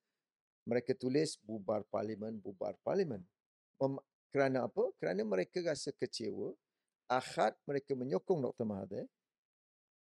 mereka 0.68 0.92
tulis 0.92 1.40
bubar 1.40 1.88
parlimen, 1.88 2.36
bubar 2.36 2.76
parlimen. 2.84 3.24
Mem- 3.80 4.04
kerana 4.28 4.68
apa? 4.68 4.92
Kerana 5.00 5.24
mereka 5.24 5.64
rasa 5.64 5.90
kecewa. 5.96 6.52
Ahad 7.10 7.56
mereka 7.66 7.96
menyokong 7.96 8.44
Dr. 8.44 8.68
Mahathir. 8.68 9.08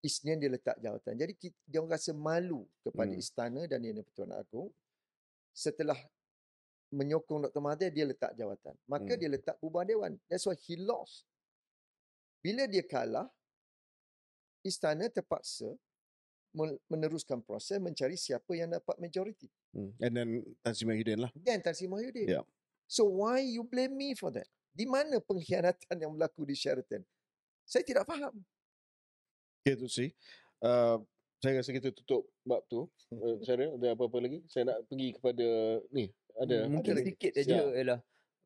Isnin 0.05 0.39
dia 0.39 0.53
letak 0.53 0.79
jawatan. 0.79 1.15
Jadi 1.19 1.33
kita, 1.35 1.59
dia 1.67 1.81
rasa 1.83 2.13
malu 2.15 2.69
kepada 2.85 3.11
Hmm. 3.11 3.23
istana 3.23 3.61
dan 3.67 3.81
Yang 3.83 4.07
Pertuan 4.07 4.31
Agong. 4.35 4.71
Setelah 5.51 5.99
menyokong 6.93 7.49
Dr. 7.49 7.63
Mahathir, 7.65 7.91
dia 7.91 8.07
letak 8.07 8.37
jawatan. 8.37 8.77
Maka 8.87 9.17
Hmm. 9.17 9.19
dia 9.19 9.31
letak 9.33 9.57
bubar 9.59 9.89
dewan. 9.89 10.21
That's 10.29 10.45
why 10.47 10.55
he 10.55 10.77
lost. 10.77 11.25
Bila 12.45 12.69
dia 12.69 12.83
kalah, 12.85 13.27
istana 14.63 15.11
terpaksa 15.11 15.71
meneruskan 16.87 17.41
proses 17.41 17.81
mencari 17.81 18.15
siapa 18.15 18.53
yang 18.53 18.71
dapat 18.71 18.97
majoriti. 19.01 19.49
Hmm. 19.73 19.93
And 19.99 20.13
then 20.13 20.29
Tan 20.61 20.77
Sri 20.77 20.85
Muhyiddin 20.85 21.19
lah. 21.25 21.33
Dan 21.33 21.65
Tan 21.65 21.73
Sri 21.73 21.89
Muhyiddin. 21.89 22.29
Yeah. 22.29 22.45
So 22.85 23.09
why 23.09 23.41
you 23.41 23.65
blame 23.65 23.97
me 23.97 24.13
for 24.13 24.29
that? 24.37 24.47
Di 24.73 24.85
mana 24.85 25.21
pengkhianatan 25.21 25.97
yang 25.97 26.13
berlaku 26.13 26.45
di 26.45 26.57
Sheraton? 26.57 27.05
Saya 27.65 27.85
tidak 27.85 28.05
faham. 28.05 28.37
Okay, 29.65 29.81
tu 29.81 29.89
sih. 29.89 30.13
Uh, 30.61 31.01
saya 31.41 31.59
rasa 31.59 31.73
kita 31.73 31.89
tutup 31.91 32.29
bab 32.45 32.61
tu. 32.69 32.85
Uh, 33.11 33.41
Syaril, 33.45 33.77
ada 33.81 33.97
apa-apa 33.97 34.21
lagi? 34.21 34.45
Saya 34.47 34.73
nak 34.73 34.85
pergi 34.87 35.09
kepada 35.17 35.47
ni. 35.91 36.13
Ada. 36.37 36.69
Mungkin 36.69 36.93
ada 36.97 37.01
sedikit 37.05 37.33
saja 37.37 37.59
Siap. 37.61 37.77
ialah 37.77 38.01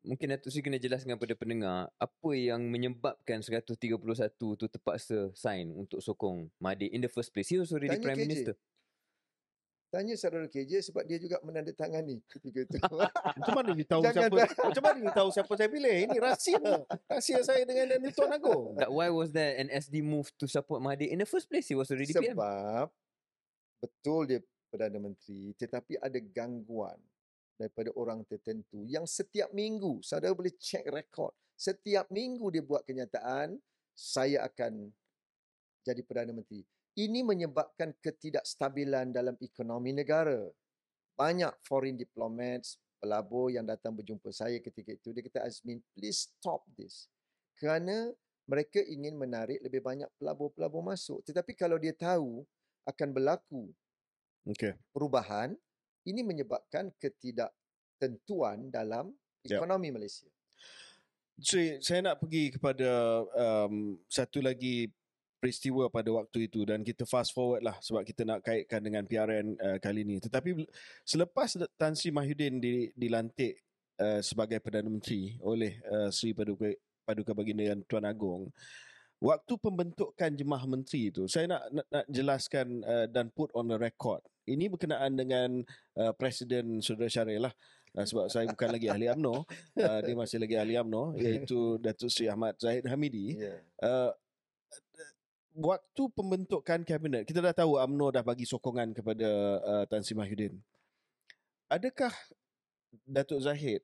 mungkin 0.07 0.31
Datuk 0.31 0.49
Sri 0.49 0.63
kena 0.63 0.79
jelaskan 0.79 1.19
kepada 1.19 1.35
pendengar 1.35 1.91
apa 1.99 2.29
yang 2.31 2.63
menyebabkan 2.71 3.43
131 3.43 3.75
tu 4.31 4.65
terpaksa 4.71 5.29
sign 5.35 5.75
untuk 5.75 5.99
sokong 5.99 6.47
Mahathir 6.63 6.87
in 6.95 7.03
the 7.03 7.11
first 7.11 7.35
place. 7.35 7.51
He 7.51 7.59
was 7.59 7.69
already 7.75 7.91
Tanya 7.91 8.05
Prime 8.07 8.17
KJ. 8.17 8.23
Minister. 8.23 8.55
Tanya 9.87 10.15
saudara 10.19 10.47
KJ 10.47 10.91
sebab 10.91 11.03
dia 11.07 11.19
juga 11.19 11.39
menandatangani 11.43 12.23
ketika 12.27 12.59
itu. 12.63 12.75
Macam 13.39 13.53
mana 13.55 13.69
you 13.75 13.87
tahu 13.87 14.01
Jangan 14.03 14.23
siapa? 14.23 14.35
dah. 14.35 14.49
Macam 14.71 14.83
mana 14.83 14.97
you 15.03 15.11
tahu 15.15 15.29
siapa 15.31 15.53
saya 15.59 15.69
pilih? 15.71 15.95
Ini 16.07 16.17
rahsia. 16.19 16.63
Rahsia 17.07 17.39
saya 17.43 17.61
dengan 17.63 17.85
Daniel 17.91 18.11
Tuan 18.15 18.31
Agong. 18.35 18.75
That 18.79 18.91
why 18.91 19.11
was 19.11 19.31
there 19.35 19.55
an 19.59 19.67
SD 19.71 20.03
move 20.03 20.31
to 20.39 20.47
support 20.47 20.79
Mahathir 20.79 21.11
in 21.11 21.19
the 21.19 21.27
first 21.27 21.51
place? 21.51 21.67
He 21.67 21.75
was 21.75 21.91
already 21.91 22.11
PM. 22.11 22.35
Sebab 22.35 22.87
betul 23.83 24.21
dia 24.27 24.39
Perdana 24.67 24.99
Menteri 24.99 25.55
tetapi 25.55 25.95
ada 26.01 26.19
gangguan 26.19 26.99
daripada 27.57 27.89
orang 27.97 28.21
tertentu 28.29 28.85
yang 28.85 29.03
setiap 29.09 29.49
minggu, 29.51 29.99
saudara 30.05 30.31
boleh 30.31 30.53
cek 30.53 30.85
rekod, 30.93 31.33
setiap 31.57 32.05
minggu 32.13 32.45
dia 32.53 32.61
buat 32.61 32.85
kenyataan, 32.85 33.57
saya 33.97 34.45
akan 34.45 34.93
jadi 35.81 36.01
Perdana 36.05 36.31
Menteri. 36.31 36.61
Ini 36.97 37.25
menyebabkan 37.25 37.93
ketidakstabilan 38.01 39.13
dalam 39.13 39.33
ekonomi 39.41 39.93
negara. 39.93 40.45
Banyak 41.17 41.53
foreign 41.65 41.97
diplomats, 41.97 42.77
pelabur 43.01 43.49
yang 43.49 43.65
datang 43.65 43.93
berjumpa 43.93 44.29
saya 44.29 44.61
ketika 44.61 44.93
itu, 44.93 45.09
dia 45.13 45.25
kata, 45.25 45.45
Azmin, 45.45 45.81
please 45.97 46.29
stop 46.29 46.65
this. 46.77 47.09
Kerana 47.57 48.13
mereka 48.45 48.81
ingin 48.85 49.17
menarik 49.17 49.61
lebih 49.65 49.81
banyak 49.81 50.09
pelabur-pelabur 50.21 50.81
masuk. 50.85 51.25
Tetapi 51.25 51.57
kalau 51.57 51.77
dia 51.81 51.93
tahu 51.93 52.45
akan 52.85 53.09
berlaku 53.11 53.73
Okay. 54.47 54.79
perubahan, 54.95 55.59
ini 56.07 56.23
menyebabkan 56.23 56.89
ketidaktentuan 56.97 58.71
dalam 58.71 59.11
Ya. 59.47 59.63
ekonomi 59.63 59.89
Malaysia. 59.95 60.27
So, 61.37 61.61
saya 61.79 62.01
nak 62.01 62.17
pergi 62.19 62.57
kepada 62.57 63.21
um, 63.37 63.95
satu 64.09 64.41
lagi 64.41 64.89
peristiwa 65.37 65.85
pada 65.85 66.09
waktu 66.09 66.49
itu 66.49 66.65
dan 66.65 66.81
kita 66.81 67.05
fast 67.05 67.29
forward 67.29 67.61
lah 67.61 67.77
sebab 67.77 68.01
kita 68.01 68.25
nak 68.25 68.41
kaitkan 68.41 68.81
dengan 68.81 69.05
PRN 69.05 69.53
uh, 69.61 69.77
kali 69.77 70.01
ini. 70.01 70.17
Tetapi 70.17 70.65
selepas 71.05 71.53
Tan 71.77 71.93
Sri 71.93 72.09
Mahyudin 72.09 72.57
di, 72.57 72.89
dilantik 72.97 73.61
uh, 74.01 74.17
sebagai 74.25 74.57
Perdana 74.57 74.89
Menteri 74.89 75.37
oleh 75.45 75.77
uh, 75.85 76.09
Sri 76.09 76.33
Paduka, 76.33 76.73
Paduka 77.05 77.37
Baginda 77.37 77.69
Yang 77.69 77.85
Tuan 77.85 78.09
Agong, 78.09 78.49
waktu 79.17 79.53
pembentukan 79.57 80.31
jemaah 80.33 80.65
menteri 80.69 81.09
itu, 81.09 81.25
saya 81.25 81.49
nak, 81.49 81.63
nak, 81.73 81.87
nak 81.89 82.05
jelaskan 82.09 82.67
uh, 82.85 83.05
dan 83.09 83.33
put 83.33 83.49
on 83.57 83.69
the 83.69 83.77
record. 83.77 84.21
Ini 84.47 84.71
berkenaan 84.71 85.17
dengan 85.17 85.65
uh, 85.99 86.13
Presiden 86.15 86.79
Saudara 86.79 87.11
Syaril 87.11 87.43
lah. 87.49 87.53
Uh, 87.97 88.05
sebab 88.05 88.25
saya 88.29 88.45
bukan 88.47 88.69
lagi 88.69 88.87
ahli 88.87 89.09
UMNO, 89.09 89.35
uh, 89.81 89.99
dia 90.05 90.15
masih 90.15 90.37
lagi 90.37 90.55
ahli 90.55 90.77
UMNO 90.77 91.17
iaitu 91.17 91.81
Datuk 91.81 92.13
Seri 92.13 92.29
Ahmad 92.29 92.55
Zahid 92.61 92.85
Hamidi. 92.85 93.41
Ya. 93.41 93.57
Uh, 93.81 94.11
waktu 95.57 96.03
pembentukan 96.13 96.85
kabinet, 96.85 97.25
kita 97.25 97.41
dah 97.41 97.55
tahu 97.57 97.81
UMNO 97.81 98.13
dah 98.13 98.21
bagi 98.21 98.45
sokongan 98.45 98.93
kepada 98.93 99.29
uh, 99.65 99.83
Tan 99.89 100.05
Sri 100.05 100.13
Mahyudin. 100.13 100.53
Adakah 101.67 102.13
Datuk 103.03 103.41
Zahid 103.41 103.81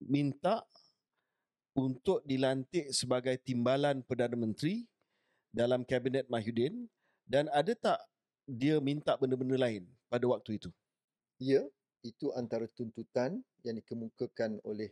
minta 0.00 0.62
untuk 1.72 2.20
dilantik 2.28 2.92
sebagai 2.92 3.36
timbalan 3.40 4.04
Perdana 4.04 4.36
Menteri 4.36 4.84
dalam 5.52 5.84
kabinet 5.84 6.28
Mahyudin 6.28 6.88
dan 7.24 7.48
ada 7.52 7.72
tak 7.72 7.98
dia 8.44 8.76
minta 8.82 9.16
benda-benda 9.16 9.56
lain 9.56 9.88
pada 10.08 10.24
waktu 10.28 10.60
itu? 10.60 10.70
Ya, 11.40 11.64
itu 12.04 12.30
antara 12.36 12.68
tuntutan 12.70 13.40
yang 13.64 13.78
dikemukakan 13.78 14.60
oleh 14.66 14.90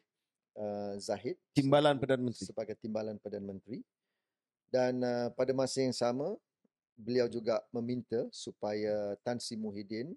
uh, 0.56 0.94
Zahid 0.96 1.36
Timbalan 1.52 1.98
Perdana 1.98 2.22
Menteri. 2.22 2.46
sebagai 2.46 2.76
timbalan 2.78 3.18
Perdana 3.18 3.46
Menteri. 3.50 3.82
Dan 4.70 5.02
uh, 5.02 5.28
pada 5.34 5.50
masa 5.50 5.82
yang 5.82 5.94
sama, 5.94 6.38
beliau 6.94 7.26
juga 7.26 7.58
meminta 7.74 8.30
supaya 8.30 9.18
Tan 9.26 9.42
Sri 9.42 9.58
Muhyiddin 9.58 10.14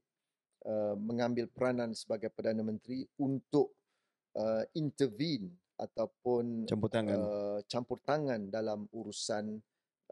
uh, 0.67 0.93
mengambil 0.99 1.49
peranan 1.49 1.97
sebagai 1.97 2.29
Perdana 2.29 2.61
Menteri 2.61 3.09
untuk 3.17 3.73
uh, 4.37 4.61
intervene 4.77 5.49
ataupun 5.83 6.63
Campur 6.63 6.87
tangan. 6.87 7.17
uh, 7.19 7.59
campur 7.67 7.99
tangan 8.07 8.41
dalam 8.47 8.87
urusan 8.95 9.59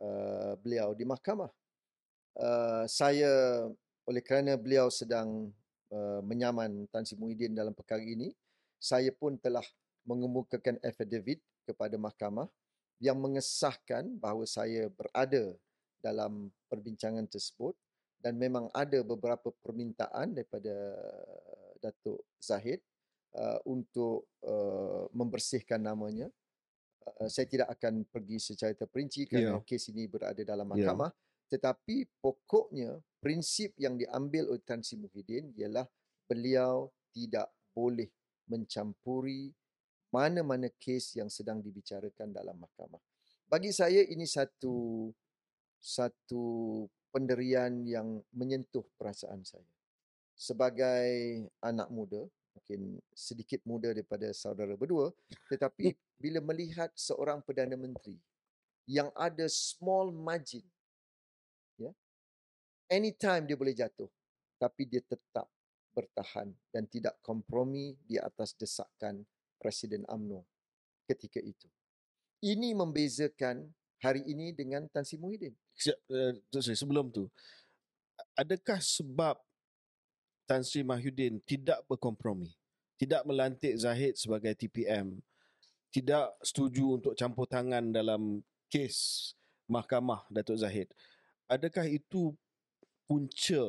uh, 0.04 0.54
beliau 0.60 0.92
di 0.92 1.08
mahkamah. 1.08 1.52
Uh, 2.36 2.84
saya 2.88 3.64
oleh 4.08 4.24
kerana 4.24 4.60
beliau 4.60 4.92
sedang 4.92 5.52
uh, 5.92 6.20
menyaman 6.24 6.88
Tan 6.92 7.08
Sri 7.08 7.16
Muhyiddin 7.16 7.56
dalam 7.56 7.72
perkara 7.72 8.04
ini, 8.04 8.32
saya 8.76 9.14
pun 9.16 9.40
telah 9.40 9.64
mengemukakan 10.04 10.82
affidavit 10.84 11.40
kepada 11.64 11.96
mahkamah 11.96 12.50
yang 13.00 13.18
mengesahkan 13.18 14.10
bahawa 14.20 14.46
saya 14.46 14.90
berada 14.92 15.56
dalam 16.02 16.50
perbincangan 16.68 17.30
tersebut 17.30 17.78
dan 18.22 18.38
memang 18.38 18.70
ada 18.74 19.02
beberapa 19.02 19.50
permintaan 19.62 20.38
daripada 20.38 20.74
Datuk 21.82 22.22
Zahid 22.38 22.82
uh, 23.36 23.60
untuk 23.68 24.28
uh, 24.44 25.08
membersihkan 25.16 25.82
namanya. 25.82 26.28
Uh, 27.02 27.30
saya 27.32 27.50
tidak 27.50 27.70
akan 27.74 28.06
pergi 28.06 28.38
secara 28.38 28.74
terperinci 28.78 29.26
kerana 29.26 29.60
Ya. 29.60 29.66
kes 29.66 29.90
ini 29.90 30.06
berada 30.06 30.42
dalam 30.44 30.68
Ya. 30.72 30.92
mahkamah. 30.92 31.12
Tetapi 31.52 32.08
pokoknya 32.24 33.02
prinsip 33.20 33.76
yang 33.76 34.00
diambil 34.00 34.56
oleh 34.56 34.64
Tan 34.64 34.80
Sri 34.80 34.96
Muhyiddin 34.96 35.52
ialah 35.60 35.84
beliau 36.26 36.88
tidak 37.12 37.52
boleh 37.76 38.08
mencampuri 38.48 39.52
mana-mana 40.12 40.68
kes 40.80 41.16
yang 41.20 41.28
sedang 41.32 41.60
dibicarakan 41.64 42.32
dalam 42.32 42.56
mahkamah. 42.60 43.00
Bagi 43.48 43.72
saya 43.76 44.04
ini 44.08 44.24
satu 44.24 45.08
satu 45.82 46.44
penderian 47.12 47.84
yang 47.84 48.24
menyentuh 48.32 48.88
perasaan 48.96 49.44
saya. 49.44 49.68
Sebagai 50.36 51.46
anak 51.60 51.92
muda, 51.92 52.24
mungkin 52.62 53.02
sedikit 53.12 53.60
muda 53.66 53.90
daripada 53.90 54.30
saudara 54.38 54.78
berdua, 54.78 55.10
tetapi 55.50 55.98
bila 56.22 56.40
melihat 56.46 56.94
seorang 56.94 57.42
Perdana 57.42 57.74
Menteri 57.74 58.16
yang 58.86 59.10
ada 59.18 59.50
small 59.50 60.14
margin, 60.14 60.64
ya, 61.82 61.90
anytime 62.88 63.50
dia 63.50 63.58
boleh 63.58 63.74
jatuh, 63.74 64.08
tapi 64.62 64.86
dia 64.86 65.02
tetap 65.02 65.50
bertahan 65.92 66.54
dan 66.72 66.86
tidak 66.86 67.18
kompromi 67.26 67.98
di 68.06 68.22
atas 68.22 68.54
desakan 68.56 69.26
Presiden 69.60 70.06
AMNO 70.08 70.46
ketika 71.10 71.42
itu. 71.42 71.68
Ini 72.42 72.78
membezakan 72.78 73.68
hari 74.00 74.24
ini 74.26 74.56
dengan 74.56 74.88
Tan 74.90 75.04
Sri 75.04 75.20
Muhyiddin. 75.20 75.54
Sekejap, 75.76 75.98
uh, 76.10 76.62
Seri, 76.64 76.78
sebelum 76.80 77.12
tu, 77.12 77.28
adakah 78.40 78.80
sebab 78.80 79.38
Tan 80.52 80.68
Sri 80.68 80.84
Mahyudin 80.84 81.40
tidak 81.48 81.80
berkompromi, 81.88 82.52
tidak 83.00 83.24
melantik 83.24 83.72
Zahid 83.80 84.20
sebagai 84.20 84.52
TPM, 84.52 85.16
tidak 85.96 86.36
setuju 86.44 87.00
untuk 87.00 87.16
campur 87.16 87.48
tangan 87.48 87.88
dalam 87.96 88.44
kes 88.68 89.32
mahkamah 89.72 90.28
Datuk 90.28 90.60
Zahid, 90.60 90.92
adakah 91.48 91.88
itu 91.88 92.36
punca 93.08 93.64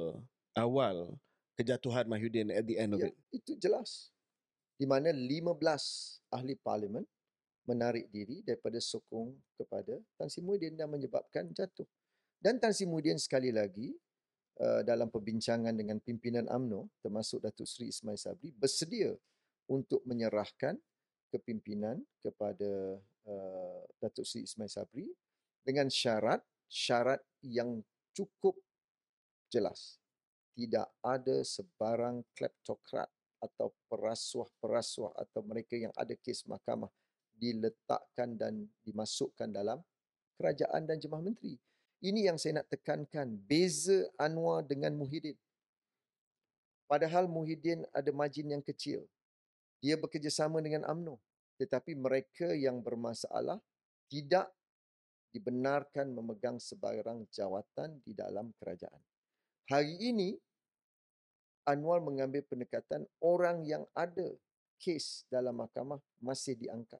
awal 0.58 1.14
kejatuhan 1.54 2.10
Mahyudin 2.10 2.50
at 2.50 2.66
the 2.66 2.74
end 2.74 2.98
of 2.98 2.98
Ya, 2.98 3.14
it? 3.14 3.14
itu 3.30 3.54
jelas. 3.62 4.10
Di 4.74 4.82
mana 4.82 5.14
15 5.14 5.54
ahli 6.34 6.58
parlimen 6.58 7.06
menarik 7.62 8.10
diri 8.10 8.42
daripada 8.42 8.82
sokong 8.82 9.38
kepada 9.54 10.02
Tan 10.18 10.26
Sri 10.26 10.42
Muhyiddin 10.42 10.74
dan 10.74 10.90
menyebabkan 10.90 11.46
jatuh. 11.54 11.86
Dan 12.42 12.58
Tan 12.58 12.74
Sri 12.74 12.90
Muhyiddin 12.90 13.22
sekali 13.22 13.54
lagi 13.54 13.94
uh, 14.60 14.82
dalam 14.84 15.08
perbincangan 15.08 15.72
dengan 15.72 16.02
pimpinan 16.02 16.50
AMNO 16.50 17.00
termasuk 17.00 17.40
Datuk 17.40 17.64
Seri 17.64 17.88
Ismail 17.88 18.18
Sabri 18.18 18.50
bersedia 18.52 19.14
untuk 19.70 20.02
menyerahkan 20.04 20.76
kepimpinan 21.32 22.02
kepada 22.20 23.00
uh, 23.28 23.80
Datuk 24.02 24.26
Seri 24.26 24.44
Ismail 24.44 24.68
Sabri 24.68 25.08
dengan 25.62 25.88
syarat 25.88 26.42
syarat 26.72 27.20
yang 27.44 27.84
cukup 28.16 28.56
jelas. 29.52 30.00
Tidak 30.56 30.88
ada 31.04 31.36
sebarang 31.44 32.24
kleptokrat 32.32 33.08
atau 33.40 33.72
perasuah-perasuah 33.88 35.12
atau 35.20 35.40
mereka 35.44 35.76
yang 35.76 35.92
ada 35.96 36.16
kes 36.16 36.48
mahkamah 36.48 36.88
diletakkan 37.36 38.36
dan 38.38 38.64
dimasukkan 38.84 39.48
dalam 39.50 39.80
kerajaan 40.38 40.88
dan 40.88 40.96
jemaah 41.00 41.24
menteri. 41.24 41.58
Ini 42.02 42.26
yang 42.26 42.36
saya 42.36 42.60
nak 42.60 42.68
tekankan. 42.68 43.38
Beza 43.46 44.10
Anwar 44.18 44.66
dengan 44.66 44.90
Muhyiddin. 44.98 45.38
Padahal 46.90 47.30
Muhyiddin 47.30 47.86
ada 47.94 48.10
margin 48.10 48.50
yang 48.50 48.60
kecil. 48.60 49.06
Dia 49.78 49.94
bekerjasama 49.94 50.58
dengan 50.58 50.82
AMNO. 50.82 51.16
Tetapi 51.62 51.94
mereka 51.94 52.50
yang 52.58 52.82
bermasalah 52.82 53.62
tidak 54.10 54.50
dibenarkan 55.30 56.10
memegang 56.10 56.58
sebarang 56.58 57.24
jawatan 57.30 58.02
di 58.02 58.12
dalam 58.18 58.50
kerajaan. 58.58 58.98
Hari 59.70 59.94
ini, 60.02 60.34
Anwar 61.62 62.02
mengambil 62.02 62.42
pendekatan 62.42 63.06
orang 63.22 63.62
yang 63.62 63.86
ada 63.94 64.26
kes 64.82 65.22
dalam 65.30 65.54
mahkamah 65.62 66.02
masih 66.18 66.58
diangkat. 66.58 66.98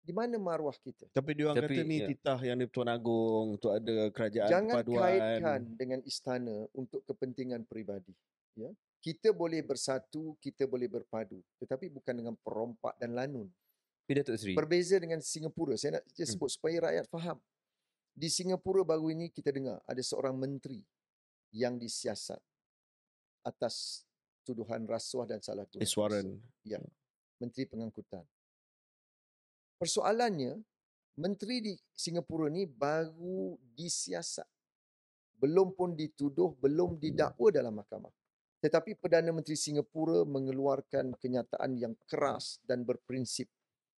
Di 0.00 0.12
mana 0.12 0.40
maruah 0.40 0.72
kita? 0.74 1.04
Tapi 1.12 1.30
dia 1.36 1.52
orang 1.52 1.60
Tapi, 1.60 1.74
kata 1.74 1.82
ni 1.84 1.96
ya. 2.00 2.06
titah 2.08 2.40
yang 2.40 2.56
di 2.56 2.66
Tuan 2.66 2.88
Agong 2.88 3.60
untuk 3.60 3.76
ada 3.76 4.08
kerajaan 4.08 4.48
Jangan 4.48 4.74
perpaduan. 4.80 5.00
kaitkan 5.04 5.60
dengan 5.76 6.00
istana 6.02 6.56
untuk 6.72 7.04
kepentingan 7.04 7.68
peribadi. 7.68 8.16
Ya. 8.56 8.72
Kita 8.98 9.30
boleh 9.30 9.60
bersatu, 9.60 10.34
kita 10.38 10.64
boleh 10.64 10.88
berpadu. 10.88 11.38
Tetapi 11.60 11.86
bukan 11.88 12.14
dengan 12.14 12.34
perompak 12.34 12.96
dan 12.96 13.12
lanun. 13.12 13.46
Tapi 14.02 14.12
Datuk 14.16 14.40
Seri, 14.40 14.56
Berbeza 14.56 14.96
dengan 14.96 15.20
Singapura. 15.20 15.76
Saya 15.76 16.00
nak 16.00 16.04
je 16.10 16.24
Hmm. 16.24 16.32
sebut 16.32 16.48
supaya 16.48 16.88
rakyat 16.88 17.04
faham. 17.06 17.36
Di 18.10 18.26
Singapura 18.26 18.82
baru 18.82 19.12
ini 19.12 19.28
kita 19.28 19.52
dengar 19.52 19.78
ada 19.84 20.00
seorang 20.00 20.34
menteri 20.34 20.80
yang 21.52 21.76
disiasat 21.76 22.40
atas 23.44 24.02
tuduhan 24.42 24.82
rasuah 24.84 25.28
dan 25.28 25.38
salah 25.38 25.68
guna. 25.68 25.84
Is 25.84 25.92
Warren. 25.92 26.40
Menteri 27.38 27.68
Pengangkutan. 27.68 28.24
Persoalannya, 29.78 30.58
menteri 31.22 31.62
di 31.62 31.74
Singapura 31.94 32.50
ni 32.50 32.66
baru 32.66 33.54
disiasat. 33.78 34.46
Belum 35.38 35.70
pun 35.70 35.94
dituduh, 35.94 36.50
belum 36.58 36.98
didakwa 36.98 37.54
dalam 37.54 37.78
mahkamah. 37.78 38.10
Tetapi 38.58 38.98
Perdana 38.98 39.30
Menteri 39.30 39.54
Singapura 39.54 40.26
mengeluarkan 40.26 41.14
kenyataan 41.14 41.78
yang 41.78 41.94
keras 42.10 42.58
dan 42.66 42.82
berprinsip. 42.82 43.46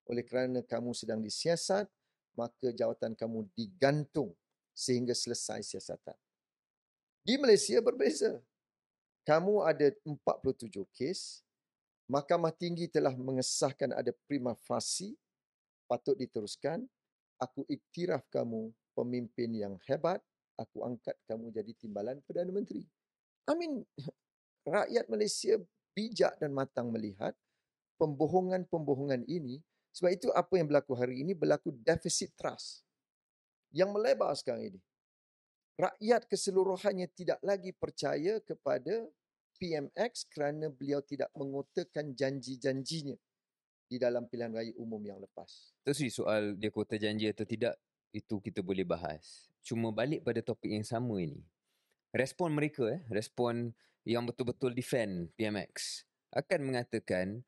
Oleh 0.04 0.20
kerana 0.20 0.60
kamu 0.60 0.92
sedang 0.92 1.24
disiasat, 1.24 1.88
maka 2.36 2.68
jawatan 2.76 3.16
kamu 3.16 3.48
digantung 3.56 4.36
sehingga 4.76 5.16
selesai 5.16 5.64
siasatan. 5.64 6.16
Di 7.24 7.40
Malaysia 7.40 7.80
berbeza. 7.80 8.36
Kamu 9.24 9.64
ada 9.64 9.88
47 10.04 10.84
kes, 10.92 11.44
Mahkamah 12.08 12.50
Tinggi 12.50 12.88
telah 12.90 13.14
mengesahkan 13.14 13.94
ada 13.94 14.10
prima 14.26 14.56
facie, 14.66 15.14
patut 15.90 16.14
diteruskan. 16.14 16.86
Aku 17.42 17.66
iktiraf 17.66 18.22
kamu 18.30 18.70
pemimpin 18.94 19.50
yang 19.50 19.74
hebat, 19.90 20.22
aku 20.54 20.86
angkat 20.86 21.18
kamu 21.26 21.50
jadi 21.50 21.72
timbalan 21.74 22.22
Perdana 22.22 22.52
Menteri. 22.54 22.86
I 23.48 23.52
mean, 23.58 23.82
rakyat 24.78 25.10
Malaysia 25.10 25.58
bijak 25.96 26.38
dan 26.38 26.54
matang 26.54 26.94
melihat 26.94 27.34
pembohongan-pembohongan 27.98 29.26
ini. 29.26 29.58
Sebab 29.90 30.10
itu 30.14 30.28
apa 30.30 30.54
yang 30.54 30.70
berlaku 30.70 30.94
hari 30.94 31.26
ini 31.26 31.34
berlaku 31.34 31.74
deficit 31.82 32.30
trust 32.38 32.86
yang 33.74 33.90
melebar 33.90 34.30
sekarang 34.38 34.70
ini. 34.76 34.80
Rakyat 35.74 36.28
keseluruhannya 36.30 37.08
tidak 37.10 37.40
lagi 37.42 37.74
percaya 37.74 38.38
kepada 38.44 39.08
PMX 39.56 40.28
kerana 40.30 40.70
beliau 40.70 41.02
tidak 41.02 41.32
mengotakan 41.34 42.12
janji-janjinya 42.14 43.16
di 43.90 43.98
dalam 43.98 44.30
pilihan 44.30 44.54
raya 44.54 44.70
umum 44.78 45.02
yang 45.02 45.18
lepas. 45.18 45.74
Seri 45.82 46.14
soal 46.14 46.54
dia 46.54 46.70
kota 46.70 46.94
janji 46.94 47.26
atau 47.26 47.42
tidak, 47.42 47.74
itu 48.14 48.38
kita 48.38 48.62
boleh 48.62 48.86
bahas. 48.86 49.50
Cuma 49.66 49.90
balik 49.90 50.22
pada 50.22 50.38
topik 50.38 50.70
yang 50.70 50.86
sama 50.86 51.18
ini. 51.18 51.42
Respon 52.14 52.54
mereka, 52.54 52.86
eh, 52.86 53.02
respon 53.10 53.74
yang 54.06 54.22
betul-betul 54.24 54.70
defend 54.72 55.34
PMX 55.34 56.06
akan 56.30 56.60
mengatakan 56.62 57.42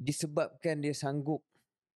disebabkan 0.00 0.80
dia 0.80 0.96
sanggup 0.96 1.44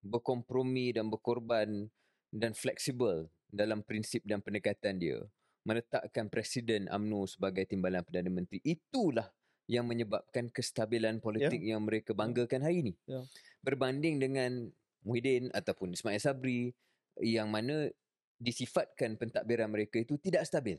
berkompromi 0.04 0.94
dan 0.94 1.08
berkorban 1.08 1.88
dan 2.30 2.52
fleksibel 2.52 3.26
dalam 3.48 3.80
prinsip 3.82 4.22
dan 4.22 4.44
pendekatan 4.44 5.00
dia 5.00 5.18
meletakkan 5.66 6.30
Presiden 6.30 6.86
AMNO 6.86 7.26
sebagai 7.26 7.66
timbalan 7.66 8.06
Perdana 8.06 8.30
Menteri. 8.30 8.62
Itulah 8.62 9.26
yang 9.66 9.86
menyebabkan 9.86 10.46
kestabilan 10.50 11.18
politik 11.18 11.58
yang 11.58 11.82
mereka 11.82 12.14
banggakan 12.14 12.62
hari 12.62 12.86
ini. 12.86 12.92
Ya. 13.06 13.22
Berbanding 13.66 14.22
dengan 14.22 14.70
Muhyiddin 15.02 15.50
ataupun 15.50 15.94
Ismail 15.94 16.22
Sabri 16.22 16.70
yang 17.18 17.50
mana 17.50 17.90
disifatkan 18.38 19.18
pentadbiran 19.18 19.70
mereka 19.70 19.98
itu 19.98 20.18
tidak 20.22 20.46
stabil. 20.46 20.78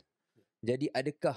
Jadi 0.64 0.88
adakah 0.92 1.36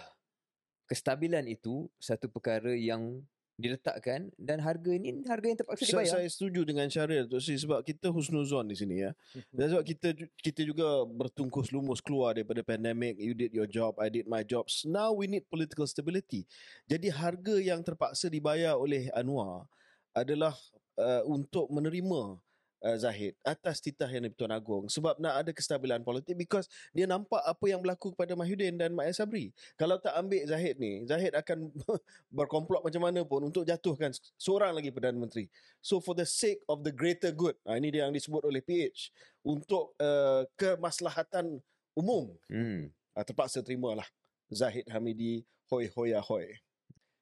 kestabilan 0.86 1.46
itu 1.50 1.90
satu 1.98 2.30
perkara 2.30 2.74
yang 2.74 3.22
diletakkan 3.60 4.32
dan 4.40 4.58
harga 4.64 4.90
ini 4.90 5.22
harga 5.28 5.46
yang 5.46 5.58
terpaksa 5.60 5.84
Saya, 5.84 5.92
dibayar? 5.92 6.12
saya 6.18 6.28
setuju 6.32 6.60
dengan 6.64 6.86
Syaril 6.88 7.28
Datuk 7.28 7.40
Seri 7.44 7.60
sebab 7.60 7.80
kita 7.84 8.08
husnuzon 8.08 8.66
di 8.66 8.76
sini 8.76 9.04
ya. 9.04 9.12
Dan 9.52 9.76
sebab 9.76 9.84
kita 9.84 10.08
kita 10.40 10.64
juga 10.64 11.04
bertungkus 11.06 11.70
lumus 11.70 12.00
keluar 12.00 12.34
daripada 12.34 12.64
pandemik. 12.64 13.20
You 13.20 13.36
did 13.36 13.52
your 13.52 13.68
job, 13.68 14.00
I 14.00 14.08
did 14.08 14.26
my 14.26 14.42
jobs. 14.42 14.82
Now 14.88 15.12
we 15.12 15.28
need 15.28 15.46
political 15.46 15.86
stability. 15.86 16.48
Jadi 16.88 17.12
harga 17.12 17.60
yang 17.60 17.84
terpaksa 17.84 18.26
dibayar 18.32 18.74
oleh 18.74 19.12
Anwar 19.14 19.68
adalah 20.16 20.56
uh, 20.98 21.22
untuk 21.28 21.70
menerima 21.70 22.40
uh, 22.84 22.96
Zahid 22.96 23.36
atas 23.44 23.80
titah 23.80 24.08
yang 24.08 24.26
dari 24.26 24.34
Tuan 24.36 24.52
Agong 24.52 24.88
sebab 24.88 25.16
nak 25.20 25.44
ada 25.44 25.50
kestabilan 25.52 26.00
politik 26.04 26.36
because 26.36 26.66
dia 26.92 27.04
nampak 27.04 27.40
apa 27.44 27.64
yang 27.68 27.80
berlaku 27.80 28.12
kepada 28.12 28.36
Mahyudin 28.36 28.76
dan 28.76 28.92
Mak 28.96 29.12
Sabri. 29.12 29.52
Kalau 29.76 29.96
tak 30.00 30.16
ambil 30.16 30.44
Zahid 30.48 30.76
ni, 30.80 31.04
Zahid 31.04 31.32
akan 31.36 31.72
berkomplot 32.36 32.84
macam 32.84 33.02
mana 33.04 33.20
pun 33.24 33.44
untuk 33.46 33.64
jatuhkan 33.64 34.12
seorang 34.40 34.76
lagi 34.76 34.92
Perdana 34.92 35.16
Menteri. 35.16 35.48
So 35.80 36.00
for 36.00 36.16
the 36.16 36.28
sake 36.28 36.60
of 36.68 36.84
the 36.84 36.92
greater 36.92 37.32
good, 37.32 37.56
ha, 37.64 37.76
ini 37.76 37.92
dia 37.92 38.08
yang 38.08 38.14
disebut 38.14 38.44
oleh 38.44 38.60
PH, 38.60 39.12
untuk 39.40 39.96
uh, 39.96 40.44
kemaslahatan 40.56 41.60
umum, 41.96 42.32
Hmm. 42.48 42.92
ha, 43.16 43.24
terpaksa 43.24 43.64
terimalah 43.64 44.06
Zahid 44.52 44.84
Hamidi 44.90 45.44
hoi 45.70 45.88
hoi 45.94 46.12
ahoy. 46.12 46.46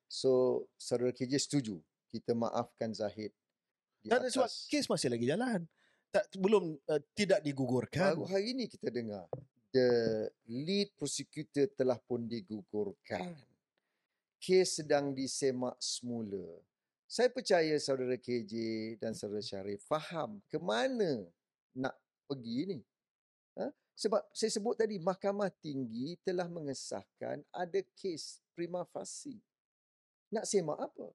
So, 0.08 0.64
saudara 0.80 1.12
KJ 1.12 1.36
setuju 1.36 1.76
kita 2.08 2.32
maafkan 2.32 2.96
Zahid 2.96 3.28
Tak 4.08 4.18
ada 4.24 4.28
sebab 4.32 4.48
atas 4.48 4.64
kes 4.72 4.88
masih 4.88 5.08
lagi 5.12 5.26
jalan. 5.28 5.60
Tak 6.08 6.24
belum 6.40 6.64
uh, 6.88 7.00
tidak 7.12 7.44
digugurkan. 7.44 8.16
Baru 8.16 8.24
hari 8.24 8.56
ini 8.56 8.64
kita 8.64 8.88
dengar 8.88 9.28
the 9.76 9.88
lead 10.48 10.88
prosecutor 10.96 11.68
telah 11.76 12.00
pun 12.00 12.24
digugurkan. 12.24 13.36
Kes 14.40 14.80
sedang 14.80 15.12
disemak 15.12 15.76
semula. 15.76 16.64
Saya 17.04 17.28
percaya 17.28 17.76
saudara 17.76 18.16
KJ 18.16 18.52
dan 19.00 19.12
saudara 19.12 19.44
Syarif 19.44 19.84
faham 19.84 20.40
ke 20.48 20.56
mana 20.56 21.28
nak 21.76 21.96
pergi 22.24 22.76
ni. 22.76 22.80
Ha? 23.60 23.68
Sebab 23.96 24.22
saya 24.32 24.52
sebut 24.52 24.76
tadi 24.76 24.96
Mahkamah 25.00 25.52
Tinggi 25.60 26.16
telah 26.24 26.48
mengesahkan 26.48 27.44
ada 27.52 27.80
kes 27.96 28.40
prima 28.56 28.84
facie. 28.88 29.40
Nak 30.32 30.44
semak 30.44 30.78
apa? 30.80 31.08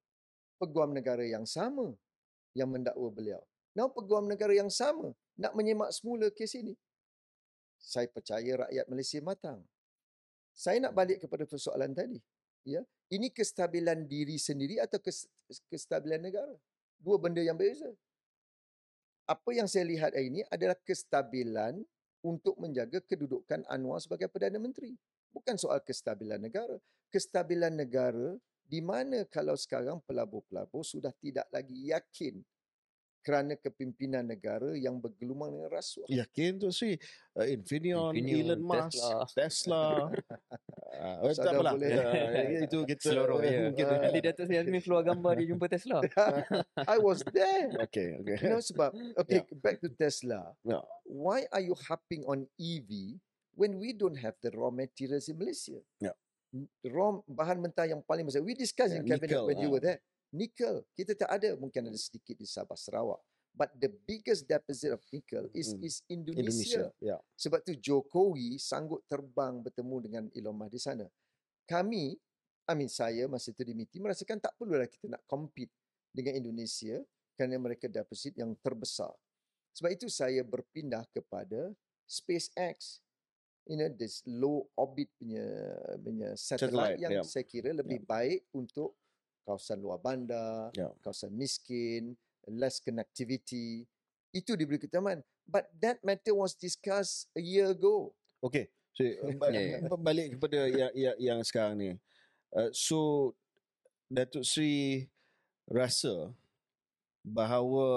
Peguam 0.57 0.93
negara 0.93 1.23
yang 1.23 1.45
sama 1.45 1.93
yang 2.53 2.69
mendakwa 2.69 3.09
beliau. 3.09 3.41
Now 3.73 3.89
peguam 3.89 4.29
negara 4.29 4.53
yang 4.53 4.69
sama 4.69 5.13
nak 5.37 5.53
menyemak 5.57 5.89
semula 5.93 6.29
kes 6.29 6.53
ini. 6.57 6.77
Saya 7.81 8.07
percaya 8.07 8.69
rakyat 8.69 8.85
Malaysia 8.87 9.19
matang. 9.19 9.59
Saya 10.53 10.77
nak 10.79 10.93
balik 10.93 11.25
kepada 11.25 11.43
persoalan 11.49 11.91
tadi. 11.91 12.21
Ya, 12.63 12.85
ini 13.11 13.27
kestabilan 13.27 14.07
diri 14.07 14.39
sendiri 14.39 14.79
atau 14.79 14.95
kes, 15.01 15.27
kestabilan 15.67 16.23
negara? 16.23 16.55
Dua 16.95 17.19
benda 17.19 17.43
yang 17.43 17.59
berbeza. 17.59 17.91
Apa 19.27 19.51
yang 19.51 19.67
saya 19.67 19.83
lihat 19.83 20.15
hari 20.15 20.31
ini 20.31 20.41
adalah 20.47 20.77
kestabilan 20.87 21.83
untuk 22.23 22.55
menjaga 22.55 23.03
kedudukan 23.03 23.67
Anwar 23.67 23.99
sebagai 23.99 24.31
Perdana 24.31 24.55
Menteri. 24.55 24.95
Bukan 25.35 25.59
soal 25.59 25.83
kestabilan 25.83 26.39
negara. 26.39 26.79
Kestabilan 27.11 27.75
negara 27.75 28.39
di 28.73 28.81
mana 28.81 29.21
kalau 29.29 29.53
sekarang 29.53 30.01
pelabur-pelabur 30.01 30.81
sudah 30.81 31.13
tidak 31.21 31.45
lagi 31.53 31.93
yakin 31.93 32.41
kerana 33.21 33.53
kepimpinan 33.55 34.25
negara 34.25 34.73
yang 34.75 34.97
bergelumang 34.97 35.53
dengan 35.53 35.69
rasuah. 35.71 36.09
Yakin 36.09 36.57
tu 36.59 36.73
si 36.73 36.97
uh, 37.37 37.45
Infineon, 37.47 38.17
Infineon, 38.17 38.49
Elon 38.51 38.61
Musk, 38.65 38.97
Tesla. 38.99 39.23
Tesla. 39.31 39.83
uh, 40.99 41.31
tak 41.31 41.33
Saudara 41.37 41.55
apalah. 41.55 41.73
boleh- 41.77 41.91
Uh, 41.93 42.65
itu 42.65 42.77
kita 42.83 43.03
Seloroh 43.13 43.39
ya. 43.39 43.59
mungkin 43.69 43.85
Ah. 43.87 43.99
Nanti 44.09 44.19
Datuk 44.25 44.43
Seri 44.49 44.57
Azmi 44.59 44.79
keluar 44.81 45.03
gambar 45.05 45.31
dia 45.39 45.47
jumpa 45.53 45.65
Tesla. 45.69 45.97
I 46.89 46.97
was 46.99 47.21
there. 47.29 47.69
Okay, 47.87 48.17
okay. 48.19 48.35
You 48.41 48.49
know 48.57 48.63
sebab 48.65 48.89
okay 49.21 49.45
back 49.61 49.79
to 49.79 49.87
Tesla. 49.93 50.51
Yeah. 50.67 50.81
Why 51.07 51.45
are 51.53 51.61
you 51.63 51.77
harping 51.77 52.25
on 52.27 52.49
EV 52.59 53.21
when 53.55 53.77
we 53.79 53.93
don't 53.95 54.17
have 54.19 54.35
the 54.43 54.49
raw 54.51 54.67
materials 54.67 55.29
in 55.31 55.39
Malaysia? 55.39 55.79
Yeah. 56.03 56.17
Raw 56.85 57.25
bahan 57.25 57.57
mentah 57.57 57.89
yang 57.89 58.05
paling 58.05 58.29
besar. 58.29 58.45
We 58.45 58.53
discussed 58.53 58.93
in 58.93 59.01
Yeah, 59.03 59.17
cabinet 59.17 59.41
nickel, 59.41 59.45
when 59.49 59.57
you 59.57 59.69
ah. 59.69 59.73
were 59.73 59.83
there. 59.83 59.99
Nickel. 60.33 60.85
Kita 60.93 61.17
tak 61.17 61.29
ada. 61.29 61.57
Mungkin 61.57 61.89
ada 61.89 61.97
sedikit 61.97 62.37
di 62.37 62.45
Sabah 62.45 62.77
Sarawak. 62.77 63.21
But 63.53 63.69
the 63.77 63.89
biggest 63.89 64.49
deposit 64.49 64.97
of 64.97 65.01
nickel 65.13 65.45
is 65.53 65.77
Mm. 65.77 65.85
is 65.85 65.95
Indonesia. 66.09 66.41
Indonesia. 66.41 66.83
Ya. 66.97 67.17
Sebab 67.37 67.61
tu 67.61 67.77
Jokowi 67.77 68.57
sanggup 68.57 69.05
terbang 69.05 69.61
bertemu 69.61 69.97
dengan 70.01 70.23
Elon 70.33 70.57
Musk 70.57 70.73
di 70.73 70.81
sana. 70.81 71.05
Kami, 71.69 72.17
I 72.65 72.73
mean 72.73 72.89
saya 72.89 73.29
masa 73.29 73.53
itu 73.53 73.61
di 73.61 73.77
MITI 73.77 74.01
merasakan 74.01 74.41
tak 74.41 74.57
perlulah 74.57 74.89
kita 74.89 75.05
nak 75.05 75.21
compete 75.29 75.69
dengan 76.09 76.33
Indonesia 76.33 76.97
kerana 77.37 77.61
mereka 77.61 77.85
deposit 77.85 78.33
yang 78.33 78.57
terbesar. 78.57 79.13
Sebab 79.77 79.89
itu 79.89 80.09
saya 80.09 80.41
berpindah 80.41 81.05
kepada 81.13 81.73
SpaceX. 82.09 83.01
You 83.63 83.79
know, 83.79 83.87
this 83.95 84.19
low 84.27 84.67
orbit 84.75 85.07
punya, 85.15 85.47
punya 86.03 86.35
satellite, 86.35 86.99
Satellite, 86.99 86.99
yang 86.99 87.13
yeah. 87.19 87.23
saya 87.23 87.45
kira 87.47 87.71
lebih 87.71 88.03
baik 88.03 88.43
untuk 88.51 88.91
kawasan 89.47 89.79
luar 89.79 90.03
bandar, 90.03 90.67
Ya. 90.75 90.91
kawasan 90.99 91.31
miskin, 91.31 92.19
less 92.47 92.83
connectivity. 92.83 93.87
Itu 94.35 94.59
diberi 94.59 94.83
keutamaan. 94.83 95.23
But 95.47 95.71
that 95.79 96.03
matter 96.03 96.35
was 96.35 96.55
discussed 96.59 97.31
a 97.35 97.43
year 97.43 97.71
ago. 97.71 98.11
Okay. 98.43 98.67
So, 98.95 99.07
uh, 99.23 99.31
ba- 99.39 99.51
Ya, 99.55 99.79
ya. 99.79 99.87
ba- 99.87 99.99
balik 99.99 100.35
kepada 100.35 100.67
yang, 100.67 100.91
yang, 100.91 101.15
yang 101.19 101.39
sekarang 101.47 101.75
ni. 101.79 101.89
Uh, 102.51 102.67
so, 102.75 103.31
Datuk 104.11 104.43
Sri 104.43 105.07
rasa 105.71 106.35
bahawa 107.23 107.87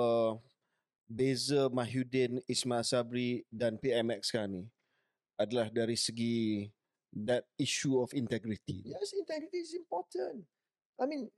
beza 1.10 1.66
Mahyudin 1.74 2.38
Ismail 2.46 2.86
Sabri 2.86 3.42
dan 3.50 3.74
PMX 3.78 4.30
sekarang 4.30 4.62
ni 4.62 4.64
adalah 5.36 5.68
dari 5.68 5.96
segi 5.96 6.66
that 7.12 7.48
issue 7.56 7.96
of 8.00 8.12
integrity. 8.12 8.84
Yes, 8.84 9.16
integrity 9.16 9.64
is 9.64 9.72
important. 9.72 10.44
I 11.00 11.04
mean, 11.08 11.28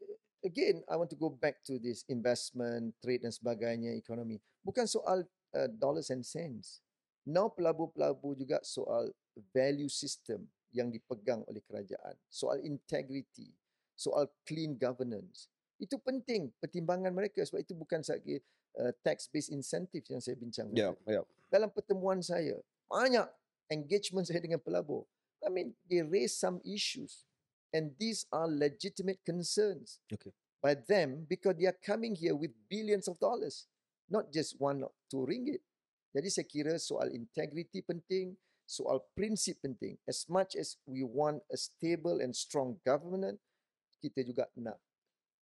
again, 0.42 0.82
I 0.90 0.98
want 0.98 1.10
to 1.10 1.18
go 1.18 1.30
back 1.30 1.62
to 1.66 1.78
this 1.78 2.06
investment, 2.10 2.94
trade 3.02 3.26
dan 3.26 3.34
sebagainya, 3.34 3.94
ekonomi. 3.94 4.38
Bukan 4.62 4.86
soal 4.86 5.26
uh, 5.54 5.68
dollars 5.70 6.10
and 6.10 6.26
cents. 6.26 6.82
Now 7.28 7.52
pelabur-pelabur 7.52 8.38
juga 8.38 8.62
soal 8.64 9.12
value 9.52 9.90
system 9.90 10.48
yang 10.72 10.88
dipegang 10.88 11.44
oleh 11.46 11.60
kerajaan. 11.66 12.16
Soal 12.30 12.64
integrity, 12.64 13.52
soal 13.94 14.30
clean 14.48 14.74
governance. 14.78 15.50
Itu 15.78 16.00
penting 16.02 16.50
pertimbangan 16.58 17.14
mereka 17.14 17.44
sebab 17.44 17.62
itu 17.62 17.76
bukan 17.76 18.02
sahaja 18.02 18.40
uh, 18.80 18.92
tax-based 19.04 19.52
incentive 19.54 20.02
yang 20.10 20.18
saya 20.18 20.34
bincang. 20.34 20.72
Ya, 20.74 20.90
ya. 21.06 21.22
dalam 21.52 21.70
pertemuan 21.70 22.18
saya 22.24 22.58
banyak 22.88 23.28
engagement 23.70 24.26
saya 24.28 24.40
dengan 24.40 24.60
pelabur. 24.60 25.04
I 25.44 25.48
mean, 25.52 25.76
they 25.86 26.02
raise 26.02 26.34
some 26.34 26.58
issues 26.66 27.22
and 27.70 27.94
these 28.00 28.26
are 28.34 28.48
legitimate 28.50 29.22
concerns 29.22 30.02
Okay. 30.10 30.34
by 30.58 30.74
them 30.74 31.24
because 31.28 31.54
they 31.56 31.68
are 31.70 31.78
coming 31.84 32.16
here 32.18 32.34
with 32.34 32.50
billions 32.66 33.06
of 33.06 33.20
dollars, 33.22 33.68
not 34.10 34.32
just 34.34 34.58
one 34.58 34.82
or 34.82 34.92
two 35.06 35.22
ringgit. 35.28 35.62
Jadi 36.16 36.28
saya 36.32 36.46
kira 36.48 36.74
soal 36.80 37.12
integrity 37.12 37.84
penting, 37.84 38.34
soal 38.66 39.04
prinsip 39.14 39.60
penting. 39.62 40.00
As 40.08 40.26
much 40.26 40.56
as 40.56 40.80
we 40.88 41.04
want 41.04 41.44
a 41.52 41.56
stable 41.60 42.18
and 42.24 42.34
strong 42.34 42.80
government, 42.82 43.38
kita 44.02 44.24
juga 44.24 44.48
nak 44.56 44.80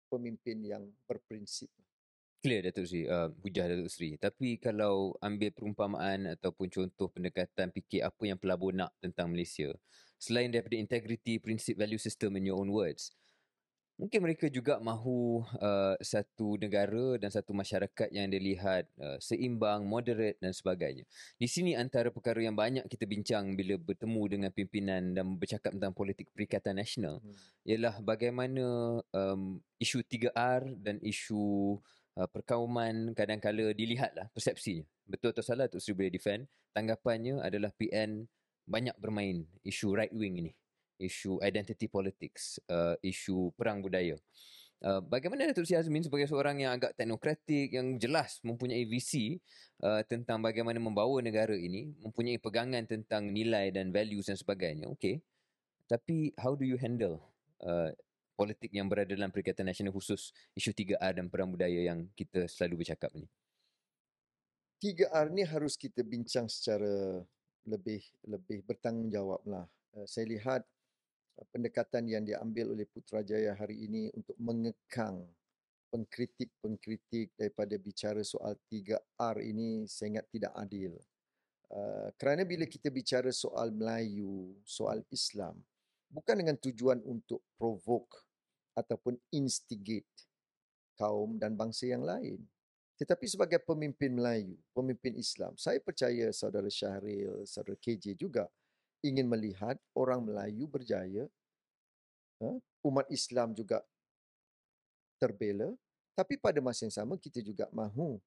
pemimpin 0.10 0.60
yang 0.66 0.84
berprinsip. 1.06 1.70
Clear 2.40 2.72
Datuk 2.72 2.88
Sri, 2.88 3.04
uh, 3.04 3.28
hujah 3.44 3.68
Datuk 3.68 3.92
Sri. 3.92 4.16
Tapi 4.16 4.56
kalau 4.64 5.12
ambil 5.20 5.52
perumpamaan 5.52 6.40
ataupun 6.40 6.72
contoh 6.72 7.12
pendekatan 7.12 7.68
fikir 7.68 8.00
apa 8.00 8.24
yang 8.32 8.40
pelabur 8.40 8.72
nak 8.72 8.96
tentang 9.04 9.28
Malaysia, 9.28 9.76
selain 10.16 10.48
daripada 10.48 10.80
integrity, 10.80 11.36
prinsip, 11.44 11.76
value 11.76 12.00
system 12.00 12.40
in 12.40 12.48
your 12.48 12.56
own 12.56 12.72
words, 12.72 13.12
mungkin 14.00 14.24
mereka 14.24 14.48
juga 14.48 14.80
mahu 14.80 15.44
uh, 15.60 16.00
satu 16.00 16.56
negara 16.56 17.20
dan 17.20 17.28
satu 17.28 17.52
masyarakat 17.52 18.08
yang 18.16 18.32
dilihat 18.32 18.88
uh, 19.04 19.20
seimbang, 19.20 19.84
moderate 19.84 20.40
dan 20.40 20.56
sebagainya. 20.56 21.04
Di 21.36 21.52
sini 21.52 21.76
antara 21.76 22.08
perkara 22.08 22.40
yang 22.40 22.56
banyak 22.56 22.88
kita 22.88 23.04
bincang 23.04 23.60
bila 23.60 23.76
bertemu 23.76 24.24
dengan 24.32 24.52
pimpinan 24.56 25.12
dan 25.12 25.36
bercakap 25.36 25.76
tentang 25.76 25.92
politik 25.92 26.32
Perikatan 26.32 26.80
Nasional 26.80 27.20
ialah 27.68 28.00
bagaimana 28.00 29.04
um, 29.12 29.60
isu 29.76 30.08
3R 30.08 30.80
dan 30.80 31.04
isu 31.04 31.76
uh, 32.18 32.30
perkauman 32.30 33.14
kadang-kala 33.14 33.76
dilihatlah 33.76 34.32
persepsinya. 34.34 34.86
Betul 35.06 35.36
atau 35.36 35.46
salah 35.46 35.70
Tok 35.70 35.82
Sri 35.82 35.94
boleh 35.94 36.14
defend. 36.14 36.50
Tanggapannya 36.74 37.42
adalah 37.42 37.74
PN 37.74 38.26
banyak 38.70 38.94
bermain 39.02 39.46
isu 39.66 39.98
right 39.98 40.14
wing 40.14 40.38
ini. 40.42 40.52
Isu 41.00 41.40
identity 41.42 41.90
politics, 41.90 42.62
uh, 42.70 42.94
isu 43.02 43.56
perang 43.56 43.82
budaya. 43.82 44.20
Uh, 44.80 45.04
bagaimana 45.04 45.52
Datuk 45.52 45.68
Sri 45.68 45.76
Azmin 45.76 46.08
sebagai 46.08 46.32
seorang 46.32 46.64
yang 46.64 46.72
agak 46.72 46.96
teknokratik, 46.96 47.76
yang 47.76 48.00
jelas 48.00 48.40
mempunyai 48.48 48.88
visi 48.88 49.36
uh, 49.84 50.00
tentang 50.08 50.40
bagaimana 50.40 50.80
membawa 50.80 51.20
negara 51.20 51.52
ini, 51.52 51.92
mempunyai 52.00 52.40
pegangan 52.40 52.88
tentang 52.88 53.28
nilai 53.28 53.76
dan 53.76 53.92
values 53.92 54.32
dan 54.32 54.40
sebagainya. 54.40 54.88
Okay. 54.96 55.20
Tapi 55.92 56.32
how 56.40 56.56
do 56.56 56.64
you 56.64 56.80
handle 56.80 57.20
uh, 57.60 57.92
politik 58.40 58.72
yang 58.72 58.88
berada 58.88 59.12
dalam 59.12 59.28
Perikatan 59.28 59.68
Nasional 59.68 59.92
khusus 59.92 60.32
isu 60.56 60.72
3R 60.72 61.20
dan 61.20 61.28
perang 61.28 61.52
budaya 61.52 61.92
yang 61.92 62.08
kita 62.16 62.48
selalu 62.48 62.88
bercakap 62.88 63.12
ni. 63.12 63.28
3R 64.80 65.28
ni 65.36 65.44
harus 65.44 65.76
kita 65.76 66.00
bincang 66.08 66.48
secara 66.48 67.20
lebih 67.68 68.00
lebih 68.24 68.64
bertanggungjawab 68.64 69.44
lah. 69.44 69.68
Uh, 69.92 70.08
saya 70.08 70.24
lihat 70.32 70.64
uh, 71.36 71.46
pendekatan 71.52 72.08
yang 72.08 72.24
diambil 72.24 72.72
oleh 72.72 72.88
Putrajaya 72.88 73.60
hari 73.60 73.76
ini 73.84 74.08
untuk 74.16 74.40
mengekang 74.40 75.28
pengkritik-pengkritik 75.92 77.36
daripada 77.36 77.76
bicara 77.76 78.24
soal 78.24 78.56
3R 78.72 79.36
ini 79.44 79.84
saya 79.84 80.16
ingat 80.16 80.28
tidak 80.32 80.54
adil. 80.56 80.96
Uh, 81.68 82.08
kerana 82.16 82.48
bila 82.48 82.64
kita 82.64 82.88
bicara 82.88 83.36
soal 83.36 83.76
Melayu, 83.76 84.56
soal 84.64 85.04
Islam, 85.12 85.60
bukan 86.08 86.40
dengan 86.40 86.56
tujuan 86.56 87.04
untuk 87.04 87.44
provoke 87.60 88.29
ataupun 88.80 89.20
instigate 89.36 90.08
kaum 90.96 91.36
dan 91.36 91.56
bangsa 91.56 91.92
yang 91.92 92.04
lain. 92.04 92.40
Tetapi 93.00 93.26
sebagai 93.32 93.64
pemimpin 93.64 94.12
Melayu, 94.12 94.60
pemimpin 94.76 95.16
Islam, 95.16 95.56
saya 95.56 95.80
percaya 95.80 96.32
saudara 96.36 96.68
Syahril, 96.68 97.48
saudara 97.48 97.80
KJ 97.80 98.20
juga 98.20 98.52
ingin 99.00 99.24
melihat 99.24 99.80
orang 99.96 100.20
Melayu 100.28 100.68
berjaya, 100.68 101.24
ha? 102.44 102.52
umat 102.84 103.08
Islam 103.08 103.56
juga 103.56 103.80
terbela, 105.16 105.72
tapi 106.12 106.36
pada 106.36 106.60
masa 106.60 106.84
yang 106.84 106.96
sama 106.96 107.16
kita 107.16 107.40
juga 107.40 107.72
mahu 107.72 108.20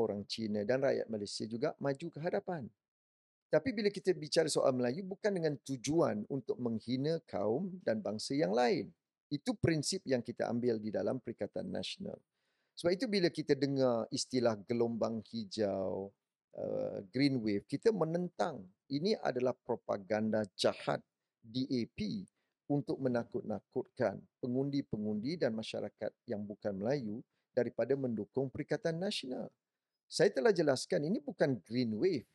orang 0.00 0.24
Cina 0.24 0.64
dan 0.64 0.80
rakyat 0.80 1.08
Malaysia 1.12 1.44
juga 1.44 1.76
maju 1.76 2.06
ke 2.08 2.18
hadapan. 2.20 2.64
Tapi 3.52 3.72
bila 3.72 3.92
kita 3.92 4.16
bicara 4.16 4.48
soal 4.48 4.72
Melayu 4.72 5.04
bukan 5.04 5.32
dengan 5.32 5.54
tujuan 5.64 6.24
untuk 6.32 6.56
menghina 6.56 7.20
kaum 7.28 7.72
dan 7.84 8.00
bangsa 8.00 8.32
yang 8.32 8.52
lain. 8.56 8.90
Itu 9.26 9.58
prinsip 9.58 10.06
yang 10.06 10.22
kita 10.22 10.46
ambil 10.46 10.78
di 10.78 10.94
dalam 10.94 11.18
Perikatan 11.18 11.66
Nasional. 11.66 12.18
Sebab 12.76 12.92
itu 12.92 13.06
bila 13.08 13.32
kita 13.32 13.56
dengar 13.56 14.04
istilah 14.12 14.54
gelombang 14.68 15.24
hijau, 15.32 16.12
uh, 16.54 16.98
green 17.08 17.40
wave, 17.40 17.64
kita 17.64 17.88
menentang 17.88 18.60
ini 18.92 19.16
adalah 19.18 19.56
propaganda 19.56 20.44
jahat 20.54 21.00
DAP 21.40 22.28
untuk 22.66 22.98
menakut-nakutkan 22.98 24.18
pengundi-pengundi 24.42 25.38
dan 25.38 25.54
masyarakat 25.54 26.12
yang 26.26 26.42
bukan 26.42 26.74
Melayu 26.76 27.22
daripada 27.54 27.94
mendukung 27.96 28.50
Perikatan 28.50 28.98
Nasional. 28.98 29.48
Saya 30.06 30.30
telah 30.30 30.54
jelaskan 30.54 31.06
ini 31.06 31.18
bukan 31.18 31.58
green 31.66 31.96
wave. 31.98 32.28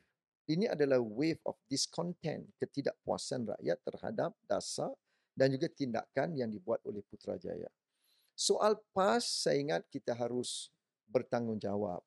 Ini 0.49 0.73
adalah 0.73 0.99
wave 0.99 1.39
of 1.47 1.55
discontent, 1.69 2.43
ketidakpuasan 2.59 3.47
rakyat 3.47 3.79
terhadap 3.85 4.31
dasar 4.49 4.91
dan 5.31 5.51
juga 5.55 5.71
tindakan 5.71 6.35
yang 6.35 6.51
dibuat 6.51 6.83
oleh 6.87 7.01
Putrajaya. 7.07 7.67
Soal 8.35 8.79
PAS, 8.95 9.45
saya 9.45 9.59
ingat 9.59 9.85
kita 9.91 10.15
harus 10.17 10.71
bertanggungjawab. 11.11 12.01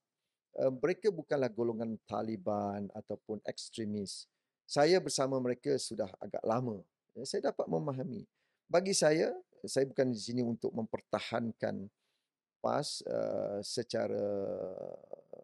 Uh, 0.54 0.72
mereka 0.82 1.10
bukanlah 1.10 1.50
golongan 1.50 1.98
Taliban 2.06 2.88
ataupun 2.94 3.42
ekstremis. 3.44 4.26
Saya 4.64 4.98
bersama 5.02 5.36
mereka 5.38 5.76
sudah 5.76 6.08
agak 6.18 6.40
lama. 6.42 6.80
Ya, 7.14 7.22
Saya 7.26 7.52
dapat 7.52 7.68
memahami. 7.68 8.24
Bagi 8.64 8.96
saya, 8.96 9.30
saya 9.68 9.84
bukan 9.84 10.10
di 10.10 10.20
sini 10.20 10.40
untuk 10.40 10.72
mempertahankan 10.72 11.86
PAS 12.64 13.04
uh, 13.04 13.60
secara 13.60 14.24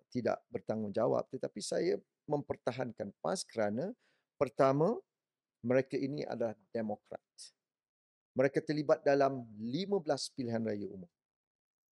tidak 0.09 0.41
bertanggungjawab. 0.51 1.29
Tetapi 1.31 1.61
saya 1.61 1.95
mempertahankan 2.27 3.13
PAS 3.21 3.45
kerana 3.45 3.93
pertama, 4.41 4.97
mereka 5.61 6.01
ini 6.01 6.25
adalah 6.25 6.57
demokrat. 6.73 7.21
Mereka 8.35 8.63
terlibat 8.63 9.03
dalam 9.03 9.43
15 9.59 10.07
pilihan 10.39 10.63
raya 10.63 10.87
umum. 10.87 11.11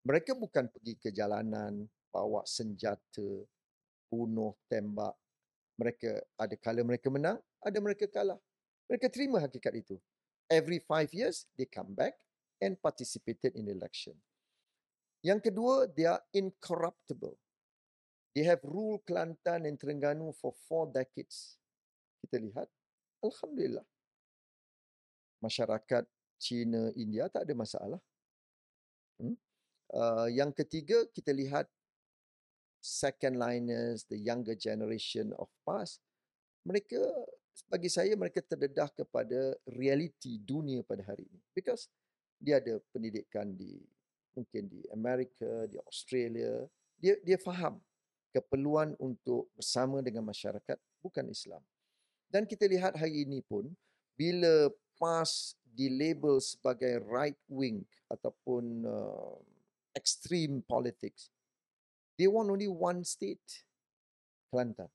Mereka 0.03 0.35
bukan 0.35 0.67
pergi 0.67 0.99
ke 0.99 1.09
jalanan, 1.15 1.87
bawa 2.11 2.43
senjata, 2.43 3.47
bunuh, 4.11 4.57
tembak. 4.67 5.15
Mereka 5.79 6.21
ada 6.37 6.57
kala 6.59 6.83
mereka 6.85 7.09
menang, 7.09 7.39
ada 7.63 7.79
mereka 7.79 8.05
kalah. 8.11 8.41
Mereka 8.91 9.09
terima 9.09 9.41
hakikat 9.41 9.73
itu. 9.79 9.97
Every 10.51 10.83
five 10.85 11.09
years, 11.17 11.49
they 11.57 11.65
come 11.65 11.97
back 11.97 12.13
and 12.61 12.77
participated 12.77 13.57
in 13.57 13.73
election. 13.73 14.13
Yang 15.25 15.49
kedua, 15.49 15.89
they 15.89 16.05
are 16.05 16.21
incorruptible. 16.35 17.39
They 18.35 18.45
have 18.49 18.61
ruled 18.67 19.07
Kelantan 19.07 19.69
and 19.69 19.79
Terengganu 19.79 20.35
for 20.37 20.53
four 20.67 20.91
decades. 20.91 21.57
Kita 22.21 22.43
lihat, 22.43 22.69
Alhamdulillah. 23.23 23.87
Masyarakat 25.41 26.05
China, 26.43 26.91
India 26.99 27.31
tak 27.31 27.47
ada 27.47 27.55
masalah. 27.55 28.01
Hmm? 29.23 29.39
Uh, 29.95 30.27
yang 30.35 30.51
ketiga, 30.51 31.07
kita 31.15 31.31
lihat 31.31 31.71
second 32.83 33.39
liners, 33.39 34.03
the 34.11 34.19
younger 34.19 34.59
generation 34.59 35.31
of 35.39 35.47
past, 35.63 36.03
mereka 36.67 36.99
bagi 37.71 37.87
saya 37.87 38.19
mereka 38.19 38.43
terdedah 38.43 38.91
kepada 38.91 39.55
realiti 39.71 40.43
dunia 40.43 40.83
pada 40.83 41.07
hari 41.07 41.31
ini. 41.31 41.41
Because 41.55 41.87
dia 42.43 42.59
ada 42.59 42.83
pendidikan 42.91 43.55
di 43.55 43.79
mungkin 44.35 44.67
di 44.67 44.83
Amerika, 44.91 45.71
di 45.71 45.79
Australia. 45.87 46.67
Dia 46.99 47.15
dia 47.23 47.39
faham 47.39 47.79
keperluan 48.33 48.97
untuk 48.99 49.53
bersama 49.55 50.01
dengan 50.01 50.27
masyarakat 50.27 50.81
bukan 51.05 51.29
Islam. 51.31 51.63
Dan 52.33 52.49
kita 52.49 52.65
lihat 52.65 52.97
hari 52.97 53.29
ini 53.29 53.45
pun 53.45 53.69
bila 54.17 54.73
PAS 54.97 55.53
dilabel 55.73 56.39
sebagai 56.39 57.01
right 57.09 57.39
wing 57.49 57.85
ataupun 58.13 58.85
uh, 58.85 59.37
extreme 59.97 60.61
politics, 60.69 61.33
they 62.21 62.29
want 62.29 62.53
only 62.53 62.69
one 62.69 63.01
state, 63.05 63.65
Kelantan. 64.53 64.89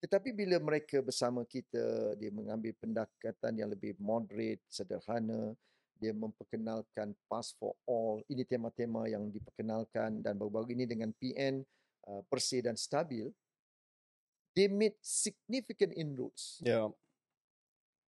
Tetapi 0.00 0.32
bila 0.32 0.56
mereka 0.56 1.04
bersama 1.04 1.44
kita, 1.44 2.16
dia 2.16 2.32
mengambil 2.32 2.72
pendekatan 2.80 3.52
yang 3.52 3.68
lebih 3.68 3.92
moderate, 4.00 4.64
sederhana, 4.72 5.52
dia 6.00 6.16
memperkenalkan 6.16 7.12
Pass 7.28 7.52
for 7.60 7.76
All. 7.84 8.24
Ini 8.24 8.48
tema-tema 8.48 9.04
yang 9.04 9.28
diperkenalkan 9.28 10.24
dan 10.24 10.40
baru-baru 10.40 10.72
ini 10.72 10.88
dengan 10.88 11.12
PN 11.12 11.60
uh, 12.08 12.24
bersih 12.32 12.64
dan 12.64 12.80
stabil. 12.80 13.28
They 14.56 14.72
made 14.72 14.96
significant 15.04 15.92
inroads. 15.92 16.64
Yeah. 16.64 16.88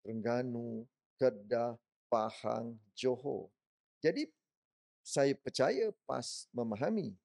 Terengganu, 0.01 0.87
Kedah, 1.23 1.79
Pahang, 2.11 2.75
Johor. 2.91 3.47
Jadi 4.03 4.27
saya 4.99 5.31
percaya 5.39 5.87
PAS 6.03 6.51
memahami 6.51 7.15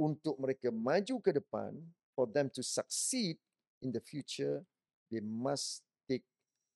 untuk 0.00 0.40
mereka 0.40 0.72
maju 0.72 1.20
ke 1.20 1.36
depan 1.36 1.76
for 2.16 2.24
them 2.24 2.48
to 2.48 2.64
succeed 2.64 3.36
in 3.84 3.92
the 3.92 4.00
future 4.00 4.64
they 5.12 5.20
must 5.20 5.84
take 6.08 6.24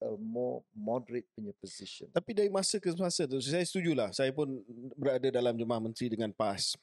a 0.04 0.12
more 0.20 0.60
moderate 0.76 1.24
punya 1.32 1.56
position. 1.56 2.12
Tapi 2.12 2.36
dari 2.36 2.52
masa 2.52 2.76
ke 2.76 2.92
masa 2.92 3.24
tu 3.24 3.40
saya 3.40 3.64
setujulah. 3.64 4.12
Saya 4.12 4.28
pun 4.32 4.60
berada 4.96 5.32
dalam 5.32 5.56
jemaah 5.56 5.80
menteri 5.80 6.12
dengan 6.12 6.28
PAS 6.36 6.76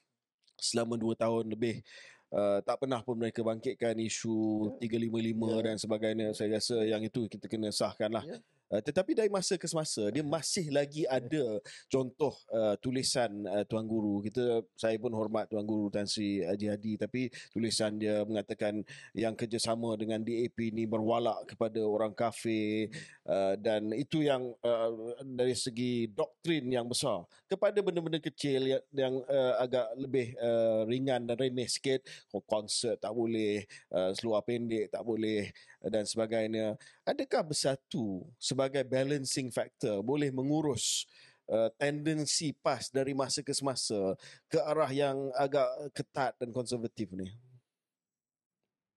selama 0.58 0.98
dua 0.98 1.14
tahun 1.14 1.54
lebih. 1.54 1.86
Uh, 2.28 2.60
tak 2.66 2.84
pernah 2.84 3.00
pun 3.06 3.16
mereka 3.16 3.40
bangkitkan 3.40 3.96
isu 4.04 4.76
yeah. 4.84 5.00
355 5.00 5.14
yeah. 5.14 5.62
dan 5.64 5.76
sebagainya. 5.80 6.28
Saya 6.36 6.60
rasa 6.60 6.76
yang 6.84 7.00
itu 7.06 7.30
kita 7.30 7.46
kena 7.48 7.72
sahkan 7.72 8.12
lah. 8.12 8.26
Yeah. 8.26 8.42
Uh, 8.68 8.84
tetapi 8.84 9.16
dari 9.16 9.32
masa 9.32 9.56
ke 9.56 9.64
semasa 9.64 10.12
dia 10.12 10.20
masih 10.20 10.68
lagi 10.76 11.08
ada 11.08 11.56
contoh 11.88 12.36
uh, 12.52 12.76
tulisan 12.84 13.48
uh, 13.48 13.64
tuan 13.64 13.88
guru. 13.88 14.20
Kita 14.20 14.60
saya 14.76 15.00
pun 15.00 15.16
hormat 15.16 15.48
tuan 15.48 15.64
guru 15.64 15.88
Tan 15.88 16.04
Sri 16.04 16.44
Haji 16.44 16.68
Hadi 16.68 16.94
tapi 17.00 17.32
tulisan 17.56 17.96
dia 17.96 18.28
mengatakan 18.28 18.84
yang 19.16 19.40
kerjasama 19.40 19.96
dengan 19.96 20.20
DAP 20.20 20.76
ni 20.76 20.84
berwalak 20.84 21.48
kepada 21.48 21.80
orang 21.80 22.12
kafir 22.12 22.92
uh, 23.24 23.56
dan 23.56 23.96
itu 23.96 24.28
yang 24.28 24.52
uh, 24.68 25.16
dari 25.24 25.56
segi 25.56 26.12
doktrin 26.12 26.68
yang 26.68 26.92
besar. 26.92 27.24
Kepada 27.48 27.80
benda-benda 27.80 28.20
kecil 28.20 28.68
yang, 28.68 28.84
yang 28.92 29.16
uh, 29.32 29.64
agak 29.64 29.88
lebih 29.96 30.36
uh, 30.44 30.84
ringan 30.84 31.24
dan 31.24 31.40
remeh 31.40 31.72
sikit 31.72 32.04
konsert 32.44 33.00
tak 33.00 33.16
boleh 33.16 33.64
uh, 33.96 34.12
seluar 34.12 34.44
pendek 34.44 34.92
tak 34.92 35.08
boleh 35.08 35.48
dan 35.88 36.04
sebagainya 36.04 36.76
adakah 37.08 37.56
bersatu 37.56 38.28
sebagai 38.36 38.84
balancing 38.84 39.48
factor 39.48 40.04
boleh 40.04 40.28
mengurus 40.28 41.08
uh, 41.48 41.72
tendensi 41.80 42.52
PAS 42.52 42.92
dari 42.92 43.16
masa 43.16 43.40
ke 43.40 43.56
semasa 43.56 44.20
ke 44.52 44.60
arah 44.60 44.92
yang 44.92 45.32
agak 45.40 45.96
ketat 45.96 46.36
dan 46.36 46.52
konservatif 46.52 47.08
ni? 47.16 47.32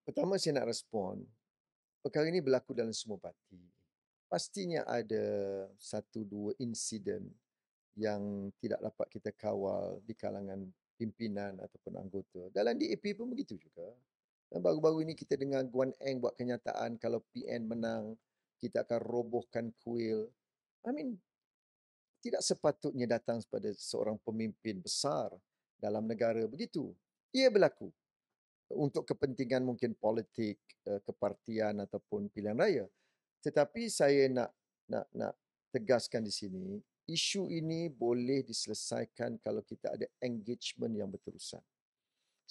Pertama 0.03 0.35
saya 0.35 0.59
nak 0.59 0.67
respon, 0.67 1.23
perkara 2.03 2.27
ini 2.27 2.43
berlaku 2.43 2.75
dalam 2.75 2.91
semua 2.91 3.15
parti. 3.15 3.63
Pastinya 4.27 4.83
ada 4.87 5.23
satu 5.79 6.27
dua 6.27 6.51
insiden 6.59 7.31
yang 7.95 8.51
tidak 8.59 8.79
dapat 8.79 9.07
kita 9.11 9.31
kawal 9.35 9.99
di 10.03 10.15
kalangan 10.15 10.67
pimpinan 10.95 11.59
ataupun 11.59 11.99
anggota. 11.99 12.47
Dalam 12.55 12.79
DAP 12.79 13.15
pun 13.15 13.27
begitu 13.31 13.59
juga. 13.59 13.91
Dan 14.51 14.59
baru-baru 14.59 15.07
ini 15.07 15.15
kita 15.15 15.39
dengar 15.39 15.63
Guan 15.71 15.95
Eng 16.03 16.19
buat 16.19 16.35
kenyataan 16.35 16.99
kalau 16.99 17.23
PN 17.31 17.71
menang, 17.71 18.19
kita 18.59 18.83
akan 18.83 18.99
robohkan 18.99 19.71
kuil. 19.79 20.27
I 20.83 20.91
mean, 20.91 21.15
tidak 22.19 22.43
sepatutnya 22.43 23.07
datang 23.07 23.39
kepada 23.47 23.71
seorang 23.71 24.19
pemimpin 24.19 24.83
besar 24.83 25.31
dalam 25.79 26.03
negara 26.03 26.43
begitu. 26.51 26.91
Ia 27.31 27.47
berlaku 27.47 27.87
untuk 28.75 29.07
kepentingan 29.07 29.63
mungkin 29.63 29.95
politik, 29.95 30.59
eh, 30.83 30.99
kepartian 30.99 31.81
ataupun 31.87 32.27
pilihan 32.27 32.59
raya. 32.59 32.85
Tetapi 33.39 33.87
saya 33.87 34.27
nak 34.27 34.51
nak 34.91 35.07
nak 35.15 35.33
tegaskan 35.71 36.27
di 36.27 36.33
sini, 36.35 36.75
isu 37.07 37.47
ini 37.47 37.87
boleh 37.87 38.43
diselesaikan 38.43 39.39
kalau 39.39 39.63
kita 39.63 39.95
ada 39.95 40.07
engagement 40.19 40.91
yang 40.91 41.07
berterusan. 41.07 41.63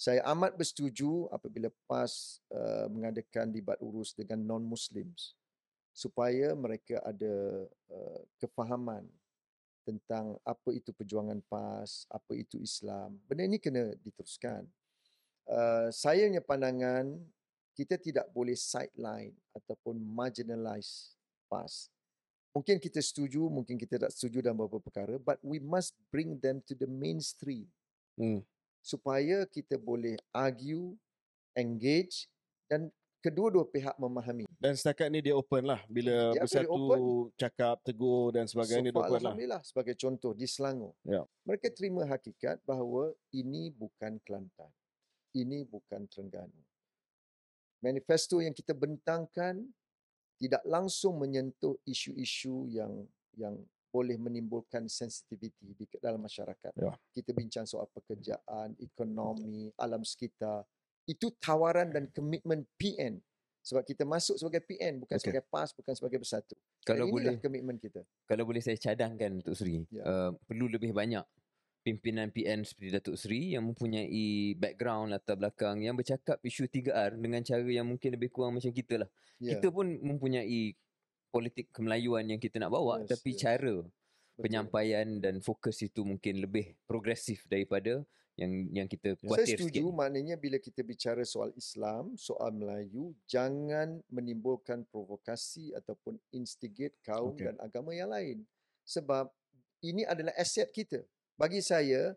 Saya 0.01 0.25
amat 0.33 0.57
bersetuju 0.57 1.29
apabila 1.29 1.69
PAS 1.85 2.41
uh, 2.49 2.89
mengadakan 2.89 3.53
dibat 3.53 3.77
urus 3.77 4.17
dengan 4.17 4.41
non-Muslims 4.41 5.37
supaya 5.93 6.57
mereka 6.57 6.97
ada 7.05 7.69
uh, 7.69 8.21
kefahaman 8.41 9.05
tentang 9.85 10.41
apa 10.41 10.73
itu 10.73 10.89
perjuangan 10.89 11.37
PAS, 11.45 12.09
apa 12.09 12.33
itu 12.33 12.57
Islam. 12.57 13.13
Benda 13.29 13.45
ini 13.45 13.61
kena 13.61 13.93
diteruskan. 14.01 14.65
Uh, 15.45 15.93
sayangnya 15.93 16.41
pandangan 16.41 17.21
kita 17.77 18.01
tidak 18.01 18.25
boleh 18.33 18.57
sideline 18.57 19.37
ataupun 19.53 20.01
marginalize 20.01 21.13
PAS. 21.45 21.93
Mungkin 22.57 22.81
kita 22.81 23.05
setuju, 23.05 23.45
mungkin 23.53 23.77
kita 23.77 24.01
tak 24.01 24.09
setuju 24.17 24.49
dalam 24.49 24.65
beberapa 24.65 24.81
perkara, 24.81 25.21
but 25.21 25.37
we 25.45 25.61
must 25.61 25.93
bring 26.09 26.41
them 26.41 26.57
to 26.65 26.73
the 26.73 26.89
mainstream. 26.89 27.69
Hmm. 28.17 28.41
Supaya 28.81 29.45
kita 29.45 29.77
boleh 29.77 30.17
argue, 30.33 30.97
engage 31.53 32.25
dan 32.65 32.89
kedua-dua 33.21 33.69
pihak 33.69 33.93
memahami. 34.01 34.49
Dan 34.57 34.73
setakat 34.73 35.13
ni 35.13 35.21
dia 35.21 35.37
open 35.37 35.69
lah 35.69 35.85
bila 35.85 36.33
dia 36.33 36.41
bersatu 36.41 36.73
open. 36.73 36.99
cakap, 37.37 37.77
tegur 37.85 38.33
dan 38.33 38.49
sebagainya 38.49 38.89
so, 38.89 38.93
dia 38.93 38.97
open 38.97 39.21
lah. 39.21 39.21
Alhamdulillah 39.21 39.61
sebagai 39.61 39.95
contoh 39.95 40.33
di 40.33 40.49
Selangor. 40.49 40.97
Ya. 41.05 41.21
Mereka 41.45 41.69
terima 41.71 42.03
hakikat 42.09 42.57
bahawa 42.65 43.13
ini 43.31 43.69
bukan 43.69 44.17
Kelantan. 44.25 44.73
Ini 45.31 45.63
bukan 45.69 46.09
Terengganu. 46.09 46.61
Manifesto 47.81 48.43
yang 48.43 48.51
kita 48.51 48.75
bentangkan 48.75 49.63
tidak 50.41 50.63
langsung 50.65 51.21
menyentuh 51.21 51.77
isu-isu 51.85 52.65
yang 52.67 53.05
yang 53.37 53.55
boleh 53.91 54.15
menimbulkan 54.15 54.87
sensitiviti 54.87 55.75
di 55.75 55.85
dalam 55.99 56.23
masyarakat. 56.23 56.71
Ya. 56.79 56.95
Kita 57.11 57.35
bincang 57.35 57.67
soal 57.67 57.91
pekerjaan, 57.91 58.79
ekonomi, 58.79 59.67
alam 59.75 60.01
sekitar, 60.07 60.63
itu 61.05 61.35
tawaran 61.37 61.91
dan 61.91 62.07
komitmen 62.09 62.63
PN 62.79 63.19
sebab 63.61 63.85
kita 63.85 64.07
masuk 64.09 64.41
sebagai 64.41 64.65
PN 64.65 65.05
bukan 65.05 65.21
okay. 65.21 65.21
sebagai 65.21 65.43
PAS 65.45 65.69
bukan 65.77 65.93
sebagai 65.93 66.17
bersatu. 66.17 66.55
Kalau 66.81 67.05
dan 67.05 67.13
boleh 67.13 67.33
komitmen 67.37 67.77
kita. 67.77 68.01
Kalau 68.25 68.43
boleh 68.47 68.61
saya 68.63 68.79
cadangkan 68.79 69.37
Tok 69.45 69.53
Sri, 69.53 69.85
ya. 69.93 70.01
uh, 70.01 70.31
perlu 70.49 70.65
lebih 70.65 70.89
banyak 70.95 71.21
pimpinan 71.81 72.29
PN 72.29 72.61
seperti 72.61 72.93
Datuk 72.93 73.17
Seri 73.17 73.57
yang 73.57 73.65
mempunyai 73.65 74.53
background 74.53 75.13
latar 75.13 75.33
belakang 75.37 75.81
yang 75.81 75.97
bercakap 75.97 76.37
isu 76.45 76.69
3R 76.69 77.17
dengan 77.17 77.41
cara 77.41 77.65
yang 77.65 77.89
mungkin 77.89 78.13
lebih 78.13 78.29
kurang 78.29 78.57
macam 78.57 78.69
kita 78.69 79.01
lah. 79.01 79.09
Yeah. 79.41 79.57
Kita 79.57 79.73
pun 79.73 79.97
mempunyai 79.97 80.77
politik 81.31 81.71
kemelayuan 81.71 82.27
yang 82.27 82.37
kita 82.37 82.59
nak 82.59 82.75
bawa 82.75 83.01
yes, 83.01 83.15
tapi 83.17 83.31
yes. 83.33 83.39
cara 83.39 83.75
Betul. 83.81 84.41
penyampaian 84.43 85.07
dan 85.23 85.39
fokus 85.39 85.79
itu 85.81 86.03
mungkin 86.03 86.43
lebih 86.43 86.75
progresif 86.85 87.47
daripada 87.47 88.03
yang 88.39 88.51
yang 88.71 88.87
kita 88.87 89.19
kuatir 89.19 89.43
Saya 89.43 89.57
setuju 89.59 89.83
sikit. 89.85 89.95
maknanya 89.95 90.35
bila 90.39 90.57
kita 90.57 90.81
bicara 90.81 91.23
soal 91.27 91.51
Islam, 91.53 92.15
soal 92.15 92.55
Melayu, 92.55 93.11
jangan 93.27 93.99
menimbulkan 94.07 94.87
provokasi 94.87 95.75
ataupun 95.75 96.15
instigate 96.31 96.95
kaum 97.03 97.35
okay. 97.35 97.51
dan 97.51 97.55
agama 97.59 97.91
yang 97.91 98.09
lain. 98.09 98.43
Sebab 98.87 99.29
ini 99.83 100.07
adalah 100.07 100.31
aset 100.39 100.71
kita. 100.71 101.03
Bagi 101.35 101.59
saya, 101.59 102.15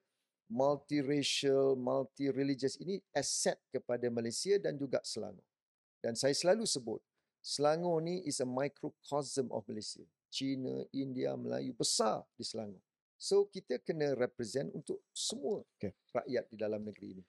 multiracial, 0.49 1.75
multi-religious 1.77 2.77
ini 2.81 3.01
aset 3.13 3.57
kepada 3.73 4.07
Malaysia 4.13 4.57
dan 4.61 4.77
juga 4.77 5.01
Selangor. 5.03 5.45
Dan 6.05 6.13
saya 6.15 6.37
selalu 6.37 6.69
sebut, 6.69 7.01
Selangor 7.45 8.01
ni 8.01 8.25
is 8.25 8.41
a 8.41 8.49
microcosm 8.49 9.53
of 9.53 9.69
Malaysia. 9.69 10.01
China, 10.33 10.81
India, 10.97 11.37
Melayu 11.37 11.77
besar 11.77 12.25
di 12.41 12.43
Selangor. 12.43 12.81
So 13.21 13.45
kita 13.53 13.85
kena 13.85 14.17
represent 14.17 14.73
untuk 14.73 15.05
semua 15.13 15.61
okay. 15.77 15.93
rakyat 16.17 16.49
di 16.49 16.57
dalam 16.57 16.81
negeri 16.81 17.21
ini. 17.21 17.25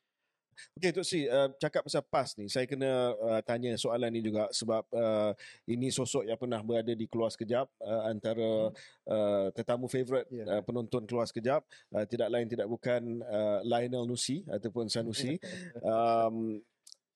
Okey 0.79 0.95
Tok 0.95 1.03
Sri, 1.03 1.27
uh, 1.27 1.51
cakap 1.59 1.83
pasal 1.83 1.99
PAS 2.07 2.39
ni, 2.39 2.47
saya 2.47 2.63
kena 2.63 3.11
uh, 3.19 3.43
tanya 3.43 3.75
soalan 3.75 4.07
ni 4.07 4.23
juga 4.23 4.47
sebab 4.55 4.87
uh, 4.95 5.35
ini 5.67 5.91
sosok 5.91 6.23
yang 6.23 6.39
pernah 6.39 6.63
berada 6.63 6.95
di 6.95 7.05
Keluar 7.11 7.27
Sekejap 7.27 7.67
uh, 7.83 8.01
antara 8.07 8.71
uh, 9.03 9.47
tetamu 9.51 9.91
favourite 9.91 10.31
yeah. 10.31 10.47
uh, 10.47 10.61
penonton 10.63 11.03
Keluar 11.03 11.27
Sekejap, 11.27 11.67
uh, 11.91 12.07
tidak 12.07 12.31
lain 12.31 12.47
tidak 12.47 12.71
bukan 12.71 13.19
uh, 13.27 13.59
Lionel 13.67 14.07
Nusi 14.07 14.47
ataupun 14.47 14.87
Sanusi. 14.87 15.35
um, 15.83 16.63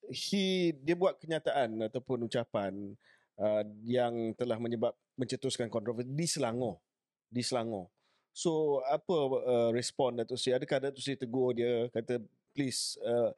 he, 0.10 0.74
dia 0.82 0.98
buat 0.98 1.18
kenyataan 1.22 1.90
ataupun 1.90 2.26
ucapan 2.26 2.74
uh, 3.38 3.64
yang 3.86 4.34
telah 4.36 4.58
menyebab 4.58 4.94
mencetuskan 5.16 5.70
kontroversi 5.70 6.12
di 6.12 6.28
Selangor. 6.28 6.82
Di 7.30 7.46
Selangor. 7.46 7.88
So 8.34 8.82
apa 8.86 9.14
uh, 9.14 9.70
respon 9.74 10.18
Datuk 10.22 10.38
Seri? 10.38 10.58
Adakah 10.58 10.90
Datuk 10.90 11.02
Seri 11.02 11.18
tegur 11.18 11.54
dia 11.54 11.90
kata 11.92 12.22
please 12.54 12.98
uh, 13.04 13.34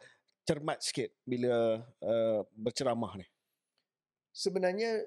cermat 0.45 0.83
sikit 0.83 1.11
bila 1.23 1.79
uh, 2.03 2.39
berceramah 2.55 3.17
ni? 3.19 3.27
Sebenarnya 4.31 5.03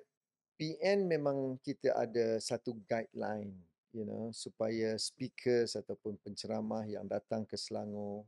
PN 0.61 1.09
memang 1.09 1.59
kita 1.65 1.97
ada 1.97 2.39
satu 2.39 2.77
guideline 2.86 3.55
you 3.95 4.03
know 4.03 4.35
supaya 4.35 4.99
speakers 4.99 5.78
ataupun 5.78 6.19
penceramah 6.20 6.85
yang 6.91 7.07
datang 7.07 7.47
ke 7.47 7.55
Selangor 7.55 8.27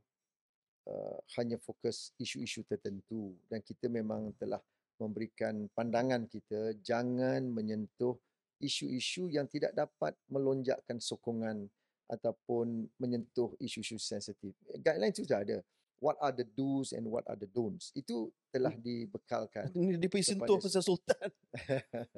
uh, 0.89 1.19
hanya 1.39 1.59
fokus 1.61 2.15
isu-isu 2.19 2.63
tertentu 2.67 3.35
dan 3.51 3.63
kita 3.63 3.87
memang 3.91 4.33
telah 4.39 4.63
memberikan 4.97 5.69
pandangan 5.77 6.25
kita 6.25 6.73
jangan 6.81 7.45
menyentuh 7.45 8.17
isu-isu 8.57 9.29
yang 9.29 9.45
tidak 9.45 9.77
dapat 9.77 10.17
melonjakkan 10.33 10.97
sokongan 10.97 11.69
ataupun 12.09 12.89
menyentuh 12.97 13.53
isu-isu 13.61 14.01
sensitif. 14.01 14.55
Guideline 14.81 15.13
itu 15.13 15.27
sudah 15.27 15.43
ada. 15.45 15.59
What 16.01 16.17
are 16.21 16.33
the 16.33 16.45
do's 16.45 16.93
and 16.93 17.09
what 17.09 17.25
are 17.29 17.37
the 17.37 17.49
don'ts? 17.49 17.93
Itu 17.97 18.33
telah 18.53 18.73
Hmm. 18.73 18.85
dibekalkan. 18.85 19.73
Ini 19.77 19.97
dia 20.01 20.09
pergi 20.09 20.33
sentuh 20.33 20.57
pasal 20.61 20.85
Sultan. 20.85 21.29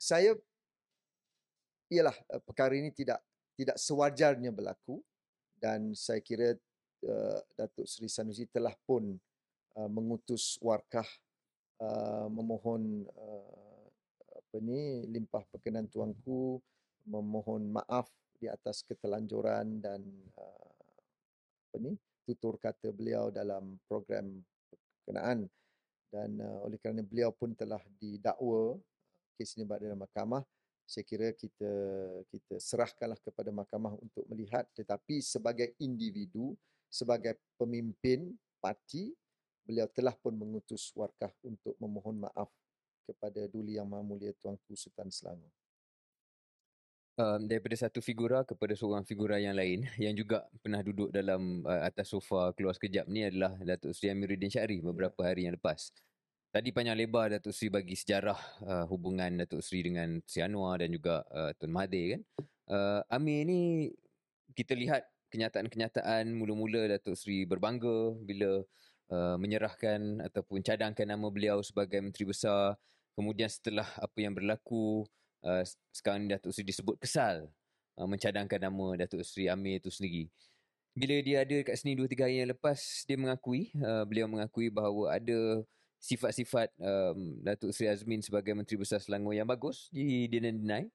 Saya 0.00 0.36
ialah 1.88 2.16
eh, 2.32 2.40
perkara 2.40 2.74
ini 2.76 2.92
tidak 2.92 3.20
tidak 3.54 3.76
sewajarnya 3.78 4.50
berlaku 4.50 5.00
dan 5.56 5.94
saya 5.94 6.20
kira 6.20 6.58
uh, 7.04 7.40
Datuk 7.54 7.86
Seri 7.86 8.08
Sanusi 8.08 8.48
telah 8.48 8.74
pun 8.84 9.14
uh, 9.78 9.90
mengutus 9.90 10.56
warkah 10.60 11.06
uh, 11.80 12.26
memohon 12.28 13.04
uh, 13.08 13.84
apa 14.34 14.56
ni 14.62 15.04
limpah 15.10 15.44
perkenan 15.50 15.86
tuanku 15.88 16.58
memohon 17.04 17.68
maaf 17.70 18.08
di 18.40 18.48
atas 18.48 18.82
ketelanjuran 18.84 19.80
dan 19.80 20.00
uh, 20.36 20.74
apa 21.70 21.76
ni 21.80 21.92
tutur 22.24 22.56
kata 22.56 22.90
beliau 22.90 23.28
dalam 23.28 23.76
program 23.84 24.40
berkenaan. 25.04 25.44
Dan 26.08 26.38
uh, 26.38 26.64
oleh 26.64 26.78
kerana 26.78 27.02
beliau 27.02 27.34
pun 27.34 27.52
telah 27.52 27.82
didakwa 27.98 28.78
kes 29.34 29.58
ini 29.58 29.66
berada 29.66 29.98
mahkamah 29.98 30.46
saya 30.84 31.04
kira 31.04 31.32
kita 31.32 31.72
kita 32.28 32.60
serahkanlah 32.60 33.16
kepada 33.24 33.50
mahkamah 33.50 33.96
untuk 33.96 34.24
melihat. 34.28 34.68
Tetapi 34.76 35.24
sebagai 35.24 35.72
individu 35.80 36.52
sebagai 36.94 37.34
pemimpin 37.58 38.38
parti 38.62 39.10
beliau 39.66 39.90
telah 39.90 40.14
pun 40.14 40.38
mengutus 40.38 40.94
warkah 40.94 41.34
untuk 41.42 41.74
memohon 41.82 42.22
maaf 42.22 42.46
kepada 43.02 43.50
Duli 43.50 43.74
Yang 43.74 43.88
Maha 43.90 44.04
Mulia 44.06 44.32
Tuanku 44.38 44.78
Sultan 44.78 45.10
Selangor. 45.10 45.50
um, 47.18 47.40
daripada 47.46 47.74
satu 47.78 47.98
figura 47.98 48.42
kepada 48.46 48.74
seorang 48.74 49.02
figura 49.06 49.38
yang 49.38 49.54
lain 49.54 49.86
yang 50.04 50.14
juga 50.14 50.46
pernah 50.62 50.82
duduk 50.82 51.10
dalam 51.10 51.66
uh, 51.66 51.82
atas 51.86 52.14
sofa 52.14 52.54
keluar 52.54 52.74
sekejap 52.74 53.06
ni 53.10 53.26
adalah 53.26 53.54
Datuk 53.58 53.94
Seri 53.94 54.14
Amiruddin 54.14 54.50
Syari 54.50 54.78
beberapa 54.82 55.26
hari 55.26 55.50
yang 55.50 55.54
lepas. 55.58 55.90
Tadi 56.54 56.70
panjang 56.70 56.94
lebar 56.94 57.34
Datuk 57.34 57.50
Seri 57.50 57.70
bagi 57.70 57.98
sejarah 57.98 58.38
uh, 58.62 58.84
hubungan 58.86 59.42
Datuk 59.42 59.62
Seri 59.62 59.82
dengan 59.90 60.22
Si 60.22 60.38
Anwar 60.38 60.78
dan 60.78 60.94
juga 60.94 61.26
uh, 61.34 61.50
Tun 61.58 61.74
Mahathir 61.74 62.18
kan. 62.18 62.22
Uh, 62.64 63.00
Amir 63.10 63.42
ni 63.44 63.90
kita 64.54 64.72
lihat 64.78 65.02
kenyataan-kenyataan 65.34 66.30
mula-mula 66.30 66.86
Datuk 66.86 67.18
Seri 67.18 67.42
berbangga 67.42 68.14
bila 68.22 68.62
uh, 69.10 69.34
menyerahkan 69.34 70.22
ataupun 70.22 70.62
cadangkan 70.62 71.10
nama 71.10 71.26
beliau 71.26 71.58
sebagai 71.66 71.98
Menteri 71.98 72.30
Besar. 72.30 72.78
Kemudian 73.18 73.50
setelah 73.50 73.86
apa 73.98 74.14
yang 74.22 74.30
berlaku 74.30 75.02
uh, 75.42 75.66
sekarang 75.90 76.30
ni 76.30 76.38
Datuk 76.38 76.54
Seri 76.54 76.70
disebut 76.70 77.02
kesal 77.02 77.50
uh, 77.98 78.06
mencadangkan 78.06 78.62
nama 78.62 78.94
Datuk 79.02 79.26
Seri 79.26 79.50
Amir 79.50 79.82
itu 79.82 79.90
sendiri. 79.90 80.30
Bila 80.94 81.18
dia 81.26 81.42
ada 81.42 81.58
kat 81.66 81.74
sini 81.74 81.98
2-3 81.98 82.22
hari 82.22 82.38
yang 82.38 82.54
lepas, 82.54 82.78
dia 83.02 83.18
mengakui, 83.18 83.74
uh, 83.82 84.06
beliau 84.06 84.30
mengakui 84.30 84.70
bahawa 84.70 85.18
ada 85.18 85.66
sifat-sifat 85.98 86.70
um, 86.78 87.42
Datuk 87.42 87.74
Seri 87.74 87.90
Azmin 87.90 88.22
sebagai 88.22 88.54
Menteri 88.54 88.78
Besar 88.78 89.02
Selangor 89.02 89.34
yang 89.34 89.50
bagus. 89.50 89.90
He 89.90 90.30
didn't 90.30 90.62
deny. 90.62 90.86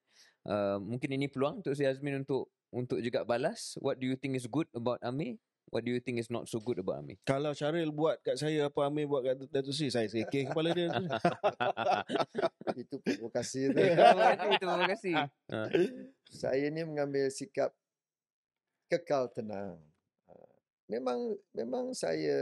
Uh, 0.48 0.80
mungkin 0.80 1.20
ini 1.20 1.28
peluang 1.28 1.60
Datuk 1.60 1.76
Seri 1.76 1.92
Azmin 1.92 2.24
untuk 2.24 2.48
untuk 2.70 3.02
juga 3.02 3.26
balas. 3.26 3.78
What 3.82 3.98
do 3.98 4.06
you 4.10 4.18
think 4.18 4.38
is 4.38 4.46
good 4.46 4.70
about 4.74 5.02
Amir? 5.02 5.38
What 5.70 5.86
do 5.86 5.94
you 5.94 6.02
think 6.02 6.18
is 6.18 6.34
not 6.34 6.50
so 6.50 6.58
good 6.58 6.82
about 6.82 7.06
Amir? 7.06 7.22
Kalau 7.22 7.54
Syaril 7.54 7.94
buat 7.94 8.18
kat 8.26 8.42
saya 8.42 8.74
apa 8.74 8.90
Amir 8.90 9.06
buat 9.06 9.22
kat 9.22 9.38
Datuk 9.54 9.70
Seri, 9.70 9.94
saya 9.94 10.10
sekek 10.10 10.50
kepala 10.50 10.74
dia. 10.74 10.90
Itu 12.82 12.98
provokasi 12.98 13.70
tu. 13.70 13.78
Kasih, 13.78 14.58
terima 14.58 14.86
kasih. 14.90 15.16
Uh, 15.46 15.68
saya 16.26 16.66
ni 16.74 16.82
mengambil 16.82 17.30
sikap 17.30 17.70
kekal 18.90 19.30
tenang. 19.30 19.78
Ah, 20.26 20.54
Memang 20.90 21.38
memang 21.54 21.94
saya 21.94 22.42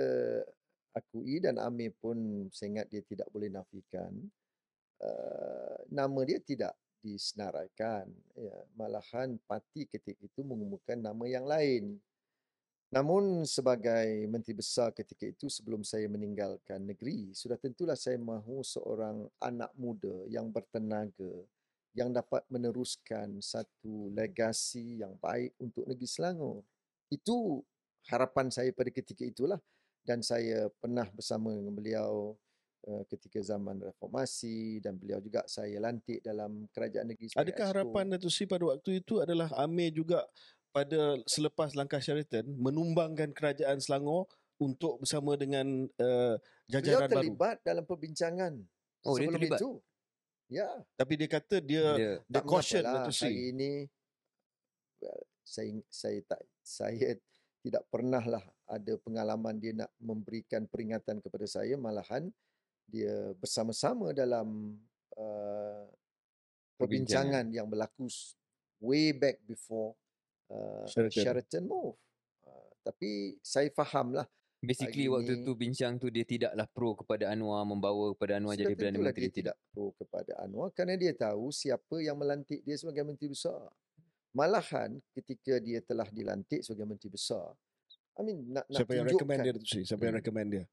akui 0.96 1.44
dan 1.44 1.60
Amir 1.60 1.92
pun 2.00 2.48
saya 2.56 2.80
ingat 2.80 2.88
dia 2.88 3.04
tidak 3.04 3.28
boleh 3.30 3.52
nafikan 3.52 4.12
uh, 5.04 5.78
nama 5.94 6.20
dia 6.26 6.42
tidak 6.42 6.74
disenaraikan. 7.16 8.12
Ya, 8.36 8.58
malahan 8.76 9.40
parti 9.48 9.88
ketika 9.88 10.20
itu 10.20 10.44
mengumumkan 10.44 11.00
nama 11.00 11.24
yang 11.24 11.48
lain. 11.48 11.96
Namun 12.88 13.44
sebagai 13.44 14.28
Menteri 14.32 14.56
Besar 14.56 14.96
ketika 14.96 15.28
itu 15.28 15.52
sebelum 15.52 15.84
saya 15.84 16.08
meninggalkan 16.08 16.88
negeri, 16.88 17.36
sudah 17.36 17.60
tentulah 17.60 18.00
saya 18.00 18.16
mahu 18.16 18.64
seorang 18.64 19.28
anak 19.44 19.72
muda 19.76 20.24
yang 20.32 20.48
bertenaga, 20.48 21.44
yang 21.92 22.16
dapat 22.16 22.48
meneruskan 22.48 23.44
satu 23.44 24.08
legasi 24.16 25.04
yang 25.04 25.20
baik 25.20 25.52
untuk 25.60 25.84
negeri 25.84 26.08
Selangor. 26.08 26.64
Itu 27.12 27.60
harapan 28.08 28.48
saya 28.48 28.72
pada 28.72 28.88
ketika 28.88 29.28
itulah 29.28 29.60
dan 30.08 30.24
saya 30.24 30.72
pernah 30.80 31.04
bersama 31.12 31.52
dengan 31.52 31.76
beliau 31.76 32.40
ketika 33.06 33.40
zaman 33.44 33.84
reformasi 33.84 34.80
dan 34.80 34.96
beliau 34.96 35.20
juga 35.20 35.44
saya 35.46 35.76
lantik 35.78 36.24
dalam 36.24 36.66
kerajaan 36.72 37.12
negeri 37.12 37.28
sebagai 37.28 37.52
Adakah 37.52 37.68
exco. 37.68 37.74
harapan 37.76 38.06
Datuk 38.16 38.32
Seri 38.32 38.48
pada 38.48 38.64
waktu 38.72 38.92
itu 39.04 39.14
adalah 39.20 39.48
Amir 39.60 39.92
juga 39.92 40.24
pada 40.72 41.20
selepas 41.28 41.76
langkah 41.76 42.00
Sheraton 42.00 42.48
menumbangkan 42.56 43.36
kerajaan 43.36 43.84
Selangor 43.84 44.32
untuk 44.58 45.04
bersama 45.04 45.36
dengan 45.36 45.86
uh, 46.00 46.36
beliau 46.40 47.04
jajaran 47.04 47.08
baru. 47.12 47.16
terlibat 47.22 47.58
dalam 47.62 47.84
perbincangan 47.84 48.54
Oh, 49.04 49.16
dia 49.16 49.28
sebelum 49.30 49.36
terlibat? 49.40 49.60
itu. 49.62 49.72
Ya, 50.48 50.68
Tapi 50.96 51.14
dia 51.20 51.28
kata 51.28 51.56
dia 51.60 51.84
dia, 51.96 52.12
dia 52.24 52.40
tak 52.40 52.44
caution 52.48 52.80
mengapalah 52.80 53.04
Datuk 53.04 53.14
Seri. 53.14 53.28
hari 53.28 53.44
ini 53.52 53.72
well, 55.04 55.22
saya 55.44 55.72
saya 55.92 56.20
tak 56.24 56.42
saya 56.64 57.10
tidak 57.64 57.84
pernah 57.92 58.24
lah 58.24 58.44
ada 58.68 58.94
pengalaman 59.00 59.56
dia 59.60 59.76
nak 59.76 59.92
memberikan 60.00 60.64
peringatan 60.68 61.20
kepada 61.20 61.44
saya 61.48 61.76
malahan 61.76 62.32
dia 62.88 63.36
bersama-sama 63.36 64.16
dalam 64.16 64.80
uh, 65.20 65.86
perbincangan 66.80 67.52
yang 67.52 67.68
berlaku 67.68 68.08
way 68.80 69.12
back 69.12 69.44
before 69.44 69.94
uh, 70.48 70.88
Sheraton. 70.88 71.22
Sheraton 71.24 71.64
move. 71.68 71.96
Uh, 72.48 72.70
tapi 72.88 73.36
saya 73.44 73.68
fahamlah 73.70 74.24
basically 74.58 75.06
Hari 75.06 75.14
waktu 75.14 75.34
ni- 75.38 75.46
tu 75.46 75.54
bincang 75.54 76.02
tu 76.02 76.10
dia 76.10 76.26
tidaklah 76.26 76.66
pro 76.74 76.98
kepada 76.98 77.30
Anwar 77.30 77.62
membawa 77.62 78.10
kepada 78.18 78.42
Anwar 78.42 78.58
jadi 78.58 78.74
Perdana 78.74 78.98
Menteri 78.98 79.30
dia 79.30 79.34
tidak 79.34 79.56
pro 79.70 79.94
kepada 79.94 80.34
Anwar 80.42 80.74
kerana 80.74 80.98
dia 80.98 81.14
tahu 81.14 81.54
siapa 81.54 82.02
yang 82.02 82.18
melantik 82.18 82.66
dia 82.66 82.74
sebagai 82.74 83.06
Menteri 83.06 83.30
Besar. 83.36 83.70
Malahan 84.34 85.02
ketika 85.18 85.58
dia 85.58 85.82
telah 85.82 86.06
dilantik 86.14 86.62
sebagai 86.62 86.86
Menteri 86.86 87.10
Besar, 87.10 87.58
I 88.18 88.22
mean 88.22 88.50
nak, 88.50 88.66
nak 88.70 88.82
Siapa 88.82 88.92
yang 88.94 89.06
tunjukkan 89.10 89.18
recommend 89.18 89.40
dia 89.42 89.54
Datuk 89.54 89.66
Seri? 89.66 89.84
Siapa 89.86 90.04
yang 90.06 90.14
Hmm. 90.14 90.22
recommend 90.22 90.48
dia? 90.54 90.64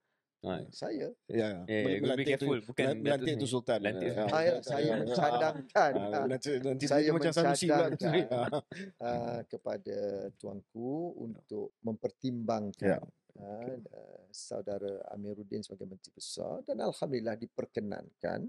Ha. 0.44 0.60
saya. 0.70 1.08
Ya, 1.24 1.64
Eh, 1.64 1.98
mel- 1.98 2.14
be 2.14 2.22
careful. 2.22 2.60
tu, 2.60 2.68
Bukan 2.68 3.00
melantik 3.00 3.34
Datuk 3.34 3.40
tu. 3.40 3.46
Sultan. 3.50 3.78
Lantik. 3.80 4.10
Ah, 4.12 4.28
Saya, 4.28 4.50
ah, 4.50 4.60
saya 4.60 4.92
mencadangkan 5.00 5.92
ah, 5.96 6.24
Nanti 6.26 6.50
nanti 6.60 6.84
Saya 6.84 7.08
macam 7.10 7.32
Sanusi 7.32 7.66
pula 7.66 7.88
mencadangkan. 7.88 8.12
Ah. 8.28 8.48
ah, 9.08 9.40
kepada 9.44 9.96
tuanku 10.34 10.92
untuk 11.18 11.72
mempertimbangkan 11.80 12.86
Ya. 12.86 12.98
ah, 13.36 13.74
ah, 13.90 14.22
saudara 14.28 14.92
Amiruddin 15.10 15.60
sebagai 15.60 15.86
Menteri 15.86 16.12
Besar 16.12 16.60
dan 16.62 16.78
alhamdulillah 16.78 17.34
diperkenankan 17.36 18.44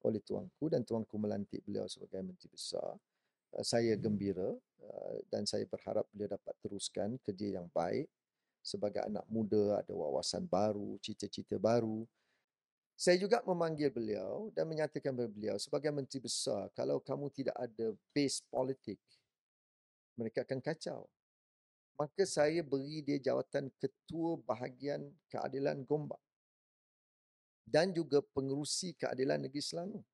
oleh 0.00 0.20
tuanku 0.20 0.64
dan 0.66 0.80
tuanku 0.80 1.16
melantik 1.16 1.60
beliau 1.60 1.84
sebagai 1.84 2.22
Menteri 2.22 2.48
Besar. 2.48 2.94
Ah, 3.50 3.62
Saya 3.62 3.96
gembira 3.96 4.54
ah, 4.80 5.16
dan 5.26 5.44
saya 5.44 5.64
berharap 5.64 6.06
beliau 6.08 6.30
dapat 6.30 6.54
teruskan 6.58 7.18
kerja 7.18 7.58
yang 7.58 7.66
baik 7.68 8.06
sebagai 8.60 9.00
anak 9.04 9.24
muda 9.26 9.80
ada 9.80 9.92
wawasan 9.92 10.44
baru, 10.46 11.00
cita-cita 11.00 11.56
baru. 11.56 12.04
Saya 13.00 13.16
juga 13.16 13.40
memanggil 13.48 13.88
beliau 13.88 14.52
dan 14.52 14.68
menyatakan 14.68 15.16
kepada 15.16 15.32
beliau 15.32 15.56
sebagai 15.56 15.88
menteri 15.88 16.20
besar 16.20 16.68
kalau 16.76 17.00
kamu 17.00 17.32
tidak 17.32 17.56
ada 17.56 17.96
base 18.12 18.44
politik 18.52 19.00
mereka 20.20 20.44
akan 20.44 20.60
kacau. 20.60 21.08
Maka 21.96 22.24
saya 22.28 22.60
beri 22.60 23.00
dia 23.00 23.16
jawatan 23.20 23.72
ketua 23.80 24.36
bahagian 24.44 25.04
keadilan 25.32 25.80
Gombak 25.84 26.20
dan 27.64 27.92
juga 27.94 28.20
pengerusi 28.34 28.92
keadilan 28.96 29.48
negeri 29.48 29.62
Selangor. 29.64 30.04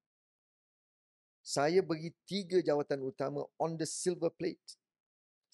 Saya 1.47 1.79
beri 1.83 2.11
tiga 2.27 2.59
jawatan 2.59 3.07
utama 3.07 3.47
on 3.59 3.79
the 3.79 3.87
silver 3.87 4.31
plate. 4.35 4.79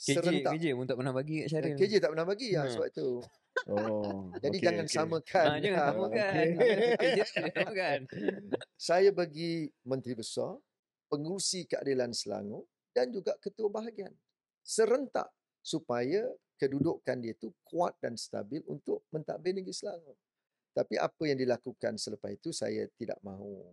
KJ, 0.02 0.14
serentak. 0.18 0.52
KJ 0.58 0.64
pun 0.74 0.84
tak 0.84 0.96
pernah 0.98 1.14
bagi 1.14 1.34
kat 1.38 1.48
Syaril. 1.54 1.76
KJ 1.78 1.92
tak 2.02 2.10
pernah 2.10 2.26
bagi 2.26 2.46
ya 2.50 2.60
Ha. 2.60 2.70
sebab 2.74 2.86
itu. 2.90 3.08
Oh. 3.70 4.26
Jadi 4.42 4.56
okey, 4.58 4.66
jangan 4.66 4.86
okey. 4.86 4.96
samakan. 4.98 5.46
Ah, 5.46 5.58
jangan 5.62 5.78
Ha. 5.78 5.86
samakan. 5.94 6.44
KJ 6.98 7.14
jangan 7.22 7.50
samakan. 7.54 7.98
Saya 8.90 9.10
bagi 9.14 9.50
Menteri 9.86 10.14
Besar, 10.18 10.58
pengurusi 11.06 11.70
keadilan 11.70 12.10
Selangor 12.10 12.66
dan 12.90 13.14
juga 13.14 13.38
ketua 13.38 13.70
bahagian. 13.70 14.10
Serentak 14.60 15.30
supaya 15.62 16.26
kedudukan 16.58 17.18
dia 17.22 17.34
tu 17.38 17.54
kuat 17.62 17.94
dan 18.02 18.18
stabil 18.18 18.62
untuk 18.66 19.06
mentadbir 19.14 19.54
negeri 19.54 19.70
Selangor. 19.70 20.18
Tapi 20.74 20.98
apa 20.98 21.22
yang 21.30 21.38
dilakukan 21.38 21.94
selepas 21.94 22.32
itu 22.34 22.50
saya 22.50 22.88
tidak 22.98 23.22
mahu 23.22 23.70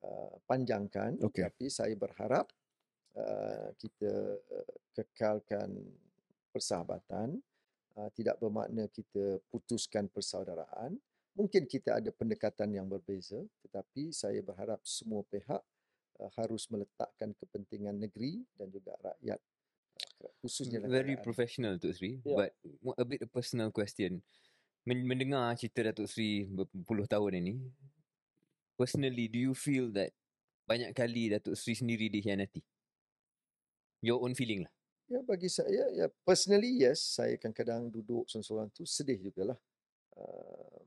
uh, 0.00 0.32
panjangkan. 0.48 1.20
Okey. 1.20 1.44
Tapi 1.44 1.66
saya 1.68 1.92
berharap 1.92 2.48
uh, 3.18 3.68
kita 3.74 4.12
uh, 4.38 4.72
kekalkan 4.94 5.74
persahabatan. 6.54 7.42
Uh, 7.98 8.06
tidak 8.14 8.38
bermakna 8.38 8.86
kita 8.86 9.42
putuskan 9.50 10.06
persaudaraan. 10.06 10.94
Mungkin 11.34 11.66
kita 11.66 11.98
ada 11.98 12.10
pendekatan 12.14 12.70
yang 12.70 12.86
berbeza, 12.86 13.42
tetapi 13.66 14.14
saya 14.14 14.38
berharap 14.38 14.78
semua 14.86 15.26
pihak 15.26 15.58
uh, 16.18 16.30
harus 16.38 16.70
meletakkan 16.70 17.34
kepentingan 17.34 17.98
negeri 17.98 18.42
dan 18.54 18.70
juga 18.70 18.94
rakyat 19.02 19.38
uh, 20.22 20.32
khususnya 20.38 20.78
Very 20.86 21.18
keadaan- 21.18 21.26
professional 21.26 21.74
Tok 21.74 21.90
Sri. 21.90 22.22
Ya. 22.22 22.38
But 22.38 22.50
a 22.94 23.04
bit 23.06 23.20
a 23.22 23.28
personal 23.30 23.74
question. 23.74 24.22
Men- 24.86 25.02
Mendengar 25.06 25.58
cerita 25.58 25.90
Datuk 25.90 26.06
Sri 26.06 26.46
berpuluh 26.46 27.10
tahun 27.10 27.42
ini, 27.42 27.54
personally 28.78 29.26
do 29.26 29.42
you 29.42 29.54
feel 29.58 29.90
that 29.90 30.14
banyak 30.70 30.94
kali 30.94 31.34
Datuk 31.34 31.58
Sri 31.58 31.74
sendiri 31.74 32.06
dikhianati? 32.06 32.62
Your 33.98 34.22
own 34.22 34.38
feeling 34.38 34.66
lah. 34.66 34.72
Ya 35.08 35.24
bagi 35.24 35.48
saya 35.48 35.88
ya 35.96 36.06
personally 36.22 36.84
yes 36.84 37.00
saya 37.16 37.40
kadang-kadang 37.40 37.88
duduk 37.88 38.28
seorang-seorang 38.28 38.68
tu 38.76 38.84
sedih 38.84 39.16
jugalah. 39.18 39.56
Uh, 40.12 40.84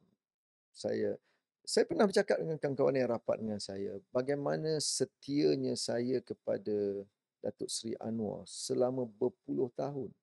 saya 0.72 1.18
saya 1.66 1.90
pernah 1.90 2.06
bercakap 2.06 2.38
dengan 2.38 2.58
kawan-kawan 2.58 2.98
yang 2.98 3.10
rapat 3.10 3.38
dengan 3.42 3.62
saya 3.62 3.98
bagaimana 4.14 4.78
setianya 4.78 5.74
saya 5.74 6.22
kepada 6.22 7.06
Datuk 7.42 7.70
Seri 7.74 7.98
Anwar 7.98 8.46
selama 8.46 9.10
berpuluh 9.10 9.74
tahun. 9.74 10.14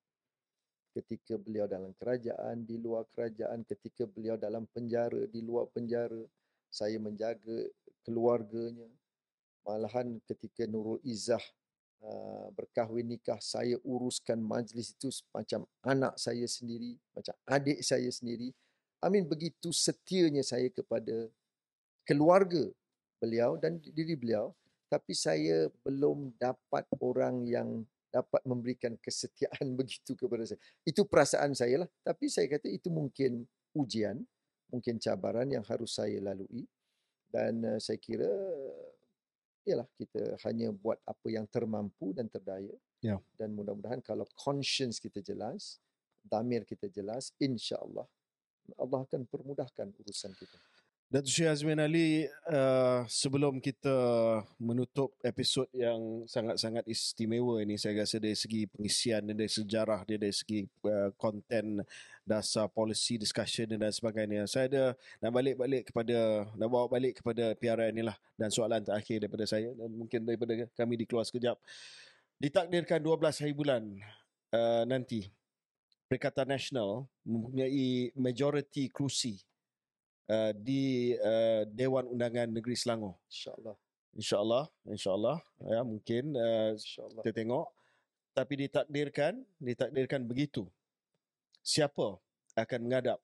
Ketika 0.94 1.38
beliau 1.38 1.66
dalam 1.70 1.94
kerajaan, 1.94 2.66
di 2.66 2.74
luar 2.78 3.06
kerajaan, 3.14 3.62
ketika 3.62 4.02
beliau 4.06 4.34
dalam 4.34 4.66
penjara, 4.70 5.30
di 5.30 5.42
luar 5.42 5.70
penjara, 5.70 6.22
saya 6.70 6.98
menjaga 6.98 7.70
keluarganya. 8.02 8.88
Malahan 9.62 10.18
ketika 10.26 10.64
Nurul 10.64 10.98
Izzah 11.04 11.42
uh, 12.02 12.48
berkahwin 12.54 13.06
nikah, 13.14 13.38
saya 13.42 13.78
uruskan 13.82 14.38
majlis 14.38 14.94
itu 14.94 15.10
macam 15.34 15.66
anak 15.82 16.14
saya 16.18 16.46
sendiri, 16.46 16.98
macam 17.14 17.34
adik 17.46 17.80
saya 17.82 18.08
sendiri. 18.10 18.54
Amin 18.98 19.26
begitu 19.26 19.70
setianya 19.70 20.42
saya 20.42 20.66
kepada 20.74 21.30
keluarga 22.02 22.66
beliau 23.22 23.58
dan 23.58 23.78
diri 23.82 24.18
beliau. 24.18 24.54
Tapi 24.88 25.12
saya 25.12 25.68
belum 25.84 26.32
dapat 26.40 26.88
orang 27.04 27.44
yang 27.44 27.84
dapat 28.08 28.40
memberikan 28.48 28.96
kesetiaan 28.96 29.74
begitu 29.78 30.16
kepada 30.16 30.48
saya. 30.48 30.60
Itu 30.82 31.04
perasaan 31.04 31.52
saya 31.52 31.84
lah. 31.84 31.88
Tapi 32.00 32.26
saya 32.32 32.48
kata 32.48 32.72
itu 32.72 32.88
mungkin 32.88 33.44
ujian, 33.76 34.24
mungkin 34.72 34.96
cabaran 34.96 35.48
yang 35.52 35.64
harus 35.68 36.00
saya 36.00 36.16
lalui. 36.24 36.64
Dan 37.28 37.60
uh, 37.60 37.78
saya 37.78 38.00
kira 38.00 38.32
ialah 39.68 39.88
kita 39.94 40.40
hanya 40.48 40.72
buat 40.72 40.98
apa 41.04 41.26
yang 41.28 41.44
termampu 41.46 42.16
dan 42.16 42.26
terdaya. 42.26 42.74
Ya. 43.04 43.20
Dan 43.36 43.54
mudah-mudahan 43.54 44.02
kalau 44.02 44.24
conscience 44.34 44.98
kita 44.98 45.20
jelas, 45.22 45.78
damir 46.24 46.64
kita 46.66 46.90
jelas, 46.90 47.30
insya-Allah 47.38 48.08
Allah 48.76 49.00
akan 49.08 49.24
permudahkan 49.24 49.96
urusan 49.96 50.32
kita. 50.36 50.58
Datuk 51.08 51.32
Sri 51.32 51.48
Azmin 51.48 51.80
Ali, 51.80 52.28
uh, 52.52 53.00
sebelum 53.08 53.64
kita 53.64 53.96
menutup 54.60 55.16
episod 55.24 55.64
yang 55.72 56.28
sangat-sangat 56.28 56.84
istimewa 56.84 57.64
ini, 57.64 57.80
saya 57.80 58.04
rasa 58.04 58.20
dari 58.20 58.36
segi 58.36 58.68
pengisian 58.68 59.24
dan 59.24 59.32
dari 59.32 59.48
sejarah 59.48 60.04
dia, 60.04 60.20
dari 60.20 60.36
segi 60.36 60.68
uh, 60.84 61.08
konten 61.16 61.80
dasar 62.28 62.68
policy 62.68 63.16
discussion 63.16 63.72
dan 63.72 63.88
sebagainya. 63.88 64.44
Saya 64.44 64.68
ada 64.68 64.84
nak 65.24 65.32
balik-balik 65.32 65.88
kepada, 65.88 66.44
nak 66.52 66.68
bawa 66.68 66.84
balik 66.92 67.24
kepada 67.24 67.56
PRN 67.56 67.96
inilah 67.96 68.16
dan 68.36 68.52
soalan 68.52 68.84
terakhir 68.84 69.24
daripada 69.24 69.48
saya 69.48 69.72
dan 69.72 69.88
mungkin 69.88 70.28
daripada 70.28 70.68
kami 70.76 71.00
dikeluar 71.08 71.24
sekejap. 71.24 71.56
Ditakdirkan 72.36 73.00
12 73.00 73.48
hari 73.48 73.56
bulan 73.56 73.96
uh, 74.52 74.84
nanti, 74.84 75.24
Perikatan 76.04 76.52
Nasional 76.52 77.08
mempunyai 77.24 78.12
majoriti 78.12 78.92
kerusi 78.92 79.40
uh, 80.28 80.52
di 80.54 81.16
uh, 81.18 81.64
Dewan 81.72 82.06
Undangan 82.12 82.48
Negeri 82.52 82.76
Selangor. 82.76 83.16
Insya-Allah. 83.26 83.76
InsyaAllah, 84.18 84.64
insyaAllah. 84.88 85.38
Ya, 85.62 85.80
mungkin 85.84 86.34
uh, 86.34 86.74
Insya-Allah. 86.74 87.22
kita 87.24 87.34
tengok. 87.34 87.66
Tapi 88.34 88.54
ditakdirkan, 88.66 89.34
ditakdirkan 89.58 90.22
begitu. 90.22 90.62
Siapa 91.62 92.18
akan 92.54 92.80
menghadap 92.86 93.18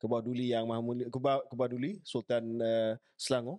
ke 0.00 0.04
bawah 0.08 0.22
duli 0.24 0.54
yang 0.54 0.64
maha 0.64 0.80
mulia, 0.80 1.06
ke 1.10 1.18
bawah, 1.18 1.42
ke 1.44 1.54
bawah 1.54 1.70
duli 1.70 1.98
Sultan 2.06 2.56
uh, 2.62 2.94
Selangor 3.18 3.58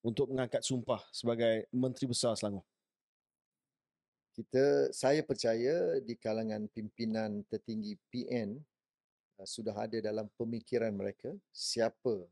untuk 0.00 0.30
mengangkat 0.30 0.62
sumpah 0.62 1.02
sebagai 1.10 1.66
Menteri 1.74 2.06
Besar 2.08 2.38
Selangor. 2.38 2.64
Kita 4.34 4.90
saya 4.90 5.22
percaya 5.22 6.02
di 6.02 6.18
kalangan 6.18 6.66
pimpinan 6.66 7.46
tertinggi 7.46 7.94
PN 8.10 8.58
sudah 9.46 9.76
ada 9.76 10.00
dalam 10.00 10.28
pemikiran 10.34 10.92
mereka 10.92 11.32
siapa 11.52 12.24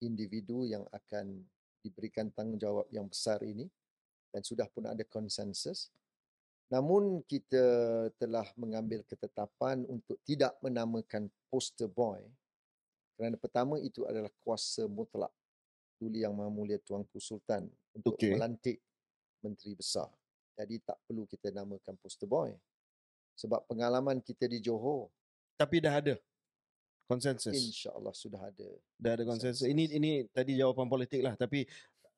individu 0.00 0.64
yang 0.68 0.86
akan 0.92 1.42
diberikan 1.82 2.30
tanggungjawab 2.30 2.86
yang 2.94 3.10
besar 3.10 3.42
ini 3.42 3.66
dan 4.30 4.40
sudah 4.44 4.68
pun 4.70 4.86
ada 4.86 5.02
konsensus. 5.04 5.90
Namun 6.72 7.20
kita 7.28 7.64
telah 8.16 8.48
mengambil 8.56 9.04
ketetapan 9.04 9.84
untuk 9.84 10.16
tidak 10.24 10.56
menamakan 10.64 11.28
poster 11.52 11.90
boy 11.90 12.22
kerana 13.16 13.36
pertama 13.36 13.78
itu 13.78 14.02
adalah 14.08 14.34
kuasa 14.42 14.88
mutlak 14.88 15.30
Duli 16.00 16.26
Yang 16.26 16.34
Maha 16.34 16.50
Mulia 16.50 16.78
Tuanku 16.82 17.22
Sultan 17.22 17.70
untuk 17.94 18.18
Okey. 18.18 18.34
melantik 18.34 18.82
menteri 19.44 19.78
besar. 19.78 20.10
Jadi 20.58 20.82
tak 20.82 20.98
perlu 21.06 21.22
kita 21.28 21.54
namakan 21.54 21.94
poster 22.02 22.26
boy. 22.26 22.50
Sebab 23.38 23.64
pengalaman 23.70 24.20
kita 24.20 24.50
di 24.50 24.58
Johor, 24.58 25.08
Tapi 25.54 25.78
dah 25.78 26.02
ada 26.02 26.14
konsensus. 27.08 27.52
insya-Allah 27.52 28.14
sudah 28.14 28.40
ada. 28.40 28.68
dah 28.96 29.12
ada 29.18 29.24
konsensus. 29.26 29.66
Ini 29.66 29.96
ini 29.96 30.10
tadi 30.30 30.56
jawapan 30.56 30.88
politik 30.88 31.20
lah 31.22 31.34
tapi 31.36 31.66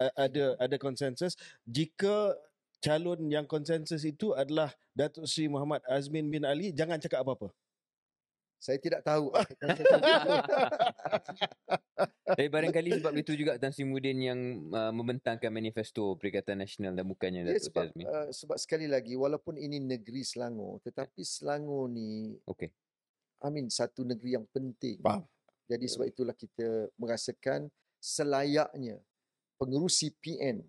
uh, 0.00 0.12
ada 0.16 0.54
ada 0.60 0.76
konsensus 0.78 1.34
jika 1.66 2.36
calon 2.84 3.32
yang 3.32 3.48
konsensus 3.48 4.04
itu 4.04 4.36
adalah 4.36 4.68
Datuk 4.92 5.24
Seri 5.24 5.48
Muhammad 5.48 5.80
Azmin 5.88 6.28
bin 6.28 6.44
Ali 6.44 6.70
jangan 6.70 7.00
cakap 7.00 7.24
apa-apa. 7.24 7.48
Saya 8.64 8.80
tidak 8.80 9.04
tahu. 9.04 9.28
Tapi 12.24 12.48
barangkali 12.48 12.96
sebab 12.96 13.12
itu 13.20 13.36
juga 13.36 13.60
Tan 13.60 13.76
Sri 13.76 13.84
Mudin 13.84 14.16
yang 14.16 14.40
uh, 14.72 14.88
membentangkan 14.88 15.52
manifesto 15.52 16.16
Perikatan 16.16 16.64
Nasional 16.64 16.96
dan 16.96 17.04
bukannya 17.04 17.44
Ya, 17.44 17.52
Datuk 17.52 17.68
sebab, 17.68 17.84
Syazmi. 17.92 18.04
uh, 18.08 18.32
sebab 18.32 18.56
sekali 18.56 18.88
lagi 18.88 19.20
walaupun 19.20 19.60
ini 19.60 19.84
negeri 19.84 20.24
Selangor 20.24 20.80
tetapi 20.80 21.20
Selangor 21.20 21.92
ni 21.92 22.40
Okey. 22.48 22.72
Amin 23.44 23.68
satu 23.68 24.02
negeri 24.02 24.40
yang 24.40 24.48
penting. 24.48 24.98
Faham. 25.04 25.28
Jadi 25.68 25.84
sebab 25.88 26.06
itulah 26.08 26.36
kita 26.36 26.92
merasakan 26.96 27.68
selayaknya 28.00 29.00
pengerusi 29.56 30.12
PN 30.20 30.60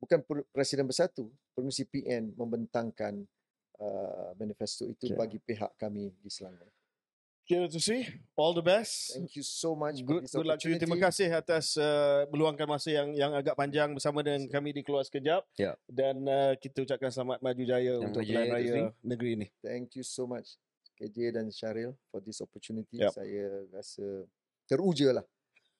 bukan 0.00 0.24
Presiden 0.52 0.88
Bersatu, 0.88 1.28
pengerusi 1.52 1.84
PN 1.84 2.32
membentangkan 2.36 3.20
uh, 3.80 4.32
manifesto 4.40 4.88
itu 4.88 5.12
Okay. 5.12 5.16
bagi 5.16 5.38
pihak 5.40 5.72
kami 5.76 6.12
di 6.20 6.32
Selangor. 6.32 6.68
Okay, 7.44 7.66
Datuk 7.66 7.82
Seri, 7.82 8.06
all 8.38 8.54
the 8.54 8.62
best. 8.62 9.10
Thank 9.10 9.34
you 9.34 9.42
so 9.42 9.74
much 9.74 9.98
Good, 10.06 10.30
good 10.30 10.46
luck 10.46 10.62
to 10.62 10.70
you. 10.70 10.78
Terima 10.78 10.94
kasih 10.94 11.34
atas 11.34 11.74
uh, 11.74 12.22
meluangkan 12.30 12.62
masa 12.62 12.94
yang 12.94 13.10
yang 13.10 13.34
agak 13.34 13.58
panjang 13.58 13.90
bersama 13.90 14.22
dengan 14.22 14.46
kami 14.46 14.70
di 14.70 14.86
Keluar 14.86 15.02
Sekejap. 15.02 15.42
Ya. 15.58 15.74
Dan 15.90 16.22
uh, 16.30 16.54
kita 16.54 16.86
ucapkan 16.86 17.10
selamat 17.10 17.42
maju 17.42 17.62
jaya 17.66 17.98
Selamat 17.98 18.06
untuk 18.06 18.22
pilihan 18.22 18.46
Datuk 18.46 18.54
raya 18.54 18.74
negeri 19.02 19.30
ini. 19.34 19.46
Thank 19.66 19.98
you 19.98 20.06
so 20.06 20.30
much 20.30 20.62
KJ 21.00 21.40
dan 21.40 21.48
Syaril 21.48 21.96
for 22.12 22.20
this 22.20 22.44
opportunity. 22.44 23.00
Yep. 23.00 23.16
Saya 23.16 23.64
rasa 23.72 24.28
teruja 24.68 25.16
lah. 25.16 25.24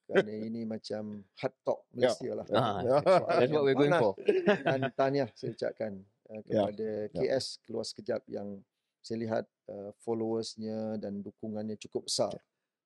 Kerana 0.08 0.32
ini 0.48 0.64
macam 0.64 1.20
hard 1.36 1.54
talk 1.60 1.84
Malaysia 1.92 2.32
lah. 2.32 2.46
Ah, 2.56 2.80
That's 3.36 3.52
what 3.52 3.68
we're 3.68 3.76
going 3.76 3.92
for. 4.00 4.16
Dan 4.64 4.88
tahniah 4.98 5.28
saya 5.36 5.52
ucapkan 5.52 6.00
uh, 6.32 6.40
kepada 6.40 6.88
KS 7.12 7.60
keluar 7.68 7.84
sekejap 7.84 8.24
yang 8.32 8.64
saya 9.04 9.16
lihat 9.20 9.44
uh, 9.68 9.92
followersnya 10.00 10.96
dan 10.96 11.20
dukungannya 11.20 11.76
cukup 11.76 12.08
besar. 12.08 12.32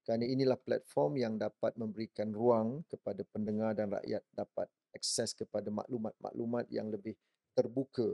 Kerana 0.05 0.27
inilah 0.29 0.59
platform 0.61 1.17
yang 1.17 1.35
dapat 1.41 1.73
memberikan 1.81 2.29
ruang 2.35 2.85
kepada 2.91 3.25
pendengar 3.31 3.73
dan 3.73 3.89
rakyat 3.89 4.21
dapat 4.37 4.69
akses 4.93 5.33
kepada 5.33 5.73
maklumat-maklumat 5.73 6.69
yang 6.69 6.93
lebih 6.93 7.17
terbuka 7.57 8.13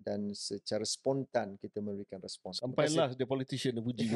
dan 0.00 0.32
secara 0.32 0.84
spontan 0.86 1.56
kita 1.60 1.84
memberikan 1.84 2.20
respons. 2.22 2.60
Sampailah 2.62 3.12
the 3.16 3.26
politician 3.26 3.76
dia 3.76 3.84
puji. 3.84 4.06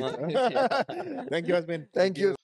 Thank 1.33 1.45
you 1.51 1.55
Azmin. 1.57 1.89
Thank 1.93 2.17
you. 2.21 2.40